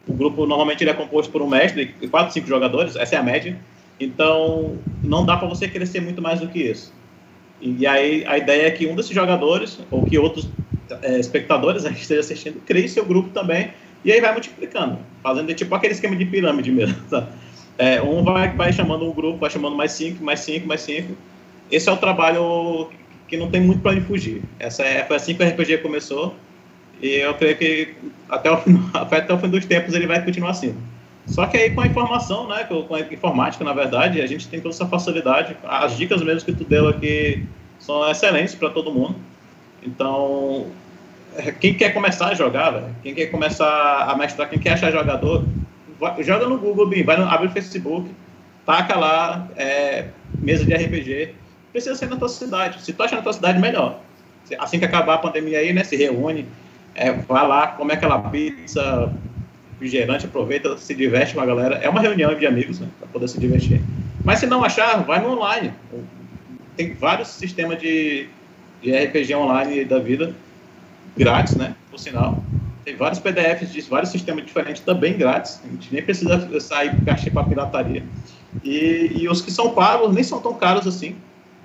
o 0.07 0.13
grupo 0.13 0.45
normalmente 0.45 0.83
ele 0.83 0.91
é 0.91 0.93
composto 0.93 1.31
por 1.31 1.41
um 1.41 1.47
mestre 1.47 1.95
e 2.01 2.07
quatro, 2.07 2.33
cinco 2.33 2.47
jogadores, 2.47 2.95
essa 2.95 3.15
é 3.15 3.17
a 3.17 3.23
média. 3.23 3.57
Então, 3.99 4.77
não 5.03 5.25
dá 5.25 5.37
para 5.37 5.47
você 5.47 5.67
crescer 5.67 5.99
muito 6.01 6.21
mais 6.21 6.39
do 6.39 6.47
que 6.47 6.59
isso. 6.59 6.93
E 7.59 7.87
aí, 7.87 8.23
a 8.27 8.37
ideia 8.37 8.67
é 8.67 8.71
que 8.71 8.85
um 8.85 8.95
desses 8.95 9.13
jogadores, 9.13 9.79
ou 9.89 10.03
que 10.03 10.17
outros 10.17 10.47
é, 11.01 11.19
espectadores 11.19 11.83
né, 11.83 11.91
que 11.91 12.01
estejam 12.01 12.21
assistindo, 12.21 12.61
crie 12.65 12.87
seu 12.87 13.05
grupo 13.05 13.29
também, 13.29 13.71
e 14.05 14.11
aí 14.11 14.21
vai 14.21 14.31
multiplicando, 14.31 14.99
fazendo 15.23 15.53
tipo 15.53 15.73
aquele 15.73 15.93
esquema 15.93 16.15
de 16.15 16.25
pirâmide 16.25 16.71
mesmo. 16.71 16.97
Tá? 17.09 17.27
É, 17.79 18.01
um 18.01 18.23
vai, 18.23 18.49
vai 18.55 18.73
chamando 18.73 19.05
um 19.05 19.13
grupo, 19.13 19.37
vai 19.37 19.51
chamando 19.51 19.75
mais 19.75 19.91
cinco, 19.91 20.23
mais 20.23 20.39
cinco, 20.39 20.67
mais 20.67 20.81
cinco. 20.81 21.15
Esse 21.69 21.89
é 21.89 21.91
o 21.91 21.97
trabalho 21.97 22.89
que 23.27 23.37
não 23.37 23.49
tem 23.49 23.61
muito 23.61 23.81
para 23.81 23.91
onde 23.91 24.01
fugir. 24.01 24.41
Essa 24.59 24.83
é, 24.83 25.03
foi 25.03 25.15
assim 25.15 25.35
que 25.35 25.43
o 25.43 25.47
RPG 25.47 25.79
começou, 25.79 26.35
e 27.01 27.15
eu 27.15 27.33
creio 27.33 27.57
que 27.57 27.95
até 28.29 28.51
o, 28.51 28.59
até 28.93 29.33
o 29.33 29.37
fim 29.37 29.49
dos 29.49 29.65
tempos 29.65 29.93
ele 29.93 30.07
vai 30.07 30.23
continuar 30.23 30.51
assim. 30.51 30.75
Só 31.27 31.45
que 31.45 31.57
aí 31.57 31.71
com 31.71 31.81
a 31.81 31.87
informação, 31.87 32.47
né, 32.47 32.63
com 32.63 32.95
a 32.95 33.01
informática, 33.01 33.63
na 33.63 33.73
verdade, 33.73 34.21
a 34.21 34.27
gente 34.27 34.47
tem 34.47 34.61
toda 34.61 34.73
essa 34.73 34.87
facilidade. 34.87 35.57
As 35.65 35.97
dicas 35.97 36.23
mesmo 36.23 36.45
que 36.45 36.53
tu 36.53 36.63
deu 36.63 36.87
aqui 36.87 37.45
são 37.79 38.09
excelentes 38.09 38.55
para 38.55 38.69
todo 38.69 38.93
mundo. 38.93 39.15
Então, 39.83 40.67
é, 41.35 41.51
quem 41.51 41.73
quer 41.73 41.93
começar 41.93 42.29
a 42.29 42.33
jogar, 42.33 42.71
véio, 42.71 42.95
quem 43.03 43.13
quer 43.13 43.27
começar 43.27 44.05
a 44.09 44.15
mestrar, 44.17 44.49
quem 44.49 44.57
quer 44.57 44.73
achar 44.73 44.91
jogador, 44.91 45.45
vai, 45.99 46.23
joga 46.23 46.47
no 46.47 46.57
Google, 46.57 46.89
vai 47.03 47.17
no, 47.17 47.25
abre 47.25 47.47
o 47.47 47.51
Facebook, 47.51 48.09
taca 48.65 48.97
lá, 48.97 49.47
é, 49.57 50.05
mesa 50.39 50.65
de 50.65 50.73
RPG. 50.73 51.33
Precisa 51.72 51.95
ser 51.95 52.10
na 52.10 52.15
tua 52.15 52.30
cidade. 52.30 52.81
Se 52.81 52.94
tu 52.94 53.03
achar 53.03 53.18
na 53.18 53.22
tua 53.22 53.34
cidade, 53.34 53.60
melhor. 53.60 53.99
Assim 54.60 54.80
que 54.80 54.85
acabar 54.85 55.15
a 55.15 55.18
pandemia 55.18 55.60
aí, 55.60 55.73
né, 55.73 55.84
se 55.84 55.95
reúne, 55.95 56.45
é, 56.95 57.11
vai 57.11 57.48
lá, 57.48 57.68
come 57.68 57.94
aquela 57.94 58.18
pizza, 58.30 59.14
refrigerante, 59.73 60.26
aproveita, 60.26 60.77
se 60.77 60.95
diverte 60.95 61.34
com 61.34 61.41
a 61.41 61.45
galera. 61.45 61.76
É 61.76 61.89
uma 61.89 62.02
reunião 62.02 62.34
de 62.34 62.45
amigos, 62.48 62.80
né, 62.80 62.88
para 62.99 63.07
poder 63.10 63.27
se 63.27 63.39
divertir. 63.39 63.81
Mas 64.23 64.39
se 64.39 64.48
não 64.48 64.64
achar, 64.64 65.03
vai 65.03 65.22
no 65.22 65.34
online. 65.34 65.73
Tem 66.76 66.94
vários 66.94 67.30
sistemas 67.30 67.80
de, 67.80 68.27
de 68.81 68.91
RPG 68.91 69.35
online 69.35 69.85
da 69.85 69.99
vida, 69.99 70.34
grátis, 71.15 71.56
né, 71.56 71.76
por 71.91 71.99
sinal. 71.99 72.44
Tem 72.84 72.95
vários 72.95 73.19
PDFs 73.19 73.73
de 73.73 73.81
vários 73.81 74.11
sistemas 74.11 74.45
diferentes 74.45 74.81
também 74.81 75.18
grátis. 75.18 75.60
A 75.64 75.68
gente 75.68 75.94
nem 75.94 76.02
precisa 76.02 76.60
sair 76.60 76.95
cachê 77.03 77.30
para 77.30 77.44
pirataria. 77.44 78.03
E, 78.64 79.11
e 79.14 79.30
os 79.30 79.41
que 79.41 79.52
são 79.52 79.73
pagos 79.73 80.14
nem 80.14 80.23
são 80.23 80.39
tão 80.39 80.53
caros 80.53 80.88
assim. 80.88 81.15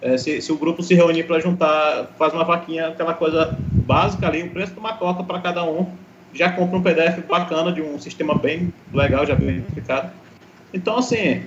É, 0.02 0.18
se, 0.18 0.42
se, 0.42 0.50
o 0.50 0.56
grupo 0.56 0.82
se 0.82 0.94
reunir 0.94 1.22
para 1.22 1.38
juntar, 1.38 2.08
faz 2.18 2.34
uma 2.34 2.42
vaquinha, 2.42 2.88
aquela 2.88 3.14
coisa 3.14 3.56
básica 3.60 4.26
ali, 4.26 4.42
o 4.42 4.50
preço 4.50 4.72
de 4.72 4.80
uma 4.80 4.94
coca 4.94 5.22
para 5.22 5.40
cada 5.40 5.64
um, 5.64 5.86
já 6.34 6.50
compra 6.50 6.76
um 6.76 6.82
PDF 6.82 7.24
bacana 7.28 7.70
de 7.70 7.80
um 7.80 7.98
sistema 8.00 8.34
bem 8.34 8.74
legal, 8.92 9.24
já 9.24 9.36
bem 9.36 9.58
explicado. 9.58 10.10
Então, 10.74 10.98
assim, 10.98 11.42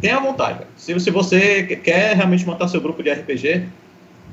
tenha 0.00 0.20
vontade. 0.20 0.60
Se, 0.76 0.98
se 1.00 1.10
você 1.10 1.64
quer 1.82 2.14
realmente 2.14 2.46
montar 2.46 2.68
seu 2.68 2.80
grupo 2.80 3.02
de 3.02 3.10
RPG, 3.10 3.66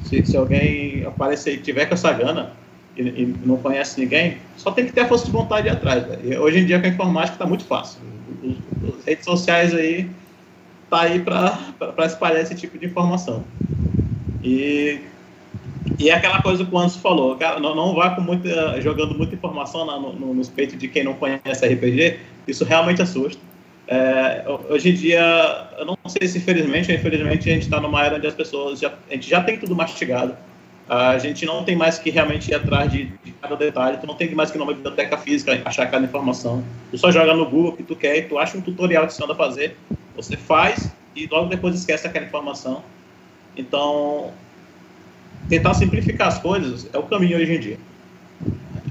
se, 0.04 0.26
se 0.26 0.38
alguém 0.38 1.04
aparecer 1.04 1.56
e 1.56 1.58
tiver 1.58 1.88
com 1.88 1.96
essa 1.96 2.12
gana 2.14 2.52
e, 2.96 3.02
e, 3.02 3.36
não 3.44 3.58
conhece 3.58 4.00
ninguém, 4.00 4.38
só 4.56 4.72
tem 4.72 4.86
que 4.86 4.92
ter 4.92 5.02
a 5.02 5.08
força 5.08 5.26
de 5.26 5.32
vontade 5.32 5.64
de 5.64 5.70
atrás. 5.70 6.04
Hoje 6.40 6.60
em 6.60 6.66
dia 6.66 6.80
com 6.80 6.86
a 6.86 6.90
informática 6.90 7.36
está 7.36 7.46
muito 7.46 7.64
fácil. 7.64 8.02
As 9.00 9.06
redes 9.06 9.26
sociais 9.26 9.74
aí 9.74 10.08
tá 10.90 11.02
aí 11.02 11.20
para 11.20 12.06
espalhar 12.06 12.42
esse 12.42 12.56
tipo 12.56 12.78
de 12.78 12.86
informação. 12.86 13.46
E, 14.44 15.02
e 16.00 16.10
é 16.10 16.14
aquela 16.14 16.40
coisa 16.40 16.66
que 16.66 16.74
o 16.74 16.78
Anderson 16.78 17.00
falou, 17.00 17.36
cara, 17.38 17.60
não, 17.60 17.76
não 17.76 17.94
vá 17.94 18.16
com 18.16 18.22
muita, 18.22 18.80
jogando 18.82 19.16
muita 19.16 19.36
informação 19.36 19.86
no, 19.86 20.14
no, 20.14 20.34
no 20.34 20.48
peito 20.52 20.78
de 20.78 20.88
quem 20.88 21.04
não 21.04 21.14
conhece 21.14 21.66
RPG, 21.66 22.20
isso 22.48 22.64
realmente 22.64 23.02
assusta. 23.02 23.42
É, 23.88 24.46
hoje 24.70 24.90
em 24.92 24.94
dia, 24.94 25.20
eu 25.80 25.86
não 25.86 25.98
sei 26.08 26.28
se 26.28 26.38
infelizmente 26.38 26.92
ou 26.92 26.98
infelizmente 26.98 27.50
a 27.50 27.54
gente 27.54 27.64
está 27.64 27.82
numa 27.82 28.06
era 28.06 28.18
onde 28.18 28.28
as 28.28 28.36
pessoas 28.36 28.80
já, 28.80 28.94
a 29.10 29.14
gente 29.14 29.28
já 29.28 29.44
tem 29.44 29.58
tudo 29.60 29.76
mastigado. 29.76 30.38
A 30.88 31.18
gente 31.20 31.46
não 31.46 31.64
tem 31.64 31.76
mais 31.76 32.00
que 32.00 32.10
realmente 32.10 32.50
ir 32.52 32.56
atrás 32.56 32.92
de, 32.92 33.16
de 33.24 33.32
cada 33.34 33.56
detalhe, 33.56 33.98
tu 34.00 34.08
não 34.08 34.16
tem 34.16 34.34
mais 34.34 34.50
que 34.52 34.58
ir 34.58 34.60
numa 34.60 34.74
biblioteca 34.74 35.18
física 35.18 35.62
achar 35.66 35.90
cada 35.90 36.06
informação. 36.06 36.64
Tu 36.90 36.98
só 36.98 37.12
joga 37.12 37.34
no 37.36 37.46
Google 37.50 37.74
o 37.74 37.78
que 37.78 37.84
tu 37.84 37.96
quer 37.96 38.18
e 38.18 38.22
tu 38.28 38.40
acha 38.40 38.58
um 38.58 38.62
tutorial 38.62 39.06
que 39.06 39.14
você 39.14 39.24
anda 39.24 39.36
fazer, 39.36 39.78
você 40.22 40.36
faz 40.36 40.92
e 41.16 41.28
logo 41.28 41.48
depois 41.48 41.76
esquece 41.76 42.06
aquela 42.06 42.26
informação. 42.26 42.84
Então, 43.56 44.32
tentar 45.48 45.74
simplificar 45.74 46.28
as 46.28 46.40
coisas 46.40 46.90
é 46.94 46.98
o 46.98 47.04
caminho 47.04 47.38
hoje 47.38 47.56
em 47.56 47.60
dia. 47.60 47.78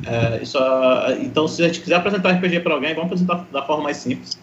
É, 0.06 0.42
isso, 0.42 0.59
então, 1.20 1.46
se 1.46 1.62
a 1.62 1.66
gente 1.66 1.80
quiser 1.80 1.96
apresentar 1.96 2.30
RPG 2.32 2.60
para 2.60 2.74
alguém, 2.74 2.94
vamos 2.94 3.06
apresentar 3.06 3.46
da 3.52 3.62
forma 3.62 3.84
mais 3.84 3.98
simples. 3.98 4.38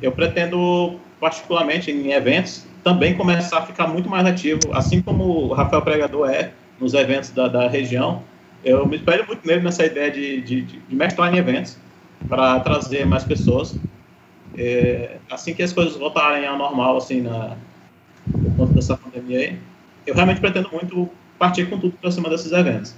Eu 0.00 0.12
pretendo, 0.12 0.98
particularmente 1.20 1.90
em 1.90 2.12
eventos, 2.12 2.64
também 2.82 3.14
começar 3.14 3.58
a 3.58 3.66
ficar 3.66 3.86
muito 3.86 4.08
mais 4.08 4.26
ativo, 4.26 4.72
assim 4.72 5.02
como 5.02 5.24
o 5.24 5.52
Rafael 5.52 5.82
Pregador 5.82 6.30
é 6.30 6.52
nos 6.80 6.94
eventos 6.94 7.30
da, 7.30 7.48
da 7.48 7.68
região. 7.68 8.22
Eu 8.64 8.86
me 8.86 8.96
espelho 8.96 9.26
muito 9.26 9.46
nele 9.46 9.60
nessa 9.62 9.84
ideia 9.84 10.10
de, 10.10 10.40
de, 10.40 10.62
de 10.62 10.94
mestrar 10.94 11.32
em 11.32 11.36
eventos 11.36 11.76
para 12.28 12.60
trazer 12.60 13.06
mais 13.06 13.24
pessoas. 13.24 13.76
É, 14.56 15.16
assim 15.30 15.54
que 15.54 15.62
as 15.62 15.72
coisas 15.72 15.96
voltarem 15.96 16.46
ao 16.46 16.56
normal, 16.56 16.96
assim, 16.96 17.20
na, 17.20 17.56
por 18.30 18.56
conta 18.56 18.72
dessa 18.72 18.96
pandemia 18.96 19.38
aí, 19.38 19.58
eu 20.06 20.14
realmente 20.14 20.40
pretendo 20.40 20.70
muito 20.72 21.08
partir 21.38 21.68
com 21.68 21.78
tudo 21.78 21.96
para 21.98 22.10
cima 22.10 22.28
desses 22.30 22.52
eventos. 22.52 22.94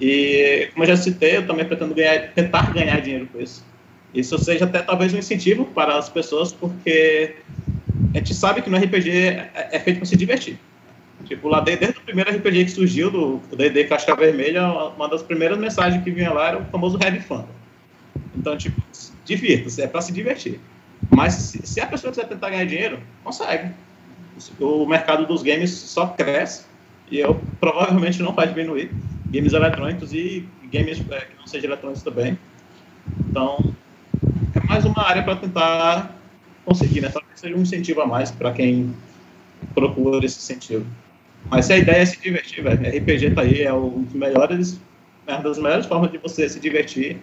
E, 0.00 0.68
como 0.72 0.84
eu 0.84 0.88
já 0.88 0.96
citei, 0.96 1.38
eu 1.38 1.46
também 1.46 1.64
pretendo 1.64 1.94
ganhar, 1.94 2.32
tentar 2.32 2.72
ganhar 2.72 3.00
dinheiro 3.00 3.26
com 3.32 3.40
isso. 3.40 3.64
Isso 4.14 4.38
seja 4.38 4.64
até 4.64 4.80
talvez 4.80 5.12
um 5.12 5.18
incentivo 5.18 5.64
para 5.66 5.96
as 5.96 6.08
pessoas, 6.08 6.52
porque 6.52 7.36
a 8.14 8.18
gente 8.18 8.34
sabe 8.34 8.62
que 8.62 8.70
no 8.70 8.76
RPG 8.76 9.10
é, 9.10 9.68
é 9.72 9.80
feito 9.80 9.98
para 9.98 10.06
se 10.06 10.16
divertir. 10.16 10.58
Tipo, 11.24 11.48
lá 11.48 11.60
desde, 11.60 11.80
desde 11.80 11.98
o 11.98 12.02
primeiro 12.02 12.30
RPG 12.30 12.66
que 12.66 12.70
surgiu, 12.70 13.10
do 13.10 13.40
D&D 13.56 13.84
Casca 13.84 14.14
Vermelha, 14.14 14.66
uma 14.68 15.08
das 15.08 15.22
primeiras 15.22 15.58
mensagens 15.58 16.02
que 16.04 16.10
vinha 16.10 16.32
lá 16.32 16.48
era 16.48 16.58
o 16.58 16.64
famoso 16.66 16.98
Heavy 17.02 17.20
Fun. 17.20 17.44
Então, 18.36 18.56
tipo, 18.56 18.80
divirta-se, 19.24 19.82
é 19.82 19.86
para 19.86 20.02
se 20.02 20.12
divertir. 20.12 20.60
Mas 21.10 21.34
se, 21.34 21.66
se, 21.66 21.80
a 21.80 21.86
pessoa 21.86 22.10
quiser 22.10 22.28
tentar 22.28 22.50
ganhar 22.50 22.64
dinheiro, 22.64 23.00
consegue. 23.22 23.70
O 24.60 24.86
mercado 24.86 25.26
dos 25.26 25.42
games 25.42 25.70
só 25.70 26.08
cresce 26.08 26.64
e 27.10 27.18
eu 27.18 27.40
provavelmente 27.60 28.22
não 28.22 28.32
vai 28.32 28.48
diminuir. 28.48 28.90
Games 29.26 29.52
eletrônicos 29.52 30.12
e 30.12 30.46
games 30.72 31.00
é, 31.10 31.20
que 31.20 31.36
não 31.38 31.46
sejam 31.46 31.70
eletrônicos 31.70 32.02
também. 32.02 32.38
Então, 33.28 33.74
é 34.54 34.66
mais 34.66 34.84
uma 34.84 35.02
área 35.02 35.22
para 35.22 35.36
tentar 35.36 36.16
conseguir, 36.64 37.00
né? 37.00 37.08
Talvez 37.08 37.38
seja 37.38 37.56
um 37.56 37.62
incentivo 37.62 38.00
a 38.02 38.06
mais 38.06 38.30
para 38.30 38.52
quem 38.52 38.94
procura 39.74 40.24
esse 40.24 40.38
incentivo. 40.38 40.86
Mas 41.48 41.66
se 41.66 41.72
a 41.72 41.78
ideia 41.78 42.02
é 42.02 42.06
se 42.06 42.20
divertir, 42.20 42.62
velho, 42.62 42.98
RPG 42.98 43.30
tá 43.30 43.42
aí, 43.42 43.62
é 43.62 43.72
um 43.72 44.02
dos 44.02 44.14
melhores, 44.14 44.80
é 45.26 45.34
uma 45.34 45.42
das 45.42 45.58
melhores 45.58 45.86
formas 45.86 46.10
de 46.10 46.18
você 46.18 46.48
se 46.48 46.58
divertir. 46.58 47.18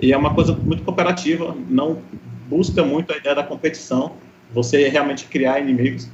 E 0.00 0.12
é 0.12 0.16
uma 0.16 0.34
coisa 0.34 0.52
muito 0.52 0.82
cooperativa, 0.82 1.56
não 1.68 2.02
busca 2.50 2.82
muito 2.82 3.12
a 3.12 3.16
ideia 3.16 3.36
da 3.36 3.44
competição, 3.44 4.16
você 4.52 4.88
realmente 4.88 5.26
criar 5.26 5.60
inimigos. 5.60 6.08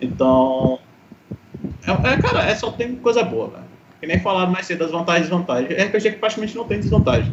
Então, 0.00 0.78
é, 1.84 1.90
é 1.90 2.16
cara, 2.22 2.44
é 2.44 2.54
só 2.54 2.70
tem 2.70 2.94
coisa 2.96 3.24
boa, 3.24 3.48
velho. 3.48 3.64
Que 4.00 4.06
nem 4.06 4.20
falaram 4.20 4.50
mais 4.50 4.66
cedo 4.66 4.78
das 4.78 4.92
vantagens 4.92 5.26
e 5.26 5.30
desvantagens. 5.30 5.70
É 5.72 5.84
RPG 5.84 6.12
que 6.12 6.18
praticamente 6.18 6.56
não 6.56 6.64
tem 6.64 6.78
desvantagem. 6.78 7.32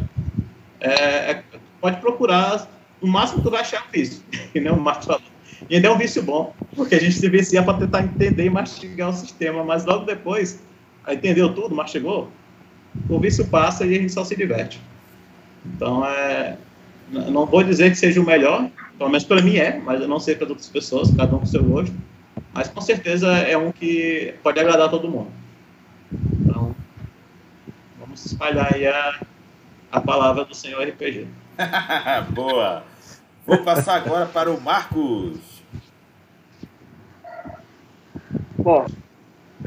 É, 0.80 1.30
é, 1.30 1.42
pode 1.80 2.00
procurar, 2.00 2.68
no 3.00 3.08
máximo 3.08 3.42
tu 3.42 3.50
vai 3.50 3.60
achar 3.60 3.84
um 3.86 3.90
vício, 3.90 4.22
que 4.52 4.60
nem 4.60 4.72
o 4.72 4.78
Marcos 4.78 5.06
falou. 5.06 5.22
E 5.70 5.76
ainda 5.76 5.88
é 5.88 5.90
um 5.90 5.98
vício 5.98 6.22
bom, 6.22 6.52
porque 6.74 6.94
a 6.94 7.00
gente 7.00 7.14
se 7.14 7.28
vicia 7.28 7.62
para 7.62 7.78
tentar 7.78 8.02
entender 8.02 8.44
e 8.44 8.50
mastigar 8.50 9.10
o 9.10 9.12
sistema, 9.12 9.64
mas 9.64 9.84
logo 9.84 10.04
depois, 10.04 10.62
entendeu 11.08 11.52
tudo, 11.52 11.74
mastigou, 11.74 12.30
o 13.08 13.18
vício 13.18 13.46
passa 13.46 13.84
e 13.86 13.96
a 13.96 14.00
gente 14.00 14.12
só 14.12 14.24
se 14.24 14.36
diverte. 14.36 14.80
Então, 15.66 16.06
é, 16.06 16.56
não 17.10 17.46
vou 17.46 17.62
dizer 17.62 17.90
que 17.90 17.96
seja 17.96 18.20
o 18.20 18.26
melhor, 18.26 18.68
pelo 18.96 19.10
menos 19.10 19.24
para 19.24 19.42
mim 19.42 19.56
é, 19.56 19.78
mas 19.78 20.00
eu 20.00 20.08
não 20.08 20.20
sei 20.20 20.34
para 20.34 20.48
outras 20.48 20.68
pessoas, 20.68 21.14
cada 21.16 21.34
um 21.34 21.40
com 21.40 21.46
seu 21.46 21.62
gosto. 21.62 21.94
Mas 22.52 22.68
com 22.68 22.80
certeza 22.80 23.28
é 23.38 23.56
um 23.56 23.72
que 23.72 24.34
pode 24.42 24.58
agradar 24.58 24.90
todo 24.90 25.08
mundo. 25.08 25.30
Então, 26.40 26.74
vamos 27.98 28.24
espalhar 28.24 28.74
aí 28.74 28.86
a, 28.86 29.20
a 29.92 30.00
palavra 30.00 30.44
do 30.44 30.54
Senhor 30.54 30.82
RPG. 30.82 31.26
Boa! 32.30 32.82
Vou 33.46 33.58
passar 33.58 33.96
agora 33.96 34.26
para 34.26 34.50
o 34.50 34.60
Marcos. 34.60 35.38
Bom, 38.58 38.86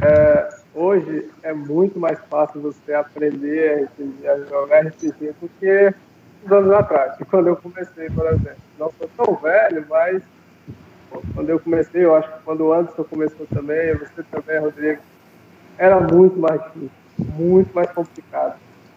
é, 0.01 0.49
hoje 0.75 1.29
é 1.41 1.53
muito 1.53 1.99
mais 1.99 2.19
fácil 2.29 2.61
você 2.61 2.93
aprender 2.93 3.89
a, 4.25 4.31
a 4.31 4.45
jogar 4.45 4.85
RPG 4.85 5.33
porque 5.39 5.93
anos 6.49 6.71
atrás, 6.71 7.13
quando 7.29 7.47
eu 7.47 7.55
comecei, 7.55 8.09
por 8.09 8.25
exemplo. 8.27 8.61
Não 8.79 8.91
sou 8.97 9.09
tão 9.17 9.35
velho, 9.35 9.85
mas 9.89 10.23
quando 11.33 11.49
eu 11.49 11.59
comecei, 11.59 12.05
eu 12.05 12.15
acho 12.15 12.31
que 12.31 12.43
quando 12.43 12.61
o 12.61 12.73
Anderson 12.73 13.03
começou 13.03 13.45
também, 13.47 13.93
você 13.95 14.23
também, 14.23 14.59
Rodrigo, 14.59 15.01
era 15.77 15.99
muito 15.99 16.39
mais 16.39 16.61
difícil, 16.63 16.91
muito 17.17 17.73
mais 17.73 17.89
complicado. 17.91 18.55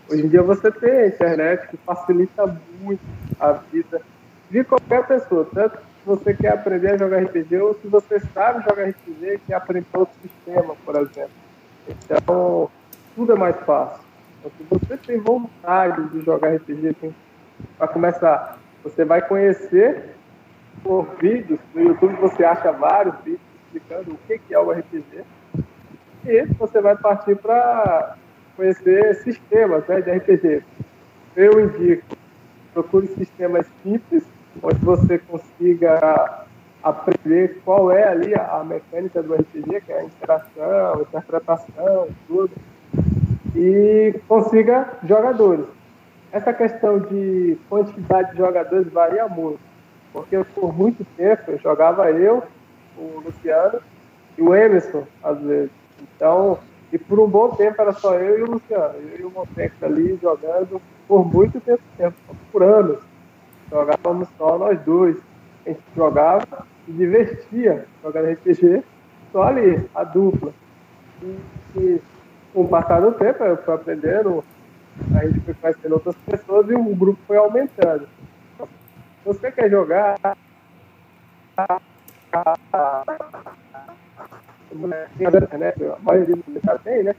Hoje 0.08 0.24
em 0.24 0.28
dia 0.28 0.42
você 0.42 0.70
tem 0.70 0.90
a 0.90 1.06
internet 1.06 1.68
que 1.68 1.76
facilita 1.78 2.46
muito 2.80 3.00
a 3.40 3.52
vida 3.52 4.00
de 4.50 4.62
qualquer 4.62 5.06
pessoa, 5.06 5.48
tanto 5.52 5.78
se 5.78 6.06
você 6.06 6.34
quer 6.34 6.52
aprender 6.52 6.92
a 6.92 6.98
jogar 6.98 7.22
RPG 7.22 7.56
ou 7.56 7.74
se 7.74 7.88
você 7.88 8.20
sabe 8.20 8.62
jogar 8.68 8.84
RPG 8.88 9.34
e 9.34 9.38
quer 9.38 9.54
aprender 9.54 9.86
outro 9.94 10.14
sistema, 10.20 10.76
por 10.84 10.96
exemplo. 10.96 11.30
Então, 11.88 12.70
tudo 13.16 13.32
é 13.32 13.36
mais 13.36 13.56
fácil. 13.60 14.04
Então, 14.38 14.52
se 14.58 14.64
você 14.64 14.96
tem 14.98 15.18
vontade 15.18 16.06
de 16.10 16.20
jogar 16.20 16.54
RPG, 16.54 16.94
para 17.78 17.88
começar, 17.88 18.58
você 18.82 19.04
vai 19.04 19.26
conhecer 19.26 20.14
por 20.82 21.06
vídeos, 21.20 21.58
no 21.74 21.82
YouTube 21.82 22.14
você 22.16 22.44
acha 22.44 22.72
vários 22.72 23.14
vídeos 23.24 23.40
explicando 23.66 24.12
o 24.12 24.18
que 24.26 24.54
é 24.54 24.58
o 24.58 24.70
RPG, 24.70 25.24
e 26.26 26.44
você 26.58 26.80
vai 26.80 26.96
partir 26.96 27.36
para 27.36 28.16
conhecer 28.56 29.14
sistemas 29.16 29.86
né, 29.86 30.00
de 30.00 30.10
RPG. 30.10 30.62
Eu 31.36 31.60
indico, 31.60 32.16
procure 32.72 33.06
sistemas 33.08 33.66
simples, 33.82 34.24
onde 34.62 34.78
você 34.84 35.18
consiga 35.18 36.44
aprender 36.82 37.60
qual 37.64 37.90
é 37.90 38.06
ali 38.06 38.34
a, 38.34 38.62
mecânica 38.62 39.22
do 39.22 39.34
RPG, 39.34 39.80
que 39.80 39.92
é 39.92 40.00
a 40.00 40.04
interação, 40.04 41.00
interpretação, 41.00 42.08
tudo, 42.28 42.50
e 43.56 44.14
consiga 44.28 44.98
jogadores. 45.06 45.66
Essa 46.34 46.52
questão 46.52 46.98
de 46.98 47.56
quantidade 47.68 48.32
de 48.32 48.38
jogadores 48.38 48.92
varia 48.92 49.28
muito, 49.28 49.60
porque 50.12 50.36
por 50.52 50.76
muito 50.76 51.06
tempo 51.16 51.52
eu 51.52 51.58
jogava 51.60 52.10
eu, 52.10 52.42
o 52.98 53.22
Luciano 53.24 53.78
e 54.36 54.42
o 54.42 54.52
Emerson, 54.52 55.06
às 55.22 55.38
vezes. 55.38 55.70
Então, 56.02 56.58
e 56.92 56.98
por 56.98 57.20
um 57.20 57.28
bom 57.28 57.50
tempo 57.50 57.80
era 57.80 57.92
só 57.92 58.14
eu 58.14 58.40
e 58.40 58.42
o 58.42 58.50
Luciano, 58.50 58.94
eu 59.12 59.20
e 59.20 59.22
o 59.22 59.30
Montex 59.30 59.80
ali 59.80 60.18
jogando 60.20 60.82
por 61.06 61.24
muito 61.24 61.60
tempo, 61.60 61.82
tempo 61.96 62.16
por 62.50 62.64
anos. 62.64 62.98
Jogávamos 63.70 64.28
só 64.36 64.58
nós 64.58 64.80
dois. 64.80 65.16
A 65.64 65.68
gente 65.68 65.82
jogava 65.94 66.66
se 66.84 66.90
divertia 66.90 67.86
jogando 68.02 68.32
RPG, 68.32 68.82
só 69.30 69.44
ali, 69.44 69.88
a 69.94 70.02
dupla. 70.02 70.52
E, 71.22 71.38
e 71.76 72.02
com 72.52 72.62
o 72.62 72.68
passar 72.68 73.00
do 73.00 73.12
tempo, 73.12 73.44
eu 73.44 73.56
fui 73.58 73.72
aprendendo, 73.72 74.42
a 75.16 75.26
gente 75.26 75.40
foi 75.40 75.54
conhecendo 75.54 75.92
outras 75.94 76.16
pessoas 76.26 76.68
e 76.70 76.74
o 76.74 76.96
grupo 76.96 77.18
foi 77.26 77.36
aumentando. 77.36 78.08
Se 78.58 79.24
você 79.24 79.50
quer 79.50 79.70
jogar 79.70 80.18
né, 84.72 85.72
a 85.92 85.98
maioria 86.02 86.36
do 86.36 86.60
já 86.64 86.78
tem, 86.78 87.02
né? 87.02 87.14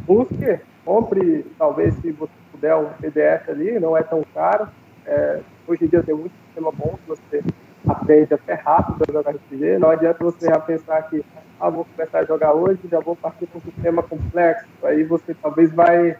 Busque, 0.00 0.60
compre, 0.84 1.44
talvez 1.58 1.94
se 1.96 2.12
você 2.12 2.32
puder, 2.52 2.76
um 2.76 2.88
PDF 2.94 3.48
ali, 3.48 3.78
não 3.78 3.96
é 3.96 4.02
tão 4.02 4.24
caro. 4.34 4.68
É, 5.06 5.40
hoje 5.66 5.84
em 5.84 5.88
dia 5.88 6.02
tem 6.02 6.14
muito 6.14 6.34
sistema 6.46 6.70
bom 6.72 6.98
que 7.02 7.08
você 7.08 7.42
aprende 7.86 8.34
até 8.34 8.54
rápido 8.54 9.04
a 9.08 9.12
jogar 9.12 9.30
RPG. 9.32 9.78
Não 9.78 9.90
adianta 9.90 10.24
você 10.24 10.46
já 10.46 10.58
pensar 10.58 11.02
que, 11.02 11.24
ah, 11.60 11.70
vou 11.70 11.84
começar 11.84 12.20
a 12.20 12.24
jogar 12.24 12.52
hoje, 12.52 12.80
já 12.90 13.00
vou 13.00 13.16
partir 13.16 13.46
para 13.46 13.58
um 13.58 13.62
sistema 13.62 14.02
complexo. 14.02 14.66
Aí 14.82 15.04
você 15.04 15.34
talvez 15.34 15.72
vai, 15.72 16.16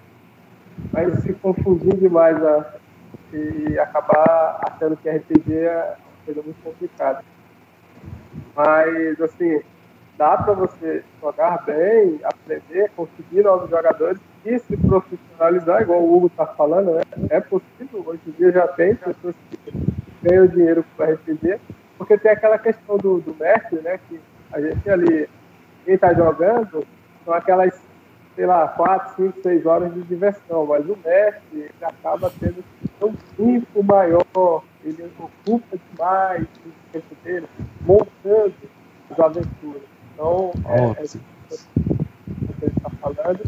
vai 0.92 1.10
se 1.16 1.32
confundir 1.34 1.96
demais 1.96 2.36
e 3.32 3.78
acabar 3.78 4.60
achando 4.62 4.96
que 4.96 5.08
RPG 5.08 5.54
é 5.54 5.96
uma 5.98 6.24
coisa 6.24 6.42
muito 6.42 6.62
complicada. 6.62 7.24
Mas, 8.54 9.20
assim, 9.20 9.60
dá 10.16 10.36
para 10.36 10.52
você 10.52 11.04
jogar 11.20 11.64
bem, 11.64 12.20
aprender, 12.24 12.90
conseguir 12.96 13.42
novos 13.42 13.70
jogadores 13.70 14.18
e 14.44 14.58
se 14.58 14.76
profissionalizar, 14.76 15.82
igual 15.82 16.00
o 16.00 16.16
Hugo 16.16 16.26
está 16.26 16.46
falando, 16.46 16.94
né? 16.94 17.02
é 17.30 17.40
possível. 17.40 18.02
Hoje 18.04 18.20
em 18.26 18.30
dia 18.32 18.52
já 18.52 18.66
tem 18.68 18.94
pessoas 18.94 19.34
que 19.50 19.72
ganham 20.22 20.46
dinheiro 20.46 20.84
com 20.96 21.04
RPG, 21.04 21.60
porque 21.96 22.18
tem 22.18 22.32
aquela 22.32 22.58
questão 22.58 22.96
do, 22.96 23.20
do 23.20 23.34
mestre, 23.38 23.80
né? 23.80 23.98
Que 24.08 24.20
a 24.52 24.60
gente 24.60 24.90
ali, 24.90 25.28
quem 25.84 25.94
está 25.94 26.12
jogando, 26.14 26.84
são 27.24 27.34
aquelas, 27.34 27.80
sei 28.38 28.46
lá, 28.46 28.68
4, 28.68 29.16
5, 29.16 29.42
6 29.42 29.66
horas 29.66 29.92
de 29.92 30.00
diversão, 30.02 30.64
mas 30.64 30.88
o 30.88 30.96
mestre 31.04 31.42
ele 31.54 31.72
acaba 31.82 32.32
tendo 32.38 32.62
um 33.02 33.12
tempo 33.36 33.82
maior, 33.82 34.62
ele 34.84 35.10
ocupa 35.18 35.76
demais 35.90 36.44
o 36.44 36.92
tempo 36.92 37.16
dele, 37.24 37.48
montando 37.80 38.54
as 39.10 39.18
aventuras. 39.18 39.82
Então, 40.14 40.52
é, 40.68 41.00
é 41.00 41.02
isso 41.02 41.18
que 41.48 41.56
ele 42.62 42.72
está 42.76 42.90
falando. 43.00 43.40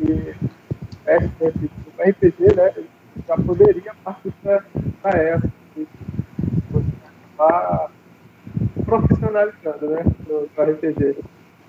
E 0.00 0.34
o 1.96 2.10
RPG, 2.10 2.56
né, 2.56 2.74
já 3.24 3.36
poderia 3.36 3.94
partir 4.02 4.32
para 5.00 5.16
essa, 5.16 5.48
acabar 7.38 7.92
profissionalizando 8.84 9.90
né, 9.90 10.04
no, 10.28 10.40
no 10.40 10.72
RPG. 10.72 11.18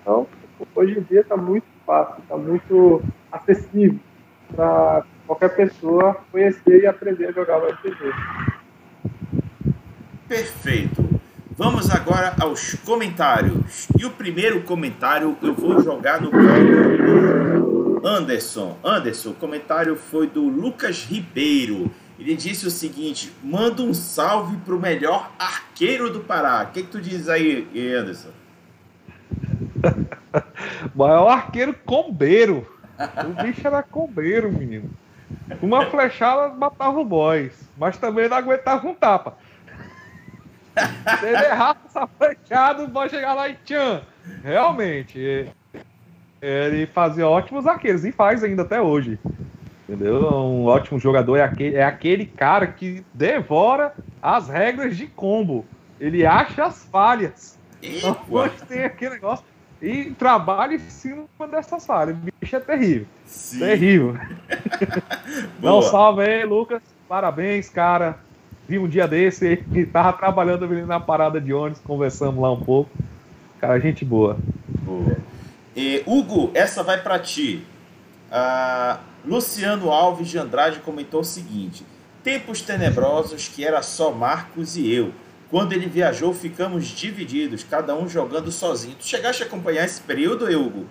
Então, 0.00 0.26
hoje 0.74 0.98
em 0.98 1.02
dia 1.02 1.20
está 1.20 1.36
muito 1.36 1.66
fácil, 1.86 2.22
está 2.22 2.36
muito 2.36 3.02
acessível 3.30 3.98
para 4.54 5.04
qualquer 5.26 5.54
pessoa 5.54 6.16
conhecer 6.30 6.82
e 6.82 6.86
aprender 6.86 7.26
a 7.26 7.32
jogar 7.32 7.58
o 7.58 7.66
RPG. 7.66 8.12
Perfeito. 10.28 11.20
Vamos 11.56 11.90
agora 11.90 12.34
aos 12.40 12.74
comentários. 12.86 13.88
E 13.98 14.04
o 14.04 14.10
primeiro 14.10 14.62
comentário 14.62 15.36
eu 15.42 15.54
vou 15.54 15.82
jogar 15.82 16.20
no 16.20 16.30
colo 16.30 18.00
Anderson. 18.04 18.78
Anderson, 18.82 19.30
o 19.30 19.34
comentário 19.34 19.94
foi 19.94 20.26
do 20.26 20.42
Lucas 20.42 21.04
Ribeiro. 21.04 21.90
Ele 22.18 22.34
disse 22.34 22.66
o 22.66 22.70
seguinte: 22.70 23.32
manda 23.42 23.82
um 23.82 23.92
salve 23.92 24.56
pro 24.58 24.80
melhor 24.80 25.30
arqueiro 25.38 26.10
do 26.10 26.20
Pará. 26.20 26.62
O 26.62 26.72
que, 26.72 26.82
que 26.82 26.88
tu 26.88 27.00
diz 27.00 27.28
aí, 27.28 27.68
Anderson? 27.94 28.39
maior 30.94 31.28
arqueiro 31.28 31.74
combeiro. 31.84 32.66
O 32.98 33.42
bicho 33.42 33.66
era 33.66 33.82
combeiro, 33.82 34.52
menino. 34.52 34.90
Uma 35.62 35.86
flechada 35.86 36.54
matava 36.54 36.98
o 36.98 37.04
boys, 37.04 37.68
mas 37.78 37.96
também 37.96 38.28
não 38.28 38.36
aguentava 38.36 38.86
um 38.86 38.94
tapa. 38.94 39.36
Se 41.18 41.26
ele 41.26 41.44
errar 41.44 41.76
essa 41.86 42.06
flechada, 42.06 42.86
vai 42.86 43.08
chegar 43.08 43.34
lá 43.34 43.48
e 43.48 43.54
tchan. 43.64 44.02
Realmente, 44.42 45.50
ele 46.40 46.86
fazia 46.86 47.28
ótimos 47.28 47.66
arqueiros 47.66 48.04
e 48.04 48.12
faz 48.12 48.42
ainda 48.42 48.62
até 48.62 48.80
hoje. 48.80 49.18
Entendeu? 49.88 50.20
Um 50.32 50.66
ótimo 50.66 51.00
jogador 51.00 51.36
é 51.36 51.42
aquele, 51.42 51.76
é 51.76 51.84
aquele 51.84 52.24
cara 52.24 52.66
que 52.66 53.04
devora 53.12 53.92
as 54.22 54.48
regras 54.48 54.96
de 54.96 55.06
combo. 55.06 55.64
Ele 55.98 56.24
acha 56.24 56.64
as 56.64 56.84
falhas. 56.84 57.58
Então, 57.82 58.16
tem 58.68 58.84
aquele 58.84 59.14
negócio 59.14 59.44
e 59.80 60.10
trabalha 60.12 60.74
em 60.74 60.78
cima 60.78 61.26
dessas 61.50 61.86
falhas. 61.86 62.16
O 62.16 62.20
bicho 62.40 62.56
é 62.56 62.60
terrível. 62.60 63.06
Sim. 63.26 63.58
Terrível. 63.60 64.16
Não, 65.60 65.82
salve 65.82 66.22
aí, 66.22 66.44
Lucas. 66.44 66.82
Parabéns, 67.08 67.68
cara 67.68 68.18
vi 68.70 68.78
um 68.78 68.86
dia 68.86 69.08
desse, 69.08 69.44
ele 69.44 69.86
tava 69.92 70.12
trabalhando 70.12 70.64
ali 70.64 70.82
na 70.82 71.00
parada 71.00 71.40
de 71.40 71.52
ônibus, 71.52 71.82
conversamos 71.84 72.40
lá 72.40 72.52
um 72.52 72.60
pouco. 72.60 72.88
Cara, 73.60 73.80
gente 73.80 74.04
boa. 74.04 74.38
Boa. 74.82 75.16
E, 75.74 76.04
Hugo, 76.06 76.52
essa 76.54 76.84
vai 76.84 77.02
para 77.02 77.18
ti. 77.18 77.64
Ah, 78.30 79.00
Luciano 79.26 79.90
Alves 79.90 80.28
de 80.28 80.38
Andrade 80.38 80.78
comentou 80.78 81.20
o 81.20 81.24
seguinte: 81.24 81.84
Tempos 82.22 82.62
tenebrosos 82.62 83.48
que 83.48 83.64
era 83.64 83.82
só 83.82 84.12
Marcos 84.12 84.76
e 84.76 84.94
eu. 84.94 85.12
Quando 85.50 85.72
ele 85.72 85.86
viajou, 85.86 86.32
ficamos 86.32 86.86
divididos, 86.86 87.64
cada 87.64 87.94
um 87.94 88.08
jogando 88.08 88.52
sozinho. 88.52 88.94
Tu 88.96 89.06
chegaste 89.06 89.42
a 89.42 89.46
acompanhar 89.46 89.84
esse 89.84 90.00
período, 90.00 90.44
Hugo? 90.46 90.86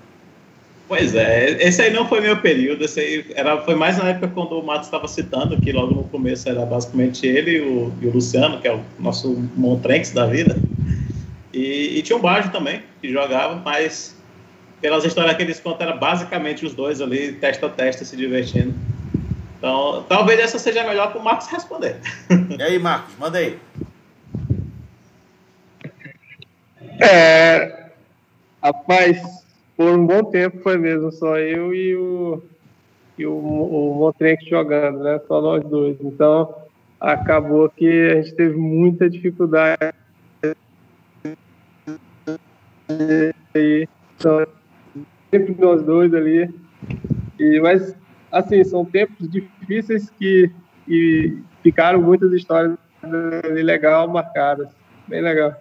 Pois 0.90 1.14
é, 1.14 1.52
esse 1.61 1.84
aí 1.84 1.94
não 1.94 2.07
foi 2.07 2.19
meu 2.19 2.41
período, 2.41 2.84
esse 2.84 2.99
aí 2.99 3.26
era, 3.36 3.61
foi 3.61 3.76
mais 3.76 3.99
na 3.99 4.10
época 4.10 4.27
quando 4.30 4.60
o 4.60 4.65
Matos 4.65 4.88
estava 4.88 5.07
citando, 5.07 5.61
que 5.61 5.72
logo 5.72 5.94
no 5.94 6.03
começo 6.06 6.49
era 6.49 6.65
basicamente 6.65 7.27
ele 7.27 7.57
e 7.57 7.61
o, 7.61 7.94
e 8.02 8.07
o 8.07 8.11
Luciano, 8.11 8.60
que 8.60 8.68
é 8.68 8.73
o 8.73 8.81
nosso 8.98 9.36
Montrenx 9.56 10.10
da 10.10 10.26
vida. 10.26 10.57
E, 11.53 11.99
e, 11.99 12.02
tinha 12.02 12.18
um 12.18 12.22
Bajo 12.22 12.52
também, 12.52 12.81
que 12.99 13.11
jogava, 13.11 13.61
mas 13.64 14.15
pelas 14.81 15.06
histórias 15.06 15.36
que 15.38 15.44
eles 15.44 15.60
contam, 15.60 15.88
era 15.88 15.95
basicamente 15.95 16.65
os 16.65 16.73
dois 16.73 17.02
ali, 17.02 17.34
testa 17.34 17.68
a 17.68 17.69
testa, 17.69 18.03
se 18.03 18.18
divertindo. 18.18 18.73
Então, 19.60 20.03
talvez 20.10 20.40
essa 20.40 20.57
seja 20.57 20.84
melhor 20.84 21.11
para 21.11 21.22
o 21.22 21.23
Marcos 21.23 21.48
responder. 21.48 21.98
E 22.57 22.64
aí, 22.64 22.80
Marcos, 22.80 23.14
manda 23.19 23.38
aí. 23.38 23.60
É, 27.01 27.91
rapaz, 28.61 29.45
por 29.77 29.97
um 29.97 30.05
bom 30.05 30.21
tempo 30.26 30.59
foi 30.61 30.77
mesmo 30.77 31.11
só 31.13 31.38
eu 31.38 31.73
e 31.73 31.95
o, 31.95 32.43
e 33.17 33.26
o, 33.26 33.34
o 33.34 34.13
jogando, 34.49 34.99
né? 34.99 35.19
Só 35.26 35.41
nós 35.41 35.63
dois. 35.63 35.95
Então, 36.01 36.53
acabou 36.99 37.69
que 37.69 37.88
a 38.09 38.21
gente 38.21 38.35
teve 38.35 38.57
muita 38.57 39.09
dificuldade. 39.09 39.93
E, 43.55 43.88
então, 44.17 44.45
sempre 45.31 45.55
nós 45.57 45.81
dois 45.81 46.13
ali. 46.13 46.53
E, 47.39 47.61
mas, 47.61 47.95
assim, 48.30 48.61
são 48.65 48.84
tempos 48.84 49.30
difíceis 49.30 50.09
que, 50.09 50.51
que 50.85 51.41
ficaram 51.63 52.01
muitas 52.01 52.34
histórias 52.34 52.77
legal 53.63 54.09
marcadas. 54.09 54.67
Bem 55.07 55.21
legal. 55.21 55.55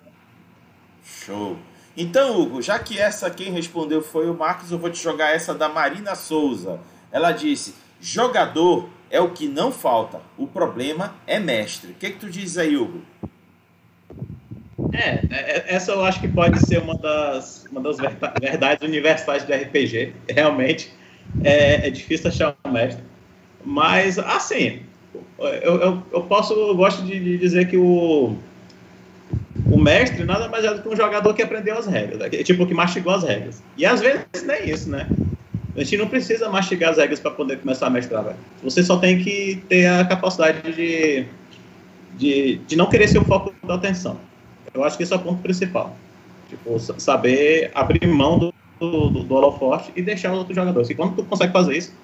Show. 1.16 1.56
Então, 1.96 2.40
Hugo, 2.40 2.62
já 2.62 2.78
que 2.78 2.98
essa 2.98 3.30
quem 3.30 3.50
respondeu 3.50 4.02
foi 4.02 4.30
o 4.30 4.34
Marcos, 4.34 4.70
eu 4.70 4.78
vou 4.78 4.90
te 4.90 5.02
jogar 5.02 5.34
essa 5.34 5.54
da 5.54 5.68
Marina 5.68 6.14
Souza. 6.14 6.78
Ela 7.10 7.32
disse: 7.32 7.74
jogador 8.00 8.88
é 9.10 9.20
o 9.20 9.30
que 9.30 9.48
não 9.48 9.72
falta, 9.72 10.20
o 10.36 10.46
problema 10.46 11.14
é 11.26 11.38
mestre. 11.38 11.92
O 11.92 11.94
que, 11.94 12.10
que 12.10 12.18
tu 12.18 12.30
diz 12.30 12.58
aí, 12.58 12.76
Hugo? 12.76 13.02
É, 14.92 15.20
é, 15.30 15.64
essa 15.74 15.92
eu 15.92 16.04
acho 16.04 16.20
que 16.20 16.28
pode 16.28 16.60
ser 16.66 16.78
uma 16.78 16.96
das, 16.96 17.64
uma 17.70 17.80
das 17.80 17.96
verdades 18.40 18.86
universais 18.86 19.44
do 19.44 19.52
RPG. 19.52 20.14
Realmente 20.28 20.92
é, 21.42 21.86
é 21.86 21.90
difícil 21.90 22.28
achar 22.28 22.56
um 22.64 22.70
mestre. 22.70 23.02
Mas, 23.64 24.18
assim, 24.18 24.82
eu, 25.38 25.76
eu, 25.80 26.02
eu 26.12 26.22
posso, 26.22 26.54
eu 26.54 26.76
gosto 26.76 27.02
de, 27.02 27.18
de 27.18 27.38
dizer 27.38 27.68
que 27.68 27.76
o, 27.76 28.36
o 29.78 29.80
mestre 29.80 30.24
nada 30.24 30.48
mais 30.48 30.64
é 30.64 30.74
do 30.74 30.82
que 30.82 30.88
um 30.88 30.96
jogador 30.96 31.32
que 31.32 31.40
aprendeu 31.40 31.78
as 31.78 31.86
regras, 31.86 32.18
né? 32.18 32.28
tipo, 32.42 32.66
que 32.66 32.74
mastigou 32.74 33.14
as 33.14 33.22
regras. 33.22 33.62
E 33.76 33.86
às 33.86 34.00
vezes 34.00 34.26
nem 34.44 34.68
isso, 34.68 34.90
né? 34.90 35.08
A 35.76 35.84
gente 35.84 35.96
não 35.96 36.08
precisa 36.08 36.48
mastigar 36.48 36.90
as 36.90 36.98
regras 36.98 37.20
para 37.20 37.30
poder 37.30 37.60
começar 37.60 37.86
a 37.86 37.90
mestrar, 37.90 38.24
velho. 38.24 38.36
Você 38.64 38.82
só 38.82 38.96
tem 38.96 39.22
que 39.22 39.62
ter 39.68 39.86
a 39.86 40.04
capacidade 40.04 40.72
de, 40.72 41.24
de, 42.16 42.56
de 42.56 42.76
não 42.76 42.90
querer 42.90 43.06
ser 43.06 43.18
o 43.18 43.24
foco 43.24 43.54
da 43.64 43.74
atenção. 43.74 44.18
Eu 44.74 44.82
acho 44.82 44.96
que 44.96 45.04
esse 45.04 45.12
é 45.12 45.16
o 45.16 45.20
ponto 45.20 45.40
principal. 45.40 45.96
Tipo, 46.48 46.76
saber 46.80 47.70
abrir 47.72 48.04
mão 48.08 48.38
do, 48.38 48.54
do, 48.80 49.10
do 49.10 49.34
holofote 49.34 49.92
e 49.94 50.02
deixar 50.02 50.32
os 50.32 50.38
outros 50.38 50.56
jogadores. 50.56 50.90
E 50.90 50.94
quando 50.96 51.14
tu 51.14 51.22
consegue 51.22 51.52
fazer 51.52 51.76
isso, 51.76 51.94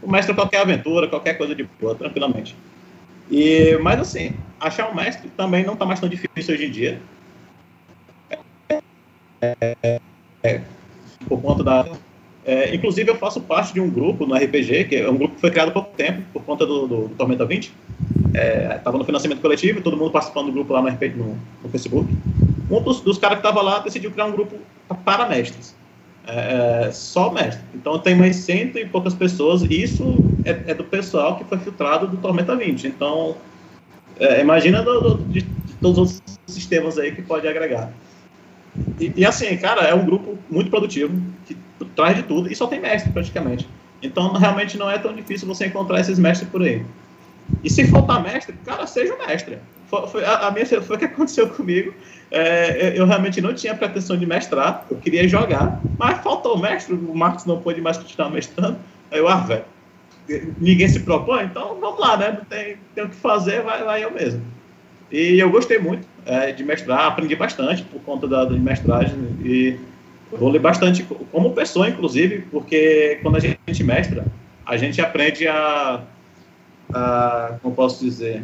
tu 0.00 0.10
mestra 0.10 0.34
qualquer 0.34 0.62
aventura, 0.62 1.08
qualquer 1.08 1.34
coisa 1.34 1.54
de 1.54 1.68
boa, 1.78 1.94
tranquilamente. 1.94 2.56
E, 3.30 3.76
mas 3.82 4.00
assim, 4.00 4.32
achar 4.58 4.90
um 4.90 4.94
mestre 4.94 5.28
também 5.36 5.64
não 5.66 5.74
está 5.74 5.84
mais 5.84 6.00
tão 6.00 6.08
difícil 6.08 6.54
hoje 6.54 6.64
em 6.64 6.70
dia. 6.70 6.98
É, 9.40 10.00
é, 10.42 10.60
por 11.28 11.40
conta 11.40 11.62
da. 11.62 11.86
É, 12.44 12.74
inclusive, 12.74 13.10
eu 13.10 13.16
faço 13.16 13.40
parte 13.40 13.74
de 13.74 13.80
um 13.80 13.90
grupo 13.90 14.26
no 14.26 14.34
RPG, 14.34 14.84
que 14.84 14.96
é 14.96 15.10
um 15.10 15.16
grupo 15.16 15.34
que 15.34 15.40
foi 15.40 15.50
criado 15.50 15.68
há 15.68 15.72
pouco 15.72 15.94
tempo, 15.96 16.22
por 16.32 16.42
conta 16.44 16.64
do, 16.64 16.86
do, 16.86 17.08
do 17.08 17.14
Tormenta 17.14 17.44
20. 17.44 17.72
Estava 18.76 18.96
é, 18.96 18.98
no 18.98 19.04
financiamento 19.04 19.40
coletivo, 19.40 19.80
todo 19.80 19.96
mundo 19.96 20.10
participando 20.10 20.46
do 20.46 20.52
grupo 20.52 20.72
lá 20.72 20.80
no, 20.80 20.88
RPG, 20.88 21.16
no, 21.16 21.36
no 21.62 21.68
Facebook. 21.68 22.10
Um 22.70 22.82
dos, 22.82 23.00
dos 23.00 23.18
caras 23.18 23.38
que 23.38 23.46
estava 23.46 23.62
lá 23.62 23.80
decidiu 23.80 24.10
criar 24.10 24.26
um 24.26 24.32
grupo 24.32 24.56
para 25.04 25.28
mestres. 25.28 25.74
É, 26.28 26.86
é, 26.88 26.92
só 26.92 27.32
mestre. 27.32 27.62
Então 27.74 27.98
tem 27.98 28.14
mais 28.14 28.36
cento 28.36 28.78
e 28.78 28.84
poucas 28.84 29.14
pessoas, 29.14 29.62
e 29.62 29.82
isso 29.82 30.16
é, 30.44 30.70
é, 30.70 30.74
do 30.74 30.84
pessoal 30.84 31.36
que 31.36 31.44
foi 31.44 31.58
filtrado 31.58 32.06
do 32.06 32.18
Tormenta 32.18 32.54
20. 32.54 32.86
Então, 32.86 33.34
é, 34.20 34.40
imagina 34.40 34.82
do, 34.82 35.00
do, 35.00 35.24
de, 35.24 35.40
de, 35.40 35.74
todos 35.80 35.98
os 35.98 36.22
sistemas 36.46 36.98
aí 36.98 37.12
que 37.12 37.22
pode 37.22 37.48
agregar. 37.48 37.90
E, 38.98 39.12
e, 39.16 39.24
assim, 39.24 39.56
cara, 39.56 39.82
é 39.82 39.94
um 39.94 40.04
grupo 40.04 40.38
muito 40.50 40.70
produtivo, 40.70 41.20
que 41.46 41.56
traz 41.94 42.16
de 42.16 42.22
tudo, 42.22 42.50
e 42.50 42.54
só 42.54 42.66
tem 42.66 42.80
mestre 42.80 43.12
praticamente. 43.12 43.68
Então, 44.02 44.32
realmente 44.32 44.78
não 44.78 44.90
é 44.90 44.98
tão 44.98 45.14
difícil 45.14 45.46
você 45.46 45.66
encontrar 45.66 46.00
esses 46.00 46.18
mestres 46.18 46.48
por 46.48 46.62
aí. 46.62 46.84
E 47.64 47.70
se 47.70 47.86
faltar 47.86 48.22
mestre, 48.22 48.54
cara, 48.64 48.86
seja 48.86 49.14
o 49.14 49.26
mestre. 49.26 49.58
Foi, 49.88 50.06
foi 50.06 50.24
a, 50.24 50.48
a, 50.48 50.50
minha, 50.50 50.66
foi 50.82 50.96
o 50.96 50.98
que 50.98 51.04
aconteceu 51.06 51.48
comigo. 51.48 51.94
É, 52.30 52.92
eu 52.94 53.06
realmente 53.06 53.40
não 53.40 53.54
tinha 53.54 53.74
pretensão 53.74 54.16
de 54.16 54.26
mestrar, 54.26 54.86
eu 54.90 54.98
queria 54.98 55.26
jogar, 55.26 55.80
mas 55.98 56.18
faltou 56.22 56.56
o 56.56 56.58
mestre, 56.60 56.94
o 56.94 57.14
Marcos 57.14 57.46
não 57.46 57.60
pôde 57.60 57.80
mais 57.80 57.96
continuar 57.96 58.30
mestrando. 58.30 58.78
Aí 59.10 59.18
eu, 59.18 59.26
ah, 59.26 59.36
velho, 59.36 59.64
ninguém 60.60 60.88
se 60.88 61.00
propõe, 61.00 61.44
então 61.44 61.78
vamos 61.80 61.98
lá, 61.98 62.16
né? 62.18 62.32
Não 62.38 62.44
tem, 62.44 62.76
tem 62.94 63.04
o 63.04 63.08
que 63.08 63.16
fazer, 63.16 63.62
vai, 63.62 63.82
vai 63.82 64.04
eu 64.04 64.10
mesmo. 64.10 64.42
E 65.10 65.38
eu 65.38 65.50
gostei 65.50 65.78
muito 65.78 66.06
é, 66.28 66.52
de 66.52 66.62
mestrar, 66.62 67.06
aprendi 67.06 67.34
bastante 67.34 67.82
por 67.82 68.00
conta 68.02 68.28
da, 68.28 68.44
da 68.44 68.54
mestragem 68.54 69.16
e 69.42 69.78
ler 70.30 70.58
bastante 70.58 71.02
como 71.32 71.52
pessoa, 71.52 71.88
inclusive, 71.88 72.42
porque 72.50 73.18
quando 73.22 73.36
a 73.36 73.40
gente 73.40 73.82
mestra, 73.82 74.26
a 74.66 74.76
gente 74.76 75.00
aprende 75.00 75.48
a, 75.48 76.02
a 76.92 77.56
como 77.62 77.74
posso 77.74 78.04
dizer, 78.04 78.42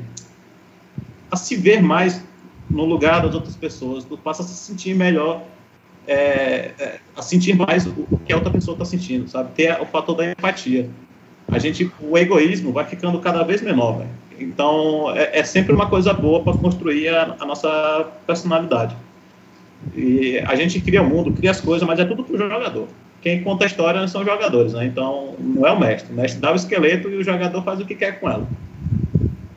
a 1.30 1.36
se 1.36 1.56
ver 1.56 1.82
mais 1.82 2.24
no 2.70 2.86
lugar 2.86 3.20
das 3.20 3.34
outras 3.34 3.54
pessoas, 3.54 4.02
tu 4.04 4.16
passa 4.16 4.42
a 4.42 4.46
se 4.46 4.54
sentir 4.54 4.94
melhor, 4.94 5.42
é, 6.06 6.72
é, 6.78 7.00
a 7.14 7.20
sentir 7.20 7.54
mais 7.54 7.86
o, 7.86 8.18
que 8.24 8.32
a 8.32 8.36
outra 8.36 8.50
pessoa 8.50 8.74
está 8.74 8.86
sentindo, 8.86 9.28
sabe? 9.28 9.50
Ter 9.54 9.78
o 9.78 9.84
fator 9.84 10.16
da 10.16 10.30
empatia. 10.30 10.88
A 11.48 11.58
gente, 11.58 11.92
o 12.00 12.16
egoísmo 12.16 12.72
vai 12.72 12.86
ficando 12.86 13.18
cada 13.20 13.42
vez 13.42 13.60
menor, 13.60 13.98
véio. 13.98 14.23
Então, 14.38 15.14
é, 15.14 15.38
é, 15.38 15.44
sempre 15.44 15.72
uma 15.72 15.88
coisa 15.88 16.12
boa 16.12 16.42
para 16.42 16.56
construir 16.56 17.08
a, 17.08 17.36
a, 17.38 17.46
nossa 17.46 18.08
personalidade. 18.26 18.96
E 19.94 20.38
a 20.38 20.54
gente 20.54 20.80
cria 20.80 21.02
o 21.02 21.08
mundo, 21.08 21.32
cria 21.32 21.50
as 21.50 21.60
coisas, 21.60 21.86
mas 21.86 21.98
é 21.98 22.04
tudo 22.04 22.24
para 22.24 22.34
o 22.34 22.38
jogador. 22.38 22.88
Quem 23.20 23.42
conta 23.42 23.64
a 23.64 23.66
história 23.66 24.06
são 24.08 24.20
os 24.20 24.26
jogadores, 24.26 24.72
né? 24.72 24.84
Então, 24.86 25.34
não 25.38 25.66
é 25.66 25.72
o 25.72 25.78
mestre. 25.78 26.12
O 26.12 26.16
mestre 26.16 26.40
dá 26.40 26.52
o 26.52 26.56
esqueleto 26.56 27.08
e 27.08 27.16
o 27.16 27.24
jogador 27.24 27.62
faz 27.62 27.80
o 27.80 27.86
que 27.86 27.94
quer 27.94 28.20
com 28.20 28.28
ela. 28.28 28.46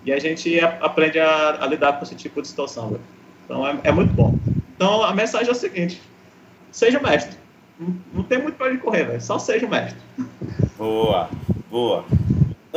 E 0.06 0.14
a 0.14 0.20
gente 0.20 0.58
aprende 0.60 1.20
a, 1.20 1.58
a 1.62 1.68
lidar 1.68 1.94
com 1.94 2.04
esse 2.06 2.16
tipo 2.16 2.42
de 2.42 2.48
situação. 2.48 2.90
Véio. 2.90 3.02
Então 3.44 3.68
é, 3.68 3.78
é, 3.84 3.92
muito 3.92 4.14
bom. 4.14 4.40
Então 4.76 5.04
a 5.04 5.14
mensagem 5.14 5.50
é 5.50 5.52
a 5.52 5.56
seguinte: 5.56 6.02
seja 6.72 7.00
mestre. 7.00 7.38
Não, 7.78 7.94
não 8.14 8.24
tem 8.24 8.42
muito 8.42 8.56
para 8.56 8.68
onde 8.68 8.78
correr, 8.78 9.04
véio. 9.04 9.22
só 9.22 9.38
seja 9.38 9.68
mestre. 9.68 10.00
Boa, 10.78 11.30
boa. 11.70 12.06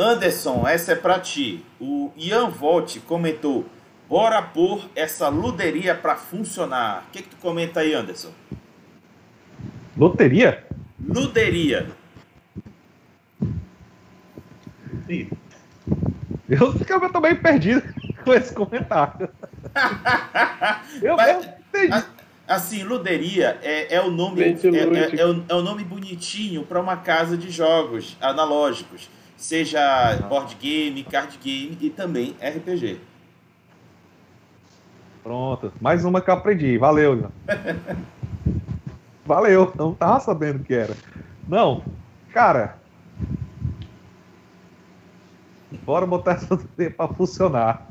Anderson, 0.01 0.67
essa 0.67 0.93
é 0.93 0.95
para 0.95 1.19
ti. 1.19 1.63
O 1.79 2.11
Ian 2.17 2.49
Volte 2.49 2.99
comentou: 2.99 3.65
bora 4.09 4.41
pôr 4.41 4.89
essa 4.95 5.29
luderia 5.29 5.93
para 5.93 6.15
funcionar. 6.15 7.05
O 7.07 7.11
que, 7.11 7.21
que 7.21 7.29
tu 7.29 7.37
comenta 7.37 7.81
aí, 7.81 7.93
Anderson? 7.93 8.31
Loteria? 9.95 10.65
Luderia. 10.99 11.91
Sim. 15.05 15.29
Eu 16.49 16.73
ficava 16.73 17.09
também 17.09 17.35
perdido 17.35 17.83
com 18.23 18.33
esse 18.33 18.53
comentário. 18.53 19.29
eu 21.01 21.15
Mas, 21.15 21.45
entendi. 21.45 22.05
Assim, 22.47 22.83
luderia 22.83 23.57
é, 23.61 23.95
é 23.95 24.01
o 24.01 24.11
nome 24.11 24.41
é, 24.41 24.47
é, 24.47 25.21
é, 25.21 25.25
o, 25.25 25.45
é 25.47 25.55
o 25.55 25.61
nome 25.61 25.85
bonitinho 25.85 26.63
para 26.63 26.81
uma 26.81 26.97
casa 26.97 27.37
de 27.37 27.49
jogos 27.49 28.17
analógicos, 28.19 29.09
seja 29.43 30.17
board 30.29 30.55
game, 30.55 31.03
card 31.03 31.37
game 31.37 31.77
e 31.81 31.89
também 31.89 32.35
RPG. 32.41 32.99
Pronto, 35.23 35.71
mais 35.79 36.03
uma 36.03 36.21
que 36.21 36.29
eu 36.29 36.33
aprendi. 36.33 36.77
Valeu, 36.77 37.31
Valeu, 39.25 39.71
não 39.77 39.93
tava 39.93 40.19
sabendo 40.19 40.61
o 40.61 40.63
que 40.63 40.73
era. 40.73 40.95
Não, 41.47 41.83
cara, 42.33 42.81
Bora 45.83 46.05
botar 46.05 46.33
essa 46.33 46.57
TD 46.57 46.91
para 46.91 47.13
funcionar. 47.13 47.87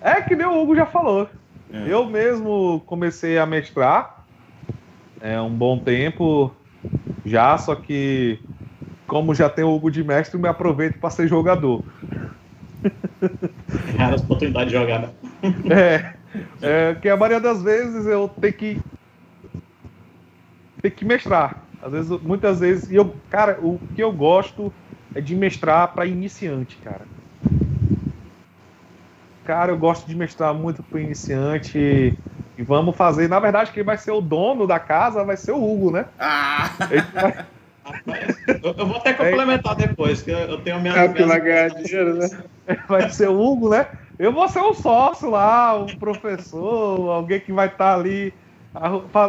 É 0.00 0.20
que 0.20 0.36
nem 0.36 0.46
o 0.46 0.60
Hugo 0.60 0.76
já 0.76 0.86
falou. 0.86 1.28
É. 1.72 1.84
Eu 1.88 2.06
mesmo 2.06 2.82
comecei 2.86 3.38
a 3.38 3.46
mestrar 3.46 4.16
é 5.20 5.40
um 5.40 5.50
bom 5.50 5.78
tempo 5.78 6.54
já, 7.24 7.56
só 7.58 7.74
que 7.74 8.38
como 9.06 9.34
já 9.34 9.48
tem 9.48 9.64
o 9.64 9.74
Hugo 9.74 9.90
de 9.90 10.02
mestre, 10.02 10.38
me 10.38 10.48
aproveito 10.48 10.98
para 10.98 11.10
ser 11.10 11.28
jogador. 11.28 11.82
Cara, 13.96 14.14
as 14.14 14.22
oportunidades 14.22 14.72
de 14.72 14.78
jogar, 14.78 15.00
né? 15.00 15.10
É, 15.70 16.14
é, 16.62 16.94
que 16.94 17.08
a 17.08 17.16
maioria 17.16 17.40
das 17.40 17.62
vezes 17.62 18.06
eu 18.06 18.28
tenho 18.28 18.52
que 18.52 18.80
tenho 20.82 20.94
que 20.94 21.04
mestrar. 21.04 21.62
Às 21.82 21.92
vezes, 21.92 22.10
muitas 22.22 22.60
vezes, 22.60 22.90
e 22.90 22.96
eu, 22.96 23.14
cara, 23.30 23.58
o 23.60 23.78
que 23.94 24.02
eu 24.02 24.12
gosto 24.12 24.72
é 25.14 25.20
de 25.20 25.34
mestrar 25.34 25.92
para 25.92 26.06
iniciante, 26.06 26.76
cara. 26.78 27.02
Cara, 29.44 29.70
eu 29.70 29.78
gosto 29.78 30.06
de 30.06 30.16
mestrar 30.16 30.52
muito 30.52 30.82
para 30.82 31.00
iniciante. 31.00 32.18
E 32.58 32.62
vamos 32.62 32.96
fazer. 32.96 33.28
Na 33.28 33.38
verdade, 33.38 33.70
quem 33.70 33.84
vai 33.84 33.96
ser 33.96 34.10
o 34.10 34.20
dono 34.20 34.66
da 34.66 34.78
casa 34.78 35.24
vai 35.24 35.36
ser 35.36 35.52
o 35.52 35.62
Hugo, 35.62 35.90
né? 35.90 36.06
Ah! 36.18 36.70
Vai... 37.12 37.46
eu, 38.62 38.86
vou 38.86 38.96
até 38.96 39.12
complementar 39.12 39.80
é. 39.80 39.86
depois, 39.86 40.22
que 40.22 40.30
eu 40.30 40.60
tenho 40.62 40.80
minha. 40.80 40.94
É, 40.94 41.08
vai 41.08 41.40
ganhar 41.40 41.68
dinheiro, 41.70 42.14
né? 42.14 42.28
Vai 42.88 43.08
ser 43.10 43.28
o 43.28 43.40
Hugo, 43.40 43.68
né? 43.68 43.86
Eu 44.18 44.32
vou 44.32 44.48
ser 44.48 44.60
um 44.60 44.74
sócio 44.74 45.30
lá, 45.30 45.78
um 45.78 45.86
professor, 45.86 47.10
alguém 47.10 47.38
que 47.38 47.52
vai 47.52 47.68
estar 47.68 47.92
tá 47.92 47.94
ali, 47.94 48.32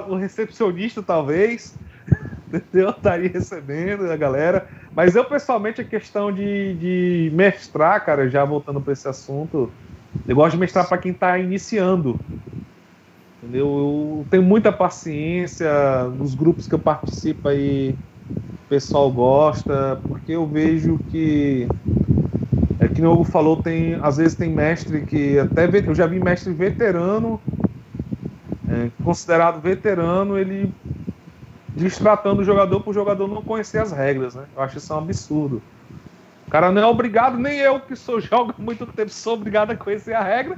o 0.07 0.15
recepcionista, 0.15 1.03
talvez. 1.03 1.77
entendeu? 2.51 2.89
Estaria 2.89 3.29
recebendo 3.29 4.09
a 4.11 4.15
galera. 4.15 4.67
Mas 4.95 5.15
eu, 5.15 5.23
pessoalmente, 5.25 5.81
a 5.81 5.83
questão 5.83 6.31
de, 6.31 6.73
de 6.75 7.31
mestrar, 7.33 8.03
cara, 8.03 8.29
já 8.29 8.43
voltando 8.43 8.81
para 8.81 8.93
esse 8.93 9.07
assunto, 9.07 9.71
eu 10.27 10.35
gosto 10.35 10.53
de 10.53 10.59
mestrar 10.59 10.87
para 10.87 10.97
quem 10.97 11.11
está 11.11 11.37
iniciando. 11.37 12.19
Entendeu? 13.43 13.67
Eu 13.67 14.27
tenho 14.31 14.43
muita 14.43 14.71
paciência 14.71 15.69
nos 16.05 16.33
grupos 16.33 16.67
que 16.67 16.73
eu 16.73 16.79
participo 16.79 17.47
aí, 17.47 17.95
o 18.29 18.69
pessoal 18.69 19.11
gosta, 19.11 19.99
porque 20.07 20.33
eu 20.33 20.45
vejo 20.45 20.99
que 21.11 21.67
é 22.79 22.87
que 22.87 23.01
o 23.01 23.11
Hugo 23.11 23.23
falou, 23.23 23.57
tem 23.57 23.95
às 23.95 24.17
vezes 24.17 24.35
tem 24.35 24.49
mestre 24.49 25.01
que 25.05 25.39
até 25.39 25.65
eu 25.87 25.95
já 25.95 26.05
vi 26.05 26.19
mestre 26.19 26.53
veterano 26.53 27.39
é, 28.69 28.89
considerado 29.03 29.61
veterano, 29.61 30.37
ele 30.37 30.71
destratando 31.77 32.41
o 32.41 32.43
jogador 32.43 32.81
para 32.81 32.89
o 32.89 32.93
jogador 32.93 33.27
não 33.27 33.41
conhecer 33.41 33.79
as 33.79 33.91
regras, 33.91 34.35
né? 34.35 34.45
Eu 34.55 34.61
acho 34.61 34.77
isso 34.77 34.93
um 34.93 34.97
absurdo. 34.97 35.61
O 36.47 36.49
cara 36.49 36.71
não 36.71 36.81
é 36.81 36.85
obrigado, 36.85 37.37
nem 37.37 37.59
eu 37.59 37.79
que 37.79 37.95
sou 37.95 38.19
jogo 38.21 38.53
muito 38.57 38.85
tempo, 38.87 39.09
sou 39.09 39.35
obrigado 39.35 39.71
a 39.71 39.75
conhecer 39.75 40.13
a 40.13 40.23
regra. 40.23 40.57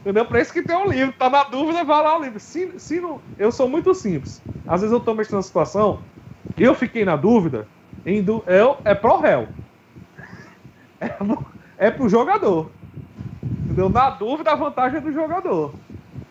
Entendeu? 0.00 0.26
Para 0.26 0.40
isso 0.40 0.52
que 0.52 0.62
tem 0.62 0.76
um 0.76 0.88
livro. 0.88 1.14
Tá 1.18 1.30
na 1.30 1.44
dúvida, 1.44 1.82
vai 1.82 2.02
lá 2.02 2.18
o 2.18 2.22
livro. 2.22 2.38
Se, 2.38 2.78
se 2.78 3.00
não, 3.00 3.20
eu 3.38 3.50
sou 3.50 3.68
muito 3.68 3.94
simples. 3.94 4.42
Às 4.66 4.82
vezes 4.82 4.92
eu 4.92 5.00
tô 5.00 5.14
mexendo 5.14 5.36
na 5.36 5.42
situação, 5.42 5.98
eu 6.56 6.74
fiquei 6.74 7.04
na 7.04 7.16
dúvida, 7.16 7.66
du, 8.24 8.44
eu, 8.46 8.76
é 8.84 8.94
pro 8.94 9.18
réu. 9.18 9.48
É, 11.00 11.10
é 11.78 11.90
pro 11.90 12.08
jogador. 12.08 12.70
Entendeu? 13.64 13.88
Na 13.88 14.10
dúvida, 14.10 14.52
a 14.52 14.54
vantagem 14.54 14.98
é 14.98 15.00
do 15.00 15.12
jogador. 15.12 15.74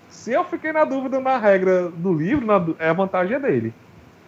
Se 0.07 0.31
eu 0.31 0.43
fiquei 0.45 0.71
na 0.71 0.85
dúvida 0.85 1.19
na 1.19 1.37
regra 1.37 1.89
do 1.89 2.13
livro, 2.13 2.45
na, 2.45 2.63
é 2.79 2.89
a 2.89 2.93
vantagem 2.93 3.39
dele. 3.39 3.73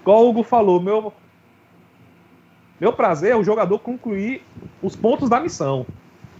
Igual 0.01 0.25
o 0.25 0.29
Hugo 0.29 0.43
falou, 0.43 0.81
meu, 0.81 1.13
meu 2.79 2.91
prazer 2.91 3.31
é 3.31 3.35
o 3.35 3.43
jogador 3.43 3.79
concluir 3.79 4.43
os 4.81 4.95
pontos 4.95 5.29
da 5.29 5.39
missão. 5.39 5.85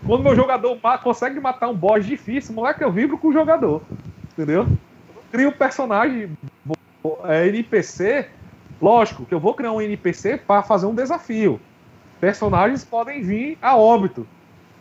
Quando 0.05 0.23
meu 0.23 0.35
jogador 0.35 0.77
consegue 1.01 1.39
matar 1.39 1.69
um 1.69 1.75
boss 1.75 2.05
difícil, 2.05 2.53
moleque, 2.53 2.83
eu 2.83 2.91
vibro 2.91 3.17
com 3.17 3.29
o 3.29 3.33
jogador. 3.33 3.81
Entendeu? 4.33 4.67
crio 5.35 5.49
um 5.49 5.51
personagem 5.51 6.37
é, 7.25 7.47
NPC. 7.47 8.27
Lógico 8.81 9.25
que 9.25 9.33
eu 9.33 9.39
vou 9.39 9.53
criar 9.53 9.71
um 9.71 9.81
NPC 9.81 10.37
para 10.37 10.61
fazer 10.61 10.85
um 10.85 10.95
desafio. 10.95 11.59
Personagens 12.19 12.83
podem 12.83 13.21
vir 13.21 13.57
a 13.61 13.75
óbito. 13.75 14.27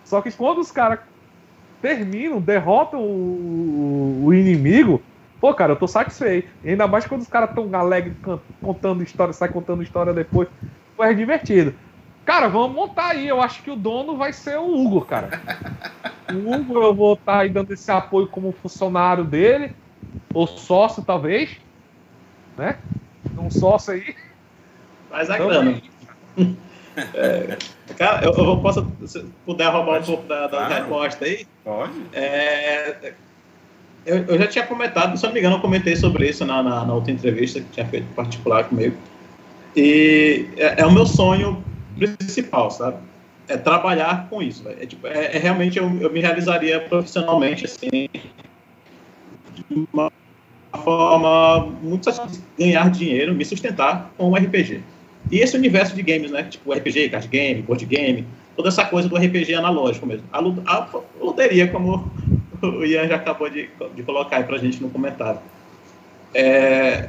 Só 0.04 0.20
que 0.20 0.30
quando 0.30 0.58
os 0.60 0.70
caras 0.70 1.00
terminam, 1.80 2.40
derrotam 2.40 3.00
o, 3.00 4.24
o, 4.24 4.34
inimigo, 4.34 5.02
pô, 5.40 5.52
cara, 5.54 5.72
eu 5.72 5.76
tô 5.76 5.86
satisfeito. 5.86 6.48
E 6.62 6.70
ainda 6.70 6.86
mais 6.86 7.06
quando 7.06 7.22
os 7.22 7.28
caras 7.28 7.54
tão 7.54 7.68
alegres 7.74 8.16
contando 8.62 9.02
história, 9.02 9.32
sai 9.32 9.48
contando 9.48 9.82
história 9.82 10.12
depois. 10.12 10.48
Pô, 10.96 11.04
é 11.04 11.12
divertido. 11.12 11.74
Cara, 12.24 12.48
vamos 12.48 12.74
montar 12.74 13.10
aí. 13.10 13.28
Eu 13.28 13.42
acho 13.42 13.62
que 13.62 13.70
o 13.70 13.76
dono 13.76 14.16
vai 14.16 14.32
ser 14.32 14.58
o 14.58 14.74
Hugo, 14.74 15.02
cara. 15.02 15.28
O 16.32 16.54
Hugo, 16.54 16.82
eu 16.82 16.94
vou 16.94 17.14
estar 17.14 17.32
tá 17.32 17.38
aí 17.40 17.50
dando 17.50 17.72
esse 17.72 17.90
apoio 17.90 18.26
como 18.28 18.52
funcionário 18.52 19.24
dele, 19.24 19.74
ou 20.32 20.46
sócio, 20.46 21.02
talvez. 21.02 21.60
Né? 22.56 22.78
Um 23.38 23.50
sócio 23.50 23.94
aí. 23.94 24.14
Faz 25.10 25.30
a 25.30 25.34
então, 25.34 25.48
grana. 25.48 25.82
É, 27.12 27.58
cara, 27.98 28.24
eu, 28.24 28.32
eu, 28.32 28.56
posso, 28.58 28.86
se 29.04 29.24
puder 29.44 29.68
roubar 29.68 29.94
Pode. 29.94 30.04
um 30.04 30.14
pouco 30.14 30.28
da, 30.28 30.46
da 30.46 30.68
resposta 30.68 31.24
aí? 31.24 31.44
Pode. 31.64 31.92
É, 32.12 33.14
eu, 34.06 34.18
eu, 34.18 34.38
já 34.38 34.46
tinha 34.46 34.66
comentado, 34.66 35.16
se 35.16 35.24
não 35.24 35.32
me 35.32 35.40
engano, 35.40 35.56
eu 35.56 35.60
comentei 35.60 35.96
sobre 35.96 36.28
isso 36.28 36.44
na, 36.44 36.62
na, 36.62 36.84
na 36.84 36.94
outra 36.94 37.10
entrevista 37.10 37.60
que 37.60 37.66
tinha 37.70 37.86
feito 37.86 38.06
particular 38.14 38.64
comigo. 38.64 38.96
E 39.74 40.46
é, 40.56 40.82
é, 40.82 40.86
o 40.86 40.92
meu 40.92 41.06
sonho 41.06 41.64
principal, 41.96 42.70
sabe? 42.70 42.98
É 43.48 43.56
trabalhar 43.56 44.28
com 44.28 44.40
isso. 44.40 44.68
É, 44.68 44.86
tipo, 44.86 45.06
é, 45.06 45.36
é 45.36 45.38
realmente 45.38 45.78
eu, 45.78 45.90
eu, 46.00 46.12
me 46.12 46.20
realizaria 46.20 46.80
profissionalmente, 46.80 47.64
assim, 47.64 48.08
de 49.54 49.88
uma 49.92 50.12
forma 50.78 51.66
muito 51.82 52.10
ganhar 52.58 52.90
dinheiro, 52.90 53.34
me 53.34 53.44
sustentar 53.44 54.12
com 54.16 54.30
o 54.30 54.34
RPG. 54.34 54.80
E 55.30 55.38
esse 55.38 55.56
universo 55.56 55.94
de 55.94 56.02
games, 56.02 56.30
né? 56.30 56.44
Tipo 56.44 56.72
RPG, 56.72 57.08
card 57.08 57.28
game, 57.28 57.62
board 57.62 57.84
game, 57.86 58.26
toda 58.56 58.68
essa 58.68 58.84
coisa 58.84 59.08
do 59.08 59.16
RPG 59.16 59.54
analógico 59.54 60.06
mesmo. 60.06 60.24
A, 60.32 60.38
a 60.38 60.88
loteria, 61.20 61.68
como 61.68 62.10
o 62.62 62.84
Ian 62.84 63.08
já 63.08 63.16
acabou 63.16 63.48
de, 63.48 63.68
de 63.94 64.02
colocar 64.02 64.36
aí 64.36 64.44
pra 64.44 64.58
gente 64.58 64.82
no 64.82 64.90
comentário. 64.90 65.40
É, 66.34 67.08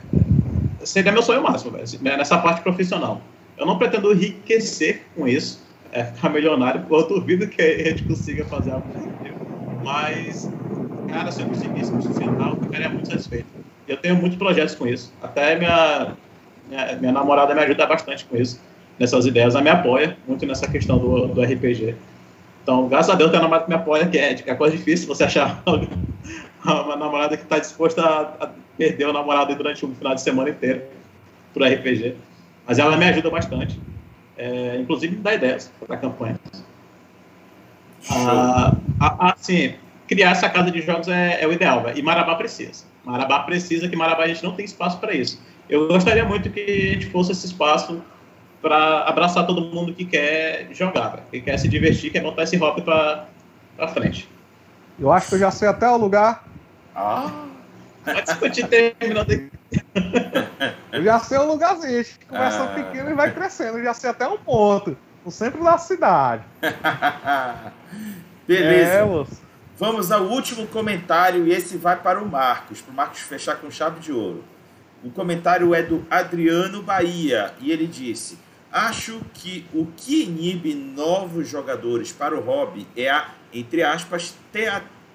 seria 0.83 1.11
meu 1.11 1.23
sonho 1.23 1.41
máximo, 1.41 1.77
né, 2.01 2.17
nessa 2.17 2.37
parte 2.37 2.61
profissional. 2.61 3.21
Eu 3.57 3.65
não 3.65 3.77
pretendo 3.77 4.11
enriquecer 4.11 5.03
com 5.15 5.27
isso, 5.27 5.63
é, 5.91 6.03
ficar 6.03 6.29
milionário, 6.29 6.85
eu 6.89 7.07
duvido 7.07 7.47
que 7.47 7.61
a 7.61 7.89
gente 7.89 8.03
consiga 8.03 8.45
fazer 8.45 8.71
algo 8.71 8.87
positivo. 8.89 9.35
Mas, 9.83 10.49
cara, 11.07 11.31
se 11.31 11.41
eu 11.41 11.47
conseguisse 11.47 11.91
me 11.91 12.01
sustentar, 12.01 12.49
eu 12.49 12.57
ficaria 12.57 12.89
muito 12.89 13.07
satisfeito. 13.07 13.54
Eu 13.87 13.97
tenho 13.97 14.15
muitos 14.15 14.37
projetos 14.37 14.75
com 14.75 14.87
isso. 14.87 15.13
Até 15.21 15.55
minha 15.55 16.15
minha, 16.67 16.95
minha 16.95 17.11
namorada 17.11 17.53
me 17.53 17.61
ajuda 17.61 17.85
bastante 17.85 18.25
com 18.25 18.37
isso, 18.37 18.61
nessas 18.99 19.25
ideias. 19.25 19.53
Ela 19.53 19.63
me 19.63 19.69
apoia 19.69 20.17
muito 20.27 20.45
nessa 20.45 20.67
questão 20.67 20.97
do, 20.97 21.27
do 21.27 21.41
RPG. 21.41 21.95
Então, 22.63 22.87
graças 22.87 23.13
a 23.13 23.15
Deus, 23.15 23.29
tem 23.29 23.39
uma 23.39 23.43
namorada 23.43 23.65
que 23.65 23.69
me 23.69 23.75
apoia, 23.75 24.07
que 24.07 24.17
é, 24.17 24.31
é 24.33 24.55
coisa 24.55 24.75
difícil 24.75 25.07
você 25.07 25.23
achar 25.25 25.61
uma 26.65 26.95
namorada 26.95 27.37
que 27.37 27.43
está 27.43 27.59
disposta 27.59 28.01
a, 28.01 28.45
a, 28.45 28.49
perder 28.77 29.07
o 29.07 29.13
namorado 29.13 29.53
durante 29.55 29.85
um 29.85 29.93
final 29.93 30.15
de 30.15 30.21
semana 30.21 30.49
inteiro 30.49 30.81
por 31.53 31.63
RPG. 31.63 32.15
Mas 32.67 32.79
ela 32.79 32.97
me 32.97 33.05
ajuda 33.05 33.29
bastante. 33.29 33.79
É, 34.37 34.77
inclusive, 34.79 35.15
me 35.15 35.21
dá 35.21 35.35
ideias 35.35 35.71
para 35.85 35.95
a 35.95 35.99
campanha. 35.99 36.39
Ah, 38.09 38.75
assim, 39.37 39.75
criar 40.07 40.31
essa 40.31 40.49
casa 40.49 40.71
de 40.71 40.81
jogos 40.81 41.07
é, 41.07 41.41
é 41.41 41.47
o 41.47 41.53
ideal, 41.53 41.83
véio. 41.83 41.97
e 41.97 42.01
Marabá 42.01 42.35
precisa. 42.35 42.85
Marabá 43.05 43.39
precisa, 43.39 43.87
que 43.87 43.95
Marabá 43.95 44.23
a 44.23 44.27
gente 44.27 44.43
não 44.43 44.53
tem 44.53 44.65
espaço 44.65 44.99
para 44.99 45.13
isso 45.13 45.39
eu 45.69 45.87
gostaria 45.87 46.23
muito 46.25 46.49
que 46.49 46.61
a 46.61 46.93
gente 46.93 47.09
fosse 47.09 47.31
esse 47.31 47.47
espaço 47.47 48.01
para 48.61 49.03
abraçar 49.03 49.45
todo 49.45 49.61
mundo 49.61 49.93
que 49.93 50.05
quer 50.05 50.67
jogar, 50.71 51.23
que 51.31 51.41
quer 51.41 51.57
se 51.57 51.67
divertir, 51.67 52.11
quer 52.11 52.21
botar 52.21 52.43
esse 52.43 52.55
hobby 52.57 52.81
para 52.81 53.27
frente. 53.89 54.29
Eu 54.99 55.11
acho 55.11 55.29
que 55.29 55.35
eu 55.35 55.39
já 55.39 55.51
sei 55.51 55.67
até 55.67 55.89
o 55.89 55.97
lugar. 55.97 56.45
Ah! 56.95 57.45
Pode 58.03 58.23
discutir 58.23 58.67
terminando 58.67 59.31
aqui. 59.31 59.51
Eu 60.91 61.03
já 61.03 61.19
sei 61.19 61.37
o 61.37 61.45
lugarzinho. 61.45 61.99
A 61.99 62.03
gente 62.03 62.19
começa 62.27 62.63
ah. 62.63 62.67
pequeno 62.67 63.09
e 63.09 63.13
vai 63.13 63.33
crescendo. 63.33 63.79
Eu 63.79 63.83
já 63.83 63.93
sei 63.93 64.09
até 64.11 64.27
um 64.27 64.37
ponto. 64.37 64.95
No 65.25 65.31
centro 65.31 65.63
da 65.63 65.77
cidade. 65.77 66.43
Beleza. 68.47 68.91
É, 68.91 69.03
Vamos 69.77 70.09
ao 70.09 70.23
último 70.23 70.65
comentário 70.67 71.45
e 71.45 71.51
esse 71.51 71.75
vai 71.75 71.97
para 71.97 72.21
o 72.21 72.25
Marcos, 72.25 72.81
para 72.81 72.93
o 72.93 72.95
Marcos 72.95 73.19
fechar 73.19 73.57
com 73.57 73.69
chave 73.69 73.99
de 73.99 74.13
ouro. 74.13 74.41
O 75.03 75.11
comentário 75.11 75.75
é 75.75 75.83
do 75.83 76.05
Adriano 76.09 76.81
Bahia 76.81 77.53
e 77.59 77.73
ele 77.73 77.85
disse: 77.85 78.39
Acho 78.71 79.19
que 79.33 79.65
o 79.73 79.85
que 79.97 80.23
inibe 80.23 80.73
novos 80.73 81.49
jogadores 81.49 82.13
para 82.13 82.33
o 82.33 82.39
hobby 82.39 82.87
é 82.95 83.09
a, 83.09 83.27
entre 83.53 83.83
aspas, 83.83 84.33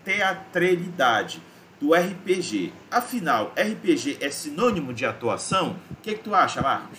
teatralidade 0.05 1.41
do 1.81 1.95
RPG. 1.95 2.71
Afinal, 2.91 3.55
RPG 3.57 4.19
é 4.21 4.31
sinônimo 4.31 4.93
de 4.93 5.07
atuação? 5.07 5.77
O 5.91 5.97
que, 6.03 6.17
que 6.17 6.23
tu 6.23 6.35
acha, 6.35 6.61
Marcos? 6.61 6.99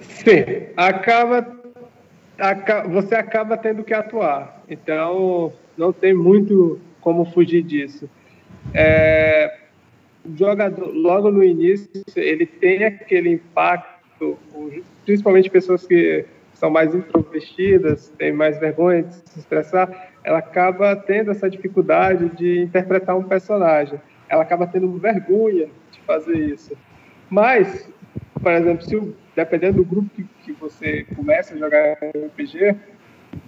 Sim, 0.00 0.68
acaba, 0.76 1.56
você 2.90 3.14
acaba 3.14 3.56
tendo 3.56 3.82
que 3.82 3.94
atuar. 3.94 4.60
Então, 4.68 5.52
não 5.76 5.92
tem 5.92 6.14
muito 6.14 6.80
como 7.00 7.24
fugir 7.24 7.62
disso. 7.62 8.08
É, 8.72 9.58
jogador, 10.36 10.90
logo 10.92 11.30
no 11.30 11.42
início, 11.42 11.90
ele 12.16 12.46
tem 12.46 12.84
aquele 12.84 13.30
impacto, 13.30 14.38
principalmente 15.04 15.50
pessoas 15.50 15.86
que 15.86 16.24
são 16.54 16.70
mais 16.70 16.94
introvertidas, 16.94 18.08
têm 18.16 18.32
mais 18.32 18.58
vergonha 18.60 19.02
de 19.02 19.14
se 19.14 19.40
expressar, 19.40 20.12
ela 20.22 20.38
acaba 20.38 20.94
tendo 20.94 21.32
essa 21.32 21.50
dificuldade 21.50 22.28
de 22.36 22.60
interpretar 22.60 23.16
um 23.16 23.24
personagem. 23.24 24.00
Ela 24.28 24.42
acaba 24.42 24.66
tendo 24.66 24.96
vergonha 24.96 25.68
de 25.90 26.00
fazer 26.06 26.36
isso. 26.36 26.76
Mas, 27.28 27.92
por 28.40 28.52
exemplo, 28.52 28.84
se 28.84 29.14
dependendo 29.34 29.78
do 29.78 29.84
grupo 29.84 30.10
que, 30.14 30.24
que 30.44 30.52
você 30.52 31.04
começa 31.16 31.54
a 31.54 31.58
jogar 31.58 31.94
RPG, 31.94 32.76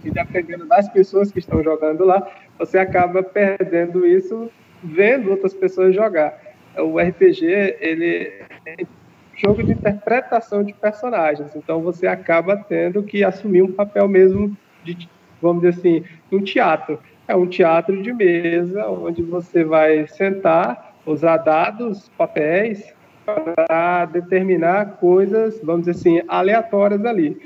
e 0.05 0.11
dependendo 0.11 0.67
das 0.67 0.89
pessoas 0.89 1.31
que 1.33 1.39
estão 1.39 1.63
jogando 1.63 2.05
lá, 2.05 2.31
você 2.59 2.79
acaba 2.79 3.23
perdendo 3.23 4.07
isso 4.07 4.51
vendo 4.83 5.31
outras 5.31 5.55
pessoas 5.55 5.95
jogar 5.95 6.39
o 6.79 6.99
RPG 6.99 7.77
ele 7.81 8.33
é 8.67 8.85
jogo 9.37 9.63
de 9.63 9.73
interpretação 9.73 10.63
de 10.63 10.73
personagens. 10.73 11.55
Então 11.55 11.81
você 11.81 12.07
acaba 12.07 12.57
tendo 12.57 13.03
que 13.03 13.25
assumir 13.25 13.63
um 13.63 13.73
papel 13.73 14.09
mesmo 14.09 14.57
de, 14.85 15.09
vamos 15.41 15.63
dizer 15.63 15.79
assim, 15.81 16.05
um 16.31 16.43
teatro. 16.43 16.99
É 17.27 17.35
um 17.35 17.47
teatro 17.47 18.01
de 18.03 18.13
mesa 18.13 18.87
onde 18.89 19.23
você 19.23 19.65
vai 19.65 20.07
sentar, 20.07 20.95
usar 21.07 21.39
dados, 21.39 22.11
papéis 22.17 22.95
para 23.25 24.05
determinar 24.05 24.99
coisas, 24.99 25.59
vamos 25.63 25.87
dizer 25.87 25.93
assim, 25.93 26.23
aleatórias 26.29 27.05
ali. 27.05 27.41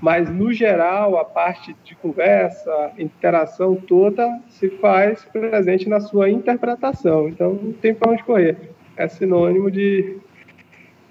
Mas, 0.00 0.30
no 0.30 0.52
geral, 0.52 1.18
a 1.18 1.24
parte 1.24 1.76
de 1.84 1.94
conversa, 1.94 2.92
interação 2.98 3.74
toda 3.76 4.40
se 4.48 4.68
faz 4.70 5.24
presente 5.24 5.88
na 5.88 6.00
sua 6.00 6.30
interpretação. 6.30 7.28
Então, 7.28 7.54
não 7.54 7.72
tem 7.72 7.94
para 7.94 8.10
onde 8.10 8.22
correr. 8.24 8.56
É 8.96 9.06
sinônimo 9.06 9.70
de, 9.70 10.16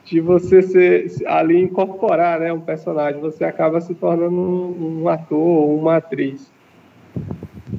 de 0.05 0.19
você 0.19 0.61
ser, 0.61 1.11
ali 1.25 1.59
incorporar 1.59 2.39
né, 2.39 2.51
um 2.51 2.59
personagem. 2.59 3.21
Você 3.21 3.43
acaba 3.43 3.79
se 3.79 3.93
tornando 3.93 4.35
um, 4.35 5.03
um 5.03 5.09
ator 5.09 5.37
ou 5.37 5.79
uma 5.79 5.97
atriz. 5.97 6.51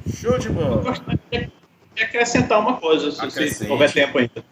Show 0.07 0.37
de 0.37 0.49
bola! 0.49 0.77
Eu 0.77 0.83
gostaria 0.83 1.51
de 1.95 2.03
acrescentar 2.03 2.59
uma 2.59 2.77
coisa, 2.77 3.11
se 3.11 3.69
houver 3.69 3.91
tempo 3.91 4.17
ainda. 4.17 4.43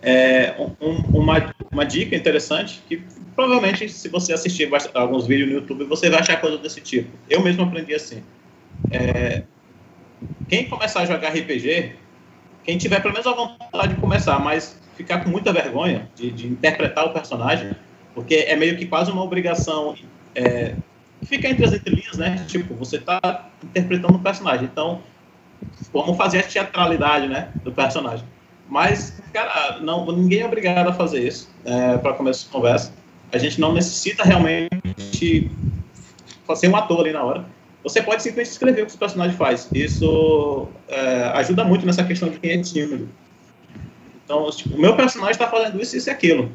É, 0.00 0.54
um, 0.80 1.20
uma, 1.20 1.54
uma 1.70 1.86
dica 1.86 2.16
interessante 2.16 2.82
que 2.88 3.04
provavelmente 3.34 3.88
se 3.88 4.08
você 4.08 4.32
assistir 4.32 4.70
alguns 4.94 5.26
vídeos 5.26 5.48
no 5.48 5.54
YouTube 5.56 5.84
você 5.84 6.10
vai 6.10 6.20
achar 6.20 6.40
coisa 6.40 6.58
desse 6.58 6.80
tipo. 6.80 7.10
Eu 7.28 7.42
mesmo 7.42 7.62
aprendi 7.62 7.94
assim. 7.94 8.22
É, 8.90 9.42
quem 10.48 10.68
começar 10.68 11.00
a 11.00 11.06
jogar 11.06 11.30
RPG, 11.30 11.92
quem 12.64 12.78
tiver 12.78 13.00
pelo 13.00 13.12
menos 13.12 13.26
a 13.26 13.32
vontade 13.32 13.94
de 13.94 14.00
começar, 14.00 14.38
mas 14.38 14.80
ficar 14.96 15.20
com 15.20 15.30
muita 15.30 15.52
vergonha 15.52 16.08
de, 16.14 16.30
de 16.30 16.46
interpretar 16.46 17.06
o 17.06 17.10
personagem, 17.10 17.72
porque 18.14 18.34
é 18.34 18.56
meio 18.56 18.76
que 18.76 18.86
quase 18.86 19.10
uma 19.10 19.22
obrigação 19.22 19.96
é, 20.34 20.74
fica 21.24 21.48
entre 21.48 21.64
as 21.64 21.72
entrelinhas, 21.72 22.16
né? 22.18 22.44
Tipo, 22.46 22.74
você 22.74 22.96
está 22.96 23.50
interpretando 23.62 24.16
um 24.16 24.22
personagem, 24.22 24.64
então 24.64 25.02
como 25.92 26.14
fazer 26.14 26.40
a 26.40 26.42
teatralidade, 26.42 27.28
né, 27.28 27.48
do 27.62 27.72
personagem. 27.72 28.26
Mas, 28.68 29.20
cara, 29.32 29.78
não, 29.80 30.10
ninguém 30.12 30.40
é 30.40 30.46
obrigado 30.46 30.88
a 30.88 30.92
fazer 30.92 31.26
isso 31.26 31.50
é, 31.64 31.98
para 31.98 32.14
começar 32.14 32.48
a 32.48 32.52
conversa. 32.52 32.92
A 33.32 33.38
gente 33.38 33.60
não 33.60 33.72
necessita 33.72 34.22
realmente 34.24 35.50
ser 36.54 36.68
um 36.68 36.76
ator 36.76 37.00
ali 37.00 37.12
na 37.12 37.22
hora. 37.22 37.46
Você 37.82 38.00
pode 38.02 38.22
simplesmente 38.22 38.52
escrever 38.52 38.82
o 38.82 38.86
que 38.86 38.94
o 38.94 38.98
personagem 38.98 39.36
faz. 39.36 39.68
Isso 39.72 40.68
é, 40.88 41.32
ajuda 41.34 41.64
muito 41.64 41.84
nessa 41.84 42.04
questão 42.04 42.28
de 42.28 42.38
quem 42.38 42.52
é 42.52 42.62
tímido. 42.62 43.08
Então, 44.24 44.48
tipo, 44.50 44.76
o 44.76 44.80
meu 44.80 44.94
personagem 44.94 45.32
está 45.32 45.48
fazendo 45.48 45.80
isso, 45.80 45.96
isso 45.96 46.08
e 46.08 46.12
aquilo. 46.12 46.52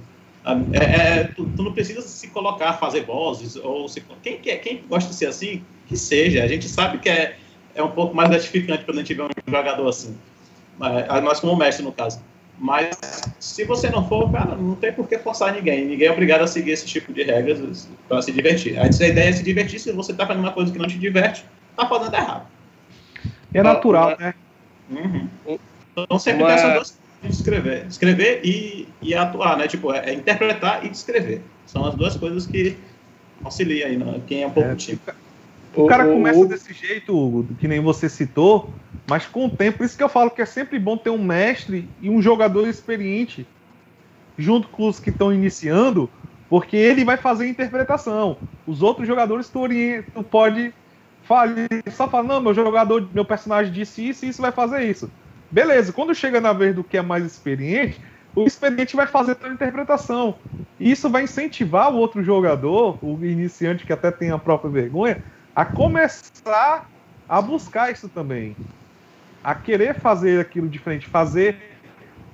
É, 0.71 0.83
é, 0.83 1.23
tu, 1.25 1.45
tu, 1.55 1.63
não 1.63 1.73
precisa 1.73 2.01
se 2.01 2.29
colocar, 2.29 2.73
fazer 2.73 3.01
vozes, 3.01 3.57
ou 3.57 3.89
se, 3.89 4.01
quem, 4.23 4.39
quer, 4.39 4.57
quem 4.57 4.81
gosta 4.87 5.09
de 5.09 5.15
ser 5.15 5.25
assim, 5.25 5.61
que 5.87 5.97
seja. 5.97 6.43
A 6.43 6.47
gente 6.47 6.69
sabe 6.69 6.99
que 6.99 7.09
é, 7.09 7.35
é 7.75 7.83
um 7.83 7.91
pouco 7.91 8.15
mais 8.15 8.29
gratificante 8.29 8.85
quando 8.85 8.99
a 8.99 9.01
gente 9.01 9.13
vê 9.13 9.23
um 9.23 9.29
jogador 9.45 9.87
assim. 9.89 10.15
Nós 11.23 11.41
como 11.41 11.55
mestre, 11.57 11.83
no 11.83 11.91
caso. 11.91 12.21
Mas 12.59 12.97
se 13.39 13.63
você 13.65 13.89
não 13.89 14.07
for, 14.07 14.31
cara, 14.31 14.55
não 14.55 14.75
tem 14.75 14.91
por 14.91 15.07
que 15.07 15.17
forçar 15.19 15.53
ninguém. 15.53 15.85
Ninguém 15.85 16.07
é 16.07 16.11
obrigado 16.11 16.41
a 16.41 16.47
seguir 16.47 16.71
esse 16.71 16.85
tipo 16.85 17.13
de 17.13 17.23
regras 17.23 17.87
para 18.07 18.21
se 18.21 18.31
divertir. 18.31 18.79
A 18.79 18.87
ideia 18.87 19.29
é 19.29 19.31
se 19.31 19.43
divertir. 19.43 19.79
Se 19.79 19.91
você 19.91 20.11
está 20.11 20.25
fazendo 20.25 20.43
uma 20.43 20.53
coisa 20.53 20.71
que 20.71 20.79
não 20.79 20.87
te 20.87 20.97
diverte, 20.97 21.45
tá 21.75 21.87
fazendo 21.87 22.15
errado. 22.15 22.47
É 23.53 23.61
natural, 23.61 24.17
né? 24.19 24.33
Uhum. 24.89 25.27
Então 25.93 26.17
sempre 26.19 26.43
uma... 26.43 26.49
tem 26.49 26.55
essas 26.57 26.73
duas 26.73 26.97
de 27.21 27.31
escrever. 27.31 27.85
Escrever 27.87 28.41
e, 28.43 28.87
e 29.01 29.13
atuar, 29.13 29.57
né? 29.57 29.67
Tipo, 29.67 29.93
é, 29.93 30.09
é, 30.09 30.13
interpretar 30.13 30.85
e 30.85 30.89
descrever. 30.89 31.41
São 31.65 31.85
as 31.85 31.95
duas 31.95 32.15
coisas 32.15 32.47
que 32.47 32.75
auxiliam 33.43 33.87
aí, 33.87 33.97
né? 33.97 34.21
quem 34.25 34.43
é 34.43 34.47
um 34.47 34.51
pouco 34.51 34.69
é, 34.69 34.75
tímido. 34.75 35.01
O 35.75 35.85
cara 35.85 36.05
começa 36.05 36.45
desse 36.45 36.73
jeito, 36.73 37.45
que 37.59 37.67
nem 37.67 37.79
você 37.79 38.09
citou, 38.09 38.71
mas 39.09 39.25
com 39.25 39.45
o 39.45 39.49
tempo, 39.49 39.83
isso 39.83 39.97
que 39.97 40.03
eu 40.03 40.09
falo 40.09 40.29
que 40.29 40.41
é 40.41 40.45
sempre 40.45 40.77
bom 40.77 40.97
ter 40.97 41.09
um 41.09 41.23
mestre 41.23 41.89
e 42.01 42.09
um 42.09 42.21
jogador 42.21 42.67
experiente 42.67 43.47
junto 44.37 44.67
com 44.67 44.87
os 44.87 44.99
que 44.99 45.09
estão 45.09 45.33
iniciando, 45.33 46.09
porque 46.49 46.75
ele 46.75 47.03
vai 47.03 47.17
fazer 47.17 47.45
a 47.45 47.49
interpretação. 47.49 48.37
Os 48.67 48.83
outros 48.83 49.07
jogadores 49.07 49.49
tu, 49.49 49.61
tu 50.13 50.23
pode 50.23 50.73
falar, 51.23 51.47
só 51.89 52.07
falar, 52.07 52.23
não, 52.23 52.41
meu 52.41 52.53
jogador, 52.53 53.09
meu 53.13 53.25
personagem 53.25 53.71
disse 53.71 54.07
isso 54.07 54.25
e 54.25 54.29
isso 54.29 54.41
vai 54.41 54.51
fazer 54.51 54.83
isso. 54.83 55.09
Beleza, 55.49 55.93
quando 55.93 56.13
chega 56.13 56.41
na 56.41 56.53
vez 56.53 56.75
do 56.75 56.83
que 56.83 56.97
é 56.97 57.01
mais 57.01 57.23
experiente, 57.25 57.99
o 58.35 58.43
experiente 58.43 58.95
vai 58.95 59.07
fazer 59.07 59.35
toda 59.35 59.51
a 59.51 59.53
interpretação. 59.53 60.35
E 60.79 60.91
isso 60.91 61.09
vai 61.09 61.23
incentivar 61.23 61.91
o 61.91 61.97
outro 61.97 62.23
jogador, 62.23 62.99
o 63.01 63.23
iniciante 63.25 63.85
que 63.85 63.93
até 63.93 64.11
tem 64.11 64.31
a 64.31 64.37
própria 64.37 64.69
vergonha, 64.69 65.23
a 65.55 65.65
começar 65.65 66.87
a 67.27 67.41
buscar 67.41 67.91
isso 67.91 68.07
também. 68.09 68.55
A 69.47 69.55
querer 69.55 69.95
fazer 69.95 70.41
aquilo 70.41 70.67
diferente, 70.67 71.07
fazer 71.07 71.55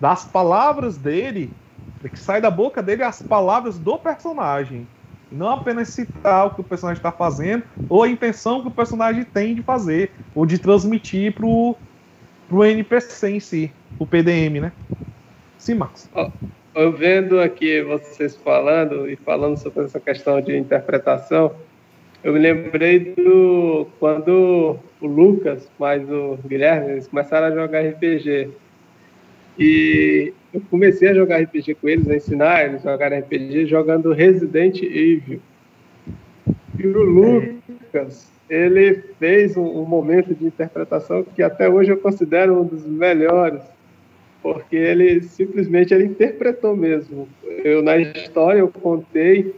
das 0.01 0.25
palavras 0.25 0.97
dele, 0.97 1.53
que 2.01 2.17
sai 2.17 2.41
da 2.41 2.49
boca 2.49 2.81
dele 2.81 3.03
as 3.03 3.21
palavras 3.21 3.77
do 3.77 3.99
personagem. 3.99 4.87
Não 5.31 5.51
apenas 5.51 5.89
citar 5.89 6.47
o 6.47 6.49
que 6.55 6.61
o 6.61 6.63
personagem 6.63 6.97
está 6.97 7.11
fazendo, 7.11 7.65
ou 7.87 8.01
a 8.01 8.09
intenção 8.09 8.63
que 8.63 8.67
o 8.67 8.71
personagem 8.71 9.23
tem 9.25 9.53
de 9.53 9.61
fazer, 9.61 10.09
ou 10.33 10.43
de 10.43 10.57
transmitir 10.57 11.35
para 11.35 11.45
o 11.45 11.75
pro 12.49 12.65
NPC 12.65 13.29
em 13.29 13.39
si, 13.39 13.71
o 13.99 14.07
PDM, 14.07 14.59
né? 14.59 14.71
Sim, 15.59 15.75
Max. 15.75 16.09
Eu 16.73 16.91
vendo 16.91 17.39
aqui 17.39 17.79
vocês 17.83 18.35
falando 18.37 19.07
e 19.07 19.15
falando 19.17 19.55
sobre 19.57 19.83
essa 19.83 19.99
questão 19.99 20.41
de 20.41 20.57
interpretação, 20.57 21.53
eu 22.23 22.33
me 22.33 22.39
lembrei 22.39 22.99
do 22.99 23.87
quando 23.99 24.77
o 25.01 25.05
Lucas 25.05 25.69
mais 25.77 26.09
o 26.09 26.37
Guilherme 26.47 26.93
eles 26.93 27.07
começaram 27.07 27.47
a 27.47 27.51
jogar 27.51 27.81
RPG. 27.81 28.49
E 29.59 30.33
eu 30.53 30.61
comecei 30.69 31.09
a 31.09 31.13
jogar 31.13 31.41
RPG 31.41 31.75
com 31.75 31.89
eles, 31.89 32.09
a 32.09 32.15
ensinar 32.15 32.65
eles 32.65 32.85
a 32.87 32.93
jogar 32.93 33.13
RPG 33.13 33.65
jogando 33.65 34.13
Resident 34.13 34.81
Evil. 34.81 35.39
E 36.79 36.87
o 36.87 37.03
Lucas, 37.03 38.31
ele 38.49 38.95
fez 39.19 39.57
um, 39.57 39.81
um, 39.81 39.85
momento 39.85 40.33
de 40.33 40.45
interpretação 40.45 41.23
que 41.23 41.43
até 41.43 41.69
hoje 41.69 41.91
eu 41.91 41.97
considero 41.97 42.61
um 42.61 42.65
dos 42.65 42.85
melhores, 42.85 43.61
porque 44.41 44.75
ele 44.75 45.21
simplesmente 45.23 45.93
ele 45.93 46.05
interpretou 46.05 46.75
mesmo. 46.75 47.27
Eu 47.63 47.83
na 47.83 47.97
história 47.97 48.59
eu 48.59 48.69
contei 48.69 49.53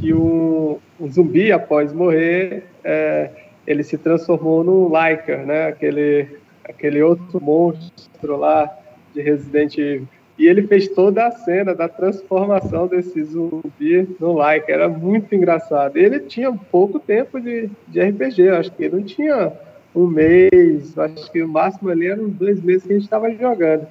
que 0.00 0.12
um, 0.12 0.78
um 1.02 1.10
zumbi 1.10 1.50
após 1.50 1.92
morrer 1.92 2.62
é, 2.84 3.30
ele 3.66 3.82
se 3.82 3.98
transformou 3.98 4.62
num 4.62 4.88
Lyca, 4.88 5.38
né? 5.38 5.66
Aquele 5.66 6.28
aquele 6.64 7.02
outro 7.02 7.42
monstro 7.42 8.36
lá 8.36 8.70
de 9.12 9.20
Resident 9.20 9.76
Evil. 9.76 10.08
E 10.38 10.46
ele 10.46 10.66
fez 10.66 10.88
toda 10.88 11.26
a 11.26 11.30
cena 11.30 11.74
da 11.74 11.88
transformação 11.88 12.86
desse 12.86 13.22
zumbi 13.24 14.08
no 14.18 14.32
like. 14.32 14.70
Era 14.70 14.88
muito 14.88 15.34
engraçado. 15.34 15.96
Ele 15.96 16.20
tinha 16.20 16.52
pouco 16.52 16.98
tempo 16.98 17.40
de, 17.40 17.68
de 17.88 18.00
RPG. 18.00 18.48
Acho 18.48 18.72
que 18.72 18.84
ele 18.84 18.96
não 18.96 19.02
tinha 19.02 19.52
um 19.94 20.06
mês. 20.06 20.96
Acho 20.98 21.30
que 21.30 21.42
o 21.42 21.48
máximo 21.48 21.90
ali 21.90 22.06
eram 22.06 22.28
dois 22.28 22.62
meses 22.62 22.84
que 22.84 22.92
a 22.92 22.96
gente 22.96 23.04
estava 23.04 23.30
jogando. 23.34 23.86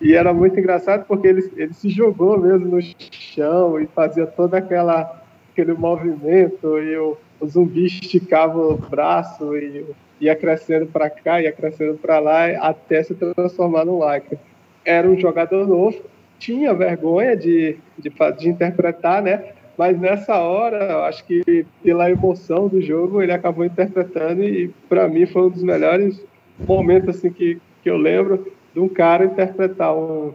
E 0.00 0.14
era 0.14 0.32
muito 0.32 0.58
engraçado 0.58 1.04
porque 1.06 1.28
ele, 1.28 1.48
ele 1.56 1.72
se 1.74 1.88
jogou 1.88 2.38
mesmo 2.38 2.66
no 2.66 2.80
chão 3.12 3.78
e 3.78 3.86
fazia 3.86 4.26
todo 4.26 4.54
aquela, 4.54 5.21
aquele 5.52 5.74
movimento. 5.74 6.78
E 6.78 6.96
o, 6.96 7.16
o 7.40 7.46
zumbi 7.46 7.86
esticava 7.86 8.58
o 8.58 8.76
braço 8.76 9.56
e 9.56 9.84
ia 10.20 10.34
crescendo 10.34 10.86
para 10.86 11.08
cá, 11.10 11.40
ia 11.40 11.52
crescendo 11.52 11.94
para 11.98 12.18
lá, 12.18 12.46
até 12.60 13.02
se 13.02 13.14
transformar 13.14 13.84
no 13.84 13.98
like 13.98 14.36
era 14.84 15.08
um 15.08 15.18
jogador 15.18 15.66
novo, 15.66 15.98
tinha 16.38 16.74
vergonha 16.74 17.36
de, 17.36 17.76
de, 17.98 18.12
de 18.38 18.48
interpretar, 18.48 19.22
né? 19.22 19.52
Mas 19.78 19.98
nessa 19.98 20.38
hora, 20.38 21.06
acho 21.06 21.24
que 21.24 21.64
pela 21.82 22.10
emoção 22.10 22.68
do 22.68 22.80
jogo, 22.80 23.22
ele 23.22 23.32
acabou 23.32 23.64
interpretando 23.64 24.42
e 24.44 24.68
para 24.88 25.08
mim 25.08 25.24
foi 25.24 25.42
um 25.42 25.50
dos 25.50 25.62
melhores 25.62 26.20
momentos 26.66 27.16
assim 27.16 27.30
que, 27.30 27.58
que 27.82 27.88
eu 27.88 27.96
lembro 27.96 28.52
de 28.74 28.80
um 28.80 28.88
cara 28.88 29.24
interpretar 29.24 29.94
um, 29.96 30.32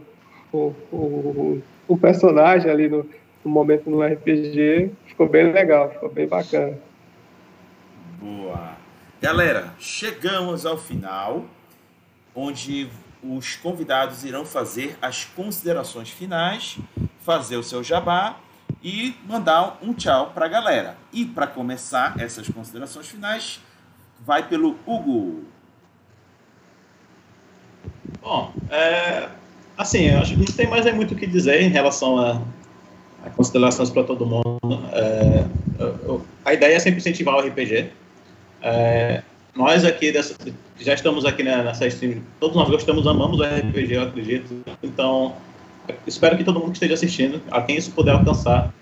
um, 0.54 0.74
um, 0.92 1.62
um 1.88 1.98
personagem 1.98 2.72
ali 2.72 2.90
no, 2.90 3.06
no 3.48 3.54
momento 3.54 3.90
no 3.90 4.04
RPG. 4.04 4.92
Ficou 5.06 5.28
bem 5.28 5.52
legal, 5.52 5.90
ficou 5.90 6.10
bem 6.10 6.28
bacana. 6.28 6.78
Boa. 8.20 8.76
Galera, 9.22 9.74
chegamos 9.80 10.66
ao 10.66 10.78
final, 10.78 11.46
onde 12.36 12.90
os 13.24 13.56
convidados 13.56 14.24
irão 14.24 14.46
fazer 14.46 14.98
as 15.02 15.26
considerações 15.26 16.10
finais, 16.10 16.78
fazer 17.22 17.56
o 17.56 17.64
seu 17.64 17.84
jabá 17.84 18.38
e 18.84 19.16
mandar 19.26 19.80
um 19.82 19.94
tchau 19.94 20.32
para 20.34 20.46
a 20.46 20.50
galera. 20.50 20.98
E 21.12 21.26
para 21.26 21.48
começar 21.48 22.20
essas 22.20 22.48
considerações 22.50 23.08
finais, 23.08 23.60
vai 24.26 24.48
pelo 24.48 24.78
Hugo. 24.86 25.46
Bom, 28.22 28.54
é, 28.70 29.30
assim, 29.78 30.10
acho 30.10 30.34
que 30.34 30.38
não 30.38 30.46
tem 30.46 30.68
mais 30.68 30.94
muito 30.94 31.14
o 31.14 31.18
que 31.18 31.26
dizer 31.26 31.62
em 31.62 31.70
relação 31.70 32.20
a 32.20 32.42
considerações 33.36 33.90
para 33.90 34.04
todo 34.04 34.26
mundo. 34.26 34.60
É, 34.94 35.46
a 36.46 36.54
ideia 36.54 36.76
é 36.76 36.80
sempre 36.80 37.00
incentivar 37.00 37.36
o 37.36 37.40
RPG. 37.40 37.90
É, 38.62 39.22
nós 39.56 39.84
aqui 39.84 40.12
dessa, 40.12 40.36
já 40.80 40.94
estamos 40.94 41.26
aqui 41.26 41.44
né, 41.44 41.64
nessa 41.64 41.88
stream, 41.88 42.22
todos 42.40 42.56
nós 42.56 42.70
gostamos, 42.70 43.08
amamos 43.08 43.40
o 43.40 43.44
RPG, 43.44 43.94
eu 43.94 44.04
acredito. 44.04 44.64
Então, 44.84 45.36
espero 46.06 46.38
que 46.38 46.44
todo 46.44 46.60
mundo 46.60 46.72
que 46.72 46.78
esteja 46.78 46.94
assistindo, 46.94 47.42
a 47.52 47.62
quem 47.62 47.78
isso 47.78 47.92
puder 47.92 48.12
alcançar, 48.12 48.74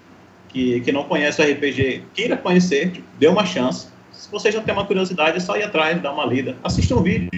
que, 0.50 0.82
que 0.82 0.92
não 0.92 1.04
conhece 1.04 1.42
o 1.42 1.46
RPG, 1.46 2.04
queira 2.14 2.38
conhecer, 2.38 2.92
tipo, 2.92 3.08
dê 3.18 3.28
uma 3.28 3.46
chance. 3.46 3.88
Se 4.12 4.32
você 4.32 4.52
já 4.52 4.62
tem 4.62 4.74
uma 4.74 4.86
curiosidade, 4.86 5.38
é 5.38 5.40
só 5.40 5.58
ir 5.58 5.64
atrás, 5.64 6.02
dar 6.02 6.12
uma 6.12 6.26
lida, 6.26 6.56
assista 6.64 6.96
um 6.96 7.02
vídeo. 7.02 7.30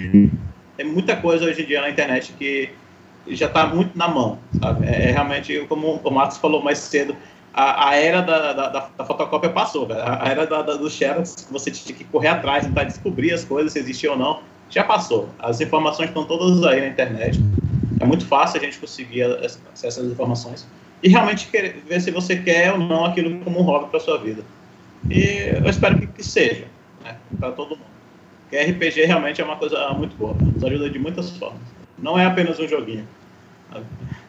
Tem 0.76 0.86
muita 0.86 1.15
coisa 1.15 1.45
hoje 1.45 1.64
em 1.64 1.65
dia 1.65 1.82
na 1.82 1.90
internet 1.90 2.34
que 2.38 2.69
já 3.30 3.48
está 3.48 3.68
muito 3.68 3.98
na 3.98 4.08
mão, 4.08 4.40
sabe? 4.62 4.86
É, 4.86 5.10
é, 5.10 5.12
realmente, 5.12 5.66
como 5.68 5.99
o 6.04 6.12
Marcos 6.12 6.38
falou 6.38 6.62
mais 6.62 6.78
cedo, 6.80 7.16
a, 7.54 7.90
a 7.90 7.95
era 7.95 8.22
da, 8.22 8.54
da, 8.54 8.70
da, 8.70 9.06
fotocópia 9.06 9.49
passou, 9.49 9.88
velho. 9.88 10.02
A, 10.04 10.28
era 10.28 10.45
da, 10.45 10.62
da, 10.62 10.76
do 10.76 10.90
Xerox, 10.90 11.48
você 11.52 11.72
tinha 11.72 11.98
que 11.98 12.04
correr 12.04 12.28
atrás, 12.28 12.66
tentar 12.66 12.84
descobrir 12.84 13.34
as 13.34 13.44
coisas, 13.44 13.74
se 13.74 13.80
existiam 13.80 14.14
ou 14.14 14.20
não, 14.20 14.40
já 14.70 14.84
passou. 14.84 15.30
As 15.40 15.60
informações 15.60 16.10
estão 16.10 16.26
todas 16.26 16.64
aí 16.64 16.82
na 16.82 16.88
internet. 16.88 17.40
É 17.99 18.06
muito 18.06 18.26
fácil 18.26 18.60
a 18.60 18.64
gente 18.64 18.78
conseguir 18.78 19.24
acesso 19.74 20.02
às 20.02 20.06
informações 20.06 20.68
e 21.02 21.10
realmente 21.10 21.48
querer, 21.48 21.84
ver 21.88 21.99
se 22.02 22.12
você 22.12 22.38
quer 22.38 22.74
ou 22.74 22.80
não 22.80 23.06
aquilo 23.06 23.40
como 23.40 23.60
um 23.60 23.64
hobby 23.64 23.90
para 23.90 23.99
sua 23.99 24.18
vida. 24.18 24.44
E 25.10 25.52
eu 25.64 25.70
espero 25.70 25.98
que, 25.99 26.08
que 26.08 26.24
seja, 26.24 26.68
né, 27.04 27.18
para 27.40 27.52
todo 27.52 27.72
mundo. 27.72 27.88
Porque 28.44 28.58
RPG 28.58 29.06
realmente 29.06 29.41
é 29.41 29.44
uma 29.44 29.58
coisa 29.58 29.90
muito 29.94 30.16
boa, 30.16 30.34
nos 30.34 30.64
ajuda 30.64 30.90
de 30.90 30.99
muitas 30.99 31.32
formas. 31.32 31.77
Não 31.98 32.18
é 32.18 32.26
apenas 32.26 32.60
um 32.60 32.68
joguinho. 32.68 33.07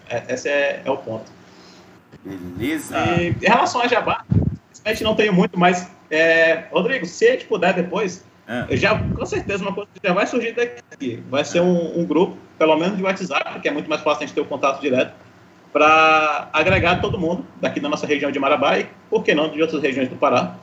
É, 0.08 0.32
esse 0.32 0.48
é, 0.48 0.82
é 0.84 0.90
o 0.90 0.96
ponto. 0.96 1.30
Beleza. 2.24 2.96
E, 2.98 3.28
em 3.28 3.48
relação 3.48 3.80
a 3.80 3.86
Jabá, 3.86 4.24
gente 4.98 5.04
não 5.04 5.14
tem 5.14 5.30
muito, 5.30 5.58
mas, 5.58 5.90
é, 6.10 6.64
Rodrigo, 6.70 7.06
se 7.06 7.26
a 7.26 7.32
gente 7.32 7.46
puder 7.46 7.74
depois, 7.74 8.24
é. 8.46 8.76
já 8.76 8.98
com 8.98 9.26
certeza 9.26 9.62
uma 9.62 9.72
coisa 9.72 9.88
já 10.02 10.12
vai 10.12 10.26
surgir 10.26 10.52
daqui. 10.52 11.22
Vai 11.30 11.44
ser 11.44 11.60
um, 11.60 12.00
um, 12.00 12.04
grupo, 12.04 12.36
pelo 12.58 12.76
menos 12.76 12.96
de 12.96 13.02
WhatsApp, 13.02 13.60
que 13.60 13.68
é 13.68 13.70
muito 13.70 13.88
mais 13.88 14.02
fácil 14.02 14.24
a 14.24 14.26
gente 14.26 14.34
ter 14.34 14.40
o 14.40 14.46
contato 14.46 14.80
direto, 14.80 15.12
para 15.72 16.48
agregar 16.52 17.00
todo 17.00 17.18
mundo 17.18 17.44
daqui 17.60 17.78
da 17.78 17.88
nossa 17.88 18.06
região 18.06 18.30
de 18.30 18.38
Marabá 18.38 18.78
e, 18.78 18.88
por 19.10 19.22
que 19.22 19.34
não, 19.34 19.50
de 19.50 19.60
outras 19.60 19.82
regiões 19.82 20.08
do 20.08 20.16
Pará. 20.16 20.56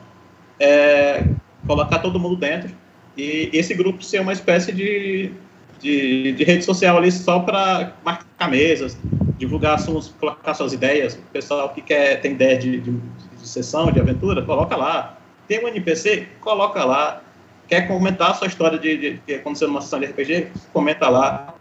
É, 0.58 1.24
colocar 1.66 1.98
todo 1.98 2.18
mundo 2.18 2.36
dentro 2.36 2.70
e 3.16 3.50
esse 3.52 3.74
grupo 3.74 4.02
ser 4.02 4.20
uma 4.20 4.32
espécie 4.32 4.72
de, 4.72 5.32
de, 5.80 6.32
de 6.32 6.44
rede 6.44 6.64
social 6.64 6.96
ali 6.96 7.10
só 7.10 7.40
para 7.40 7.92
marcar 8.04 8.48
mesas, 8.48 8.96
divulgar 9.38 9.74
assuntos, 9.74 10.14
colocar 10.18 10.54
suas 10.54 10.72
ideias. 10.72 11.14
O 11.14 11.32
pessoal 11.32 11.68
que 11.70 11.80
quer 11.80 12.20
tem 12.20 12.32
ideia 12.32 12.58
de, 12.58 12.80
de, 12.80 12.90
de 12.90 13.48
sessão, 13.48 13.90
de 13.90 14.00
aventura, 14.00 14.42
coloca 14.42 14.76
lá. 14.76 15.18
Tem 15.46 15.64
um 15.64 15.68
NPC, 15.68 16.28
coloca 16.40 16.84
lá. 16.84 17.22
Quer 17.68 17.88
comentar 17.88 18.30
a 18.30 18.34
sua 18.34 18.46
história 18.46 18.78
de, 18.78 18.96
de, 18.96 19.20
que 19.26 19.34
aconteceu 19.34 19.68
numa 19.68 19.80
sessão 19.80 19.98
de 19.98 20.06
RPG? 20.06 20.48
Comenta 20.72 21.08
lá. 21.08 21.54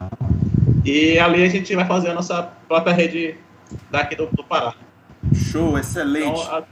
E 0.84 1.18
ali 1.18 1.44
a 1.44 1.50
gente 1.50 1.76
vai 1.76 1.86
fazer 1.86 2.12
a 2.12 2.14
nossa 2.14 2.44
própria 2.68 2.94
rede 2.94 3.36
daqui 3.90 4.16
do, 4.16 4.28
do 4.28 4.44
Pará. 4.44 4.76
Show, 5.34 5.78
excelente. 5.78 6.28
Então, 6.28 6.58
a, 6.58 6.64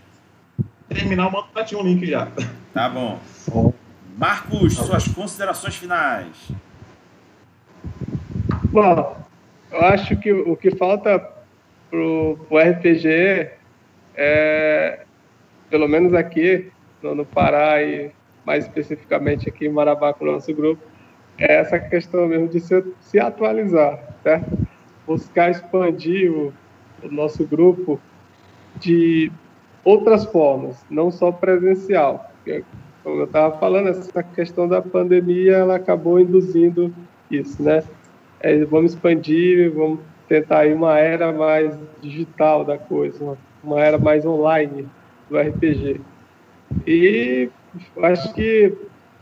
terminar, 0.93 1.25
eu 1.25 1.31
mando 1.31 1.47
pra 1.51 1.63
ti 1.63 1.75
um 1.75 1.83
link 1.83 2.05
já. 2.05 2.27
Tá 2.73 2.89
bom. 2.89 3.19
Marcos, 4.17 4.75
suas 4.75 5.07
considerações 5.07 5.75
finais. 5.75 6.27
Bom, 8.73 9.15
eu 9.71 9.81
acho 9.81 10.17
que 10.17 10.33
o 10.33 10.57
que 10.57 10.75
falta 10.75 11.19
pro, 11.91 12.39
pro 12.49 12.57
RPG 12.57 13.51
é, 14.15 15.01
pelo 15.69 15.87
menos 15.87 16.11
aqui 16.15 16.71
no, 16.99 17.13
no 17.13 17.23
Pará 17.23 17.83
e 17.83 18.09
mais 18.43 18.65
especificamente 18.65 19.47
aqui 19.47 19.67
em 19.67 19.71
Marabá 19.71 20.11
com 20.11 20.25
o 20.25 20.31
nosso 20.31 20.51
grupo, 20.55 20.81
é 21.37 21.53
essa 21.57 21.77
questão 21.77 22.27
mesmo 22.27 22.47
de 22.47 22.59
se, 22.59 22.83
se 22.99 23.19
atualizar, 23.19 23.99
certo? 24.23 24.57
Buscar 25.05 25.51
expandir 25.51 26.31
o, 26.31 26.51
o 27.03 27.11
nosso 27.11 27.45
grupo 27.45 28.01
de 28.79 29.31
outras 29.85 30.25
formas, 30.25 30.83
não 30.89 31.11
só 31.11 31.31
presencial. 31.31 32.27
Porque, 32.37 32.65
como 33.03 33.19
eu 33.19 33.25
estava 33.25 33.55
falando, 33.59 33.89
essa 33.89 34.23
questão 34.23 34.67
da 34.67 34.81
pandemia 34.81 35.57
ela 35.57 35.75
acabou 35.75 36.19
induzindo 36.19 36.91
isso, 37.29 37.61
né? 37.61 37.83
É, 38.43 38.63
vamos 38.65 38.93
expandir, 38.93 39.71
vamos 39.71 40.01
tentar 40.27 40.65
ir 40.65 40.75
uma 40.75 40.99
era 40.99 41.31
mais 41.31 41.79
digital 42.01 42.65
da 42.65 42.77
coisa, 42.77 43.37
uma, 43.63 43.81
era 43.81 43.97
mais 43.97 44.25
online 44.25 44.87
do 45.29 45.37
RPG. 45.39 46.01
E 46.85 47.49
acho 48.01 48.33
que 48.33 48.73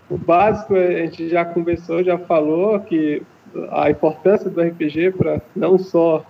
o 0.09 0.17
básico 0.17 0.75
a 0.75 0.91
gente 1.05 1.29
já 1.29 1.45
conversou, 1.45 2.03
já 2.03 2.17
falou 2.17 2.79
que 2.79 3.21
a 3.69 3.89
importância 3.91 4.49
do 4.49 4.61
RPG 4.61 5.11
para 5.11 5.41
não 5.55 5.77
só 5.77 6.25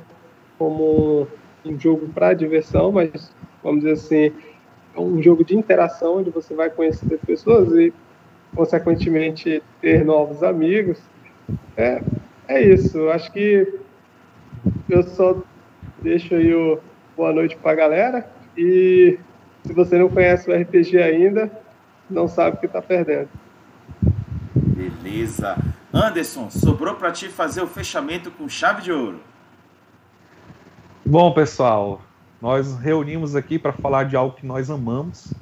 como 0.58 1.28
um 1.66 1.80
jogo 1.80 2.08
para 2.10 2.34
diversão, 2.34 2.92
mas 2.92 3.34
vamos 3.64 3.84
dizer 3.84 3.94
assim, 3.94 4.34
um 4.98 5.22
jogo 5.22 5.46
de 5.46 5.56
interação 5.56 6.18
onde 6.18 6.30
você 6.30 6.54
vai 6.54 6.70
conhecer 6.70 7.20
pessoas 7.26 7.72
e 7.74 7.94
consequentemente 8.54 9.64
ter 9.80 10.04
novos 10.04 10.44
amigos. 10.44 11.00
É, 11.78 12.02
é 12.52 12.62
isso. 12.62 13.10
Acho 13.10 13.32
que 13.32 13.80
eu 14.90 15.04
só 15.04 15.42
deixo 16.02 16.36
aí 16.36 16.54
o 16.54 16.80
boa 17.16 17.34
noite 17.34 17.56
para 17.58 17.72
a 17.72 17.76
galera. 17.76 18.30
E 18.58 19.18
se 19.64 19.74
você 19.74 19.98
não 19.98 20.10
conhece 20.10 20.50
o 20.50 20.56
RPG 20.56 20.98
ainda, 20.98 21.52
não 22.10 22.28
sabe 22.28 22.58
o 22.58 22.60
que 22.60 22.66
está 22.66 22.82
perdendo. 22.82 23.30
Beleza. 24.56 25.58
Anderson, 25.94 26.50
sobrou 26.50 26.96
para 26.96 27.12
ti 27.12 27.28
fazer 27.28 27.62
o 27.62 27.68
fechamento 27.68 28.32
com 28.32 28.48
chave 28.48 28.82
de 28.82 28.92
ouro. 28.92 29.20
Bom, 31.06 31.34
pessoal, 31.34 32.02
nós 32.42 32.78
reunimos 32.78 33.36
aqui 33.36 33.60
para 33.60 33.74
falar 33.74 34.06
de 34.06 34.16
algo 34.16 34.36
que 34.36 34.46
nós 34.46 34.70
amamos. 34.70 35.34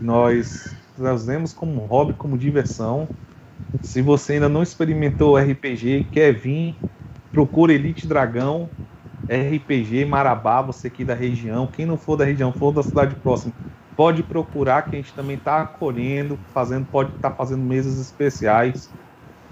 Nós 0.00 0.74
trazemos 0.96 1.52
como 1.52 1.80
hobby, 1.86 2.12
como 2.14 2.36
diversão. 2.36 3.08
Se 3.80 4.02
você 4.02 4.34
ainda 4.34 4.48
não 4.48 4.62
experimentou 4.62 5.36
RPG, 5.38 6.04
quer 6.12 6.32
vir, 6.32 6.82
procura 7.32 7.72
Elite 7.72 8.06
Dragão, 8.08 8.72
RPG 9.28 10.04
Marabá, 10.06 10.62
você 10.62 10.88
aqui 10.88 11.04
da 11.04 11.14
região. 11.14 11.68
Quem 11.68 11.86
não 11.86 11.98
for 11.98 12.16
da 12.16 12.24
região, 12.24 12.52
for 12.52 12.72
da 12.72 12.82
cidade 12.82 13.16
próxima, 13.16 13.54
pode 13.96 14.22
procurar 14.22 14.82
que 14.84 14.96
a 14.96 15.00
gente 15.00 15.14
também 15.14 15.36
está 15.36 15.62
acolhendo, 15.62 16.40
fazendo, 16.52 16.86
pode 16.86 17.10
estar 17.14 17.30
tá 17.30 17.36
fazendo 17.36 17.64
mesas 17.64 17.98
especiais. 18.00 18.94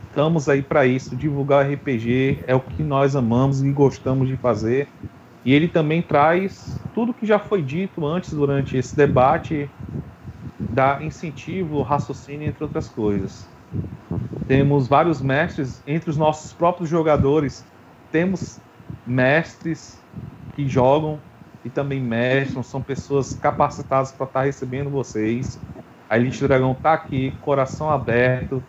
Estamos 0.09 0.49
aí 0.49 0.63
para 0.63 0.87
isso, 0.87 1.17
divulgar 1.17 1.67
RPG 1.71 2.45
é 2.47 2.55
o 2.55 2.61
que 2.63 2.85
nós 2.85 3.17
amamos 3.17 3.63
e 3.63 3.73
gostamos 3.73 4.29
de 4.29 4.37
fazer. 4.37 4.89
E 5.45 5.53
ele 5.53 5.69
também 5.69 6.03
traz 6.03 6.87
tudo 6.93 7.15
que 7.15 7.27
já 7.27 7.39
foi 7.39 7.63
dito 7.63 8.07
antes 8.07 8.33
durante 8.33 8.77
esse 8.77 8.97
debate, 8.97 9.75
dá 10.69 11.03
incentivo, 11.03 11.83
raciocínio, 11.83 12.49
entre 12.49 12.65
outras 12.65 12.89
coisas. 12.89 13.54
Temos 14.47 14.87
vários 14.87 15.21
mestres 15.21 15.83
entre 15.87 16.11
os 16.11 16.17
nossos 16.17 16.53
próprios 16.53 16.89
jogadores. 16.89 17.65
Temos 18.13 18.61
mestres 19.07 19.99
que 20.55 20.69
jogam 20.69 21.19
e 21.65 21.71
também 21.71 22.01
mestram, 22.01 22.63
são 22.63 22.83
pessoas 22.83 23.35
capacitadas 23.35 24.13
para 24.13 24.27
estar 24.27 24.41
tá 24.41 24.47
recebendo 24.47 24.91
vocês. 24.91 25.59
A 26.09 26.19
Elite 26.19 26.47
Dragão 26.47 26.73
está 26.73 26.93
aqui, 26.93 27.33
coração 27.41 27.91
aberto, 27.91 28.63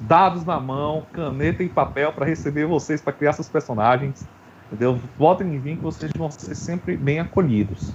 dados 0.00 0.44
na 0.44 0.58
mão, 0.58 1.04
caneta 1.12 1.62
e 1.62 1.68
papel 1.68 2.12
para 2.12 2.24
receber 2.24 2.66
vocês, 2.66 3.00
para 3.00 3.12
criar 3.12 3.34
seus 3.34 3.48
personagens. 3.48 4.26
Entendeu? 4.66 4.98
Votem 5.18 5.54
em 5.54 5.58
vir 5.58 5.76
que 5.76 5.82
vocês 5.82 6.10
vão 6.16 6.30
ser 6.30 6.54
sempre 6.54 6.96
bem 6.96 7.20
acolhidos. 7.20 7.92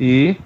E 0.00 0.36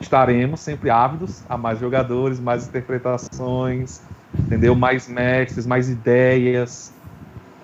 estaremos 0.00 0.60
sempre 0.60 0.90
ávidos 0.90 1.44
a 1.48 1.56
mais 1.56 1.78
jogadores, 1.78 2.40
mais 2.40 2.66
interpretações, 2.66 4.02
entendeu? 4.34 4.74
Mais 4.74 5.08
mestres, 5.08 5.66
mais 5.66 5.88
ideias, 5.88 6.92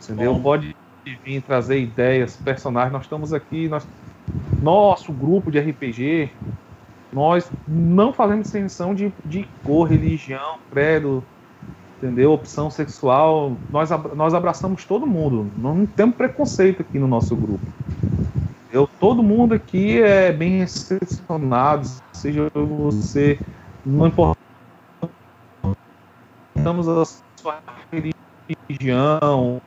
entendeu? 0.03 0.35
Bom. 0.35 0.43
Pode 0.43 0.77
vir 1.25 1.43
trazer 1.43 1.81
ideias, 1.81 2.37
personagens. 2.37 2.93
Nós 2.93 3.03
estamos 3.03 3.33
aqui, 3.33 3.69
nós, 3.69 3.87
nosso 4.63 5.13
grupo 5.13 5.51
de 5.51 5.59
RPG, 5.59 6.31
nós 7.13 7.51
não 7.67 8.13
fazemos 8.13 8.45
distinção 8.45 8.95
de, 8.95 9.13
de 9.25 9.47
cor, 9.65 9.89
religião, 9.89 10.57
credo, 10.71 11.23
entendeu? 11.99 12.33
Opção 12.33 12.71
sexual. 12.71 13.57
Nós, 13.71 13.91
nós 14.15 14.35
abraçamos 14.35 14.85
todo 14.85 15.07
mundo. 15.07 15.51
Não 15.57 15.85
temos 15.85 16.17
preconceito 16.17 16.83
aqui 16.83 16.99
no 16.99 17.07
nosso 17.07 17.37
grupo. 17.37 17.65
Eu, 18.73 18.89
todo 18.99 19.23
mundo 19.23 19.53
aqui 19.53 20.01
é 20.01 20.33
bem 20.33 20.61
recepcionado, 20.61 21.87
seja 22.11 22.51
você, 22.55 23.39
não 23.85 24.07
importa 24.07 24.42
respeitamos 26.57 26.89
a 26.89 27.05
sua 27.41 27.63
religião, 27.93 29.61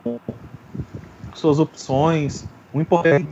suas 1.34 1.58
opções. 1.58 2.48
O 2.72 2.80
importante 2.80 3.28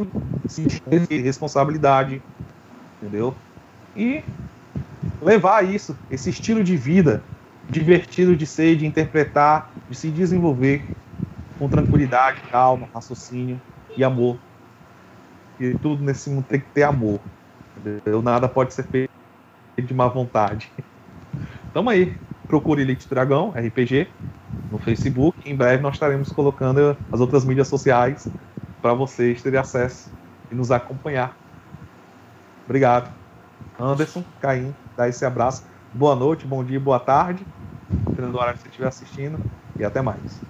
é 0.90 1.16
responsabilidade, 1.22 2.22
entendeu? 2.96 3.36
E 3.96 4.24
levar 5.20 5.64
isso, 5.64 5.98
esse 6.10 6.30
estilo 6.30 6.62
de 6.64 6.76
vida 6.76 7.24
divertido 7.68 8.36
de 8.36 8.46
ser, 8.46 8.76
de 8.76 8.86
interpretar, 8.86 9.72
de 9.88 9.96
se 9.96 10.10
desenvolver 10.10 10.84
com 11.58 11.68
tranquilidade, 11.68 12.42
calma, 12.50 12.88
raciocínio 12.94 13.60
e 13.96 14.04
amor. 14.04 14.40
que 15.56 15.74
tudo 15.80 16.02
nesse 16.04 16.30
mundo 16.30 16.46
tem 16.46 16.60
que 16.60 16.72
ter 16.72 16.82
amor. 16.82 17.20
Entendeu? 17.76 18.22
Nada 18.22 18.48
pode 18.48 18.74
ser 18.74 18.88
feito 18.88 19.10
de 19.84 19.94
má 19.94 20.08
vontade. 20.08 20.72
Tamo 21.72 21.90
aí. 21.90 22.16
Procure 22.46 22.82
Elite 22.82 23.08
Dragão, 23.08 23.50
RPG, 23.50 24.08
no 24.70 24.78
Facebook. 24.78 25.38
Em 25.48 25.56
breve 25.56 25.82
nós 25.82 25.94
estaremos 25.94 26.30
colocando 26.30 26.96
as 27.10 27.20
outras 27.20 27.44
mídias 27.44 27.68
sociais 27.68 28.28
para 28.82 28.92
vocês 28.92 29.42
terem 29.42 29.58
acesso 29.58 30.12
e 30.50 30.54
nos 30.54 30.70
acompanhar. 30.70 31.36
Obrigado. 32.64 33.12
Anderson, 33.78 34.22
Caim, 34.40 34.74
dá 34.96 35.08
esse 35.08 35.24
abraço. 35.24 35.64
Boa 35.92 36.14
noite, 36.14 36.46
bom 36.46 36.62
dia, 36.62 36.78
boa 36.78 37.00
tarde. 37.00 37.44
Dependendo 37.88 38.32
do 38.32 38.38
horário 38.38 38.54
que 38.54 38.62
você 38.62 38.68
estiver 38.68 38.88
assistindo. 38.88 39.38
E 39.78 39.84
até 39.84 40.02
mais. 40.02 40.40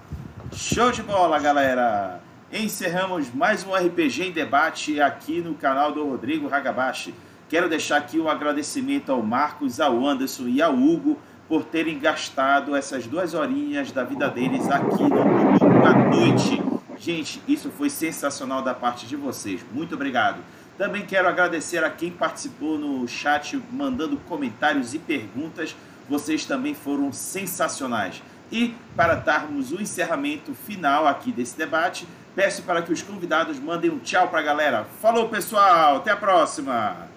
Show 0.51 0.91
de 0.91 1.01
bola, 1.01 1.39
galera! 1.39 2.21
Encerramos 2.51 3.33
mais 3.33 3.65
um 3.65 3.73
RPG 3.73 4.27
em 4.27 4.31
debate 4.31 5.01
aqui 5.01 5.41
no 5.41 5.55
canal 5.55 5.91
do 5.91 6.07
Rodrigo 6.07 6.53
Hagabashi. 6.53 7.13
Quero 7.49 7.67
deixar 7.67 7.97
aqui 7.97 8.19
um 8.19 8.29
agradecimento 8.29 9.11
ao 9.11 9.21
Marcos, 9.21 9.79
ao 9.79 10.05
Anderson 10.05 10.47
e 10.47 10.61
ao 10.61 10.73
Hugo 10.73 11.17
por 11.47 11.63
terem 11.63 11.99
gastado 11.99 12.75
essas 12.75 13.05
duas 13.05 13.33
horinhas 13.33 13.91
da 13.91 14.03
vida 14.03 14.27
deles 14.29 14.69
aqui 14.69 15.03
no 15.03 15.09
domingo 15.09 15.85
à 15.85 15.93
noite. 15.93 16.61
Gente, 16.97 17.41
isso 17.47 17.69
foi 17.69 17.89
sensacional 17.89 18.61
da 18.61 18.73
parte 18.73 19.05
de 19.05 19.15
vocês. 19.15 19.61
Muito 19.71 19.95
obrigado. 19.95 20.37
Também 20.77 21.05
quero 21.05 21.27
agradecer 21.27 21.83
a 21.83 21.89
quem 21.89 22.11
participou 22.11 22.77
no 22.77 23.07
chat, 23.07 23.61
mandando 23.71 24.17
comentários 24.27 24.93
e 24.93 24.99
perguntas. 24.99 25.75
Vocês 26.09 26.45
também 26.45 26.73
foram 26.73 27.11
sensacionais. 27.13 28.21
E 28.51 28.75
para 28.95 29.15
darmos 29.15 29.71
o 29.71 29.81
encerramento 29.81 30.53
final 30.53 31.07
aqui 31.07 31.31
desse 31.31 31.57
debate, 31.57 32.07
peço 32.35 32.63
para 32.63 32.81
que 32.81 32.91
os 32.91 33.01
convidados 33.01 33.59
mandem 33.59 33.89
um 33.89 33.99
tchau 33.99 34.27
para 34.27 34.39
a 34.39 34.43
galera. 34.43 34.85
Falou, 35.01 35.29
pessoal. 35.29 35.97
Até 35.97 36.11
a 36.11 36.17
próxima. 36.17 37.07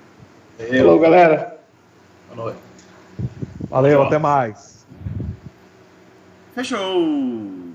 Falou, 0.59 0.98
galera. 0.98 1.59
Boa 2.28 2.44
noite. 2.44 2.67
Valeu, 3.70 3.98
Tchau. 3.98 4.06
até 4.06 4.18
mais. 4.18 4.86
Fechou. 6.54 7.67